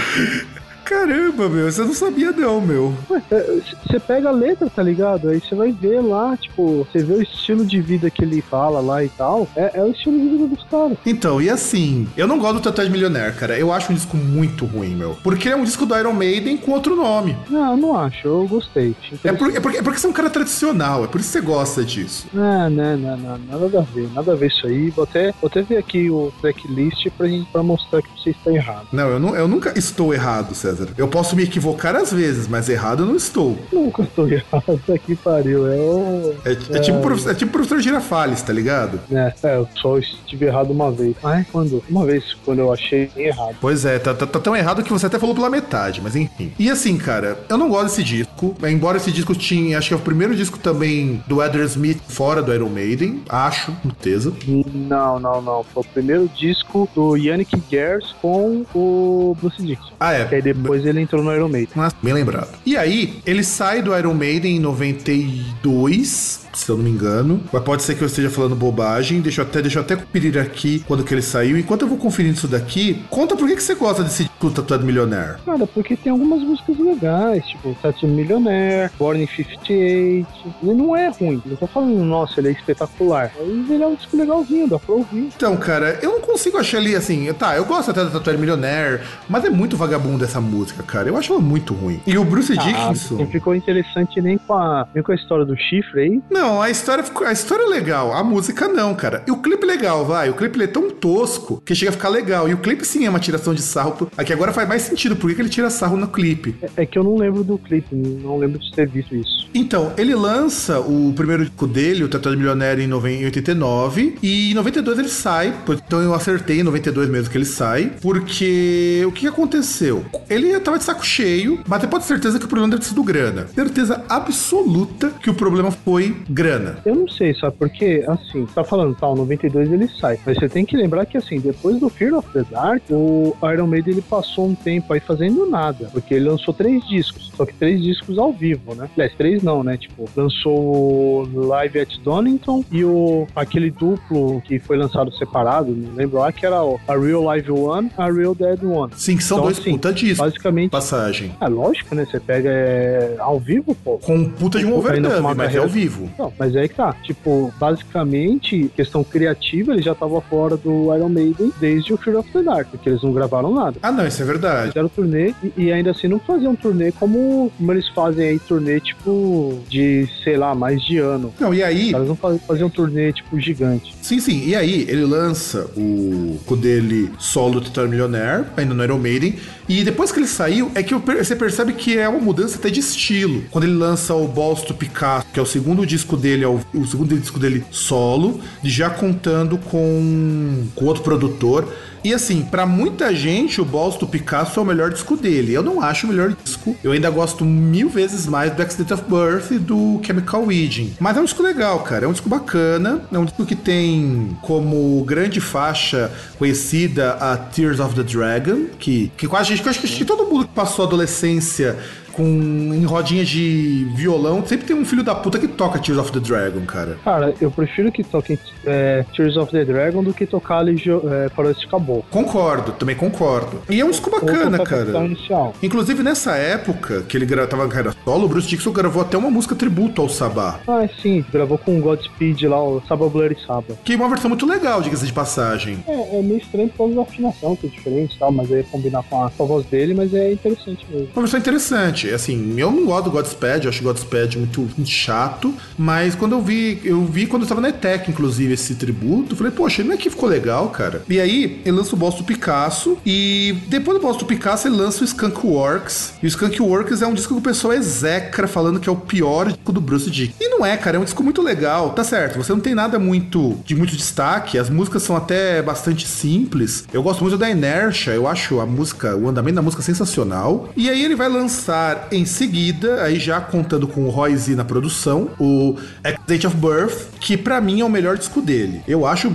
Caramba, 0.84 1.48
meu, 1.48 1.70
você 1.70 1.82
não 1.82 1.94
sabia 1.94 2.30
não, 2.32 2.60
meu. 2.60 2.94
Você 3.08 3.98
pega 3.98 4.28
a 4.28 4.32
letra, 4.32 4.68
tá 4.68 4.82
ligado? 4.82 5.28
Aí 5.28 5.40
você 5.40 5.54
vai 5.54 5.72
ver 5.72 6.00
lá, 6.00 6.36
tipo, 6.36 6.84
você 6.84 7.02
vê 7.02 7.14
o 7.14 7.22
estilo 7.22 7.64
de 7.64 7.80
vida 7.80 8.10
que 8.10 8.22
ele 8.22 8.42
fala 8.42 8.80
lá 8.80 9.02
e 9.02 9.08
tal. 9.08 9.48
É, 9.56 9.72
é 9.74 9.82
o 9.82 9.90
estilo 9.90 10.18
de 10.18 10.28
vida 10.28 10.46
dos 10.46 10.62
caras. 10.64 10.98
Então, 11.06 11.40
e 11.40 11.48
assim, 11.48 12.06
eu 12.16 12.26
não 12.26 12.38
gosto 12.38 12.54
do 12.54 12.60
Tatuagem 12.60 12.92
Milionaire, 12.92 13.34
cara. 13.34 13.58
Eu 13.58 13.72
acho 13.72 13.92
um 13.92 13.94
disco 13.94 14.16
muito 14.16 14.66
ruim, 14.66 14.94
meu. 14.94 15.16
Porque 15.22 15.48
é 15.48 15.56
um 15.56 15.64
disco 15.64 15.86
do 15.86 15.96
Iron 15.96 16.12
Maiden 16.12 16.56
com 16.56 16.72
outro 16.72 16.94
nome. 16.94 17.36
Não, 17.48 17.72
eu 17.72 17.76
não 17.76 17.98
acho. 17.98 18.28
Eu 18.28 18.46
gostei. 18.46 18.94
É, 19.24 19.32
por, 19.32 19.54
é, 19.54 19.60
porque, 19.60 19.78
é 19.78 19.82
porque 19.82 19.98
você 19.98 20.06
é 20.06 20.10
um 20.10 20.12
cara 20.12 20.30
tradicional, 20.30 21.04
é 21.04 21.06
por 21.06 21.20
isso 21.20 21.32
que 21.32 21.38
você 21.38 21.44
gosta 21.44 21.84
disso. 21.84 22.26
Não, 22.32 22.68
não, 22.68 22.96
não, 22.96 23.16
não. 23.16 23.38
Nada 23.38 23.78
a 23.78 23.82
ver. 23.82 24.08
Nada 24.12 24.32
a 24.32 24.36
ver 24.36 24.48
isso 24.48 24.66
aí. 24.66 24.90
Vou 24.90 25.04
até, 25.04 25.32
vou 25.40 25.48
até 25.48 25.62
ver 25.62 25.78
aqui 25.78 26.10
o 26.10 26.32
tracklist 26.40 27.08
pra, 27.16 27.26
pra 27.52 27.62
mostrar 27.62 28.02
que 28.02 28.08
você 28.20 28.30
está 28.30 28.52
errado. 28.52 28.88
Não, 28.92 29.08
eu, 29.08 29.18
não, 29.18 29.34
eu 29.34 29.48
nunca 29.48 29.72
estou 29.78 30.12
errado, 30.12 30.54
César. 30.54 30.73
César. 30.74 30.88
Eu 30.96 31.08
posso 31.08 31.36
me 31.36 31.44
equivocar 31.44 31.94
às 31.94 32.12
vezes, 32.12 32.48
mas 32.48 32.68
errado 32.68 33.02
eu 33.02 33.06
não 33.06 33.16
estou. 33.16 33.58
Nunca 33.72 34.02
estou 34.02 34.28
errado. 34.28 34.80
Aqui 34.92 35.16
pariu. 35.16 35.66
É, 35.66 35.76
o... 35.76 36.34
é, 36.44 36.50
é, 36.50 36.52
é... 36.52 36.80
Tipo, 36.80 37.30
é 37.30 37.34
tipo 37.34 37.52
professor 37.52 37.80
Girafales, 37.80 38.42
tá 38.42 38.52
ligado? 38.52 39.00
É, 39.10 39.32
é, 39.42 39.56
eu 39.56 39.68
só 39.76 39.98
estive 39.98 40.46
errado 40.46 40.70
uma 40.70 40.90
vez. 40.90 41.14
Mas 41.22 41.46
quando? 41.50 41.82
Uma 41.88 42.04
vez, 42.04 42.34
quando 42.44 42.58
eu 42.58 42.72
achei 42.72 43.10
errado. 43.16 43.56
Pois 43.60 43.84
é, 43.84 43.98
tá, 43.98 44.14
tá, 44.14 44.26
tá, 44.26 44.40
tão 44.40 44.56
errado 44.56 44.82
que 44.82 44.92
você 44.92 45.06
até 45.06 45.18
falou 45.18 45.34
pela 45.34 45.50
metade, 45.50 46.00
mas 46.02 46.16
enfim. 46.16 46.52
E 46.58 46.70
assim, 46.70 46.96
cara, 46.96 47.38
eu 47.48 47.56
não 47.56 47.68
gosto 47.68 47.84
desse 47.84 48.02
disco. 48.02 48.54
Embora 48.64 48.96
esse 48.96 49.12
disco 49.12 49.34
tinha, 49.34 49.78
acho 49.78 49.88
que 49.88 49.94
é 49.94 49.96
o 49.96 50.00
primeiro 50.00 50.34
disco 50.34 50.58
também 50.58 51.22
do 51.26 51.40
Adrian 51.40 51.64
Smith 51.64 52.00
fora 52.08 52.42
do 52.42 52.52
Iron 52.52 52.68
Maiden, 52.68 53.22
acho, 53.28 53.72
com 53.72 53.90
certeza. 53.90 54.32
Não, 54.46 55.18
não, 55.18 55.40
não. 55.40 55.64
Foi 55.64 55.82
o 55.82 55.86
primeiro 55.86 56.28
disco 56.36 56.88
do 56.94 57.16
Yannick 57.16 57.62
Gers 57.70 58.14
com 58.20 58.64
o 58.74 59.36
Bruce 59.40 59.62
Dixon. 59.62 59.92
Ah, 60.00 60.12
é. 60.12 60.24
Que 60.24 60.34
aí 60.36 60.42
depois 60.42 60.63
ele 60.72 61.00
entrou 61.00 61.22
no 61.22 61.34
Iron 61.34 61.48
Maiden. 61.48 61.70
Mas, 61.74 61.94
bem 62.02 62.12
lembrado. 62.12 62.48
E 62.64 62.76
aí, 62.76 63.18
ele 63.26 63.42
sai 63.42 63.82
do 63.82 63.96
Iron 63.96 64.14
Maiden 64.14 64.56
em 64.56 64.60
92 64.60 66.43
se 66.58 66.68
eu 66.68 66.76
não 66.76 66.84
me 66.84 66.90
engano. 66.90 67.40
Mas 67.52 67.62
pode 67.62 67.82
ser 67.82 67.94
que 67.94 68.02
eu 68.02 68.06
esteja 68.06 68.30
falando 68.30 68.54
bobagem. 68.54 69.20
Deixa 69.20 69.42
eu 69.42 69.46
até, 69.46 69.60
deixa 69.60 69.78
eu 69.78 69.82
até 69.82 69.96
conferir 69.96 70.38
aqui 70.38 70.84
quando 70.86 71.04
que 71.04 71.14
ele 71.14 71.22
saiu. 71.22 71.58
Enquanto 71.58 71.82
eu 71.82 71.88
vou 71.88 71.98
conferindo 71.98 72.34
isso 72.34 72.48
daqui, 72.48 73.04
conta 73.10 73.36
por 73.36 73.48
que, 73.48 73.56
que 73.56 73.62
você 73.62 73.74
gosta 73.74 74.02
desse 74.02 74.24
disco 74.24 74.50
Tatuado 74.50 74.84
Millionaire. 74.84 75.38
Cara, 75.44 75.66
porque 75.66 75.96
tem 75.96 76.12
algumas 76.12 76.42
músicas 76.42 76.78
legais, 76.78 77.46
tipo 77.46 77.74
Tattoo 77.82 78.08
Millionaire, 78.08 78.90
Born 78.98 79.22
in 79.22 79.26
58. 79.26 80.26
Ele 80.62 80.74
não 80.74 80.96
é 80.96 81.08
ruim. 81.08 81.42
Não 81.44 81.56
tô 81.56 81.66
falando, 81.66 82.04
nossa, 82.04 82.40
ele 82.40 82.48
é 82.48 82.52
espetacular. 82.52 83.32
Mas 83.38 83.70
ele 83.70 83.82
é 83.82 83.86
um 83.86 83.94
disco 83.94 84.16
legalzinho, 84.16 84.68
dá 84.68 84.78
pra 84.78 84.94
ouvir. 84.94 85.30
Então, 85.34 85.56
cara, 85.56 85.98
eu 86.02 86.12
não 86.12 86.20
consigo 86.20 86.58
achar 86.58 86.78
ele 86.78 86.94
assim. 86.94 87.32
Tá, 87.34 87.56
eu 87.56 87.64
gosto 87.64 87.90
até 87.90 88.04
da 88.04 88.10
Tatuado 88.10 88.38
Millionaire, 88.38 89.02
mas 89.28 89.44
é 89.44 89.50
muito 89.50 89.76
vagabundo 89.76 90.24
essa 90.24 90.40
música, 90.40 90.82
cara. 90.82 91.08
Eu 91.08 91.16
acho 91.16 91.32
ela 91.32 91.40
muito 91.40 91.74
ruim. 91.74 92.00
E 92.06 92.16
o 92.16 92.24
Bruce 92.24 92.52
ah, 92.52 92.62
Dickinson. 92.62 93.16
Não 93.16 93.26
ficou 93.26 93.54
interessante 93.54 94.20
nem 94.20 94.38
com, 94.38 94.54
a, 94.54 94.86
nem 94.94 95.02
com 95.02 95.12
a 95.12 95.14
história 95.14 95.44
do 95.44 95.56
chifre 95.56 96.00
aí. 96.00 96.22
Não, 96.30 96.43
a 96.62 96.70
história 96.70 97.02
ficou. 97.04 97.26
A 97.26 97.32
história 97.32 97.64
é 97.64 97.66
legal, 97.66 98.12
a 98.12 98.22
música 98.22 98.68
não, 98.68 98.94
cara. 98.94 99.22
E 99.26 99.30
o 99.30 99.36
clipe 99.36 99.64
é 99.64 99.66
legal, 99.66 100.04
vai. 100.04 100.28
O 100.30 100.34
clipe 100.34 100.62
é 100.62 100.66
tão 100.66 100.90
tosco 100.90 101.62
que 101.64 101.74
chega 101.74 101.90
a 101.90 101.92
ficar 101.92 102.08
legal. 102.08 102.48
E 102.48 102.54
o 102.54 102.58
clipe 102.58 102.86
sim 102.86 103.06
é 103.06 103.10
uma 103.10 103.20
tiração 103.20 103.54
de 103.54 103.62
sarro. 103.62 104.10
Aqui 104.16 104.32
agora 104.32 104.52
faz 104.52 104.68
mais 104.68 104.82
sentido. 104.82 105.16
Por 105.16 105.28
que, 105.28 105.36
que 105.36 105.42
ele 105.42 105.48
tira 105.48 105.70
sarro 105.70 105.96
no 105.96 106.08
clipe? 106.08 106.54
É, 106.62 106.82
é, 106.82 106.86
que 106.86 106.98
eu 106.98 107.04
não 107.04 107.16
lembro 107.16 107.44
do 107.44 107.58
clipe, 107.58 107.94
não 107.94 108.36
lembro 108.36 108.58
de 108.58 108.72
ter 108.72 108.88
visto 108.88 109.14
isso. 109.14 109.48
Então, 109.54 109.92
ele 109.96 110.14
lança 110.14 110.80
o 110.80 111.12
primeiro 111.14 111.44
disco 111.44 111.66
dele, 111.66 112.04
o 112.04 112.08
Tatuado 112.08 112.36
Milionário, 112.36 112.82
em 112.82 113.24
89. 113.24 114.16
E 114.22 114.50
em 114.50 114.54
92 114.54 114.98
ele 114.98 115.08
sai. 115.08 115.54
Então 115.86 116.00
eu 116.00 116.14
acertei 116.14 116.60
em 116.60 116.62
92 116.62 117.08
mesmo 117.08 117.30
que 117.30 117.38
ele 117.38 117.44
sai. 117.44 117.92
Porque 118.00 119.02
o 119.06 119.12
que 119.12 119.26
aconteceu? 119.26 120.04
Ele 120.28 120.58
tava 120.60 120.78
de 120.78 120.84
saco 120.84 121.04
cheio, 121.04 121.60
mas 121.66 121.80
você 121.80 121.86
pode 121.86 122.04
ter 122.04 122.08
certeza 122.08 122.38
que 122.38 122.44
o 122.44 122.48
problema 122.48 122.70
deve 122.70 122.82
ter 122.82 122.88
sido 122.88 123.02
grana. 123.02 123.46
Certeza 123.54 124.04
absoluta 124.08 125.10
que 125.10 125.30
o 125.30 125.34
problema 125.34 125.70
foi 125.70 126.16
grana. 126.34 126.78
Eu 126.84 126.94
não 126.94 127.08
sei, 127.08 127.34
sabe? 127.34 127.56
Porque, 127.58 128.04
assim, 128.08 128.44
tá 128.46 128.64
falando, 128.64 128.96
tal, 128.96 129.14
92 129.14 129.72
ele 129.72 129.88
sai. 129.88 130.18
Mas 130.26 130.36
você 130.36 130.48
tem 130.48 130.64
que 130.64 130.76
lembrar 130.76 131.06
que, 131.06 131.16
assim, 131.16 131.38
depois 131.38 131.78
do 131.78 131.88
Fear 131.88 132.14
of 132.14 132.28
the 132.32 132.44
Dark, 132.50 132.82
o 132.90 133.36
Iron 133.52 133.68
Maiden 133.68 133.94
ele 133.94 134.02
passou 134.02 134.48
um 134.48 134.54
tempo 134.54 134.92
aí 134.92 135.00
fazendo 135.00 135.46
nada. 135.46 135.88
Porque 135.92 136.14
ele 136.14 136.28
lançou 136.28 136.52
três 136.52 136.86
discos. 136.86 137.32
Só 137.36 137.46
que 137.46 137.54
três 137.54 137.82
discos 137.82 138.18
ao 138.18 138.32
vivo, 138.32 138.74
né? 138.74 138.88
Aliás, 138.94 139.14
três 139.14 139.42
não, 139.42 139.62
né? 139.62 139.76
Tipo, 139.76 140.08
lançou 140.16 141.24
o 141.24 141.46
Live 141.46 141.80
at 141.80 141.98
Donington 141.98 142.64
e 142.70 142.84
o 142.84 143.26
aquele 143.34 143.70
duplo 143.70 144.40
que 144.42 144.58
foi 144.58 144.76
lançado 144.76 145.12
separado, 145.16 145.72
não 145.72 145.94
lembro 145.94 146.18
lá, 146.18 146.32
que 146.32 146.44
era 146.44 146.62
o 146.62 146.80
A 146.86 146.96
Real 146.96 147.22
Live 147.24 147.50
One, 147.50 147.90
A 147.96 148.10
Real 148.10 148.34
Dead 148.34 148.62
One. 148.62 148.92
Sim, 148.96 149.16
que 149.16 149.24
são 149.24 149.38
então, 149.38 149.46
dois 149.46 149.58
assim, 149.58 149.72
puta 149.72 149.92
discos. 149.92 150.18
Basicamente. 150.18 150.70
Passagem. 150.70 151.32
É 151.40 151.48
lógico, 151.48 151.94
né? 151.94 152.04
Você 152.04 152.20
pega 152.20 152.50
é, 152.50 153.16
ao 153.18 153.38
vivo, 153.38 153.74
pô. 153.74 153.98
Com 153.98 154.16
um 154.16 154.28
puta 154.28 154.58
de 154.58 154.66
um 154.66 154.76
overdub, 154.76 155.20
mas 155.36 155.54
é 155.54 155.58
ao 155.58 155.68
vivo. 155.68 156.08
Mas 156.38 156.54
é 156.54 156.60
aí 156.60 156.68
que 156.68 156.74
tá. 156.74 156.94
Tipo, 157.02 157.52
basicamente, 157.58 158.70
questão 158.74 159.04
criativa, 159.04 159.72
ele 159.72 159.82
já 159.82 159.94
tava 159.94 160.20
fora 160.20 160.56
do 160.56 160.94
Iron 160.94 161.08
Maiden 161.08 161.52
desde 161.60 161.92
o 161.92 161.96
Fear 161.96 162.18
of 162.18 162.30
the 162.32 162.42
Dark, 162.42 162.68
porque 162.70 162.88
eles 162.88 163.02
não 163.02 163.12
gravaram 163.12 163.52
nada. 163.52 163.78
Ah, 163.82 163.92
não, 163.92 164.06
isso 164.06 164.22
é 164.22 164.24
verdade. 164.24 164.68
Fizeram 164.68 164.88
turnê 164.88 165.34
e, 165.42 165.64
e 165.64 165.72
ainda 165.72 165.90
assim 165.90 166.08
não 166.08 166.18
faziam 166.18 166.54
turnê 166.54 166.92
como, 166.92 167.50
como 167.56 167.72
eles 167.72 167.88
fazem 167.88 168.28
aí, 168.28 168.38
turnê 168.38 168.80
tipo 168.80 169.60
de, 169.68 170.08
sei 170.22 170.36
lá, 170.36 170.54
mais 170.54 170.82
de 170.82 170.98
ano. 170.98 171.32
Não, 171.38 171.52
e 171.52 171.62
aí. 171.62 171.92
Eles 171.94 172.08
não 172.08 172.16
faziam 172.16 172.70
turnê 172.70 173.12
tipo 173.12 173.38
gigante. 173.38 173.94
Sim, 174.00 174.20
sim. 174.20 174.44
E 174.46 174.54
aí, 174.54 174.82
ele 174.88 175.04
lança 175.04 175.70
o, 175.76 176.38
o 176.46 176.56
dele 176.56 177.10
solo 177.18 177.60
Total 177.60 177.88
Millionaire, 177.88 178.44
ainda 178.56 178.74
no 178.74 178.84
Iron 178.84 178.98
Maiden. 178.98 179.34
E 179.68 179.82
depois 179.82 180.12
que 180.12 180.18
ele 180.18 180.26
saiu, 180.26 180.70
é 180.74 180.82
que 180.82 180.94
você 180.94 181.34
percebe 181.34 181.72
que 181.72 181.96
é 181.98 182.08
uma 182.08 182.20
mudança 182.20 182.58
até 182.58 182.68
de 182.68 182.80
estilo. 182.80 183.42
Quando 183.50 183.64
ele 183.64 183.74
lança 183.74 184.14
o 184.14 184.28
Balls 184.28 184.62
to 184.62 184.74
Picasso, 184.74 185.26
que 185.32 185.40
é 185.40 185.42
o 185.42 185.46
segundo 185.46 185.86
disco 185.86 186.13
dele, 186.16 186.44
é 186.44 186.48
o, 186.48 186.60
segundo 186.86 187.18
disco 187.18 187.38
dele 187.38 187.64
solo, 187.70 188.40
já 188.62 188.90
contando 188.90 189.58
com, 189.58 190.64
com 190.74 190.84
outro 190.84 191.02
produtor. 191.02 191.72
E 192.04 192.12
assim, 192.12 192.42
para 192.42 192.66
muita 192.66 193.14
gente, 193.14 193.62
o 193.62 193.64
Balls 193.64 193.96
do 193.96 194.06
Picasso 194.06 194.60
é 194.60 194.62
o 194.62 194.66
melhor 194.66 194.90
disco 194.90 195.16
dele. 195.16 195.54
Eu 195.54 195.62
não 195.62 195.80
acho 195.80 196.06
o 196.06 196.10
melhor 196.10 196.36
disco. 196.44 196.76
Eu 196.84 196.92
ainda 196.92 197.08
gosto 197.08 197.46
mil 197.46 197.88
vezes 197.88 198.26
mais 198.26 198.52
do 198.54 198.60
Accident 198.60 198.90
of 198.90 199.04
Birth 199.08 199.50
e 199.52 199.58
do 199.58 199.98
Chemical 200.04 200.44
Wedding. 200.44 200.92
Mas 201.00 201.16
é 201.16 201.20
um 201.20 201.24
disco 201.24 201.42
legal, 201.42 201.80
cara. 201.80 202.04
É 202.04 202.08
um 202.08 202.12
disco 202.12 202.28
bacana. 202.28 203.00
É 203.10 203.18
um 203.18 203.24
disco 203.24 203.46
que 203.46 203.56
tem 203.56 204.36
como 204.42 205.02
grande 205.04 205.40
faixa 205.40 206.12
conhecida 206.38 207.12
a 207.12 207.38
Tears 207.38 207.80
of 207.80 207.94
the 207.94 208.02
Dragon, 208.02 208.66
que, 208.78 209.10
que 209.16 209.26
quase 209.26 209.56
que 209.56 209.66
acho 209.66 209.80
que 209.80 210.04
todo 210.04 210.26
mundo 210.26 210.46
que 210.46 210.54
passou 210.54 210.84
a 210.84 210.88
adolescência 210.88 211.78
com 212.14 212.24
em 212.24 212.84
rodinha 212.84 213.24
de 213.24 213.86
violão, 213.94 214.44
sempre 214.46 214.66
tem 214.66 214.76
um 214.76 214.84
filho 214.84 215.02
da 215.02 215.14
puta 215.14 215.38
que 215.38 215.48
toca 215.48 215.78
Tears 215.78 216.00
of 216.00 216.12
the 216.12 216.20
Dragon, 216.20 216.64
cara. 216.64 216.98
Cara, 217.04 217.34
eu 217.40 217.50
prefiro 217.50 217.90
que 217.90 218.02
toquem 218.02 218.38
é, 218.64 219.04
Tears 219.14 219.36
of 219.36 219.50
the 219.50 219.64
Dragon 219.64 220.02
do 220.02 220.14
que 220.14 220.26
tocar 220.26 220.58
ali 220.58 220.80
é, 221.10 221.28
Floresta 221.30 221.66
Caboclo. 221.66 222.04
Concordo, 222.10 222.72
também 222.72 222.96
concordo. 222.96 223.62
E 223.68 223.80
é 223.80 223.84
um 223.84 223.90
disco 223.90 224.10
bacana, 224.10 224.58
cara. 224.64 225.04
Inicial. 225.04 225.54
Inclusive, 225.62 226.02
nessa 226.02 226.36
época 226.36 227.02
que 227.02 227.16
ele 227.16 227.26
tava 227.46 227.66
carreira 227.68 227.94
solo, 228.04 228.26
o 228.26 228.28
Bruce 228.28 228.48
Dixon 228.48 228.72
gravou 228.72 229.02
até 229.02 229.16
uma 229.16 229.30
música 229.30 229.54
tributo 229.54 230.02
ao 230.02 230.08
Sabá. 230.08 230.60
Ah, 230.66 230.88
sim, 231.02 231.24
gravou 231.32 231.58
com 231.58 231.78
o 231.78 231.80
Godspeed 231.80 232.42
lá, 232.46 232.62
o 232.62 232.82
Sabá 232.86 233.08
Blurry 233.08 233.36
Sabá. 233.46 233.74
Que 233.84 233.94
é 233.94 233.96
uma 233.96 234.08
versão 234.08 234.28
muito 234.28 234.46
legal, 234.46 234.80
diga-se 234.80 235.06
de 235.06 235.12
passagem. 235.12 235.82
É, 235.86 236.18
é 236.18 236.22
meio 236.22 236.38
estranho 236.38 236.68
por 236.68 236.78
causa 236.78 236.94
da 236.94 237.02
afinação, 237.02 237.56
que 237.56 237.66
é 237.66 237.70
diferente 237.70 238.16
e 238.16 238.18
tal, 238.18 238.30
mas 238.30 238.52
aí 238.52 238.62
combinar 238.64 239.02
com 239.04 239.24
a, 239.24 239.30
com 239.30 239.42
a 239.42 239.46
voz 239.46 239.66
dele, 239.66 239.94
mas 239.94 240.14
é 240.14 240.32
interessante 240.32 240.86
mesmo. 240.90 241.08
Uma 241.14 241.22
versão 241.22 241.40
interessante 241.40 242.03
assim, 242.12 242.54
eu 242.58 242.70
não 242.70 242.86
gosto 242.86 243.04
do 243.04 243.10
Godspeed, 243.10 243.64
eu 243.64 243.70
acho 243.70 243.80
o 243.80 243.84
Godspeed 243.84 244.36
muito, 244.36 244.60
muito 244.60 244.90
chato, 244.90 245.54
mas 245.78 246.14
quando 246.14 246.32
eu 246.32 246.42
vi, 246.42 246.80
eu 246.84 247.04
vi 247.04 247.26
quando 247.26 247.42
eu 247.42 247.48
tava 247.48 247.60
na 247.60 247.68
ETEC, 247.68 248.10
inclusive, 248.10 248.54
esse 248.54 248.74
tributo, 248.74 249.36
falei, 249.36 249.52
poxa, 249.52 249.82
não 249.82 249.92
é 249.92 249.96
que 249.96 250.10
ficou 250.10 250.28
legal, 250.28 250.68
cara. 250.70 251.02
E 251.08 251.20
aí, 251.20 251.60
ele 251.64 251.76
lança 251.76 251.94
o 251.94 251.98
boss 251.98 252.16
do 252.16 252.24
Picasso, 252.24 252.98
e 253.04 253.56
depois 253.68 253.98
do 253.98 254.02
boss 254.02 254.16
do 254.16 254.24
Picasso, 254.24 254.68
ele 254.68 254.76
lança 254.76 255.02
o 255.02 255.04
Skunk 255.04 255.46
Works, 255.46 256.14
e 256.22 256.26
o 256.26 256.28
Skunk 256.28 256.60
Works 256.60 257.02
é 257.02 257.06
um 257.06 257.14
disco 257.14 257.34
que 257.34 257.40
o 257.40 257.42
pessoal 257.42 257.72
execra, 257.72 258.46
falando 258.46 258.80
que 258.80 258.88
é 258.88 258.92
o 258.92 258.96
pior 258.96 259.48
disco 259.48 259.72
do 259.72 259.80
Bruce 259.80 260.10
Dick. 260.10 260.34
E 260.40 260.48
não 260.48 260.64
é, 260.64 260.76
cara, 260.76 260.96
é 260.96 261.00
um 261.00 261.04
disco 261.04 261.22
muito 261.22 261.42
legal, 261.42 261.90
tá 261.90 262.04
certo, 262.04 262.36
você 262.36 262.52
não 262.52 262.60
tem 262.60 262.74
nada 262.74 262.98
muito 262.98 263.58
de 263.64 263.74
muito 263.74 263.96
destaque, 263.96 264.58
as 264.58 264.70
músicas 264.70 265.02
são 265.02 265.16
até 265.16 265.62
bastante 265.62 266.06
simples, 266.06 266.84
eu 266.92 267.02
gosto 267.02 267.22
muito 267.22 267.36
da 267.36 267.50
Inertia, 267.50 268.12
eu 268.12 268.26
acho 268.26 268.60
a 268.60 268.66
música, 268.66 269.16
o 269.16 269.28
andamento 269.28 269.56
da 269.56 269.62
música 269.62 269.82
sensacional, 269.82 270.70
e 270.76 270.88
aí 270.88 271.04
ele 271.04 271.14
vai 271.14 271.28
lançar 271.28 271.93
em 272.10 272.24
seguida, 272.24 273.02
aí 273.02 273.18
já 273.18 273.40
contando 273.40 273.86
com 273.86 274.04
o 274.04 274.10
Roy 274.10 274.36
Z 274.36 274.54
na 274.54 274.64
produção, 274.64 275.30
o 275.38 275.76
Accident 276.02 276.44
of 276.44 276.56
Birth, 276.56 277.06
que 277.20 277.36
para 277.36 277.60
mim 277.60 277.80
é 277.80 277.84
o 277.84 277.88
melhor 277.88 278.16
disco 278.16 278.40
dele. 278.40 278.82
Eu 278.86 279.06
acho. 279.06 279.32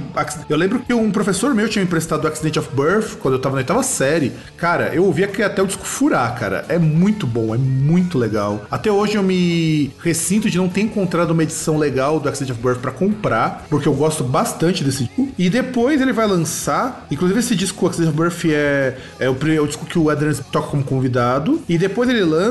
Eu 0.50 0.58
lembro 0.58 0.80
que 0.80 0.94
um 0.94 1.12
professor 1.12 1.54
meu 1.54 1.68
tinha 1.68 1.82
me 1.82 1.88
emprestado 1.88 2.24
o 2.24 2.28
Accident 2.28 2.58
of 2.58 2.70
Birth 2.76 3.18
quando 3.20 3.36
eu 3.36 3.40
tava 3.40 3.56
na 3.56 3.62
oitava 3.62 3.84
série. 3.84 4.32
Cara, 4.58 4.94
eu 4.94 5.06
ouvia 5.06 5.28
que 5.28 5.42
até 5.42 5.62
o 5.62 5.68
disco 5.68 5.86
furar, 5.86 6.36
cara. 6.38 6.66
É 6.70 6.78
muito 6.78 7.26
bom, 7.26 7.54
é 7.54 7.58
muito 7.58 8.18
legal. 8.18 8.66
Até 8.70 8.92
hoje 8.92 9.16
eu 9.16 9.24
me 9.24 9.92
ressinto 10.00 10.50
de 10.50 10.58
não 10.58 10.70
ter 10.70 10.82
encontrado 10.82 11.32
uma 11.32 11.44
edição 11.44 11.78
legal 11.78 12.20
do 12.20 12.30
Accident 12.30 12.56
of 12.56 12.62
Birth 12.62 12.80
para 12.80 12.92
comprar, 12.92 13.66
porque 13.70 13.88
eu 13.88 13.94
gosto 13.94 14.24
bastante 14.24 14.84
desse 14.84 15.06
disco. 15.06 15.30
E 15.38 15.50
depois 15.50 16.02
ele 16.02 16.14
vai 16.14 16.28
lançar, 16.28 17.06
inclusive 17.10 17.40
esse 17.40 17.56
disco, 17.56 17.86
o 17.86 17.88
Accident 17.88 18.14
of 18.14 18.22
Birth, 18.22 18.46
é, 18.46 18.98
é, 19.20 19.30
o, 19.30 19.38
é 19.48 19.62
o 19.62 19.68
disco 19.68 19.86
que 19.86 19.98
o 19.98 20.10
Adrian 20.10 20.34
toca 20.52 20.68
como 20.68 20.84
convidado. 20.84 21.62
E 21.68 21.78
depois 21.78 22.10
ele 22.10 22.24
lança 22.24 22.49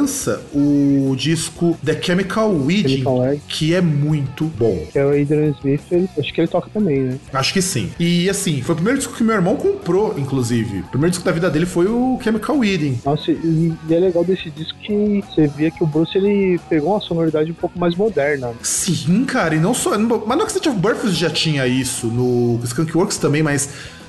o 0.53 1.15
disco 1.17 1.77
The 1.85 2.01
Chemical 2.01 2.53
Wedding, 2.53 3.05
que 3.49 3.75
é 3.75 3.81
muito 3.81 4.45
bom. 4.45 4.87
Que 4.91 4.99
é 4.99 5.05
o 5.05 5.09
Adrian 5.09 5.51
Smith, 5.59 5.83
ele, 5.91 6.09
acho 6.19 6.33
que 6.33 6.41
ele 6.41 6.49
toca 6.49 6.69
também, 6.73 7.01
né? 7.01 7.19
Acho 7.33 7.53
que 7.53 7.63
sim. 7.63 7.91
E 7.99 8.29
assim, 8.29 8.63
foi 8.63 8.75
o 8.75 8.77
primeiro 8.77 8.99
disco 8.99 9.15
que 9.15 9.25
meu 9.25 9.35
irmão 9.35 9.57
comprou, 9.57 10.19
inclusive. 10.19 10.81
O 10.81 10.89
primeiro 10.89 11.11
disco 11.11 11.25
da 11.25 11.33
vida 11.33 11.51
dele 11.51 11.67
foi 11.67 11.87
o 11.87 12.19
Chemical 12.23 12.59
Wedding. 12.59 13.01
Nossa, 13.05 13.31
e, 13.31 13.73
e 13.89 13.95
é 13.95 13.99
legal 13.99 14.25
desse 14.25 14.51
disco 14.51 14.79
que 14.81 15.23
você 15.29 15.47
via 15.47 15.71
que 15.71 15.83
o 15.83 15.87
Bruce 15.87 16.17
ele 16.17 16.61
pegou 16.69 16.93
uma 16.93 17.01
sonoridade 17.01 17.51
um 17.51 17.55
pouco 17.55 17.79
mais 17.79 17.95
moderna. 17.95 18.53
Sim, 18.63 19.25
cara, 19.25 19.55
e 19.55 19.61
não 19.61 19.75
só. 19.75 19.99
Mas 19.99 20.39
no 20.39 20.43
Accident 20.45 20.67
of 20.75 20.81
Birth 20.81 21.07
já 21.13 21.31
tinha 21.31 21.67
isso, 21.67 22.07
no 22.07 22.61
Skunk 22.65 22.97
Works 22.97 23.19
também, 23.19 23.43
mas 23.43 23.69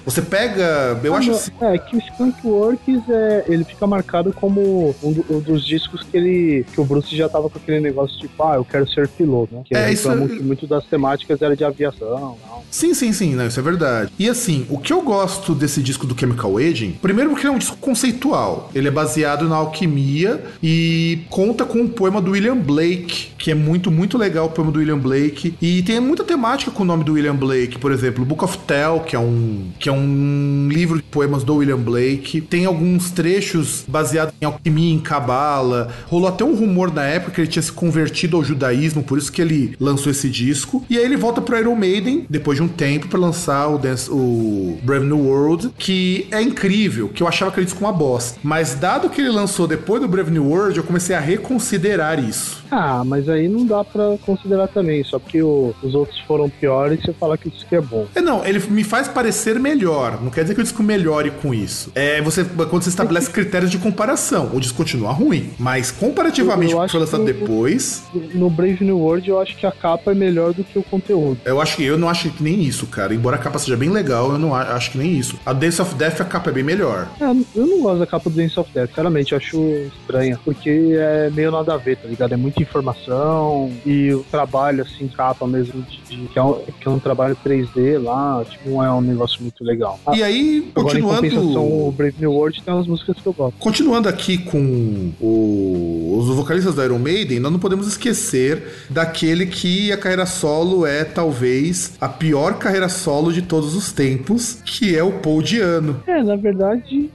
você 0.10 0.22
pega. 0.22 1.00
Eu 1.04 1.14
ah, 1.14 1.18
acho 1.18 1.32
assim. 1.32 1.52
É, 1.62 1.78
que 1.78 1.96
o 1.96 2.00
Skunk 2.00 2.46
Works 2.46 3.10
é, 3.10 3.46
ele 3.48 3.64
fica 3.64 3.86
marcado 3.86 4.34
como 4.34 4.96
um, 5.04 5.12
do, 5.12 5.26
um, 5.30 5.40
dos 5.40 5.66
discos 5.66 6.04
que 6.04 6.18
ele. 6.18 6.66
que 6.72 6.82
o 6.82 6.86
Bruce 6.86 7.16
já 7.16 7.30
tava 7.30 7.50
com 7.50 7.58
aquele 7.58 7.80
negócio 7.80 8.18
tipo, 8.20 8.44
ah, 8.44 8.56
eu 8.56 8.66
quero 8.66 8.90
ser 8.90 9.08
piloto, 9.08 9.56
né? 9.56 9.62
Que 9.66 9.76
é, 9.76 9.92
isso. 9.92 10.10
Muito, 10.16 10.44
muito 10.44 10.68
das 10.68 10.86
temáticas 10.86 11.42
era 11.42 11.56
de 11.56 11.64
aviação, 11.64 12.38
não. 12.48 12.59
Sim, 12.72 12.94
sim, 12.94 13.12
sim, 13.12 13.36
não, 13.36 13.48
isso 13.48 13.60
é 13.60 13.64
verdade. 13.64 14.12
E 14.18 14.30
assim, 14.30 14.66
o 14.70 14.78
que 14.78 14.94
eu 14.94 15.02
gosto 15.02 15.56
desse 15.56 15.82
disco 15.82 16.06
do 16.06 16.18
Chemical 16.18 16.58
Aging, 16.58 16.92
primeiro 17.02 17.32
porque 17.32 17.48
é 17.48 17.52
um 17.52 17.58
disco 17.58 17.78
conceitual. 17.78 18.70
Ele 18.76 18.88
é 18.88 18.92
baseado 18.92 19.48
na 19.50 19.56
alquimia 19.56 20.44
e 20.62 21.20
conta 21.30 21.66
com 21.66 21.80
um 21.80 21.88
poema 21.88 22.22
do 22.22 22.32
William 22.32 22.58
Blake, 22.58 23.30
que 23.38 23.52
é 23.52 23.56
muito, 23.56 23.90
muito 23.90 24.18
legal 24.18 24.48
o 24.48 24.50
poema 24.50 24.72
do 24.72 24.80
William 24.80 24.98
Blake. 24.98 25.56
E 25.62 25.82
tem 25.84 26.00
muita 26.00 26.24
temática 26.24 26.72
com 26.72 26.84
o 26.84 26.86
nome 26.86 27.04
do 27.04 27.14
William 27.14 27.36
Blake, 27.36 27.80
por 27.80 27.92
exemplo, 27.92 28.24
Book 28.24 28.44
of 28.44 28.58
Tell, 28.60 29.00
que 29.00 29.16
é 29.16 29.20
um, 29.20 29.70
que 29.80 29.90
é 29.90 29.92
um 29.92 30.68
livro 30.72 30.98
de 30.98 31.04
poemas 31.04 31.44
do 31.44 31.56
William 31.56 31.78
Blake. 31.78 32.42
Tem 32.42 32.66
alguns 32.66 33.10
trechos 33.12 33.84
baseados 33.88 34.34
em 34.40 34.46
alquimia, 34.46 34.94
em 34.94 35.00
cabala. 35.00 35.90
Rolou 36.06 36.28
até 36.28 36.44
um 36.44 36.54
rumor 36.54 36.94
na 36.94 37.04
época 37.04 37.32
que 37.32 37.42
ele 37.42 37.48
tinha 37.48 37.64
se 37.64 37.72
convertido 37.72 38.38
ao 38.38 38.44
judaísmo, 38.44 39.04
por 39.04 39.18
isso 39.18 39.32
que 39.32 39.42
ele 39.42 39.76
lançou 39.80 40.12
esse 40.12 40.30
disco. 40.30 40.86
E 40.90 40.98
aí 40.98 41.04
ele 41.04 41.18
volta 41.18 41.42
pro 41.42 41.58
Iron 41.58 41.76
Maiden, 41.76 42.26
depois 42.30 42.59
de 42.60 42.64
um 42.64 42.68
tempo, 42.68 43.08
para 43.08 43.20
lançar 43.20 43.70
o, 43.70 43.78
Dance, 43.78 44.10
o 44.12 44.78
Brave 44.84 45.06
New 45.06 45.26
World, 45.26 45.72
que 45.78 46.28
é 46.30 46.42
incrível, 46.42 47.08
que 47.08 47.24
eu 47.24 47.28
achava 47.28 47.52
aquele 47.52 47.66
disco 47.66 47.80
uma 47.80 47.94
bosta. 47.94 48.38
Mas 48.44 48.76
dado 48.76 49.10
que 49.10 49.22
ele 49.22 49.30
lançou 49.30 49.66
depois 49.66 50.02
do 50.02 50.08
Brave 50.08 50.30
New 50.30 50.46
World, 50.46 50.78
eu 50.78 50.84
comecei 50.84 51.16
a 51.16 51.20
reconsiderar 51.20 52.22
isso. 52.22 52.64
Ah, 52.72 53.04
mas 53.06 53.28
aí 53.30 53.48
não 53.48 53.66
dá 53.66 53.84
para 53.84 54.18
considerar 54.26 54.68
também, 54.68 55.04
só 55.04 55.18
porque 55.18 55.42
o, 55.42 55.74
os 55.82 55.96
outros 55.96 56.20
foram 56.22 56.50
piores, 56.50 57.02
você 57.02 57.14
fala 57.14 57.38
que 57.38 57.48
o 57.48 57.52
disco 57.52 57.74
é 57.74 57.82
bom. 57.82 58.06
É, 58.14 58.22
não, 58.22 58.46
ele 58.46 58.60
me 58.70 58.84
faz 58.84 59.08
parecer 59.08 59.60
melhor. 59.60 60.22
Não 60.22 60.30
quer 60.30 60.42
dizer 60.42 60.54
que 60.54 60.62
o 60.62 60.64
disco 60.64 60.84
melhore 60.84 61.32
com 61.32 61.54
isso. 61.54 61.92
É 61.96 62.22
você 62.22 62.44
quando 62.44 62.84
você 62.84 62.90
estabelece 62.90 63.32
critérios 63.32 63.72
de 63.72 63.78
comparação. 63.78 64.52
O 64.54 64.60
disco 64.60 64.78
continua 64.78 65.12
ruim, 65.12 65.52
mas 65.58 65.92
comparativamente 65.92 66.74
com 66.74 66.82
o 66.82 66.86
que 66.86 66.92
foi 66.92 67.00
lançado 67.00 67.24
depois. 67.24 68.04
No 68.34 68.50
Brave 68.50 68.84
New 68.84 69.00
World, 69.00 69.30
eu 69.30 69.40
acho 69.40 69.56
que 69.56 69.66
a 69.66 69.72
capa 69.72 70.12
é 70.12 70.16
melhor 70.16 70.54
do 70.54 70.64
que 70.64 70.78
o 70.78 70.84
conteúdo. 70.84 71.40
Eu 71.46 71.62
acho 71.62 71.78
que 71.78 71.84
eu 71.84 71.98
não 71.98 72.10
acho 72.10 72.30
que 72.30 72.44
nem 72.50 72.64
isso, 72.64 72.88
cara. 72.88 73.14
Embora 73.14 73.36
a 73.36 73.40
capa 73.40 73.60
seja 73.60 73.78
bem 73.78 73.90
legal, 73.90 74.32
eu 74.32 74.40
não 74.40 74.56
acho 74.56 74.92
que 74.92 74.98
nem 74.98 75.14
isso. 75.14 75.38
A 75.46 75.54
Dance 75.54 75.82
of 75.82 75.94
Death, 75.96 76.22
a 76.22 76.26
capa 76.26 76.50
é 76.50 76.54
bem 76.54 76.64
melhor. 76.64 77.08
É, 77.22 77.26
eu 77.56 77.68
não 77.68 77.82
gosto 77.82 78.00
da 78.00 78.08
capa 78.08 78.30
do 78.30 78.36
Dance 78.36 78.60
of 78.60 78.72
Death, 78.74 78.90
sinceramente, 78.90 79.32
eu 79.32 79.38
acho 79.38 79.58
estranha. 80.02 80.40
Porque 80.44 80.98
é 80.98 81.30
meio 81.30 81.52
nada 81.52 81.76
a 81.76 81.78
ver, 81.78 81.98
tá 81.98 82.08
ligado? 82.08 82.34
É 82.34 82.38
muita 82.38 82.62
informação 82.62 83.72
e 83.86 84.12
o 84.14 84.26
trabalho, 84.32 84.82
assim, 84.82 85.08
capa 85.08 85.46
mesmo, 85.46 85.84
de, 85.84 85.98
de 86.02 86.28
que, 86.28 86.40
é 86.40 86.44
um, 86.44 86.54
que, 86.54 86.88
é 86.88 86.90
um, 86.90 87.00
trabalho 87.00 87.38
3D 87.46 88.02
lá, 88.02 88.44
tipo, 88.50 88.70
não 88.70 88.84
é 88.84 88.92
um 88.92 89.02
negócio 89.02 89.42
muito 89.42 89.64
legal. 89.64 90.00
E 90.14 90.24
aí, 90.24 90.72
Agora, 90.76 91.00
continuando. 91.00 91.88
o 91.88 91.92
Brave 91.92 92.16
New 92.20 92.34
World 92.34 92.62
tem 92.64 92.74
umas 92.74 92.88
músicas 92.88 93.18
que 93.22 93.28
eu 93.28 93.34
gosto. 93.34 93.58
Continuando 93.60 94.10
aqui 94.10 94.38
com 94.38 95.12
o, 95.20 96.18
os 96.18 96.36
vocalistas 96.36 96.74
da 96.76 96.84
Iron 96.86 97.00
Maiden, 97.00 97.40
nós 97.40 97.52
não 97.52 97.60
podemos 97.60 97.88
esquecer 97.88 98.86
daquele 98.90 99.46
que 99.46 99.92
a 99.92 99.98
carreira 99.98 100.26
solo 100.26 100.86
é 100.86 101.04
talvez 101.04 101.94
a 102.02 102.08
pior 102.08 102.39
carreira 102.54 102.90
solo 102.90 103.32
de 103.32 103.42
todos 103.42 103.76
os 103.76 103.92
tempos, 103.92 104.60
que 104.66 104.96
é 104.96 105.04
o 105.04 105.12
Paul 105.12 105.42
Diano. 105.42 106.02
É, 106.08 106.24
na 106.24 106.36
verdade, 106.36 107.10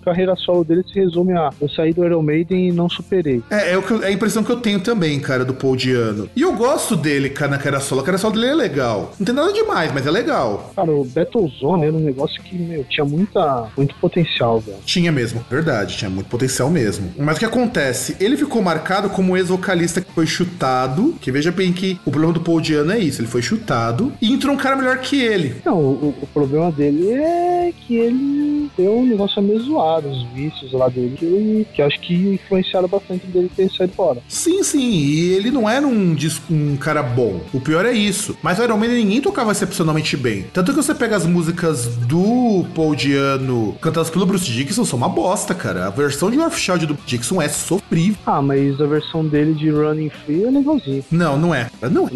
a 0.00 0.04
carreira 0.04 0.36
solo 0.36 0.64
dele 0.64 0.84
se 0.86 0.94
resume 0.94 1.32
a 1.32 1.50
eu 1.60 1.68
saí 1.68 1.92
do 1.92 2.04
Iron 2.04 2.22
Maiden 2.22 2.68
e 2.68 2.72
não 2.72 2.88
superei. 2.88 3.42
É, 3.50 3.72
é, 3.72 3.78
o 3.78 3.82
que 3.82 3.92
eu, 3.92 4.02
é 4.02 4.08
a 4.08 4.12
impressão 4.12 4.42
que 4.42 4.50
eu 4.50 4.60
tenho 4.60 4.80
também, 4.80 5.18
cara, 5.20 5.44
do 5.44 5.54
Paul 5.54 5.76
Diano. 5.76 6.28
E 6.34 6.42
eu 6.42 6.52
gosto 6.54 6.96
dele, 6.96 7.30
cara, 7.30 7.52
na 7.52 7.56
carreira 7.58 7.80
solo. 7.80 8.00
A 8.00 8.04
carreira 8.04 8.18
solo 8.18 8.34
dele 8.34 8.48
é 8.48 8.54
legal. 8.54 9.12
Não 9.18 9.24
tem 9.24 9.34
nada 9.34 9.52
demais, 9.52 9.92
mas 9.92 10.06
é 10.06 10.10
legal. 10.10 10.72
Cara, 10.74 10.90
o 10.90 11.04
Battlezone 11.04 11.84
era 11.84 11.96
um 11.96 12.00
negócio 12.00 12.42
que, 12.42 12.56
meu, 12.56 12.84
tinha 12.84 13.04
muita, 13.04 13.68
muito 13.76 13.94
potencial, 13.96 14.60
velho. 14.60 14.78
Tinha 14.84 15.12
mesmo, 15.12 15.44
verdade, 15.50 15.96
tinha 15.96 16.10
muito 16.10 16.28
potencial 16.28 16.70
mesmo. 16.70 17.12
Mas 17.18 17.36
o 17.36 17.38
que 17.38 17.44
acontece? 17.44 18.16
Ele 18.20 18.36
ficou 18.36 18.62
marcado 18.62 19.10
como 19.10 19.36
ex-vocalista 19.36 20.00
que 20.00 20.12
foi 20.12 20.26
chutado, 20.26 21.14
que 21.20 21.30
veja 21.30 21.50
bem 21.50 21.72
que 21.72 21.98
o 22.04 22.10
problema 22.10 22.32
do 22.32 22.40
Paul 22.40 22.60
Diano 22.60 22.92
é 22.92 22.98
isso, 22.98 23.20
ele 23.20 23.28
foi 23.28 23.42
chutado 23.42 24.12
e 24.20 24.32
entrou 24.42 24.54
um 24.54 24.58
cara 24.58 24.74
melhor 24.74 24.98
que 24.98 25.20
ele. 25.20 25.56
Não, 25.64 25.78
o, 25.78 26.14
o 26.20 26.26
problema 26.26 26.70
dele 26.72 27.12
é 27.12 27.72
que 27.86 27.94
ele 27.94 28.70
deu 28.76 28.98
um 28.98 29.06
negócio 29.06 29.40
meio 29.40 29.60
zoado, 29.60 30.08
os 30.08 30.24
vícios 30.32 30.72
lá 30.72 30.88
dele, 30.88 31.16
que, 31.16 31.66
que 31.72 31.82
acho 31.82 32.00
que 32.00 32.14
influenciaram 32.14 32.88
bastante 32.88 33.26
dele 33.26 33.50
ter 33.54 33.70
saído 33.70 33.92
fora. 33.94 34.20
Sim, 34.28 34.62
sim, 34.62 34.90
e 34.90 35.32
ele 35.32 35.50
não 35.50 35.68
era 35.68 35.86
um, 35.86 36.16
um 36.50 36.76
cara 36.76 37.02
bom. 37.02 37.40
O 37.52 37.60
pior 37.60 37.86
é 37.86 37.92
isso. 37.92 38.36
Mas 38.42 38.58
o 38.58 38.64
Iron 38.64 38.76
Man 38.76 38.88
ninguém 38.88 39.20
tocava 39.20 39.52
excepcionalmente 39.52 40.16
bem. 40.16 40.44
Tanto 40.52 40.72
que 40.72 40.76
você 40.76 40.94
pega 40.94 41.16
as 41.16 41.26
músicas 41.26 41.86
do 41.86 42.64
Paul 42.74 42.96
Diano 42.96 43.76
cantadas 43.80 44.10
pelo 44.10 44.26
Bruce 44.26 44.50
Dixon, 44.50 44.84
são 44.84 44.96
uma 44.96 45.08
bosta, 45.08 45.54
cara. 45.54 45.86
A 45.86 45.90
versão 45.90 46.30
de 46.30 46.36
Rough 46.36 46.54
Child 46.54 46.86
do 46.86 46.98
Dixon 47.06 47.40
é 47.40 47.48
sofrível. 47.48 48.16
Ah, 48.26 48.42
mas 48.42 48.80
a 48.80 48.86
versão 48.86 49.24
dele 49.24 49.54
de 49.54 49.70
Running 49.70 50.10
Free 50.10 50.44
é 50.44 50.50
legalzinho. 50.50 51.04
Não, 51.10 51.38
não 51.38 51.54
é. 51.54 51.70
Não 51.80 52.08
é. 52.08 52.10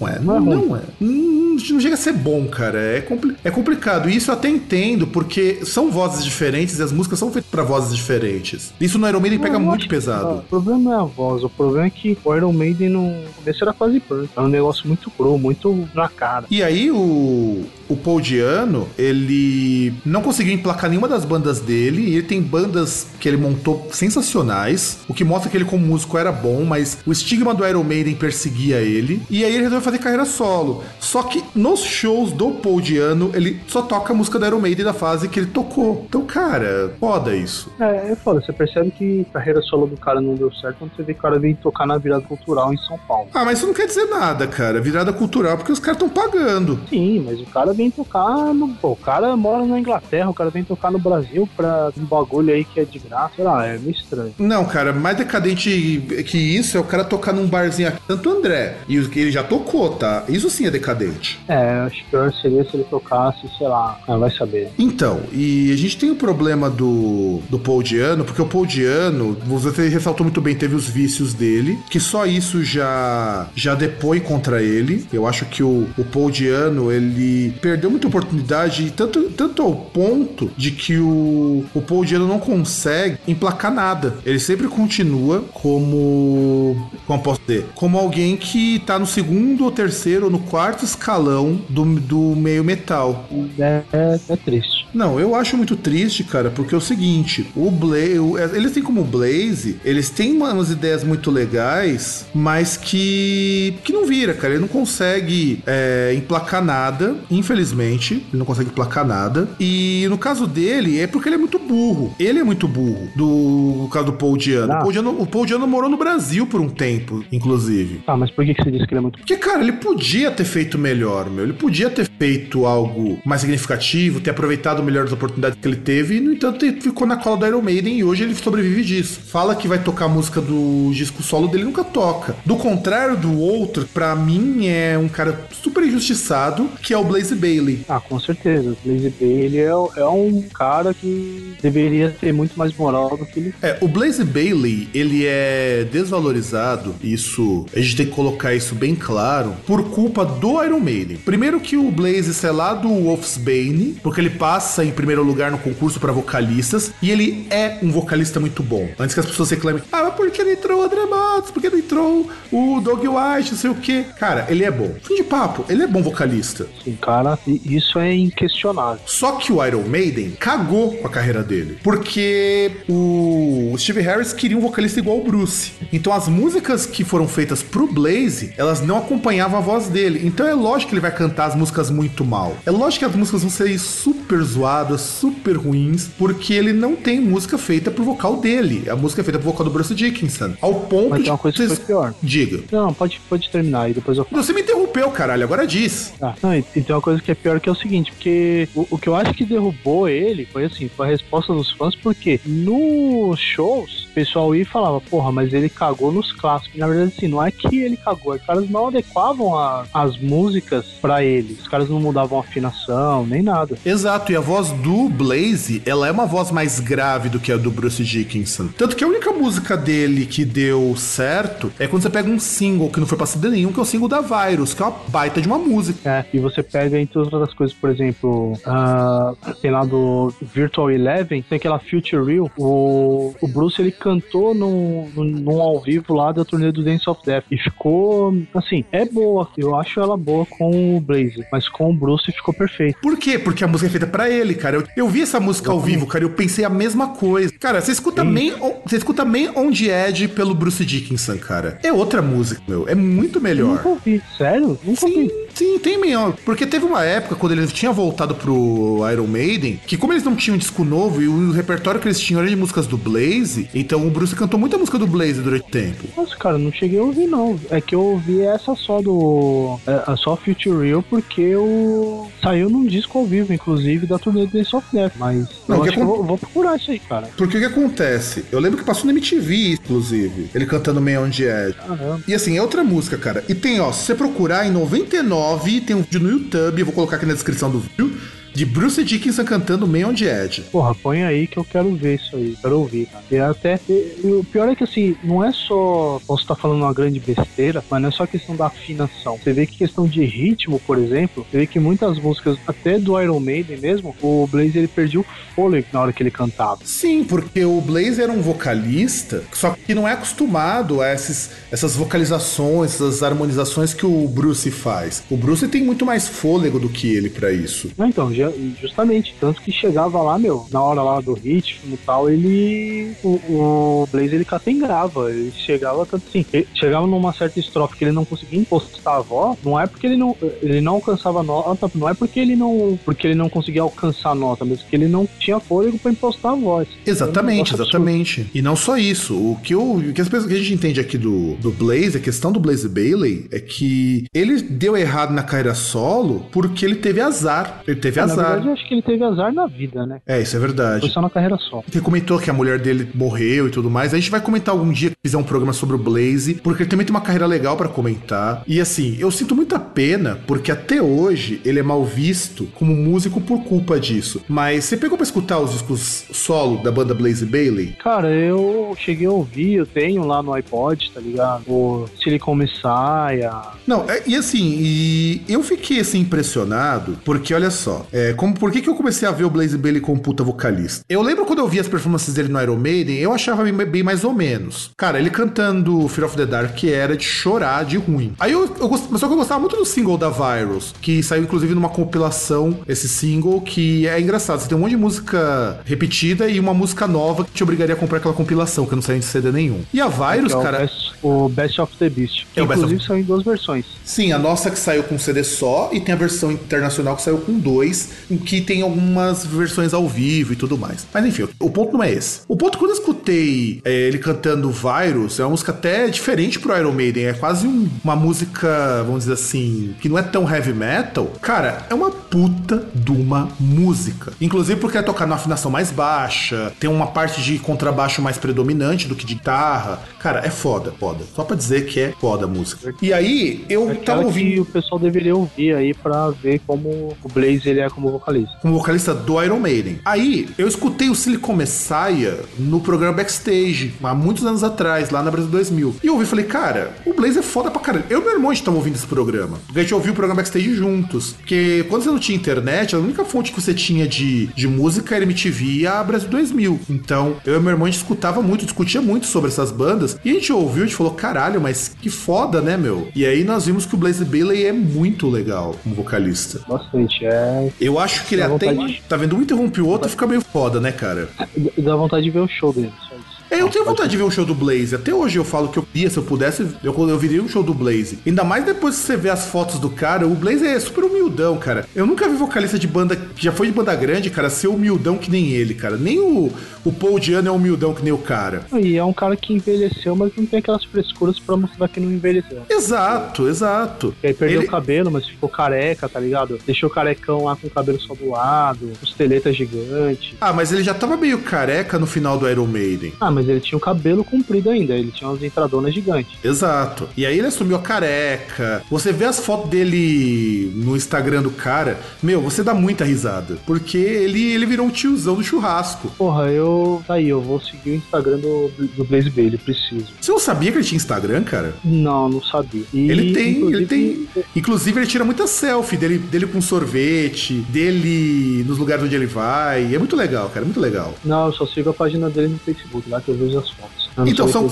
Não 0.00 0.08
é. 0.08 0.18
Não, 0.20 0.40
não 0.40 0.52
é. 0.52 0.56
Não, 0.56 0.76
é. 0.76 0.80
Não, 1.00 1.58
não 1.72 1.80
chega 1.80 1.94
a 1.94 1.98
ser 1.98 2.12
bom, 2.12 2.46
cara. 2.46 2.78
É, 2.78 3.00
compli 3.00 3.36
é 3.44 3.50
complicado. 3.50 4.08
E 4.08 4.16
isso 4.16 4.30
eu 4.30 4.34
até 4.34 4.48
entendo, 4.48 5.06
porque 5.06 5.64
são 5.64 5.90
vozes 5.90 6.24
diferentes 6.24 6.78
e 6.78 6.82
as 6.82 6.92
músicas 6.92 7.18
são 7.18 7.30
feitas 7.30 7.50
para 7.50 7.62
vozes 7.62 7.94
diferentes. 7.94 8.72
Isso 8.80 8.98
no 8.98 9.08
Iron 9.08 9.20
Maiden 9.20 9.38
pega 9.38 9.58
muito 9.58 9.88
pesado. 9.88 10.38
o 10.38 10.42
problema 10.42 10.78
não 10.78 10.92
é 10.92 10.96
a 10.96 11.04
voz, 11.04 11.42
o 11.42 11.48
problema 11.48 11.86
é 11.86 11.90
que 11.90 12.16
o 12.24 12.34
Iron 12.34 12.52
Maiden 12.52 12.88
no 12.90 13.24
começo 13.36 13.64
era 13.64 13.72
quase 13.72 14.00
punk. 14.00 14.28
Era 14.36 14.46
um 14.46 14.50
negócio 14.50 14.86
muito 14.86 15.10
cru, 15.10 15.38
muito 15.38 15.88
na 15.94 16.08
cara. 16.08 16.46
E 16.50 16.62
aí 16.62 16.90
o, 16.90 17.64
o 17.88 17.96
Paul 17.96 18.20
Diano, 18.20 18.88
ele 18.98 19.92
não 20.04 20.22
conseguiu 20.22 20.52
emplacar 20.52 20.88
nenhuma 20.88 21.08
das 21.08 21.24
bandas 21.24 21.60
dele, 21.60 22.02
e 22.02 22.14
ele 22.14 22.22
tem 22.22 22.40
bandas 22.40 23.06
que 23.20 23.28
ele 23.28 23.36
montou 23.36 23.88
sensacionais, 23.92 24.98
o 25.08 25.14
que 25.14 25.24
mostra 25.24 25.50
que 25.50 25.56
ele 25.56 25.64
como 25.64 25.86
músico 25.86 26.18
era 26.18 26.32
bom, 26.32 26.64
mas 26.64 26.98
o 27.06 27.12
estigma 27.12 27.54
do 27.54 27.66
Iron 27.66 27.84
Maiden 27.84 28.14
perseguia 28.14 28.80
ele, 28.80 29.22
e 29.30 29.44
aí 29.44 29.50
ele 29.50 29.64
resolveu 29.64 29.80
fazer 29.80 29.98
carreira 29.98 30.24
solo. 30.24 30.82
Só 31.00 31.22
que 31.22 31.42
nos 31.54 31.82
shows 31.82 32.32
do 32.32 32.50
Paul 32.52 32.80
Diano, 32.80 33.30
ele 33.34 33.60
só 33.66 33.82
toca 33.82 34.12
a 34.12 34.16
música 34.16 34.38
do 34.38 34.46
Iron 34.46 34.60
Maiden 34.60 34.84
da 34.84 34.92
fase 34.92 35.28
que 35.28 35.40
ele 35.40 35.46
tocou. 35.46 36.04
Então, 36.08 36.24
cara, 36.24 36.94
foda 36.98 37.34
isso. 37.34 37.72
É, 37.80 38.12
é 38.12 38.16
foda, 38.16 38.40
você 38.40 38.52
percebe 38.52 38.90
que 38.90 39.26
a 39.30 39.34
carreira 39.34 39.62
solo 39.62 39.86
do 39.86 39.96
cara 39.96 40.20
não 40.20 40.34
deu 40.34 40.52
certo 40.52 40.78
quando 40.78 40.94
você 40.94 41.02
vê 41.02 41.12
que 41.12 41.18
o 41.18 41.22
cara 41.22 41.38
veio 41.38 41.56
tocar 41.56 41.86
na 41.86 41.98
virada 41.98 42.22
cultural 42.22 42.72
em 42.72 42.78
São 42.78 42.98
Paulo. 42.98 43.28
Ah, 43.34 43.44
mas 43.44 43.58
isso 43.58 43.66
não 43.66 43.74
quer 43.74 43.86
dizer 43.86 44.06
nada, 44.06 44.46
cara. 44.46 44.80
Virada 44.80 45.12
cultural 45.12 45.56
porque 45.56 45.72
os 45.72 45.78
caras 45.78 46.00
estão 46.00 46.08
pagando. 46.08 46.78
Sim, 46.88 47.24
mas 47.26 47.40
o 47.40 47.46
cara 47.46 47.72
vem 47.72 47.90
tocar 47.90 48.52
no. 48.52 48.68
Pô, 48.74 48.92
o 48.92 48.96
cara 48.96 49.36
mora 49.36 49.64
na 49.64 49.78
Inglaterra, 49.78 50.30
o 50.30 50.34
cara 50.34 50.50
vem 50.50 50.64
tocar 50.64 50.90
no 50.90 50.98
Brasil 50.98 51.48
pra 51.56 51.90
um 51.96 52.04
bagulho 52.04 52.52
aí 52.52 52.64
que 52.64 52.80
é 52.80 52.84
de 52.84 52.98
graça. 52.98 53.34
Sei 53.36 53.44
lá, 53.44 53.66
é 53.66 53.78
meio 53.78 53.90
estranho. 53.90 54.34
Não, 54.38 54.64
cara, 54.64 54.92
mais 54.92 55.16
decadente 55.16 56.24
que 56.26 56.38
isso 56.38 56.76
é 56.76 56.80
o 56.80 56.84
cara 56.84 57.04
tocar 57.04 57.32
num 57.32 57.46
barzinho 57.46 57.88
aqui, 57.88 58.00
tanto 58.06 58.30
André. 58.30 58.78
E 58.88 58.96
ele 58.96 59.30
já 59.30 59.42
tocou, 59.42 59.90
tá? 59.90 60.24
Isso 60.28 60.50
sim 60.50 60.66
é 60.66 60.70
decadente. 60.70 61.43
É, 61.48 61.84
acho 61.86 62.04
que 62.04 62.10
pior 62.10 62.32
seria 62.32 62.64
se 62.64 62.76
ele 62.76 62.84
tocasse, 62.84 63.48
sei 63.58 63.68
lá, 63.68 63.98
ah, 64.06 64.16
vai 64.16 64.30
saber. 64.30 64.70
Então, 64.78 65.20
e 65.32 65.70
a 65.72 65.76
gente 65.76 65.98
tem 65.98 66.10
o 66.10 66.16
problema 66.16 66.70
do, 66.70 67.40
do 67.50 67.58
Paul 67.58 67.82
Diano, 67.82 68.24
porque 68.24 68.40
o 68.40 68.46
Paul 68.46 68.66
Diano, 68.66 69.36
você 69.44 69.88
ressaltou 69.88 70.24
muito 70.24 70.40
bem, 70.40 70.54
teve 70.54 70.74
os 70.74 70.88
vícios 70.88 71.34
dele, 71.34 71.78
que 71.90 72.00
só 72.00 72.26
isso 72.26 72.64
já 72.64 73.48
já 73.54 73.74
depõe 73.74 74.20
contra 74.20 74.62
ele. 74.62 75.06
Eu 75.12 75.26
acho 75.26 75.44
que 75.46 75.62
o, 75.62 75.86
o 75.98 76.04
Paul 76.04 76.30
Diano, 76.30 76.90
ele 76.90 77.52
perdeu 77.60 77.90
muita 77.90 78.08
oportunidade, 78.08 78.90
tanto, 78.92 79.30
tanto 79.30 79.62
ao 79.62 79.74
ponto 79.74 80.50
de 80.56 80.70
que 80.70 80.98
o, 80.98 81.64
o 81.74 81.82
Paul 81.82 82.04
Diano 82.04 82.26
não 82.26 82.38
consegue 82.38 83.18
emplacar 83.28 83.72
nada. 83.72 84.14
Ele 84.24 84.38
sempre 84.38 84.66
continua 84.66 85.44
como. 85.52 86.90
Como 87.06 87.22
posso 87.22 87.40
dizer? 87.46 87.66
Como 87.74 87.98
alguém 87.98 88.36
que 88.36 88.78
tá 88.80 88.98
no 88.98 89.06
segundo 89.06 89.64
ou 89.64 89.70
terceiro 89.70 90.26
ou 90.26 90.30
no 90.30 90.38
quarto 90.38 90.84
escalão 90.84 91.23
do, 91.68 91.84
do 92.00 92.36
meio 92.36 92.62
metal. 92.64 93.26
É, 93.58 93.82
é 94.28 94.36
triste. 94.36 94.83
Não, 94.94 95.18
eu 95.18 95.34
acho 95.34 95.56
muito 95.56 95.76
triste, 95.76 96.24
cara, 96.24 96.50
porque 96.50 96.74
é 96.74 96.78
o 96.78 96.80
seguinte: 96.80 97.46
o 97.54 97.70
Blaze. 97.70 98.14
Eles 98.54 98.72
têm 98.72 98.82
como 98.82 99.04
Blaze, 99.04 99.78
eles 99.84 100.10
têm 100.10 100.36
umas 100.36 100.70
ideias 100.70 101.04
muito 101.04 101.30
legais, 101.30 102.26
mas 102.34 102.76
que. 102.76 103.74
que 103.84 103.92
não 103.92 104.06
vira, 104.06 104.34
cara. 104.34 104.54
Ele 104.54 104.60
não 104.60 104.68
consegue 104.68 105.62
é, 105.66 106.14
emplacar 106.16 106.64
nada, 106.64 107.16
infelizmente. 107.30 108.14
Ele 108.14 108.38
não 108.38 108.46
consegue 108.46 108.70
emplacar 108.70 109.06
nada. 109.06 109.48
E 109.58 110.06
no 110.08 110.18
caso 110.18 110.46
dele, 110.46 111.00
é 111.00 111.06
porque 111.06 111.28
ele 111.28 111.36
é 111.36 111.38
muito 111.38 111.58
burro. 111.58 112.14
Ele 112.18 112.38
é 112.38 112.44
muito 112.44 112.68
burro. 112.68 113.08
Do 113.16 113.74
no 113.84 113.88
caso 113.88 114.06
do 114.06 114.12
Paul 114.12 114.36
Diano. 114.36 114.72
Ah. 114.72 114.78
O, 114.78 114.80
Paul 114.80 114.92
Diano 114.92 115.10
o 115.22 115.26
Paul 115.26 115.46
Diano 115.46 115.66
morou 115.66 115.90
no 115.90 115.96
Brasil 115.96 116.46
por 116.46 116.60
um 116.60 116.68
tempo, 116.68 117.24
inclusive. 117.32 118.02
Ah, 118.06 118.16
mas 118.16 118.30
por 118.30 118.44
que 118.44 118.54
você 118.54 118.70
disse 118.70 118.86
que 118.86 118.94
ele 118.94 118.98
é 118.98 119.02
muito 119.02 119.18
Porque, 119.18 119.36
cara, 119.36 119.60
ele 119.60 119.72
podia 119.72 120.30
ter 120.30 120.44
feito 120.44 120.78
melhor, 120.78 121.28
meu. 121.30 121.44
Ele 121.44 121.52
podia 121.52 121.90
ter 121.90 122.08
feito 122.18 122.66
algo 122.66 123.18
mais 123.24 123.40
significativo, 123.40 124.20
ter 124.20 124.30
aproveitado 124.30 124.82
melhor 124.84 125.04
das 125.04 125.12
oportunidades 125.12 125.58
que 125.60 125.66
ele 125.66 125.76
teve, 125.76 126.16
e 126.16 126.20
no 126.20 126.32
entanto 126.32 126.64
ele 126.64 126.80
ficou 126.80 127.06
na 127.06 127.16
cola 127.16 127.36
do 127.36 127.46
Iron 127.46 127.62
Maiden 127.62 127.98
e 127.98 128.04
hoje 128.04 128.24
ele 128.24 128.34
sobrevive 128.34 128.82
disso. 128.82 129.20
Fala 129.26 129.54
que 129.54 129.68
vai 129.68 129.78
tocar 129.82 130.06
a 130.06 130.08
música 130.08 130.40
do 130.40 130.90
disco 130.92 131.22
solo 131.22 131.48
dele 131.48 131.64
nunca 131.64 131.84
toca. 131.84 132.36
Do 132.44 132.56
contrário 132.56 133.16
do 133.16 133.38
outro, 133.38 133.86
para 133.92 134.14
mim 134.14 134.66
é 134.66 134.98
um 134.98 135.08
cara 135.08 135.46
super 135.50 135.82
injustiçado, 135.84 136.68
que 136.82 136.92
é 136.92 136.98
o 136.98 137.04
Blaze 137.04 137.34
Bailey. 137.34 137.84
Ah, 137.88 138.00
com 138.00 138.18
certeza. 138.18 138.70
O 138.70 138.76
Blaze 138.84 139.12
Bailey 139.20 139.60
é, 139.60 140.00
é 140.00 140.06
um 140.06 140.42
cara 140.42 140.92
que 140.92 141.54
deveria 141.62 142.10
ter 142.10 142.32
muito 142.32 142.58
mais 142.58 142.76
moral 142.76 143.16
do 143.16 143.26
que 143.26 143.40
ele. 143.40 143.54
É, 143.62 143.78
o 143.80 143.88
Blaze 143.88 144.24
Bailey, 144.24 144.88
ele 144.94 145.24
é 145.26 145.86
desvalorizado, 145.90 146.94
isso, 147.02 147.66
a 147.74 147.80
gente 147.80 147.96
tem 147.96 148.06
que 148.06 148.12
colocar 148.12 148.54
isso 148.54 148.74
bem 148.74 148.94
claro, 148.94 149.54
por 149.66 149.90
culpa 149.90 150.24
do 150.24 150.62
Iron 150.62 150.80
Maiden. 150.80 151.16
Primeiro 151.18 151.60
que 151.60 151.76
o 151.76 151.90
Blaze 151.90 152.34
é 152.44 152.50
lá 152.50 152.74
do 152.74 152.88
Wolfsbane, 152.88 153.96
porque 154.02 154.20
ele 154.20 154.30
passa 154.30 154.73
em 154.82 154.90
primeiro 154.90 155.22
lugar 155.22 155.50
no 155.50 155.58
concurso 155.58 156.00
para 156.00 156.12
vocalistas, 156.12 156.92
e 157.02 157.10
ele 157.10 157.46
é 157.50 157.78
um 157.82 157.90
vocalista 157.90 158.40
muito 158.40 158.62
bom. 158.62 158.88
Antes 158.98 159.14
que 159.14 159.20
as 159.20 159.26
pessoas 159.26 159.50
reclamem, 159.50 159.82
ah, 159.92 160.04
mas 160.04 160.14
por 160.14 160.30
que 160.30 160.42
não 160.42 160.50
entrou 160.50 160.80
o 160.80 160.82
André 160.82 161.04
Matos? 161.06 161.50
Por 161.50 161.60
que 161.60 161.68
não 161.68 161.78
entrou 161.78 162.30
o 162.50 162.80
Doug 162.80 163.00
White? 163.00 163.52
Não 163.52 163.58
sei 163.58 163.70
o 163.70 163.74
quê. 163.74 164.04
Cara, 164.18 164.46
ele 164.48 164.64
é 164.64 164.70
bom. 164.70 164.94
Fim 165.02 165.16
de 165.16 165.24
papo, 165.24 165.64
ele 165.68 165.82
é 165.82 165.86
bom 165.86 166.02
vocalista. 166.02 166.66
Sim, 166.82 166.96
cara, 167.00 167.38
isso 167.46 167.98
é 167.98 168.14
inquestionável. 168.14 169.00
Só 169.06 169.32
que 169.32 169.52
o 169.52 169.64
Iron 169.64 169.82
Maiden 169.82 170.32
cagou 170.32 170.94
com 170.94 171.06
a 171.06 171.10
carreira 171.10 171.42
dele, 171.42 171.78
porque 171.82 172.70
o 172.88 173.74
Steve 173.78 174.00
Harris 174.00 174.32
queria 174.32 174.56
um 174.56 174.60
vocalista 174.60 174.98
igual 174.98 175.18
o 175.18 175.24
Bruce. 175.24 175.72
Então 175.92 176.12
as 176.12 176.28
músicas 176.28 176.86
que 176.86 177.04
foram 177.04 177.28
feitas 177.28 177.62
pro 177.62 177.86
Blaze, 177.86 178.52
elas 178.56 178.80
não 178.80 178.98
acompanhavam 178.98 179.58
a 179.58 179.62
voz 179.62 179.88
dele. 179.88 180.20
Então 180.24 180.46
é 180.46 180.54
lógico 180.54 180.90
que 180.90 180.94
ele 180.94 181.00
vai 181.00 181.14
cantar 181.14 181.46
as 181.46 181.54
músicas 181.54 181.90
muito 181.90 182.24
mal. 182.24 182.56
É 182.64 182.70
lógico 182.70 183.00
que 183.00 183.10
as 183.10 183.16
músicas 183.16 183.42
vão 183.42 183.50
ser 183.50 183.78
super 183.78 184.40
zoadas, 184.42 184.63
super 184.98 185.56
ruins, 185.56 186.08
porque 186.18 186.54
ele 186.54 186.72
não 186.72 186.96
tem 186.96 187.20
música 187.20 187.58
feita 187.58 187.90
pro 187.90 188.04
vocal 188.04 188.36
dele. 188.36 188.88
A 188.88 188.96
música 188.96 189.20
é 189.20 189.24
feita 189.24 189.38
pro 189.38 189.50
vocal 189.50 189.64
do 189.64 189.70
Bruce 189.70 189.94
Dickinson. 189.94 190.54
Ao 190.60 190.74
ponto 190.74 191.10
Mas 191.10 191.22
tem 191.22 191.30
uma 191.30 191.38
coisa 191.38 191.56
vocês... 191.56 191.78
pior. 191.78 192.14
Diga. 192.22 192.62
Não, 192.70 192.92
pode, 192.92 193.20
pode 193.28 193.48
terminar 193.50 193.82
aí, 193.82 193.94
depois 193.94 194.18
eu 194.18 194.24
falo. 194.24 194.42
Você 194.42 194.52
me 194.52 194.62
interrompeu, 194.62 195.10
caralho, 195.10 195.44
agora 195.44 195.66
diz. 195.66 196.12
Ah, 196.20 196.34
não, 196.42 196.54
e 196.54 196.62
tem 196.62 196.84
uma 196.88 197.00
coisa 197.00 197.20
que 197.20 197.30
é 197.30 197.34
pior 197.34 197.60
que 197.60 197.68
é 197.68 197.72
o 197.72 197.74
seguinte, 197.74 198.12
porque 198.12 198.68
o, 198.74 198.86
o 198.90 198.98
que 198.98 199.08
eu 199.08 199.14
acho 199.14 199.34
que 199.34 199.44
derrubou 199.44 200.08
ele 200.08 200.46
foi 200.46 200.64
assim, 200.64 200.88
foi 200.88 201.06
a 201.06 201.10
resposta 201.10 201.52
dos 201.52 201.70
fãs, 201.70 201.94
porque 201.94 202.40
nos 202.44 203.38
shows, 203.38 204.08
o 204.10 204.14
pessoal 204.14 204.54
ia 204.54 204.62
e 204.62 204.64
falava, 204.64 205.00
porra, 205.00 205.30
mas 205.32 205.52
ele 205.52 205.68
cagou 205.68 206.12
nos 206.12 206.32
clássicos. 206.32 206.78
Na 206.78 206.86
verdade, 206.86 207.12
assim, 207.16 207.28
não 207.28 207.42
é 207.42 207.50
que 207.50 207.80
ele 207.80 207.96
cagou, 207.96 208.34
é 208.34 208.36
que 208.38 208.42
os 208.42 208.46
caras 208.46 208.70
não 208.70 208.88
adequavam 208.88 209.56
a, 209.58 209.86
as 209.92 210.18
músicas 210.18 210.86
para 211.00 211.22
ele. 211.22 211.56
Os 211.60 211.68
caras 211.68 211.88
não 211.88 212.00
mudavam 212.00 212.38
a 212.38 212.40
afinação, 212.40 213.26
nem 213.26 213.42
nada. 213.42 213.76
Exato, 213.84 214.32
e 214.32 214.36
a 214.36 214.40
voz 214.44 214.70
do 214.70 215.08
Blaze, 215.08 215.82
ela 215.86 216.06
é 216.06 216.10
uma 216.10 216.26
voz 216.26 216.50
mais 216.50 216.78
grave 216.78 217.30
do 217.30 217.40
que 217.40 217.50
a 217.50 217.56
do 217.56 217.70
Bruce 217.70 218.04
Dickinson. 218.04 218.68
Tanto 218.76 218.94
que 218.94 219.02
a 219.02 219.06
única 219.06 219.32
música 219.32 219.74
dele 219.74 220.26
que 220.26 220.44
deu 220.44 220.94
certo 220.96 221.72
é 221.78 221.86
quando 221.86 222.02
você 222.02 222.10
pega 222.10 222.28
um 222.28 222.38
single 222.38 222.90
que 222.90 223.00
não 223.00 223.06
foi 223.06 223.16
pra 223.16 223.26
CD 223.26 223.48
nenhum, 223.48 223.72
que 223.72 223.78
é 223.78 223.82
o 223.82 223.86
single 223.86 224.06
da 224.06 224.20
Virus, 224.20 224.74
que 224.74 224.82
é 224.82 224.84
uma 224.84 224.96
baita 225.08 225.40
de 225.40 225.48
uma 225.48 225.56
música. 225.56 225.98
É, 226.08 226.24
e 226.34 226.38
você 226.38 226.62
pega 226.62 227.00
entre 227.00 227.18
outras 227.18 227.54
coisas, 227.54 227.74
por 227.74 227.88
exemplo, 227.88 228.52
uh, 228.52 229.54
tem 229.62 229.70
lá 229.70 229.82
do 229.82 230.30
Virtual 230.42 230.90
Eleven, 230.90 231.40
tem 231.40 231.56
aquela 231.56 231.78
Future 231.78 232.22
Real, 232.22 232.50
o, 232.58 233.34
o 233.40 233.48
Bruce 233.48 233.80
ele 233.80 233.92
cantou 233.92 234.54
num, 234.54 235.08
num, 235.14 235.60
ao 235.62 235.80
vivo 235.80 236.12
lá 236.12 236.32
da 236.32 236.44
turnê 236.44 236.70
do 236.70 236.84
Dance 236.84 237.08
of 237.08 237.22
Death 237.24 237.44
e 237.50 237.56
ficou, 237.56 238.36
assim, 238.54 238.84
é 238.92 239.06
boa, 239.06 239.48
eu 239.56 239.74
acho 239.74 240.00
ela 240.00 240.18
boa 240.18 240.44
com 240.44 240.98
o 240.98 241.00
Blaze, 241.00 241.46
mas 241.50 241.66
com 241.66 241.90
o 241.90 241.94
Bruce 241.94 242.30
ficou 242.30 242.52
perfeito. 242.52 242.98
Por 243.00 243.16
quê? 243.16 243.38
Porque 243.38 243.64
a 243.64 243.66
música 243.66 243.88
é 243.88 243.90
feita 243.90 244.06
para 244.06 244.28
ele, 244.28 244.33
cara. 244.54 244.76
Eu, 244.76 244.84
eu 244.96 245.08
vi 245.08 245.22
essa 245.22 245.38
música 245.38 245.70
ao 245.70 245.80
vivo, 245.80 246.06
cara, 246.06 246.24
eu 246.24 246.30
pensei 246.30 246.64
a 246.64 246.70
mesma 246.70 247.08
coisa. 247.08 247.52
Cara, 247.58 247.80
você 247.80 247.92
escuta 247.92 248.24
Man, 248.24 248.56
você 248.84 248.96
escuta 248.96 249.24
Man 249.24 249.52
on 249.56 249.72
the 249.72 250.08
Edge 250.08 250.28
pelo 250.28 250.54
Bruce 250.54 250.84
Dickinson, 250.84 251.38
cara. 251.38 251.78
É 251.82 251.92
outra 251.92 252.22
música, 252.22 252.62
meu. 252.66 252.88
É 252.88 252.94
muito 252.94 253.40
melhor. 253.40 253.68
Eu 253.68 253.74
nunca 253.74 253.88
ouvi. 253.88 254.22
Sério? 254.36 254.78
Nunca 254.82 255.06
sim, 255.06 255.22
ouvi. 255.22 255.43
Sim, 255.54 255.78
tem 255.78 255.98
Man 255.98 256.32
Porque 256.44 256.66
teve 256.66 256.84
uma 256.84 257.04
época, 257.04 257.36
quando 257.36 257.52
ele 257.52 257.66
tinha 257.68 257.92
voltado 257.92 258.34
pro 258.34 259.00
Iron 259.10 259.26
Maiden, 259.26 259.80
que 259.86 259.96
como 259.96 260.12
eles 260.12 260.24
não 260.24 260.34
tinham 260.34 260.56
um 260.56 260.58
disco 260.58 260.84
novo 260.84 261.22
e 261.22 261.28
o 261.28 261.52
repertório 261.52 262.00
que 262.00 262.08
eles 262.08 262.20
tinham 262.20 262.40
era 262.40 262.50
de 262.50 262.56
músicas 262.56 262.86
do 262.86 262.96
Blaze, 262.96 263.68
então 263.74 264.06
o 264.06 264.10
Bruce 264.10 264.34
cantou 264.34 264.58
muita 264.58 264.76
música 264.76 264.98
do 264.98 265.06
Blaze 265.06 265.40
durante 265.40 265.66
o 265.66 265.70
tempo. 265.70 266.08
Nossa, 266.16 266.36
cara, 266.36 266.58
não 266.58 266.72
cheguei 266.72 266.98
a 266.98 267.02
ouvir, 267.02 267.26
não. 267.26 267.58
É 267.70 267.80
que 267.80 267.94
eu 267.94 268.00
ouvi 268.00 268.42
essa 268.42 268.74
só 268.74 269.00
do. 269.00 269.78
É, 269.86 270.16
só 270.16 270.36
Future 270.36 270.86
Real, 270.86 271.02
porque 271.02 271.54
o. 271.54 272.28
Saiu 272.42 272.68
num 272.68 272.84
disco 272.84 273.18
ao 273.18 273.24
vivo, 273.24 273.52
inclusive, 273.52 274.06
da 274.06 274.18
turnê 274.18 274.46
do 274.46 274.52
Dance 274.52 274.74
of 274.74 274.86
Death. 274.92 275.12
Mas 275.16 275.48
não, 275.68 275.76
eu 275.76 275.82
acho 275.84 275.92
que, 275.92 276.00
eu 276.00 276.06
vou, 276.06 276.24
vou, 276.24 276.38
procurar 276.38 276.76
isso 276.76 276.90
aí, 276.90 276.98
cara. 276.98 277.28
Porque 277.36 277.56
o 277.56 277.60
que 277.60 277.66
acontece? 277.66 278.44
Eu 278.50 278.58
lembro 278.58 278.78
que 278.78 278.84
passou 278.84 279.06
na 279.06 279.12
MTV, 279.12 279.72
inclusive. 279.74 280.50
Ele 280.54 280.66
cantando 280.66 281.00
meio 281.00 281.24
on 281.24 281.30
the 281.30 281.68
Edge. 281.68 281.78
Caramba. 281.78 282.20
E 282.26 282.34
assim, 282.34 282.56
é 282.56 282.62
outra 282.62 282.82
música, 282.82 283.16
cara. 283.16 283.44
E 283.48 283.54
tem, 283.54 283.80
ó, 283.80 283.92
se 283.92 284.04
você 284.04 284.14
procurar 284.14 284.66
em 284.66 284.70
99, 284.70 285.43
tem 285.82 285.94
um 285.94 286.02
vídeo 286.02 286.20
no 286.20 286.30
YouTube, 286.30 286.78
eu 286.78 286.86
vou 286.86 286.94
colocar 286.94 287.16
aqui 287.16 287.26
na 287.26 287.34
descrição 287.34 287.70
do 287.70 287.80
vídeo 287.80 288.18
de 288.54 288.64
Bruce 288.64 289.02
Dickinson 289.02 289.44
cantando 289.44 289.86
Man 289.86 290.08
on 290.08 290.14
the 290.14 290.44
Edge. 290.44 290.62
Porra, 290.70 290.94
põe 290.94 291.24
aí 291.24 291.46
que 291.46 291.58
eu 291.58 291.64
quero 291.64 291.94
ver 291.96 292.14
isso 292.14 292.36
aí, 292.36 292.56
quero 292.60 292.78
ouvir, 292.78 293.06
cara. 293.06 293.24
E 293.30 293.38
até, 293.38 293.80
e, 293.88 293.92
e, 294.22 294.32
o 294.40 294.44
pior 294.44 294.68
é 294.68 294.76
que 294.76 294.84
assim, 294.84 295.16
não 295.24 295.44
é 295.44 295.50
só, 295.52 296.20
posso 296.26 296.42
estar 296.42 296.54
falando 296.54 296.82
uma 296.82 296.94
grande 296.94 297.18
besteira, 297.18 297.84
mas 297.90 298.00
não 298.00 298.08
é 298.08 298.12
só 298.12 298.26
questão 298.26 298.54
da 298.54 298.66
afinação. 298.66 299.38
Você 299.42 299.52
vê 299.52 299.66
que 299.66 299.76
questão 299.76 300.06
de 300.06 300.24
ritmo, 300.24 300.78
por 300.86 300.98
exemplo, 300.98 301.44
você 301.50 301.58
vê 301.58 301.66
que 301.66 301.80
muitas 301.80 302.18
músicas, 302.18 302.56
até 302.66 302.98
do 302.98 303.20
Iron 303.20 303.40
Maiden 303.40 303.78
mesmo, 303.78 304.14
o 304.22 304.46
Blaze 304.46 304.78
ele 304.78 304.88
perdia 304.88 305.20
o 305.20 305.26
fôlego 305.54 305.88
na 305.92 306.00
hora 306.00 306.12
que 306.12 306.22
ele 306.22 306.30
cantava. 306.30 306.80
Sim, 306.84 307.24
porque 307.24 307.64
o 307.64 307.80
Blaze 307.80 308.22
era 308.22 308.30
um 308.30 308.40
vocalista, 308.40 309.42
só 309.52 309.70
que 309.70 309.94
não 309.94 310.06
é 310.06 310.12
acostumado 310.12 311.00
a 311.00 311.12
esses, 311.12 311.50
essas 311.72 311.96
vocalizações, 311.96 312.94
essas 312.94 313.22
harmonizações 313.22 313.92
que 313.92 314.06
o 314.06 314.28
Bruce 314.28 314.70
faz. 314.70 315.24
O 315.28 315.36
Bruce 315.36 315.66
tem 315.66 315.82
muito 315.82 316.06
mais 316.06 316.28
fôlego 316.28 316.78
do 316.78 316.88
que 316.88 317.12
ele 317.12 317.28
para 317.28 317.52
isso. 317.52 317.90
Então, 317.98 318.32
já 318.32 318.43
justamente, 318.80 319.34
tanto 319.40 319.60
que 319.60 319.72
chegava 319.72 320.20
lá, 320.22 320.38
meu, 320.38 320.66
na 320.70 320.82
hora 320.82 321.02
lá 321.02 321.20
do 321.20 321.34
ritmo 321.34 321.94
e 321.94 321.96
tal, 321.98 322.30
ele. 322.30 323.12
O, 323.22 323.28
o 323.28 324.08
Blaze 324.10 324.34
ele 324.34 324.44
capengava. 324.44 325.30
Ele 325.30 325.52
chegava 325.52 326.04
tanto 326.06 326.24
assim. 326.28 326.44
Ele 326.52 326.66
chegava 326.74 327.06
numa 327.06 327.32
certa 327.32 327.58
estrofe 327.58 327.96
que 327.96 328.04
ele 328.04 328.12
não 328.12 328.24
conseguia 328.24 328.58
impostar 328.58 329.16
a 329.16 329.20
voz, 329.20 329.58
não 329.64 329.78
é 329.78 329.86
porque 329.86 330.06
ele 330.06 330.16
não, 330.16 330.36
ele 330.62 330.80
não 330.80 330.94
alcançava 330.94 331.42
nota, 331.42 331.90
não 331.94 332.08
é 332.08 332.14
porque 332.14 332.40
ele 332.40 332.56
não. 332.56 332.98
Porque 333.04 333.26
ele 333.26 333.34
não 333.34 333.48
conseguia 333.48 333.82
alcançar 333.82 334.30
a 334.30 334.34
nota, 334.34 334.64
mas 334.64 334.82
que 334.82 334.94
ele 334.94 335.08
não 335.08 335.28
tinha 335.38 335.60
fôlego 335.60 335.98
para 335.98 336.12
impostar 336.12 336.52
a 336.52 336.56
voz. 336.56 336.88
Exatamente, 337.06 337.74
exatamente. 337.74 338.50
E 338.54 338.62
não 338.62 338.76
só 338.76 338.96
isso. 338.96 339.34
O 339.34 339.58
que, 339.62 339.74
eu, 339.74 339.94
o 339.94 340.12
que, 340.12 340.20
as 340.20 340.28
pessoas, 340.28 340.50
que 340.50 340.54
a 340.54 340.58
gente 340.58 340.74
entende 340.74 341.00
aqui 341.00 341.18
do, 341.18 341.54
do 341.54 341.70
Blaze, 341.70 342.16
a 342.16 342.20
questão 342.20 342.52
do 342.52 342.60
Blaze 342.60 342.88
Bailey, 342.88 343.46
é 343.50 343.60
que 343.60 344.24
ele 344.34 344.60
deu 344.62 344.96
errado 344.96 345.32
na 345.32 345.42
carreira 345.42 345.74
solo 345.74 346.46
porque 346.50 346.84
ele 346.84 346.96
teve 346.96 347.20
azar. 347.20 347.82
Ele 347.86 348.00
teve 348.00 348.20
é, 348.20 348.22
azar 348.22 348.33
azar. 348.34 348.44
Na 348.44 348.48
verdade, 348.50 348.68
eu 348.68 348.72
acho 348.74 348.88
que 348.88 348.94
ele 348.94 349.02
teve 349.02 349.24
azar 349.24 349.52
na 349.52 349.66
vida, 349.66 350.06
né? 350.06 350.20
É, 350.26 350.40
isso 350.40 350.56
é 350.56 350.60
verdade. 350.60 351.00
Foi 351.00 351.10
só 351.10 351.20
na 351.20 351.30
carreira 351.30 351.56
só. 351.58 351.82
Você 351.90 352.00
comentou 352.00 352.38
que 352.38 352.50
a 352.50 352.52
mulher 352.52 352.78
dele 352.78 353.08
morreu 353.14 353.68
e 353.68 353.70
tudo 353.70 353.90
mais. 353.90 354.12
A 354.12 354.16
gente 354.16 354.30
vai 354.30 354.40
comentar 354.40 354.74
algum 354.74 354.92
dia 354.92 355.10
que 355.10 355.16
fizer 355.24 355.38
um 355.38 355.42
programa 355.42 355.72
sobre 355.72 355.96
o 355.96 355.98
Blaze, 355.98 356.54
porque 356.54 356.82
ele 356.82 356.90
também 356.90 357.06
tem 357.06 357.14
uma 357.14 357.20
carreira 357.20 357.46
legal 357.46 357.76
para 357.76 357.88
comentar. 357.88 358.62
E 358.66 358.80
assim, 358.80 359.16
eu 359.18 359.30
sinto 359.30 359.54
muita 359.54 359.78
pena, 359.78 360.38
porque 360.46 360.70
até 360.70 361.00
hoje 361.00 361.60
ele 361.64 361.78
é 361.78 361.82
mal 361.82 362.04
visto 362.04 362.66
como 362.74 362.94
músico 362.94 363.40
por 363.40 363.62
culpa 363.64 363.98
disso. 363.98 364.42
Mas 364.48 364.84
você 364.84 364.96
pegou 364.96 365.16
pra 365.16 365.24
escutar 365.24 365.58
os 365.58 365.72
discos 365.72 366.24
solo 366.32 366.82
da 366.82 366.90
banda 366.90 367.14
Blaze 367.14 367.44
Bailey? 367.44 367.96
Cara, 368.02 368.30
eu 368.30 368.94
cheguei 368.98 369.26
a 369.26 369.30
ouvir, 369.30 369.74
eu 369.74 369.86
tenho 369.86 370.24
lá 370.26 370.42
no 370.42 370.52
iPod, 370.52 371.10
tá 371.12 371.20
ligado? 371.20 371.64
O 371.68 372.06
Silicon 372.22 372.54
Messiah. 372.54 373.72
Não, 373.86 374.08
é, 374.08 374.22
e 374.26 374.36
assim, 374.36 374.76
e 374.80 375.42
eu 375.48 375.62
fiquei 375.62 376.00
assim 376.00 376.20
impressionado, 376.20 377.18
porque 377.24 377.54
olha 377.54 377.70
só, 377.70 378.06
é, 378.12 378.23
como 378.32 378.54
por 378.54 378.70
que, 378.70 378.80
que 378.80 378.88
eu 378.88 378.94
comecei 378.94 379.28
a 379.28 379.30
ver 379.30 379.44
o 379.44 379.50
Blaze 379.50 379.76
Bailey 379.76 380.00
como 380.00 380.20
puta 380.20 380.42
vocalista? 380.42 381.04
Eu 381.08 381.22
lembro 381.22 381.44
quando 381.44 381.58
eu 381.58 381.68
vi 381.68 381.80
as 381.80 381.88
performances 381.88 382.34
dele 382.34 382.48
no 382.48 382.60
Iron 382.60 382.76
Maiden, 382.76 383.16
eu 383.16 383.32
achava 383.32 383.62
bem, 383.62 383.72
bem 383.72 384.02
mais 384.02 384.24
ou 384.24 384.32
menos. 384.32 384.90
Cara, 384.96 385.18
ele 385.18 385.30
cantando 385.30 386.08
Fear 386.08 386.26
of 386.26 386.36
the 386.36 386.46
Dark 386.46 386.74
que 386.74 386.92
era 386.92 387.16
de 387.16 387.24
chorar 387.24 387.84
de 387.84 387.96
ruim. 387.96 388.34
Aí 388.38 388.52
eu, 388.52 388.62
eu 388.78 388.88
gost... 388.88 389.06
mas 389.10 389.20
só 389.20 389.26
que 389.26 389.32
eu 389.32 389.36
gostava 389.36 389.60
muito 389.60 389.76
do 389.76 389.84
single 389.84 390.18
da 390.18 390.28
Virus, 390.28 390.94
que 391.00 391.22
saiu 391.22 391.42
inclusive 391.42 391.74
numa 391.74 391.88
compilação, 391.88 392.80
esse 392.86 393.08
single, 393.08 393.60
que 393.60 394.06
é 394.06 394.20
engraçado. 394.20 394.60
Você 394.60 394.68
tem 394.68 394.76
um 394.76 394.80
monte 394.80 394.90
de 394.90 394.96
música 394.96 395.80
repetida 395.84 396.48
e 396.48 396.58
uma 396.58 396.74
música 396.74 397.06
nova 397.06 397.44
que 397.44 397.52
te 397.52 397.62
obrigaria 397.62 397.94
a 397.94 397.98
comprar 397.98 398.18
aquela 398.18 398.34
compilação, 398.34 398.86
que 398.86 398.94
não 398.94 399.02
saiu 399.02 399.18
de 399.18 399.24
CD 399.24 399.50
nenhum. 399.50 399.82
E 399.92 400.00
a 400.00 400.08
Virus, 400.08 400.52
é 400.52 400.62
cara. 400.62 400.78
O 400.78 400.80
best, 400.80 401.14
o 401.22 401.48
best, 401.48 401.80
of 401.80 401.96
the 401.98 402.08
Beast. 402.08 402.46
Que 402.52 402.60
é 402.60 402.62
inclusive 402.62 402.96
of... 402.96 403.06
saiu 403.06 403.20
em 403.20 403.22
duas 403.22 403.42
versões. 403.42 403.86
Sim, 404.04 404.32
a 404.32 404.38
nossa 404.38 404.70
que 404.70 404.78
saiu 404.78 405.02
com 405.04 405.18
CD 405.18 405.44
só 405.44 405.90
e 405.92 406.00
tem 406.00 406.14
a 406.14 406.18
versão 406.18 406.52
internacional 406.52 407.16
que 407.16 407.22
saiu 407.22 407.38
com 407.38 407.58
dois 407.58 408.10
que 408.44 408.60
tem 408.60 408.82
algumas 408.82 409.44
versões 409.44 409.94
ao 409.94 410.08
vivo 410.08 410.52
e 410.52 410.56
tudo 410.56 410.76
mais. 410.76 411.06
Mas 411.12 411.24
enfim, 411.26 411.48
o 411.58 411.70
ponto 411.70 411.92
não 411.92 412.02
é 412.02 412.12
esse. 412.12 412.40
O 412.48 412.56
ponto 412.56 412.78
quando 412.78 412.90
eu 412.90 412.96
escutei 412.96 413.80
é, 413.84 413.92
ele 413.92 414.18
cantando 414.18 414.70
Virus, 414.70 415.38
é 415.38 415.44
uma 415.44 415.50
música 415.50 415.72
até 415.72 416.08
diferente 416.08 416.58
pro 416.58 416.76
Iron 416.76 416.92
Maiden, 416.92 417.26
é 417.26 417.32
quase 417.32 417.66
um, 417.66 417.88
uma 418.02 418.16
música, 418.16 419.02
vamos 419.04 419.20
dizer 419.20 419.34
assim, 419.34 419.94
que 420.00 420.08
não 420.08 420.18
é 420.18 420.22
tão 420.22 420.48
heavy 420.48 420.72
metal. 420.72 421.30
Cara, 421.40 421.86
é 421.90 421.94
uma 421.94 422.10
puta 422.10 422.86
de 422.94 423.12
uma 423.12 423.48
música. 423.58 424.32
Inclusive 424.40 424.80
porque 424.80 424.98
é 424.98 425.02
tocar 425.02 425.26
numa 425.26 425.36
afinação 425.36 425.70
mais 425.70 425.90
baixa, 425.90 426.72
tem 426.78 426.88
uma 426.90 427.08
parte 427.08 427.42
de 427.42 427.58
contrabaixo 427.58 428.20
mais 428.22 428.38
predominante 428.38 429.08
do 429.08 429.14
que 429.14 429.24
de 429.24 429.34
guitarra. 429.34 430.02
Cara, 430.18 430.40
é 430.44 430.50
foda, 430.50 430.92
foda. 430.98 431.24
Só 431.34 431.44
pra 431.44 431.56
dizer 431.56 431.86
que 431.86 432.00
é 432.00 432.14
foda 432.20 432.44
a 432.44 432.48
música. 432.48 432.94
E 433.02 433.12
aí, 433.12 433.64
eu 433.68 433.84
Aquela 433.84 434.04
tava 434.04 434.22
ouvindo. 434.24 434.54
Que 434.54 434.60
o 434.60 434.64
pessoal 434.64 434.98
deveria 434.98 435.36
ouvir 435.36 435.74
aí 435.74 435.94
pra 435.94 436.30
ver 436.30 436.60
como 436.66 437.16
o 437.22 437.28
Blaze 437.28 437.68
ele 437.68 437.80
é 437.80 437.88
como 437.88 438.03
vocalista. 438.12 438.56
Como 438.60 438.78
vocalista 438.78 439.14
do 439.14 439.42
Iron 439.42 439.60
Maiden. 439.60 440.00
Aí, 440.04 440.48
eu 440.58 440.66
escutei 440.66 441.08
o 441.08 441.14
Silicon 441.14 441.54
Messiah 441.54 442.38
no 442.58 442.80
programa 442.80 443.14
Backstage, 443.14 443.94
há 444.02 444.14
muitos 444.14 444.44
anos 444.44 444.62
atrás, 444.62 445.10
lá 445.10 445.22
na 445.22 445.30
Brasil 445.30 445.50
2000. 445.50 445.96
E 446.02 446.06
eu 446.06 446.14
ouvi 446.14 446.24
e 446.24 446.28
falei, 446.28 446.44
cara, 446.44 446.94
o 447.04 447.12
Blaze 447.12 447.38
é 447.38 447.42
foda 447.42 447.70
pra 447.70 447.80
caralho. 447.80 448.04
Eu 448.08 448.20
e 448.20 448.24
meu 448.24 448.32
irmão 448.34 448.50
a 448.50 448.54
gente 448.54 448.64
tava 448.64 448.76
ouvindo 448.76 448.96
esse 448.96 449.06
programa. 449.06 449.58
Porque 449.66 449.80
a 449.80 449.82
gente 449.82 449.94
ouviu 449.94 450.12
o 450.12 450.14
programa 450.14 450.40
Backstage 450.40 450.74
juntos. 450.74 451.32
Porque 451.32 451.84
quando 451.88 452.02
você 452.02 452.10
não 452.10 452.18
tinha 452.18 452.36
internet, 452.36 452.94
a 452.94 452.98
única 452.98 453.24
fonte 453.24 453.52
que 453.52 453.60
você 453.60 453.74
tinha 453.74 454.06
de, 454.06 454.46
de 454.48 454.68
música 454.68 455.14
era 455.14 455.24
MTV 455.24 455.64
e 455.64 455.86
a 455.86 456.02
Brasil 456.02 456.28
2000. 456.28 456.80
Então, 456.88 457.36
eu 457.44 457.56
e 457.56 457.60
meu 457.60 457.70
irmão 457.70 457.86
a 457.86 457.90
gente 457.90 458.00
escutava 458.00 458.42
muito, 458.42 458.64
discutia 458.64 459.00
muito 459.00 459.26
sobre 459.26 459.50
essas 459.50 459.70
bandas. 459.70 460.18
E 460.24 460.30
a 460.30 460.34
gente 460.34 460.52
ouviu, 460.52 460.82
a 460.84 460.86
gente 460.86 460.96
falou, 460.96 461.14
caralho, 461.14 461.60
mas 461.60 461.88
que 462.00 462.10
foda, 462.10 462.60
né, 462.60 462.76
meu? 462.76 463.08
E 463.14 463.24
aí 463.24 463.44
nós 463.44 463.66
vimos 463.66 463.86
que 463.86 463.94
o 463.94 463.98
Blaze 463.98 464.24
Bailey 464.24 464.66
é 464.66 464.72
muito 464.72 465.28
legal 465.28 465.76
como 465.82 465.94
vocalista. 465.94 466.60
Bastante, 466.68 467.24
é. 467.24 467.70
Eu 467.84 467.98
acho 467.98 468.24
que 468.26 468.34
ele 468.34 468.42
até. 468.42 468.72
De... 468.72 469.02
Tá 469.02 469.16
vendo? 469.16 469.36
Um 469.36 469.42
interrompe 469.42 469.80
o 469.80 469.86
outro 469.86 470.08
e 470.08 470.10
fica 470.10 470.26
meio 470.26 470.40
foda, 470.40 470.80
né, 470.80 470.90
cara? 470.90 471.28
Dá 471.76 471.94
vontade 471.94 472.24
de 472.24 472.30
ver 472.30 472.40
o 472.40 472.48
show 472.48 472.72
dele, 472.72 472.92
só 473.08 473.14
isso. 473.14 473.33
É, 473.54 473.62
eu 473.62 473.68
tenho 473.68 473.84
vontade 473.84 474.10
de 474.10 474.16
ver 474.16 474.24
um 474.24 474.30
show 474.32 474.44
do 474.44 474.52
Blaze. 474.52 474.96
Até 474.96 475.14
hoje 475.14 475.38
eu 475.38 475.44
falo 475.44 475.68
que 475.68 475.78
eu 475.78 475.86
ia, 475.94 476.10
se 476.10 476.16
eu 476.16 476.24
pudesse, 476.24 476.66
eu, 476.82 477.08
eu 477.08 477.16
viria 477.16 477.40
um 477.40 477.48
show 477.48 477.62
do 477.62 477.72
Blaze. 477.72 478.18
Ainda 478.26 478.42
mais 478.42 478.64
depois 478.64 478.96
que 478.96 479.02
você 479.02 479.16
vê 479.16 479.30
as 479.30 479.46
fotos 479.46 479.78
do 479.78 479.88
cara, 479.88 480.26
o 480.26 480.34
Blaze 480.34 480.66
é 480.66 480.80
super 480.80 481.04
humildão, 481.04 481.56
cara. 481.56 481.86
Eu 481.94 482.04
nunca 482.04 482.28
vi 482.28 482.34
vocalista 482.34 482.80
de 482.80 482.88
banda 482.88 483.14
que 483.14 483.44
já 483.44 483.52
foi 483.52 483.68
de 483.68 483.72
banda 483.72 483.94
grande, 483.94 484.28
cara, 484.28 484.50
ser 484.50 484.66
humildão 484.66 485.16
que 485.16 485.30
nem 485.30 485.52
ele, 485.52 485.72
cara. 485.72 485.96
Nem 485.96 486.18
o, 486.18 486.52
o 486.84 486.92
Paul 486.92 487.20
Diano 487.20 487.46
é 487.46 487.52
humildão 487.52 487.94
que 487.94 488.02
nem 488.02 488.12
o 488.12 488.18
cara. 488.18 488.66
E 488.72 488.96
é 488.96 489.04
um 489.04 489.12
cara 489.12 489.36
que 489.36 489.54
envelheceu, 489.54 490.16
mas 490.16 490.32
não 490.36 490.44
tem 490.46 490.58
aquelas 490.58 490.82
frescuras 490.82 491.38
pra 491.38 491.56
mostrar 491.56 491.86
que 491.86 492.00
não 492.00 492.10
envelheceu. 492.10 492.62
Exato, 492.68 493.46
exato. 493.46 494.12
E 494.20 494.26
aí 494.26 494.34
perdeu 494.34 494.62
ele... 494.62 494.66
o 494.66 494.70
cabelo, 494.70 495.12
mas 495.12 495.28
ficou 495.28 495.48
careca, 495.48 496.08
tá 496.08 496.18
ligado? 496.18 496.58
Deixou 496.66 496.88
o 496.88 496.92
carecão 496.92 497.44
lá 497.44 497.54
com 497.54 497.68
o 497.68 497.70
cabelo 497.70 498.00
só 498.00 498.14
do 498.14 498.30
lado, 498.30 498.90
costeleta 498.98 499.52
gigante. 499.52 500.36
Ah, 500.40 500.52
mas 500.52 500.72
ele 500.72 500.82
já 500.82 500.92
tava 500.92 501.16
meio 501.16 501.38
careca 501.38 502.00
no 502.00 502.06
final 502.06 502.36
do 502.36 502.50
Iron 502.50 502.66
Maiden. 502.66 503.12
Ah, 503.20 503.30
mas 503.30 503.43
ele 503.48 503.60
tinha 503.60 503.76
o 503.76 503.80
cabelo 503.80 504.24
comprido 504.24 504.70
ainda, 504.70 504.94
ele 504.94 505.10
tinha 505.10 505.28
umas 505.28 505.42
entradonas 505.42 505.94
gigantes. 505.94 506.32
Exato. 506.42 507.08
E 507.16 507.26
aí 507.26 507.38
ele 507.38 507.46
assumiu 507.46 507.76
a 507.76 507.80
careca. 507.80 508.82
Você 508.90 509.12
vê 509.12 509.24
as 509.24 509.40
fotos 509.40 509.70
dele 509.70 510.72
no 510.74 510.96
Instagram 510.96 511.42
do 511.42 511.50
cara, 511.50 511.98
meu, 512.22 512.40
você 512.40 512.62
dá 512.62 512.74
muita 512.74 513.04
risada. 513.04 513.58
Porque 513.66 513.98
ele, 513.98 514.52
ele 514.52 514.66
virou 514.66 514.86
um 514.86 514.90
tiozão 514.90 515.36
do 515.36 515.42
churrasco. 515.42 516.10
Porra, 516.16 516.50
eu. 516.50 517.02
Tá 517.06 517.14
aí, 517.14 517.28
eu 517.28 517.40
vou 517.40 517.60
seguir 517.60 517.90
o 517.90 517.94
Instagram 517.94 518.38
do, 518.38 518.70
do 518.96 519.04
Blaze 519.04 519.30
Bailey, 519.30 519.58
preciso. 519.58 520.06
Você 520.20 520.30
não 520.30 520.38
sabia 520.38 520.70
que 520.70 520.78
ele 520.78 520.84
tinha 520.84 520.96
Instagram, 520.96 521.42
cara? 521.44 521.74
Não, 521.84 522.28
não 522.28 522.42
sabia. 522.42 522.84
E, 522.92 523.10
ele 523.10 523.32
tem, 523.32 523.56
ele 523.72 523.86
tem. 523.86 524.28
Inclusive, 524.54 524.98
ele 524.98 525.06
tira 525.06 525.24
muita 525.24 525.46
selfie 525.46 525.96
dele, 525.96 526.18
dele 526.18 526.46
com 526.46 526.60
sorvete, 526.60 527.54
dele 527.68 528.64
nos 528.64 528.78
lugares 528.78 529.04
onde 529.04 529.14
ele 529.14 529.26
vai. 529.26 529.94
É 529.94 529.98
muito 529.98 530.16
legal, 530.16 530.48
cara, 530.48 530.60
é 530.60 530.66
muito 530.66 530.80
legal. 530.80 531.14
Não, 531.24 531.46
eu 531.46 531.52
só 531.52 531.66
sigo 531.66 531.90
a 531.90 531.94
página 531.94 532.30
dele 532.30 532.48
no 532.48 532.58
Facebook, 532.58 533.08
lá 533.08 533.20
que 533.20 533.28
eu 533.28 533.33
vejo 533.36 533.58
as 533.58 533.70
fotos. 533.70 534.03
Então 534.26 534.48
são, 534.48 534.70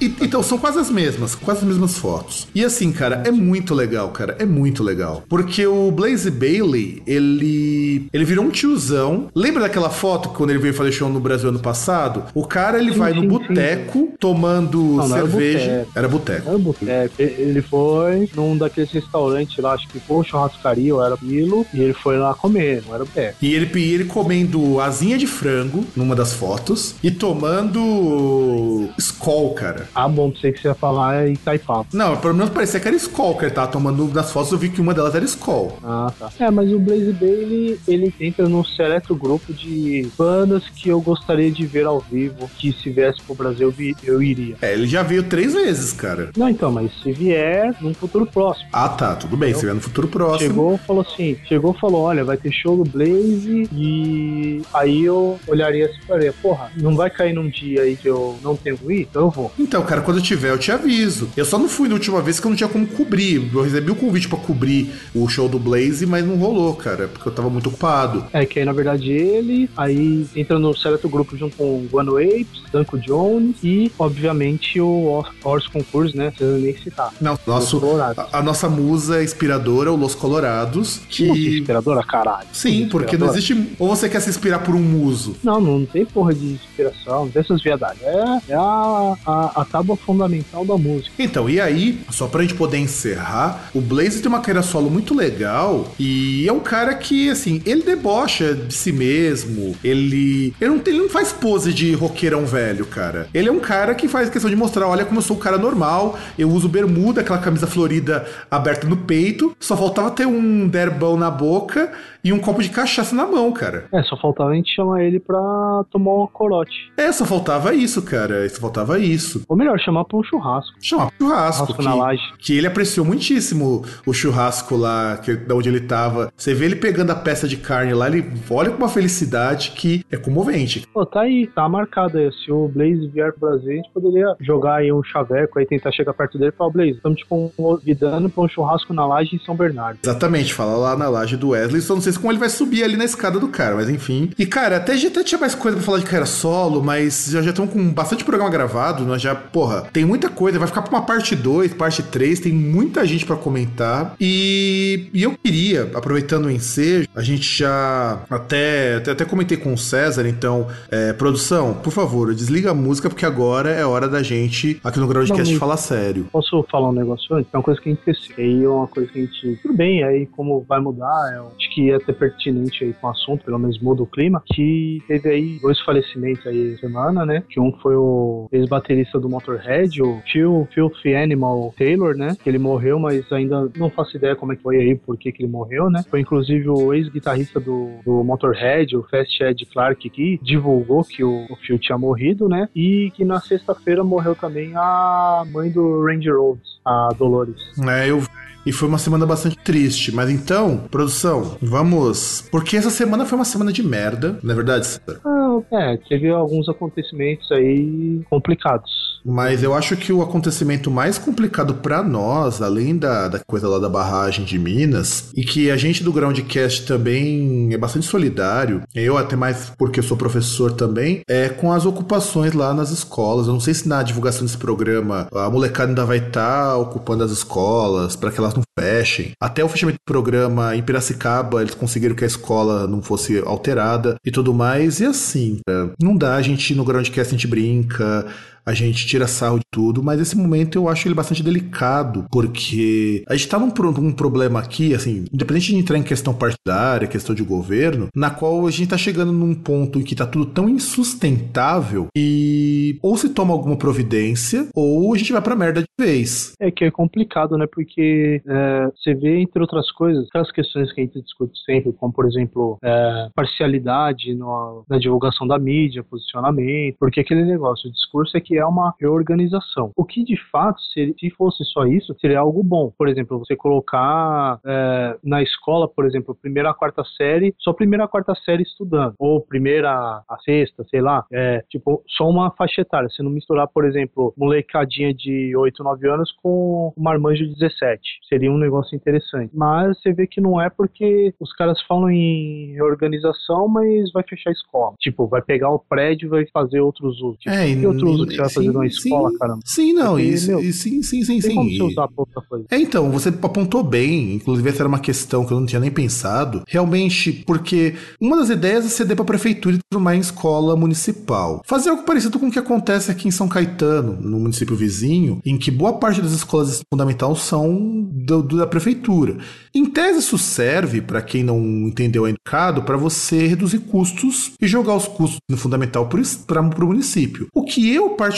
então 0.00 0.42
são 0.42 0.58
quase 0.58 0.78
as 0.78 0.90
mesmas, 0.90 1.34
quase 1.34 1.60
as 1.60 1.66
mesmas 1.66 1.96
fotos. 1.96 2.46
E 2.54 2.64
assim, 2.64 2.92
cara, 2.92 3.22
é 3.24 3.30
muito 3.30 3.74
legal, 3.74 4.10
cara, 4.10 4.36
é 4.38 4.44
muito 4.44 4.82
legal. 4.82 5.22
Porque 5.28 5.66
o 5.66 5.90
Blaze 5.90 6.30
Bailey, 6.30 7.02
ele 7.06 8.08
ele 8.12 8.24
virou 8.24 8.44
um 8.44 8.50
tiozão. 8.50 9.28
Lembra 9.34 9.62
daquela 9.62 9.90
foto 9.90 10.28
quando 10.30 10.50
ele 10.50 10.58
veio 10.58 10.74
fazer 10.74 10.92
show 10.92 11.08
no 11.08 11.20
Brasil 11.20 11.48
ano 11.48 11.58
passado? 11.58 12.24
O 12.34 12.46
cara, 12.46 12.78
ele 12.78 12.92
sim, 12.92 12.98
vai 12.98 13.12
sim, 13.12 13.20
no 13.20 13.28
boteco 13.28 14.12
tomando 14.18 14.78
não, 14.96 15.08
cerveja. 15.08 15.86
Era 15.94 16.08
boteco. 16.08 16.48
Era 16.48 16.58
boteco. 16.58 17.14
Ele 17.18 17.62
foi 17.62 18.28
num 18.34 18.56
daqueles 18.56 18.90
restaurantes 18.90 19.56
lá, 19.58 19.72
acho 19.72 19.88
que 19.88 19.98
foi 20.00 20.24
churrascaria 20.24 20.94
ou 20.94 21.04
era 21.04 21.14
aquilo, 21.14 21.66
e 21.72 21.80
ele 21.80 21.94
foi 21.94 22.18
lá 22.18 22.34
comer, 22.34 22.82
não 22.86 22.94
era 22.94 23.04
boteco. 23.04 23.36
E 23.40 23.54
ele, 23.54 23.70
e 23.78 23.94
ele 23.94 24.04
comendo 24.04 24.80
asinha 24.80 25.16
de 25.16 25.26
frango 25.26 25.84
numa 25.96 26.14
das 26.14 26.32
fotos 26.32 26.94
e 27.02 27.10
tomando 27.10 28.73
Skol, 28.98 29.54
cara. 29.54 29.88
Ah, 29.94 30.08
bom, 30.08 30.30
pensei 30.30 30.52
que 30.52 30.60
você 30.60 30.68
ia 30.68 30.74
falar 30.74 31.28
Itaipava. 31.28 31.86
Não, 31.92 32.16
pelo 32.16 32.34
menos 32.34 32.50
parecia 32.50 32.80
que 32.80 32.88
era 32.88 32.96
Skol 32.96 33.36
que 33.36 33.44
ele 33.44 33.54
tava 33.54 33.68
tomando 33.68 34.06
das 34.08 34.32
fotos, 34.32 34.52
eu 34.52 34.58
vi 34.58 34.68
que 34.68 34.80
uma 34.80 34.94
delas 34.94 35.14
era 35.14 35.24
Skol. 35.24 35.78
Ah, 35.82 36.12
tá. 36.18 36.30
É, 36.38 36.50
mas 36.50 36.72
o 36.72 36.78
Blaze 36.78 37.12
Bailey, 37.12 37.80
ele 37.86 38.14
entra 38.20 38.48
num 38.48 38.64
seleto 38.64 39.14
grupo 39.14 39.52
de 39.52 40.08
bandas 40.16 40.68
que 40.68 40.88
eu 40.88 41.00
gostaria 41.00 41.50
de 41.50 41.66
ver 41.66 41.86
ao 41.86 42.00
vivo, 42.00 42.50
que 42.58 42.72
se 42.72 42.90
viesse 42.90 43.22
pro 43.22 43.34
Brasil 43.34 43.72
eu 44.04 44.22
iria. 44.22 44.56
É, 44.60 44.72
ele 44.72 44.86
já 44.86 45.02
veio 45.02 45.22
três 45.22 45.54
vezes, 45.54 45.92
cara. 45.92 46.30
Não, 46.36 46.48
então, 46.48 46.70
mas 46.70 46.90
se 47.02 47.12
vier 47.12 47.74
num 47.80 47.94
futuro 47.94 48.26
próximo. 48.26 48.68
Ah, 48.72 48.88
tá, 48.88 49.14
tudo 49.14 49.36
bem, 49.36 49.54
se 49.54 49.62
vier 49.62 49.74
no 49.74 49.80
futuro 49.80 50.08
próximo. 50.08 50.50
Chegou, 50.50 50.78
falou 50.78 51.02
assim, 51.02 51.36
chegou, 51.46 51.72
falou, 51.74 52.02
olha, 52.02 52.24
vai 52.24 52.36
ter 52.36 52.52
show 52.52 52.76
do 52.76 52.90
Blaze 52.90 53.68
e 53.72 54.62
aí 54.72 55.04
eu 55.04 55.38
olharia 55.46 55.86
assim 55.86 55.98
e 56.02 56.06
falei, 56.06 56.32
porra, 56.32 56.70
não 56.76 56.96
vai 56.96 57.10
cair 57.10 57.32
num 57.32 57.48
dia 57.48 57.82
aí 57.82 57.96
que 57.96 58.08
eu 58.08 58.38
não 58.42 58.56
tenho 58.64 58.90
ir, 58.90 59.02
então 59.02 59.22
eu 59.22 59.30
vou. 59.30 59.52
Então, 59.58 59.82
cara, 59.82 60.00
quando 60.00 60.18
eu 60.18 60.22
tiver, 60.22 60.50
eu 60.50 60.58
te 60.58 60.72
aviso. 60.72 61.28
Eu 61.36 61.44
só 61.44 61.58
não 61.58 61.68
fui 61.68 61.88
na 61.88 61.94
última 61.94 62.20
vez 62.22 62.40
que 62.40 62.46
eu 62.46 62.50
não 62.50 62.56
tinha 62.56 62.68
como 62.68 62.86
cobrir. 62.86 63.50
Eu 63.52 63.62
recebi 63.62 63.90
o 63.90 63.94
convite 63.94 64.28
para 64.28 64.38
cobrir 64.38 64.92
o 65.14 65.28
show 65.28 65.48
do 65.48 65.58
Blaze, 65.58 66.06
mas 66.06 66.24
não 66.24 66.36
rolou, 66.36 66.74
cara, 66.74 67.08
porque 67.08 67.28
eu 67.28 67.32
tava 67.32 67.50
muito 67.50 67.68
ocupado. 67.68 68.24
É 68.32 68.46
que 68.46 68.58
aí, 68.58 68.64
na 68.64 68.72
verdade, 68.72 69.10
ele 69.10 69.68
aí 69.76 70.26
entra 70.34 70.58
no 70.58 70.76
certo 70.76 71.08
grupo 71.08 71.36
junto 71.36 71.56
com 71.56 71.64
o 71.64 71.88
One 71.92 72.24
Apes, 72.24 72.62
Danko 72.72 72.98
Jones 72.98 73.56
e, 73.62 73.92
obviamente, 73.98 74.80
o 74.80 75.24
Horse 75.42 75.70
Concurso, 75.70 76.16
né? 76.16 76.30
Precisa 76.30 76.58
nem 76.58 76.76
citar. 76.76 77.12
Não, 77.20 77.38
nosso, 77.46 77.80
a, 78.00 78.38
a, 78.38 78.42
nossa 78.42 78.68
musa 78.68 79.22
inspiradora, 79.22 79.92
o 79.92 79.96
Los 79.96 80.14
Colorados. 80.14 81.00
Que... 81.08 81.26
Musa 81.26 81.40
inspiradora, 81.40 82.02
caralho. 82.04 82.48
Sim, 82.52 82.88
porque 82.88 83.16
não 83.16 83.28
existe. 83.28 83.74
Ou 83.78 83.88
você 83.88 84.08
quer 84.08 84.20
se 84.20 84.30
inspirar 84.30 84.60
por 84.60 84.74
um 84.74 84.82
muso? 84.82 85.36
Não, 85.42 85.60
não 85.60 85.84
tem 85.84 86.04
porra 86.04 86.32
de 86.34 86.46
inspiração, 86.46 87.24
não 87.24 87.30
tem 87.30 87.40
essas 87.40 87.62
viadagens. 87.62 88.02
É, 88.02 88.53
é 88.54 88.56
a, 88.56 89.16
a, 89.26 89.62
a 89.62 89.64
tábua 89.64 89.96
fundamental 89.96 90.64
da 90.64 90.76
música. 90.76 91.10
Então, 91.18 91.50
e 91.50 91.60
aí, 91.60 92.00
só 92.10 92.26
pra 92.26 92.42
gente 92.42 92.54
poder 92.54 92.78
encerrar, 92.78 93.70
o 93.74 93.80
Blaze 93.80 94.20
tem 94.20 94.28
uma 94.28 94.40
carreira 94.40 94.62
solo 94.62 94.90
muito 94.90 95.14
legal 95.14 95.92
e 95.98 96.46
é 96.48 96.52
um 96.52 96.60
cara 96.60 96.94
que, 96.94 97.30
assim, 97.30 97.60
ele 97.66 97.82
debocha 97.82 98.54
de 98.54 98.72
si 98.72 98.92
mesmo, 98.92 99.74
ele, 99.82 100.54
ele, 100.60 100.70
não, 100.70 100.80
ele 100.86 100.98
não 100.98 101.08
faz 101.08 101.32
pose 101.32 101.72
de 101.72 101.92
roqueirão 101.94 102.46
velho, 102.46 102.86
cara. 102.86 103.28
Ele 103.34 103.48
é 103.48 103.52
um 103.52 103.60
cara 103.60 103.94
que 103.94 104.08
faz 104.08 104.30
questão 104.30 104.50
de 104.50 104.56
mostrar, 104.56 104.86
olha 104.86 105.04
como 105.04 105.18
eu 105.18 105.22
sou 105.22 105.36
um 105.36 105.40
cara 105.40 105.58
normal, 105.58 106.18
eu 106.38 106.48
uso 106.50 106.68
bermuda, 106.68 107.20
aquela 107.20 107.38
camisa 107.38 107.66
florida 107.66 108.26
aberta 108.50 108.86
no 108.86 108.96
peito, 108.96 109.56
só 109.58 109.76
faltava 109.76 110.10
ter 110.10 110.26
um 110.26 110.68
derbão 110.68 111.16
na 111.16 111.30
boca 111.30 111.92
e 112.24 112.32
um 112.32 112.38
copo 112.38 112.62
de 112.62 112.70
cachaça 112.70 113.14
na 113.14 113.26
mão, 113.26 113.52
cara. 113.52 113.84
É, 113.92 114.02
só 114.02 114.16
faltava 114.16 114.50
a 114.50 114.54
gente 114.54 114.74
chamar 114.74 115.04
ele 115.04 115.20
pra 115.20 115.84
tomar 115.90 116.24
um 116.24 116.26
corote. 116.26 116.90
É, 116.96 117.12
só 117.12 117.26
faltava 117.26 117.74
isso, 117.74 118.00
cara. 118.02 118.48
Só 118.48 118.60
faltava 118.60 118.98
isso. 118.98 119.42
Ou 119.46 119.56
melhor, 119.56 119.78
chamar 119.78 120.04
pra 120.06 120.16
um 120.16 120.22
churrasco. 120.22 120.74
Chamar 120.80 121.10
pra 121.10 121.26
um 121.26 121.28
churrasco. 121.28 121.66
churrasco 121.66 121.82
que, 121.82 121.84
na 121.84 121.94
laje. 121.94 122.22
Que 122.38 122.56
ele 122.56 122.66
apreciou 122.66 123.04
muitíssimo 123.04 123.84
o 124.06 124.14
churrasco 124.14 124.74
lá, 124.74 125.18
que, 125.18 125.36
da 125.36 125.54
onde 125.54 125.68
ele 125.68 125.80
tava. 125.80 126.32
Você 126.34 126.54
vê 126.54 126.64
ele 126.64 126.76
pegando 126.76 127.10
a 127.10 127.14
peça 127.14 127.46
de 127.46 127.58
carne 127.58 127.92
lá, 127.92 128.06
ele 128.06 128.24
olha 128.50 128.70
com 128.70 128.78
uma 128.78 128.88
felicidade 128.88 129.72
que 129.72 130.04
é 130.10 130.16
comovente. 130.16 130.86
Pô, 130.94 131.04
tá 131.04 131.20
aí, 131.20 131.46
tá 131.46 131.68
marcado 131.68 132.16
aí. 132.16 132.32
Se 132.32 132.50
o 132.50 132.68
Blaze 132.68 133.06
vier 133.08 133.32
pro 133.32 133.50
Brasil, 133.50 133.72
a 133.72 133.74
gente 133.74 133.90
poderia 133.92 134.34
jogar 134.40 134.76
aí 134.76 134.90
um 134.90 135.02
chaveco 135.02 135.58
aí, 135.58 135.66
tentar 135.66 135.92
chegar 135.92 136.14
perto 136.14 136.38
dele 136.38 136.52
e 136.54 136.56
falar, 136.56 136.70
Blaze, 136.70 136.92
estamos 136.92 137.18
te 137.18 137.26
convidando 137.26 138.30
pra 138.30 138.44
um 138.44 138.48
churrasco 138.48 138.94
na 138.94 139.06
laje 139.06 139.36
em 139.36 139.38
São 139.40 139.54
Bernardo. 139.54 139.98
Exatamente, 140.02 140.54
fala 140.54 140.76
lá 140.76 140.96
na 140.96 141.08
laje 141.08 141.36
do 141.36 141.50
Wesley, 141.50 141.82
só 141.82 141.94
não 141.94 142.00
sei 142.00 142.13
como 142.18 142.32
ele 142.32 142.38
vai 142.38 142.48
subir 142.48 142.82
ali 142.82 142.96
na 142.96 143.04
escada 143.04 143.38
do 143.38 143.48
cara, 143.48 143.74
mas 143.74 143.88
enfim. 143.88 144.30
E, 144.38 144.46
cara, 144.46 144.76
até, 144.76 144.94
até 144.94 145.24
tinha 145.24 145.38
mais 145.38 145.54
coisa 145.54 145.76
pra 145.76 145.86
falar 145.86 145.98
de 145.98 146.06
cara 146.06 146.26
solo, 146.26 146.82
mas 146.82 147.28
já 147.30 147.40
estão 147.40 147.66
com 147.66 147.92
bastante 147.92 148.24
programa 148.24 148.50
gravado, 148.50 149.04
nós 149.04 149.20
já, 149.20 149.34
porra, 149.34 149.82
tem 149.92 150.04
muita 150.04 150.28
coisa, 150.28 150.58
vai 150.58 150.68
ficar 150.68 150.82
pra 150.82 150.90
uma 150.90 151.06
parte 151.06 151.34
2, 151.34 151.74
parte 151.74 152.02
3, 152.02 152.40
tem 152.40 152.52
muita 152.52 153.06
gente 153.06 153.26
para 153.26 153.36
comentar. 153.36 154.14
E, 154.20 155.08
e, 155.12 155.22
eu 155.22 155.36
queria, 155.42 155.90
aproveitando 155.94 156.46
o 156.46 156.50
ensejo, 156.50 157.08
a 157.14 157.22
gente 157.22 157.58
já 157.58 158.20
até, 158.30 158.96
até, 158.96 159.10
até 159.12 159.24
comentei 159.24 159.56
com 159.56 159.72
o 159.72 159.78
César, 159.78 160.26
então, 160.28 160.66
é, 160.90 161.12
produção, 161.12 161.74
por 161.74 161.92
favor, 161.92 162.34
desliga 162.34 162.70
a 162.70 162.74
música, 162.74 163.08
porque 163.08 163.26
agora 163.26 163.70
é 163.70 163.84
hora 163.84 164.08
da 164.08 164.22
gente, 164.22 164.80
aqui 164.82 164.98
no 164.98 165.06
Groundcast, 165.06 165.58
falar 165.58 165.76
sério. 165.76 166.28
Posso 166.32 166.64
falar 166.70 166.90
um 166.90 166.92
negócio 166.92 167.34
antes? 167.34 167.52
É 167.52 167.56
uma 167.56 167.62
coisa 167.62 167.80
que 167.80 167.88
a 167.88 167.92
gente 167.92 168.10
esqueceu. 168.10 168.72
É 168.72 168.76
uma 168.76 168.86
coisa 168.86 169.10
que 169.10 169.18
a 169.18 169.22
gente. 169.22 169.58
Tudo 169.62 169.74
bem, 169.74 170.02
aí 170.02 170.26
como 170.26 170.64
vai 170.68 170.80
mudar, 170.80 171.32
é, 171.32 171.38
acho 171.38 171.63
que 171.74 171.90
é 171.90 171.96
até 171.96 172.12
pertinente 172.12 172.84
aí 172.84 172.92
com 172.92 173.08
o 173.08 173.10
assunto, 173.10 173.44
pelo 173.44 173.58
menos 173.58 173.80
muda 173.80 174.02
o 174.02 174.06
clima, 174.06 174.42
que 174.46 175.02
teve 175.08 175.28
aí 175.28 175.58
dois 175.60 175.80
falecimentos 175.80 176.46
aí 176.46 176.76
semana, 176.78 177.26
né? 177.26 177.42
Que 177.50 177.58
um 177.58 177.72
foi 177.82 177.96
o 177.96 178.48
ex-baterista 178.52 179.18
do 179.18 179.28
Motorhead, 179.28 180.00
o 180.00 180.22
Phil, 180.30 180.68
Filthy 180.72 181.16
Animal 181.16 181.74
Taylor, 181.76 182.16
né? 182.16 182.36
Que 182.42 182.48
ele 182.48 182.58
morreu, 182.58 182.98
mas 182.98 183.30
ainda 183.32 183.68
não 183.76 183.90
faço 183.90 184.16
ideia 184.16 184.36
como 184.36 184.52
é 184.52 184.56
que 184.56 184.62
foi 184.62 184.76
aí, 184.76 184.94
por 184.94 185.16
que, 185.16 185.32
que 185.32 185.42
ele 185.42 185.50
morreu, 185.50 185.90
né? 185.90 186.02
Foi 186.08 186.20
inclusive 186.20 186.68
o 186.68 186.94
ex-guitarrista 186.94 187.58
do, 187.58 187.98
do 188.04 188.22
Motorhead, 188.22 188.96
o 188.96 189.02
Fast 189.02 189.42
Ed 189.42 189.66
Clark, 189.66 190.08
que 190.10 190.38
divulgou 190.42 191.02
que 191.02 191.24
o, 191.24 191.46
o 191.50 191.56
Phil 191.56 191.78
tinha 191.78 191.98
morrido, 191.98 192.48
né? 192.48 192.68
E 192.74 193.10
que 193.16 193.24
na 193.24 193.40
sexta-feira 193.40 194.04
morreu 194.04 194.36
também 194.36 194.72
a 194.76 195.44
mãe 195.50 195.70
do 195.70 196.04
Randy 196.04 196.30
Rhodes, 196.30 196.73
a 196.84 197.08
Dolores. 197.16 197.56
É, 197.88 198.10
eu 198.10 198.22
e 198.66 198.72
foi 198.72 198.88
uma 198.88 198.98
semana 198.98 199.26
bastante 199.26 199.58
triste. 199.58 200.12
Mas 200.12 200.30
então, 200.30 200.78
produção, 200.90 201.56
vamos. 201.60 202.44
Porque 202.50 202.76
essa 202.76 202.90
semana 202.90 203.26
foi 203.26 203.36
uma 203.36 203.44
semana 203.44 203.72
de 203.72 203.82
merda, 203.82 204.38
não 204.42 204.52
é 204.52 204.54
verdade, 204.54 204.86
César? 204.86 205.20
Ah, 205.24 205.60
é, 205.72 205.96
teve 206.08 206.30
alguns 206.30 206.68
acontecimentos 206.68 207.50
aí 207.52 208.22
complicados. 208.30 209.14
Mas 209.24 209.62
eu 209.62 209.72
acho 209.72 209.96
que 209.96 210.12
o 210.12 210.20
acontecimento 210.20 210.90
mais 210.90 211.16
complicado 211.16 211.74
para 211.74 212.02
nós, 212.02 212.60
além 212.60 212.96
da, 212.96 213.26
da 213.28 213.38
coisa 213.38 213.68
lá 213.68 213.78
da 213.78 213.88
barragem 213.88 214.44
de 214.44 214.58
Minas, 214.58 215.32
e 215.34 215.42
que 215.42 215.70
a 215.70 215.76
gente 215.76 216.04
do 216.04 216.12
Groundcast 216.12 216.86
também 216.86 217.72
é 217.72 217.78
bastante 217.78 218.04
solidário, 218.04 218.82
eu 218.94 219.16
até 219.16 219.34
mais 219.34 219.70
porque 219.78 220.02
sou 220.02 220.16
professor 220.16 220.72
também, 220.72 221.22
é 221.26 221.48
com 221.48 221.72
as 221.72 221.86
ocupações 221.86 222.52
lá 222.52 222.74
nas 222.74 222.90
escolas. 222.90 223.46
Eu 223.46 223.54
não 223.54 223.60
sei 223.60 223.72
se 223.72 223.88
na 223.88 224.02
divulgação 224.02 224.44
desse 224.44 224.58
programa 224.58 225.26
a 225.32 225.48
molecada 225.48 225.90
ainda 225.90 226.04
vai 226.04 226.18
estar 226.18 226.72
tá 226.72 226.73
ocupando 226.76 227.24
as 227.24 227.30
escolas 227.30 228.16
para 228.16 228.30
que 228.30 228.38
elas 228.38 228.54
não 228.54 228.62
fechem. 228.78 229.32
Até 229.40 229.64
o 229.64 229.68
fechamento 229.68 229.98
do 229.98 230.12
programa 230.12 230.76
em 230.76 230.82
Piracicaba, 230.82 231.62
eles 231.62 231.74
conseguiram 231.74 232.14
que 232.14 232.24
a 232.24 232.26
escola 232.26 232.86
não 232.86 233.02
fosse 233.02 233.42
alterada 233.44 234.16
e 234.24 234.30
tudo 234.30 234.52
mais. 234.52 235.00
E 235.00 235.06
assim, 235.06 235.60
não 236.00 236.16
dá, 236.16 236.36
a 236.36 236.42
gente 236.42 236.74
no 236.74 236.84
Groundcast 236.84 237.34
a 237.34 237.36
gente 237.36 237.46
brinca, 237.46 238.26
a 238.66 238.72
gente 238.72 239.06
tira 239.06 239.26
sarro 239.26 239.58
de 239.58 239.64
tudo, 239.70 240.02
mas 240.02 240.20
esse 240.20 240.36
momento 240.36 240.76
eu 240.76 240.88
acho 240.88 241.06
ele 241.06 241.14
bastante 241.14 241.42
delicado, 241.42 242.26
porque 242.30 243.22
a 243.28 243.34
gente 243.34 243.48
tá 243.48 243.58
num, 243.58 243.72
num 244.00 244.12
problema 244.12 244.60
aqui, 244.60 244.94
assim, 244.94 245.24
independente 245.32 245.72
de 245.72 245.76
entrar 245.76 245.98
em 245.98 246.02
questão 246.02 246.34
partidária, 246.34 247.08
questão 247.08 247.34
de 247.34 247.42
governo, 247.42 248.08
na 248.14 248.30
qual 248.30 248.66
a 248.66 248.70
gente 248.70 248.88
tá 248.88 248.96
chegando 248.96 249.32
num 249.32 249.54
ponto 249.54 249.98
em 249.98 250.02
que 250.02 250.14
tá 250.14 250.26
tudo 250.26 250.46
tão 250.46 250.68
insustentável 250.68 252.08
e 252.16 252.98
ou 253.02 253.16
se 253.16 253.28
toma 253.28 253.52
alguma 253.52 253.76
providência 253.76 254.68
ou 254.74 255.14
a 255.14 255.18
gente 255.18 255.32
vai 255.32 255.42
pra 255.42 255.56
merda 255.56 255.82
de 255.82 255.88
vez. 255.98 256.52
É 256.60 256.70
que 256.70 256.84
é 256.84 256.90
complicado, 256.90 257.56
né? 257.56 257.66
Porque 257.70 258.40
é, 258.46 258.88
você 258.94 259.14
vê, 259.14 259.40
entre 259.40 259.60
outras 259.60 259.90
coisas, 259.92 260.26
aquelas 260.28 260.50
questões 260.50 260.92
que 260.92 261.00
a 261.00 261.04
gente 261.04 261.20
discute 261.20 261.58
sempre, 261.64 261.92
como 261.92 262.12
por 262.12 262.26
exemplo, 262.26 262.78
é, 262.82 263.28
parcialidade 263.34 264.34
no, 264.34 264.84
na 264.88 264.98
divulgação 264.98 265.46
da 265.46 265.58
mídia, 265.58 266.04
posicionamento, 266.04 266.96
porque 266.98 267.20
aquele 267.20 267.44
negócio, 267.44 267.88
o 267.88 267.92
discurso 267.92 268.36
é 268.36 268.40
que 268.40 268.53
é 268.56 268.64
uma 268.64 268.94
reorganização. 269.00 269.90
O 269.96 270.04
que 270.04 270.22
de 270.22 270.36
fato, 270.50 270.80
se, 270.80 271.14
se 271.18 271.30
fosse 271.30 271.64
só 271.64 271.86
isso, 271.86 272.14
seria 272.20 272.40
algo 272.40 272.62
bom. 272.62 272.92
Por 272.96 273.08
exemplo, 273.08 273.38
você 273.38 273.56
colocar 273.56 274.60
é, 274.64 275.16
na 275.22 275.42
escola, 275.42 275.88
por 275.88 276.04
exemplo, 276.04 276.34
primeira 276.34 276.70
a 276.70 276.74
quarta 276.74 277.02
série, 277.16 277.54
só 277.58 277.72
primeira 277.72 278.04
a 278.04 278.08
quarta 278.08 278.34
série 278.34 278.62
estudando, 278.62 279.14
ou 279.18 279.40
primeira 279.40 279.90
a 279.90 280.38
sexta, 280.44 280.84
sei 280.90 281.00
lá, 281.00 281.24
é, 281.32 281.64
tipo, 281.70 282.02
só 282.06 282.28
uma 282.28 282.50
faixa 282.50 282.82
etária. 282.82 283.08
Você 283.08 283.22
não 283.22 283.30
misturar, 283.30 283.66
por 283.68 283.84
exemplo, 283.84 284.34
molecadinha 284.36 285.12
de 285.14 285.56
8, 285.56 285.82
9 285.82 286.08
anos 286.08 286.32
com 286.42 286.92
uma 286.96 287.14
marmanjo 287.14 287.46
de 287.46 287.54
17. 287.54 288.00
Seria 288.28 288.50
um 288.50 288.58
negócio 288.58 288.94
interessante. 288.94 289.50
Mas 289.54 289.98
você 289.98 290.12
vê 290.12 290.26
que 290.26 290.40
não 290.40 290.60
é 290.60 290.68
porque 290.68 291.32
os 291.40 291.52
caras 291.52 291.80
falam 291.82 292.10
em 292.10 292.72
reorganização, 292.74 293.68
mas 293.68 294.12
vai 294.12 294.22
fechar 294.24 294.50
a 294.50 294.52
escola. 294.52 294.94
Tipo, 294.98 295.26
vai 295.26 295.40
pegar 295.40 295.70
o 295.70 295.78
prédio 295.78 296.26
e 296.26 296.30
vai 296.30 296.46
fazer 296.46 296.80
outros 296.80 297.20
usos. 297.20 297.38
Tipo, 297.38 297.54
é, 297.54 297.70
e 297.70 297.86
outro 297.86 298.08
uso 298.10 298.26
que 298.26 298.36
vai 298.44 298.54
fazer 298.54 298.72
numa 298.72 298.86
escola, 298.86 299.30
sim, 299.30 299.38
caramba. 299.38 299.60
Sim, 299.64 299.92
não, 299.92 300.12
Porque, 300.12 300.22
isso, 300.22 300.46
meu, 300.48 300.60
sim, 300.72 301.02
sim, 301.02 301.24
sim, 301.24 301.40
sim. 301.40 301.82
Usar 301.82 302.08
pra 302.08 302.14
outra 302.16 302.42
coisa. 302.42 302.64
É, 302.70 302.78
então, 302.78 303.10
você 303.10 303.28
apontou 303.28 303.82
bem, 303.82 304.34
inclusive 304.34 304.68
essa 304.68 304.82
era 304.82 304.88
uma 304.88 304.98
questão 304.98 305.44
que 305.44 305.52
eu 305.52 305.60
não 305.60 305.66
tinha 305.66 305.80
nem 305.80 305.90
pensado. 305.90 306.62
Realmente, 306.66 307.32
porque 307.46 307.94
uma 308.20 308.36
das 308.36 308.50
ideias 308.50 308.84
é 308.84 308.88
ceder 308.88 309.16
pra 309.16 309.24
prefeitura 309.24 309.76
e 309.76 309.78
transformar 309.90 310.16
em 310.16 310.20
escola 310.20 310.76
municipal. 310.76 311.62
Fazer 311.64 311.90
algo 311.90 312.02
parecido 312.02 312.38
com 312.38 312.46
o 312.46 312.50
que 312.50 312.58
acontece 312.58 313.10
aqui 313.10 313.28
em 313.28 313.30
São 313.30 313.48
Caetano, 313.48 314.18
no 314.20 314.38
município 314.38 314.76
vizinho, 314.76 315.40
em 315.44 315.58
que 315.58 315.70
boa 315.70 315.94
parte 315.94 316.20
das 316.20 316.32
escolas 316.32 316.82
fundamentais 316.90 317.38
são 317.38 318.08
do, 318.10 318.42
do, 318.42 318.56
da 318.56 318.66
prefeitura. 318.66 319.38
Em 319.74 319.86
tese, 319.86 320.18
isso 320.18 320.38
serve, 320.38 321.00
para 321.00 321.22
quem 321.22 321.42
não 321.42 321.58
entendeu 321.58 322.24
ainda, 322.24 322.38
para 322.84 322.96
você 322.96 323.46
reduzir 323.46 323.80
custos 323.80 324.52
e 324.60 324.66
jogar 324.66 324.94
os 324.94 325.08
custos 325.08 325.38
no 325.48 325.56
fundamental 325.56 326.08
para 326.08 326.60
o 326.60 326.86
município. 326.86 327.48
O 327.54 327.64
que 327.64 327.92
eu, 327.92 328.10
particularmente, 328.10 328.33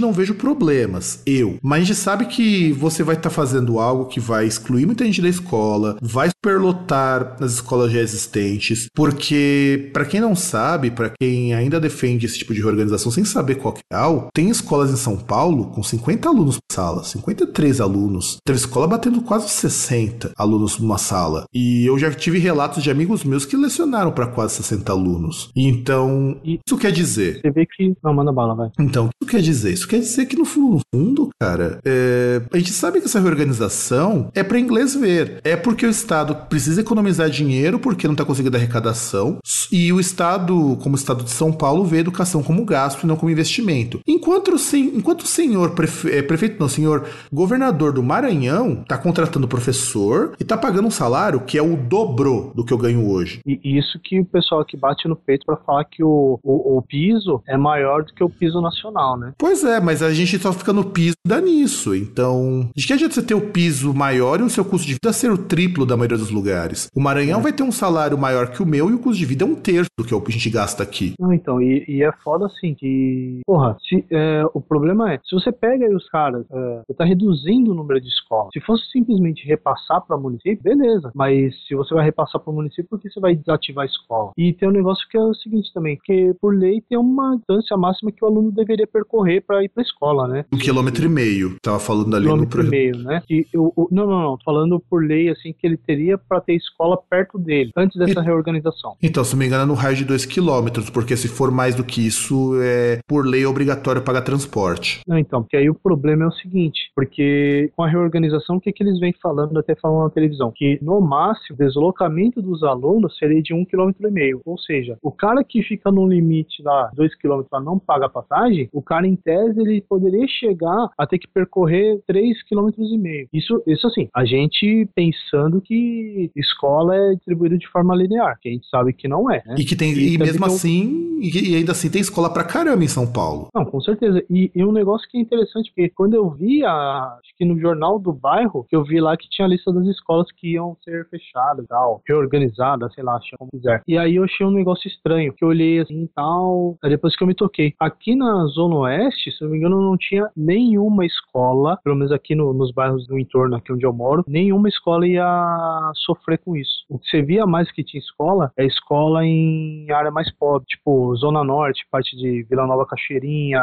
não 0.00 0.12
vejo 0.12 0.34
problemas. 0.34 1.22
Eu. 1.26 1.58
Mas 1.62 1.82
a 1.82 1.84
gente 1.84 1.96
sabe 1.96 2.26
que 2.26 2.72
você 2.72 3.02
vai 3.02 3.16
estar 3.16 3.30
tá 3.30 3.34
fazendo 3.34 3.78
algo 3.78 4.06
que 4.06 4.20
vai 4.20 4.46
excluir 4.46 4.86
muita 4.86 5.04
gente 5.04 5.22
da 5.22 5.28
escola, 5.28 5.96
vai 6.00 6.28
superlotar 6.28 7.36
as 7.40 7.54
escolas 7.54 7.92
já 7.92 8.00
existentes, 8.00 8.88
porque, 8.94 9.90
para 9.92 10.04
quem 10.04 10.20
não 10.20 10.34
sabe, 10.34 10.90
para 10.90 11.10
quem 11.10 11.54
ainda 11.54 11.80
defende 11.80 12.26
esse 12.26 12.38
tipo 12.38 12.54
de 12.54 12.64
organização 12.64 13.10
sem 13.10 13.24
saber 13.24 13.56
qual 13.56 13.74
é 13.74 13.94
real, 13.94 14.28
tem 14.34 14.48
escolas 14.48 14.90
em 14.90 14.96
São 14.96 15.16
Paulo 15.16 15.66
com 15.66 15.82
50 15.82 16.28
alunos 16.28 16.56
por 16.56 16.74
sala, 16.74 17.04
53 17.04 17.80
alunos. 17.80 18.38
Teve 18.44 18.58
escola 18.58 18.86
batendo 18.86 19.20
quase 19.22 19.48
60 19.48 20.32
alunos 20.36 20.78
numa 20.78 20.98
sala. 20.98 21.44
E 21.52 21.86
eu 21.86 21.98
já 21.98 22.10
tive 22.10 22.38
relatos 22.38 22.82
de 22.82 22.90
amigos 22.90 23.24
meus 23.24 23.44
que 23.44 23.56
lecionaram 23.56 24.12
para 24.12 24.26
quase 24.26 24.54
60 24.54 24.92
alunos. 24.92 25.50
Então, 25.56 26.40
isso 26.44 26.78
quer 26.78 26.92
dizer. 26.92 27.40
Você 27.40 27.50
vê 27.50 27.66
que. 27.66 27.94
Não, 28.02 28.14
manda 28.14 28.32
bala, 28.32 28.54
vai. 28.54 28.70
Então, 28.78 29.08
quer 29.26 29.40
dizer? 29.40 29.72
Isso 29.72 29.88
quer 29.88 30.00
dizer 30.00 30.26
que 30.26 30.36
no 30.36 30.44
fundo, 30.44 31.30
cara, 31.40 31.78
é... 31.84 32.42
a 32.52 32.58
gente 32.58 32.72
sabe 32.72 33.00
que 33.00 33.06
essa 33.06 33.20
reorganização 33.20 34.30
é 34.34 34.42
para 34.42 34.58
inglês 34.58 34.94
ver. 34.94 35.40
É 35.44 35.56
porque 35.56 35.86
o 35.86 35.90
Estado 35.90 36.34
precisa 36.48 36.80
economizar 36.80 37.30
dinheiro 37.30 37.78
porque 37.78 38.06
não 38.06 38.14
está 38.14 38.24
conseguindo 38.24 38.56
arrecadação. 38.56 39.38
E 39.70 39.92
o 39.92 40.00
Estado, 40.00 40.76
como 40.82 40.94
o 40.94 40.98
Estado 40.98 41.22
de 41.22 41.30
São 41.30 41.52
Paulo, 41.52 41.84
vê 41.84 41.98
educação 41.98 42.42
como 42.42 42.64
gasto 42.64 43.04
e 43.04 43.06
não 43.06 43.16
como 43.16 43.30
investimento. 43.30 44.00
Enquanto 44.06 44.54
o, 44.54 44.58
sen... 44.58 44.92
Enquanto 44.94 45.20
o 45.20 45.26
senhor 45.26 45.70
prefe... 45.70 46.10
É, 46.10 46.22
prefeito, 46.22 46.58
não, 46.58 46.68
senhor 46.68 47.06
governador 47.32 47.92
do 47.92 48.02
Maranhão 48.02 48.80
está 48.82 48.98
contratando 48.98 49.48
professor 49.48 50.34
e 50.38 50.42
está 50.42 50.56
tá 50.56 50.62
pagando 50.62 50.88
um 50.88 50.90
salário 50.90 51.40
que 51.40 51.58
é 51.58 51.62
o 51.62 51.76
dobro 51.76 52.52
do 52.54 52.64
que 52.64 52.72
eu 52.72 52.78
ganho 52.78 53.08
hoje. 53.08 53.40
E 53.46 53.78
isso 53.78 54.00
que 54.02 54.20
o 54.20 54.24
pessoal 54.24 54.62
aqui 54.62 54.76
bate 54.76 55.06
no 55.06 55.14
peito 55.14 55.44
para 55.44 55.56
falar 55.58 55.84
que 55.84 56.02
o, 56.02 56.40
o, 56.42 56.78
o, 56.78 56.82
piso 56.82 57.42
é 57.46 57.56
maior 57.56 58.02
do 58.02 58.12
que 58.14 58.24
o 58.24 58.30
piso 58.30 58.60
nacional, 58.60 59.15
né? 59.18 59.32
Pois 59.38 59.64
é, 59.64 59.80
mas 59.80 60.02
a 60.02 60.12
gente 60.12 60.38
só 60.38 60.52
fica 60.52 60.72
no 60.72 60.84
piso 60.84 61.16
dá 61.26 61.40
nisso. 61.40 61.94
Então, 61.94 62.70
de 62.74 62.86
que 62.86 62.92
adianta 62.92 63.14
você 63.14 63.22
ter 63.22 63.34
o 63.34 63.50
piso 63.50 63.92
maior 63.92 64.40
e 64.40 64.44
o 64.44 64.50
seu 64.50 64.64
custo 64.64 64.86
de 64.86 64.94
vida 64.94 65.12
ser 65.12 65.30
o 65.30 65.38
triplo 65.38 65.84
da 65.84 65.96
maioria 65.96 66.16
dos 66.16 66.30
lugares? 66.30 66.88
O 66.94 67.00
Maranhão 67.00 67.40
é. 67.40 67.42
vai 67.42 67.52
ter 67.52 67.62
um 67.62 67.72
salário 67.72 68.16
maior 68.16 68.50
que 68.50 68.62
o 68.62 68.66
meu 68.66 68.90
e 68.90 68.94
o 68.94 68.98
custo 68.98 69.18
de 69.18 69.26
vida 69.26 69.44
é 69.44 69.46
um 69.46 69.54
terço 69.54 69.90
do 69.98 70.04
que 70.04 70.14
a 70.14 70.30
gente 70.30 70.50
gasta 70.50 70.82
aqui. 70.82 71.14
Não, 71.18 71.32
então, 71.32 71.60
e, 71.60 71.84
e 71.88 72.02
é 72.02 72.12
foda 72.22 72.46
assim 72.46 72.74
que. 72.74 73.40
Porra, 73.44 73.76
se, 73.88 74.04
é, 74.10 74.44
o 74.54 74.60
problema 74.60 75.12
é, 75.12 75.18
se 75.24 75.34
você 75.34 75.50
pega 75.50 75.86
aí 75.86 75.94
os 75.94 76.08
caras, 76.08 76.44
é, 76.50 76.82
você 76.86 76.94
tá 76.94 77.04
reduzindo 77.04 77.72
o 77.72 77.74
número 77.74 78.00
de 78.00 78.08
escolas. 78.08 78.50
Se 78.52 78.60
fosse 78.60 78.84
simplesmente 78.92 79.46
repassar 79.46 80.00
para 80.06 80.16
município, 80.16 80.36
município, 80.36 80.62
beleza. 80.62 81.10
Mas 81.14 81.54
se 81.66 81.74
você 81.74 81.94
vai 81.94 82.04
repassar 82.04 82.40
para 82.40 82.50
o 82.50 82.54
município, 82.54 82.88
por 82.88 83.00
que 83.00 83.10
você 83.10 83.20
vai 83.20 83.34
desativar 83.34 83.82
a 83.82 83.86
escola? 83.86 84.32
E 84.36 84.52
tem 84.52 84.68
um 84.68 84.72
negócio 84.72 85.06
que 85.08 85.16
é 85.16 85.20
o 85.20 85.34
seguinte 85.34 85.72
também, 85.72 85.98
que 86.04 86.34
por 86.40 86.54
lei 86.54 86.80
tem 86.88 86.98
uma 86.98 87.36
distância 87.36 87.76
máxima 87.76 88.12
que 88.12 88.24
o 88.24 88.28
aluno 88.28 88.52
deveria 88.52 88.86
percorrer 88.86 89.05
para 89.46 89.62
ir 89.62 89.68
para 89.68 89.82
a 89.82 89.82
escola, 89.82 90.26
né? 90.26 90.44
Um 90.52 90.58
quilômetro 90.58 91.04
e 91.04 91.08
meio. 91.08 91.56
Tava 91.62 91.78
falando 91.78 92.14
ali 92.14 92.24
quilômetro 92.24 92.62
no... 92.62 92.68
e 92.68 92.70
meio, 92.70 92.98
né? 92.98 93.22
E 93.30 93.46
eu, 93.52 93.72
não, 93.90 94.06
não, 94.06 94.22
não. 94.22 94.38
Falando 94.44 94.80
por 94.80 95.04
lei, 95.04 95.28
assim, 95.28 95.52
que 95.52 95.66
ele 95.66 95.76
teria 95.76 96.18
para 96.18 96.40
ter 96.40 96.54
escola 96.54 96.96
perto 96.96 97.38
dele, 97.38 97.70
antes 97.76 97.96
dessa 97.98 98.20
e... 98.20 98.24
reorganização. 98.24 98.96
Então, 99.02 99.24
se 99.24 99.32
não 99.32 99.38
me 99.40 99.46
engano, 99.46 99.62
é 99.62 99.66
no 99.66 99.74
raio 99.74 99.96
de 99.96 100.04
dois 100.04 100.24
quilômetros, 100.24 100.90
porque 100.90 101.16
se 101.16 101.28
for 101.28 101.50
mais 101.50 101.74
do 101.74 101.84
que 101.84 102.06
isso, 102.06 102.52
é 102.60 102.98
por 103.06 103.26
lei 103.26 103.46
obrigatório 103.46 104.02
pagar 104.02 104.22
transporte. 104.22 105.00
Não, 105.06 105.18
então, 105.18 105.42
porque 105.42 105.56
aí 105.56 105.70
o 105.70 105.74
problema 105.74 106.24
é 106.24 106.26
o 106.26 106.32
seguinte, 106.32 106.90
porque 106.94 107.70
com 107.76 107.82
a 107.82 107.88
reorganização, 107.88 108.56
o 108.56 108.60
que, 108.60 108.72
que 108.72 108.82
eles 108.82 108.98
vêm 108.98 109.14
falando, 109.22 109.58
até 109.58 109.74
falando 109.74 110.04
na 110.04 110.10
televisão? 110.10 110.52
que 110.56 110.78
no 110.82 111.00
máximo 111.00 111.54
o 111.54 111.58
deslocamento 111.58 112.40
dos 112.40 112.62
alunos 112.62 113.16
seria 113.18 113.42
de 113.42 113.54
um 113.54 113.64
quilômetro 113.64 114.08
e 114.08 114.10
meio. 114.10 114.40
Ou 114.44 114.58
seja, 114.58 114.98
o 115.02 115.12
cara 115.12 115.44
que 115.44 115.62
fica 115.62 115.90
no 115.90 116.08
limite 116.08 116.62
lá, 116.62 116.90
dois 116.94 117.14
quilômetros, 117.14 117.50
para 117.50 117.60
não 117.60 117.78
pagar 117.78 118.08
passagem, 118.08 118.68
o 118.72 118.82
cara, 118.86 119.06
em 119.06 119.16
tese, 119.16 119.60
ele 119.60 119.80
poderia 119.80 120.26
chegar 120.28 120.88
a 120.96 121.06
ter 121.06 121.18
que 121.18 121.28
percorrer 121.28 122.00
3,5 122.08 122.72
km. 122.72 123.28
Isso, 123.32 123.62
isso 123.66 123.86
assim, 123.86 124.08
a 124.14 124.24
gente 124.24 124.88
pensando 124.94 125.60
que 125.60 126.30
escola 126.36 126.94
é 126.96 127.14
distribuída 127.14 127.58
de 127.58 127.68
forma 127.68 127.94
linear, 127.94 128.38
que 128.40 128.48
a 128.48 128.52
gente 128.52 128.68
sabe 128.68 128.92
que 128.92 129.08
não 129.08 129.30
é. 129.30 129.42
Né? 129.46 129.56
E 129.58 129.64
que 129.64 129.76
tem, 129.76 129.92
e, 129.92 130.14
e 130.14 130.18
mesmo 130.18 130.44
assim, 130.46 131.18
e, 131.20 131.52
e 131.52 131.56
ainda 131.56 131.72
assim 131.72 131.90
tem 131.90 132.00
escola 132.00 132.32
pra 132.32 132.44
caramba 132.44 132.84
em 132.84 132.88
São 132.88 133.10
Paulo. 133.10 133.48
Não, 133.54 133.64
com 133.64 133.80
certeza. 133.80 134.22
E, 134.30 134.50
e 134.54 134.64
um 134.64 134.72
negócio 134.72 135.08
que 135.08 135.18
é 135.18 135.20
interessante, 135.20 135.70
porque 135.74 135.90
quando 135.90 136.14
eu 136.14 136.30
vi, 136.30 136.64
a, 136.64 137.18
acho 137.20 137.36
que 137.36 137.44
no 137.44 137.58
jornal 137.58 137.98
do 137.98 138.12
bairro, 138.12 138.64
que 138.68 138.76
eu 138.76 138.84
vi 138.84 139.00
lá 139.00 139.16
que 139.16 139.28
tinha 139.28 139.46
a 139.46 139.48
lista 139.48 139.72
das 139.72 139.86
escolas 139.86 140.30
que 140.32 140.52
iam 140.52 140.76
ser 140.84 141.08
fechadas, 141.08 141.66
tal, 141.66 142.00
reorganizadas, 142.06 142.92
sei 142.94 143.02
lá, 143.02 143.20
chama 143.20 143.38
como 143.38 143.50
quiser. 143.50 143.82
E 143.86 143.98
aí 143.98 144.16
eu 144.16 144.24
achei 144.24 144.46
um 144.46 144.50
negócio 144.50 144.88
estranho, 144.88 145.32
que 145.32 145.44
eu 145.44 145.48
olhei 145.48 145.80
assim 145.80 146.04
e 146.04 146.08
tal, 146.08 146.76
aí 146.82 146.90
depois 146.90 147.16
que 147.16 147.22
eu 147.22 147.26
me 147.26 147.34
toquei. 147.34 147.74
Aqui 147.80 148.14
na 148.14 148.46
Zona 148.46 148.75
Oeste, 148.80 149.32
se 149.32 149.42
não 149.42 149.50
me 149.50 149.58
engano, 149.58 149.80
não 149.80 149.96
tinha 149.96 150.28
nenhuma 150.36 151.04
escola, 151.04 151.78
pelo 151.82 151.96
menos 151.96 152.12
aqui 152.12 152.34
no, 152.34 152.52
nos 152.52 152.72
bairros 152.72 153.06
do 153.06 153.18
entorno, 153.18 153.56
aqui 153.56 153.72
onde 153.72 153.84
eu 153.84 153.92
moro, 153.92 154.24
nenhuma 154.26 154.68
escola 154.68 155.06
ia 155.06 155.92
sofrer 156.04 156.38
com 156.38 156.56
isso. 156.56 156.84
O 156.88 156.98
que 156.98 157.08
você 157.08 157.22
via 157.22 157.46
mais 157.46 157.70
que 157.72 157.84
tinha 157.84 158.00
escola 158.00 158.52
é 158.56 158.66
escola 158.66 159.24
em 159.24 159.90
área 159.90 160.10
mais 160.10 160.32
pobre, 160.32 160.66
tipo 160.66 161.14
Zona 161.16 161.42
Norte, 161.42 161.86
parte 161.90 162.16
de 162.16 162.46
Vila 162.48 162.66
Nova 162.66 162.86
Cachoeirinha, 162.86 163.60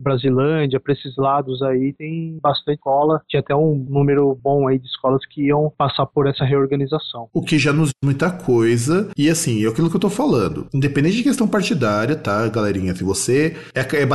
Brasilândia, 0.00 0.80
para 0.80 0.92
esses 0.92 1.16
lados 1.16 1.62
aí 1.62 1.92
tem 1.92 2.38
bastante 2.42 2.76
escola, 2.76 3.22
tinha 3.28 3.40
até 3.40 3.54
um 3.54 3.74
número 3.88 4.38
bom 4.42 4.68
aí 4.68 4.78
de 4.78 4.86
escolas 4.86 5.24
que 5.26 5.46
iam 5.46 5.72
passar 5.76 6.06
por 6.06 6.26
essa 6.26 6.44
reorganização. 6.44 7.28
O 7.32 7.42
que 7.42 7.58
já 7.58 7.72
nos 7.72 7.90
muita 8.02 8.30
coisa, 8.30 9.10
e 9.16 9.28
assim, 9.28 9.64
é 9.64 9.68
aquilo 9.68 9.90
que 9.90 9.96
eu 9.96 10.00
tô 10.00 10.10
falando, 10.10 10.66
independente 10.72 11.16
de 11.16 11.22
questão 11.22 11.48
partidária, 11.48 12.16
tá, 12.16 12.46
galerinha, 12.48 12.94
se 12.94 13.04
você 13.04 13.56
é, 13.74 13.80
é 13.80 14.06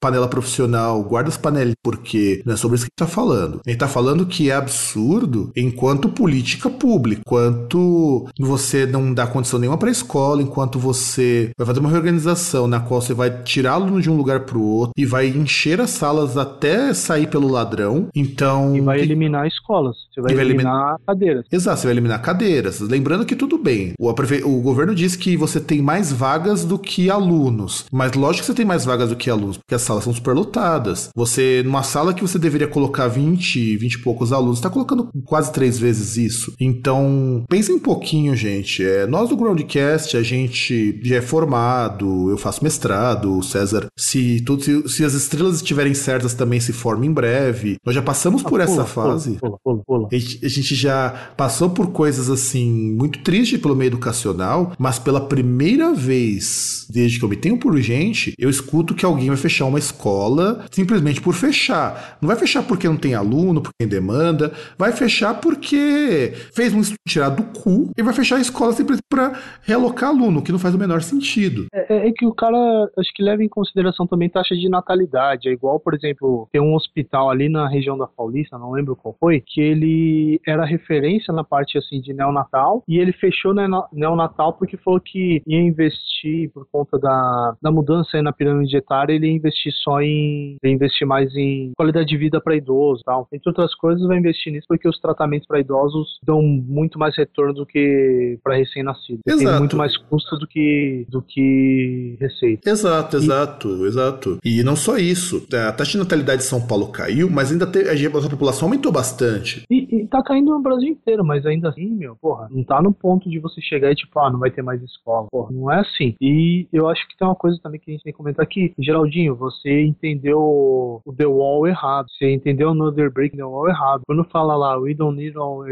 panela 0.00 0.26
profissional, 0.26 1.02
guarda 1.02 1.28
as 1.28 1.36
panelas, 1.36 1.74
porque 1.82 2.42
não 2.44 2.54
é 2.54 2.56
sobre 2.56 2.76
isso 2.76 2.86
que 2.86 2.90
a 2.90 3.04
gente 3.04 3.10
tá 3.10 3.14
falando. 3.14 3.60
A 3.64 3.70
gente 3.70 3.78
tá 3.78 3.88
falando 3.88 4.26
que 4.26 4.50
é 4.50 4.54
absurdo 4.54 5.52
enquanto 5.56 6.08
política 6.08 6.70
pública, 6.70 7.20
enquanto 7.20 8.26
você 8.38 8.86
não 8.86 9.12
dá 9.12 9.26
condição 9.26 9.58
nenhuma 9.58 9.78
para 9.78 9.88
a 9.88 9.92
escola, 9.92 10.42
enquanto 10.42 10.78
você 10.78 11.50
vai 11.56 11.66
fazer 11.66 11.80
uma 11.80 11.90
reorganização 11.90 12.66
na 12.66 12.80
qual 12.80 13.00
você 13.00 13.12
vai 13.12 13.42
tirar 13.42 13.72
aluno 13.72 14.00
de 14.00 14.10
um 14.10 14.16
lugar 14.16 14.40
para 14.40 14.56
o 14.56 14.64
outro 14.64 14.94
e 14.96 15.04
vai 15.04 15.28
encher 15.28 15.80
as 15.80 15.90
salas 15.90 16.36
até 16.36 16.94
sair 16.94 17.28
pelo 17.28 17.48
ladrão. 17.48 18.08
Então. 18.14 18.74
E 18.74 18.80
vai 18.80 19.00
eliminar 19.00 19.46
escolas. 19.46 19.96
Você 20.12 20.20
vai, 20.20 20.34
vai 20.34 20.44
eliminar, 20.44 20.72
eliminar, 20.72 21.00
cadeiras. 21.06 21.44
Exato, 21.52 21.80
você 21.80 21.86
vai 21.86 21.94
eliminar 21.94 22.22
cadeiras. 22.22 22.80
Lembrando 22.80 23.26
que 23.26 23.36
tudo 23.36 23.58
bem. 23.58 23.92
O, 23.98 24.08
o 24.08 24.60
governo 24.62 24.94
diz 24.94 25.14
que 25.16 25.36
você 25.36 25.60
tem 25.60 25.82
mais 25.82 26.12
vagas 26.12 26.64
do 26.64 26.78
que 26.78 27.10
alunos. 27.10 27.84
Mas 27.92 28.12
lógico 28.12 28.42
que 28.42 28.46
você 28.46 28.54
tem 28.54 28.64
mais 28.64 28.84
vagas 28.84 29.10
do 29.10 29.16
que 29.16 29.28
alunos, 29.28 29.58
porque 29.58 29.74
as 29.74 29.82
salas 29.90 30.04
são 30.04 30.14
superlotadas. 30.14 31.08
Você, 31.14 31.62
numa 31.64 31.82
sala 31.82 32.14
que 32.14 32.22
você 32.22 32.38
deveria 32.38 32.68
colocar 32.68 33.08
20, 33.08 33.76
20 33.76 33.94
e 33.94 33.98
poucos 33.98 34.32
alunos, 34.32 34.58
está 34.58 34.70
colocando 34.70 35.08
quase 35.24 35.52
três 35.52 35.78
vezes 35.78 36.16
isso. 36.16 36.54
Então, 36.60 37.44
pensem 37.48 37.74
um 37.74 37.78
pouquinho, 37.78 38.36
gente. 38.36 38.84
É, 38.84 39.06
nós 39.06 39.28
do 39.28 39.36
Groundcast, 39.36 40.16
a 40.16 40.22
gente 40.22 41.00
já 41.02 41.16
é 41.16 41.20
formado, 41.20 42.30
eu 42.30 42.38
faço 42.38 42.62
mestrado, 42.62 43.38
o 43.38 43.42
César, 43.42 43.88
se, 43.98 44.40
tudo, 44.42 44.62
se, 44.62 44.88
se 44.88 45.04
as 45.04 45.14
estrelas 45.14 45.56
estiverem 45.56 45.94
certas, 45.94 46.34
também 46.34 46.60
se 46.60 46.72
forma 46.72 47.04
em 47.04 47.12
breve. 47.12 47.76
Nós 47.84 47.94
já 47.94 48.02
passamos 48.02 48.42
ah, 48.42 48.44
por 48.44 48.60
pula, 48.60 48.62
essa 48.62 48.84
fase. 48.84 49.38
Pula, 49.40 49.58
pula, 49.62 49.82
pula, 49.84 50.08
a, 50.12 50.16
gente, 50.16 50.46
a 50.46 50.48
gente 50.48 50.74
já 50.74 51.32
passou 51.36 51.70
por 51.70 51.88
coisas 51.88 52.30
assim, 52.30 52.94
muito 52.96 53.20
tristes 53.20 53.60
pelo 53.60 53.74
meio 53.74 53.88
educacional, 53.88 54.72
mas 54.78 54.98
pela 54.98 55.20
primeira 55.20 55.92
vez, 55.92 56.86
desde 56.88 57.18
que 57.18 57.24
eu 57.24 57.28
me 57.28 57.36
tenho 57.36 57.58
por 57.58 57.76
gente, 57.80 58.34
eu 58.38 58.48
escuto 58.48 58.94
que 58.94 59.04
alguém 59.04 59.28
vai 59.28 59.36
fechar 59.36 59.64
uma 59.64 59.79
escola 59.80 60.64
simplesmente 60.70 61.20
por 61.20 61.34
fechar. 61.34 62.18
Não 62.20 62.28
vai 62.28 62.36
fechar 62.36 62.62
porque 62.62 62.88
não 62.88 62.96
tem 62.96 63.14
aluno, 63.14 63.60
porque 63.60 63.74
tem 63.78 63.88
demanda, 63.88 64.52
vai 64.78 64.92
fechar 64.92 65.40
porque 65.40 66.32
fez 66.54 66.72
um 66.72 66.80
estudo 66.80 66.98
tirado 67.08 67.42
do 67.42 67.60
cu 67.60 67.90
e 67.96 68.02
vai 68.02 68.14
fechar 68.14 68.36
a 68.36 68.40
escola 68.40 68.72
simplesmente 68.72 69.00
para 69.08 69.32
realocar 69.62 70.10
aluno, 70.10 70.42
que 70.42 70.52
não 70.52 70.58
faz 70.58 70.74
o 70.74 70.78
menor 70.78 71.02
sentido. 71.02 71.66
É, 71.72 71.94
é, 71.94 72.08
é, 72.08 72.12
que 72.12 72.26
o 72.26 72.32
cara, 72.32 72.56
acho 72.98 73.12
que 73.14 73.22
leva 73.22 73.42
em 73.42 73.48
consideração 73.48 74.06
também 74.06 74.28
taxa 74.28 74.54
de 74.54 74.68
natalidade. 74.68 75.48
É 75.48 75.52
igual, 75.52 75.80
por 75.80 75.94
exemplo, 75.94 76.48
tem 76.52 76.60
um 76.60 76.74
hospital 76.74 77.30
ali 77.30 77.48
na 77.48 77.68
região 77.68 77.96
da 77.96 78.06
Paulista, 78.06 78.58
não 78.58 78.70
lembro 78.70 78.96
qual 78.96 79.16
foi, 79.18 79.42
que 79.44 79.60
ele 79.60 80.40
era 80.46 80.64
referência 80.64 81.32
na 81.32 81.42
parte 81.42 81.78
assim 81.78 82.00
de 82.00 82.12
neonatal 82.12 82.84
e 82.86 82.98
ele 82.98 83.12
fechou 83.12 83.54
na 83.54 83.88
neonatal 83.92 84.52
porque 84.52 84.76
falou 84.76 85.00
que 85.00 85.42
ia 85.46 85.60
investir 85.60 86.50
por 86.52 86.66
conta 86.70 86.98
da, 86.98 87.56
da 87.60 87.70
mudança 87.70 88.20
na 88.22 88.32
pirâmide 88.32 88.76
etária, 88.76 89.12
ele 89.12 89.26
ia 89.26 89.36
investir 89.36 89.69
só 89.72 90.00
em 90.00 90.56
investir 90.64 91.06
mais 91.06 91.34
em 91.34 91.72
qualidade 91.76 92.08
de 92.08 92.16
vida 92.16 92.40
para 92.40 92.56
idosos, 92.56 93.02
tal. 93.04 93.26
Entre 93.32 93.48
outras 93.48 93.74
coisas, 93.74 94.06
vai 94.06 94.18
investir 94.18 94.52
nisso 94.52 94.66
porque 94.68 94.88
os 94.88 94.98
tratamentos 95.00 95.46
para 95.46 95.60
idosos 95.60 96.18
dão 96.22 96.42
muito 96.42 96.98
mais 96.98 97.16
retorno 97.16 97.54
do 97.54 97.66
que 97.66 98.38
para 98.42 98.56
recém-nascido. 98.56 99.20
Tem 99.24 99.36
muito 99.58 99.76
mais 99.76 99.96
custo 99.96 100.36
do 100.36 100.46
que 100.46 101.06
do 101.08 101.22
que 101.22 102.16
receita. 102.20 102.68
Exato, 102.68 103.16
exato, 103.16 103.68
e... 103.68 103.86
exato. 103.86 104.38
E 104.44 104.62
não 104.62 104.76
só 104.76 104.96
isso, 104.96 105.46
a 105.52 105.72
taxa 105.72 105.92
de 105.92 105.98
natalidade 105.98 106.42
de 106.42 106.48
São 106.48 106.66
Paulo 106.66 106.88
caiu, 106.88 107.30
mas 107.30 107.50
ainda 107.50 107.64
a 107.64 108.30
população 108.30 108.68
aumentou 108.68 108.92
bastante. 108.92 109.64
E, 109.70 109.96
e 109.96 110.06
tá 110.06 110.22
caindo 110.22 110.50
no 110.50 110.62
Brasil 110.62 110.88
inteiro, 110.88 111.24
mas 111.24 111.44
ainda 111.46 111.68
assim, 111.68 111.88
meu, 111.90 112.16
porra, 112.16 112.48
não 112.50 112.62
tá 112.64 112.80
no 112.82 112.92
ponto 112.92 113.28
de 113.28 113.38
você 113.38 113.60
chegar 113.60 113.90
e 113.90 113.94
tipo, 113.94 114.18
ah, 114.18 114.30
não 114.30 114.38
vai 114.38 114.50
ter 114.50 114.62
mais 114.62 114.82
escola. 114.82 115.28
Porra, 115.30 115.52
não 115.52 115.70
é 115.70 115.80
assim. 115.80 116.14
E 116.20 116.66
eu 116.72 116.88
acho 116.88 117.06
que 117.08 117.16
tem 117.16 117.26
uma 117.26 117.34
coisa 117.34 117.58
também 117.62 117.80
que 117.80 117.90
a 117.90 117.94
gente 117.94 118.02
tem 118.02 118.12
que 118.12 118.16
comentar 118.16 118.44
aqui. 118.44 118.72
Geraldinho, 118.78 119.34
você 119.34 119.59
entendeu 119.68 120.38
o 120.38 121.14
The 121.16 121.26
Wall 121.26 121.66
errado. 121.66 122.06
Você 122.10 122.32
entendeu 122.32 122.68
o 122.68 122.70
Another 122.72 123.10
Break 123.10 123.36
The 123.36 123.44
Wall 123.44 123.68
errado. 123.68 124.02
Quando 124.06 124.24
fala 124.24 124.56
lá, 124.56 124.78
we 124.78 124.94
don't 124.94 125.16
need 125.16 125.36
all 125.36 125.64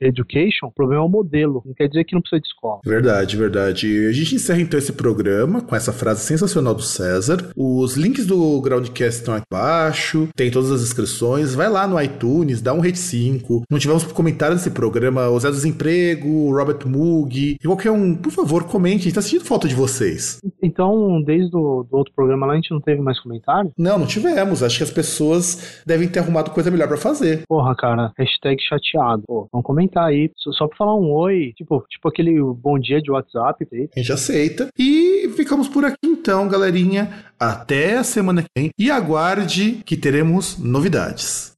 education, 0.00 0.66
o 0.66 0.72
problema 0.72 1.02
é 1.02 1.06
o 1.06 1.08
modelo. 1.08 1.62
Não 1.64 1.74
quer 1.74 1.88
dizer 1.88 2.04
que 2.04 2.14
não 2.14 2.20
precisa 2.20 2.40
de 2.40 2.48
escola. 2.48 2.80
Verdade, 2.84 3.36
verdade. 3.36 3.86
E 3.86 4.08
a 4.08 4.12
gente 4.12 4.34
encerra 4.34 4.60
então 4.60 4.78
esse 4.78 4.92
programa 4.92 5.60
com 5.60 5.76
essa 5.76 5.92
frase 5.92 6.20
sensacional 6.20 6.74
do 6.74 6.82
César. 6.82 7.50
Os 7.56 7.96
links 7.96 8.26
do 8.26 8.60
Groundcast 8.60 9.20
estão 9.20 9.34
aqui 9.34 9.46
abaixo, 9.50 10.28
tem 10.34 10.50
todas 10.50 10.70
as 10.70 10.82
inscrições. 10.82 11.54
Vai 11.54 11.68
lá 11.68 11.86
no 11.86 12.00
iTunes, 12.00 12.60
dá 12.60 12.72
um 12.72 12.80
rate 12.80 12.98
5. 12.98 13.62
Não 13.70 13.78
tivemos 13.78 14.04
comentários 14.04 14.60
desse 14.60 14.70
programa, 14.70 15.28
o 15.28 15.38
Zé 15.38 15.48
do 15.48 15.54
Desemprego, 15.54 16.50
Robert 16.54 16.86
Moog, 16.86 17.56
e 17.60 17.66
qualquer 17.66 17.90
um, 17.90 18.14
por 18.14 18.32
favor, 18.32 18.64
comente. 18.64 19.00
A 19.00 19.04
gente 19.04 19.14
tá 19.14 19.22
sentindo 19.22 19.44
falta 19.44 19.68
de 19.68 19.74
vocês. 19.74 20.40
Então, 20.62 21.22
desde 21.22 21.56
o 21.56 21.84
do 21.84 21.96
outro 21.96 22.12
programa 22.14 22.46
lá, 22.46 22.52
a 22.52 22.56
gente 22.56 22.70
não 22.70 22.80
teve 22.80 23.00
mais 23.00 23.18
comentário? 23.36 23.72
Não, 23.76 23.98
não 23.98 24.06
tivemos. 24.06 24.62
Acho 24.62 24.78
que 24.78 24.84
as 24.84 24.90
pessoas 24.90 25.82
devem 25.86 26.08
ter 26.08 26.20
arrumado 26.20 26.50
coisa 26.50 26.70
melhor 26.70 26.88
para 26.88 26.96
fazer. 26.96 27.42
Porra, 27.48 27.74
cara, 27.74 28.12
hashtag 28.16 28.60
chateado. 28.62 29.22
Pô, 29.26 29.48
vamos 29.52 29.66
comentar 29.66 30.04
aí, 30.04 30.30
só 30.36 30.66
pra 30.66 30.76
falar 30.76 30.94
um 30.96 31.12
oi, 31.12 31.52
tipo, 31.56 31.84
tipo 31.88 32.08
aquele 32.08 32.40
bom 32.54 32.78
dia 32.78 33.00
de 33.00 33.10
WhatsApp. 33.10 33.66
A 33.94 33.98
gente 33.98 34.12
aceita. 34.12 34.68
E 34.78 35.28
ficamos 35.36 35.68
por 35.68 35.84
aqui 35.84 35.98
então, 36.04 36.48
galerinha. 36.48 37.26
Até 37.38 37.98
a 37.98 38.04
semana 38.04 38.42
que 38.42 38.48
vem. 38.56 38.70
E 38.78 38.90
aguarde 38.90 39.82
que 39.84 39.96
teremos 39.96 40.58
novidades. 40.58 41.55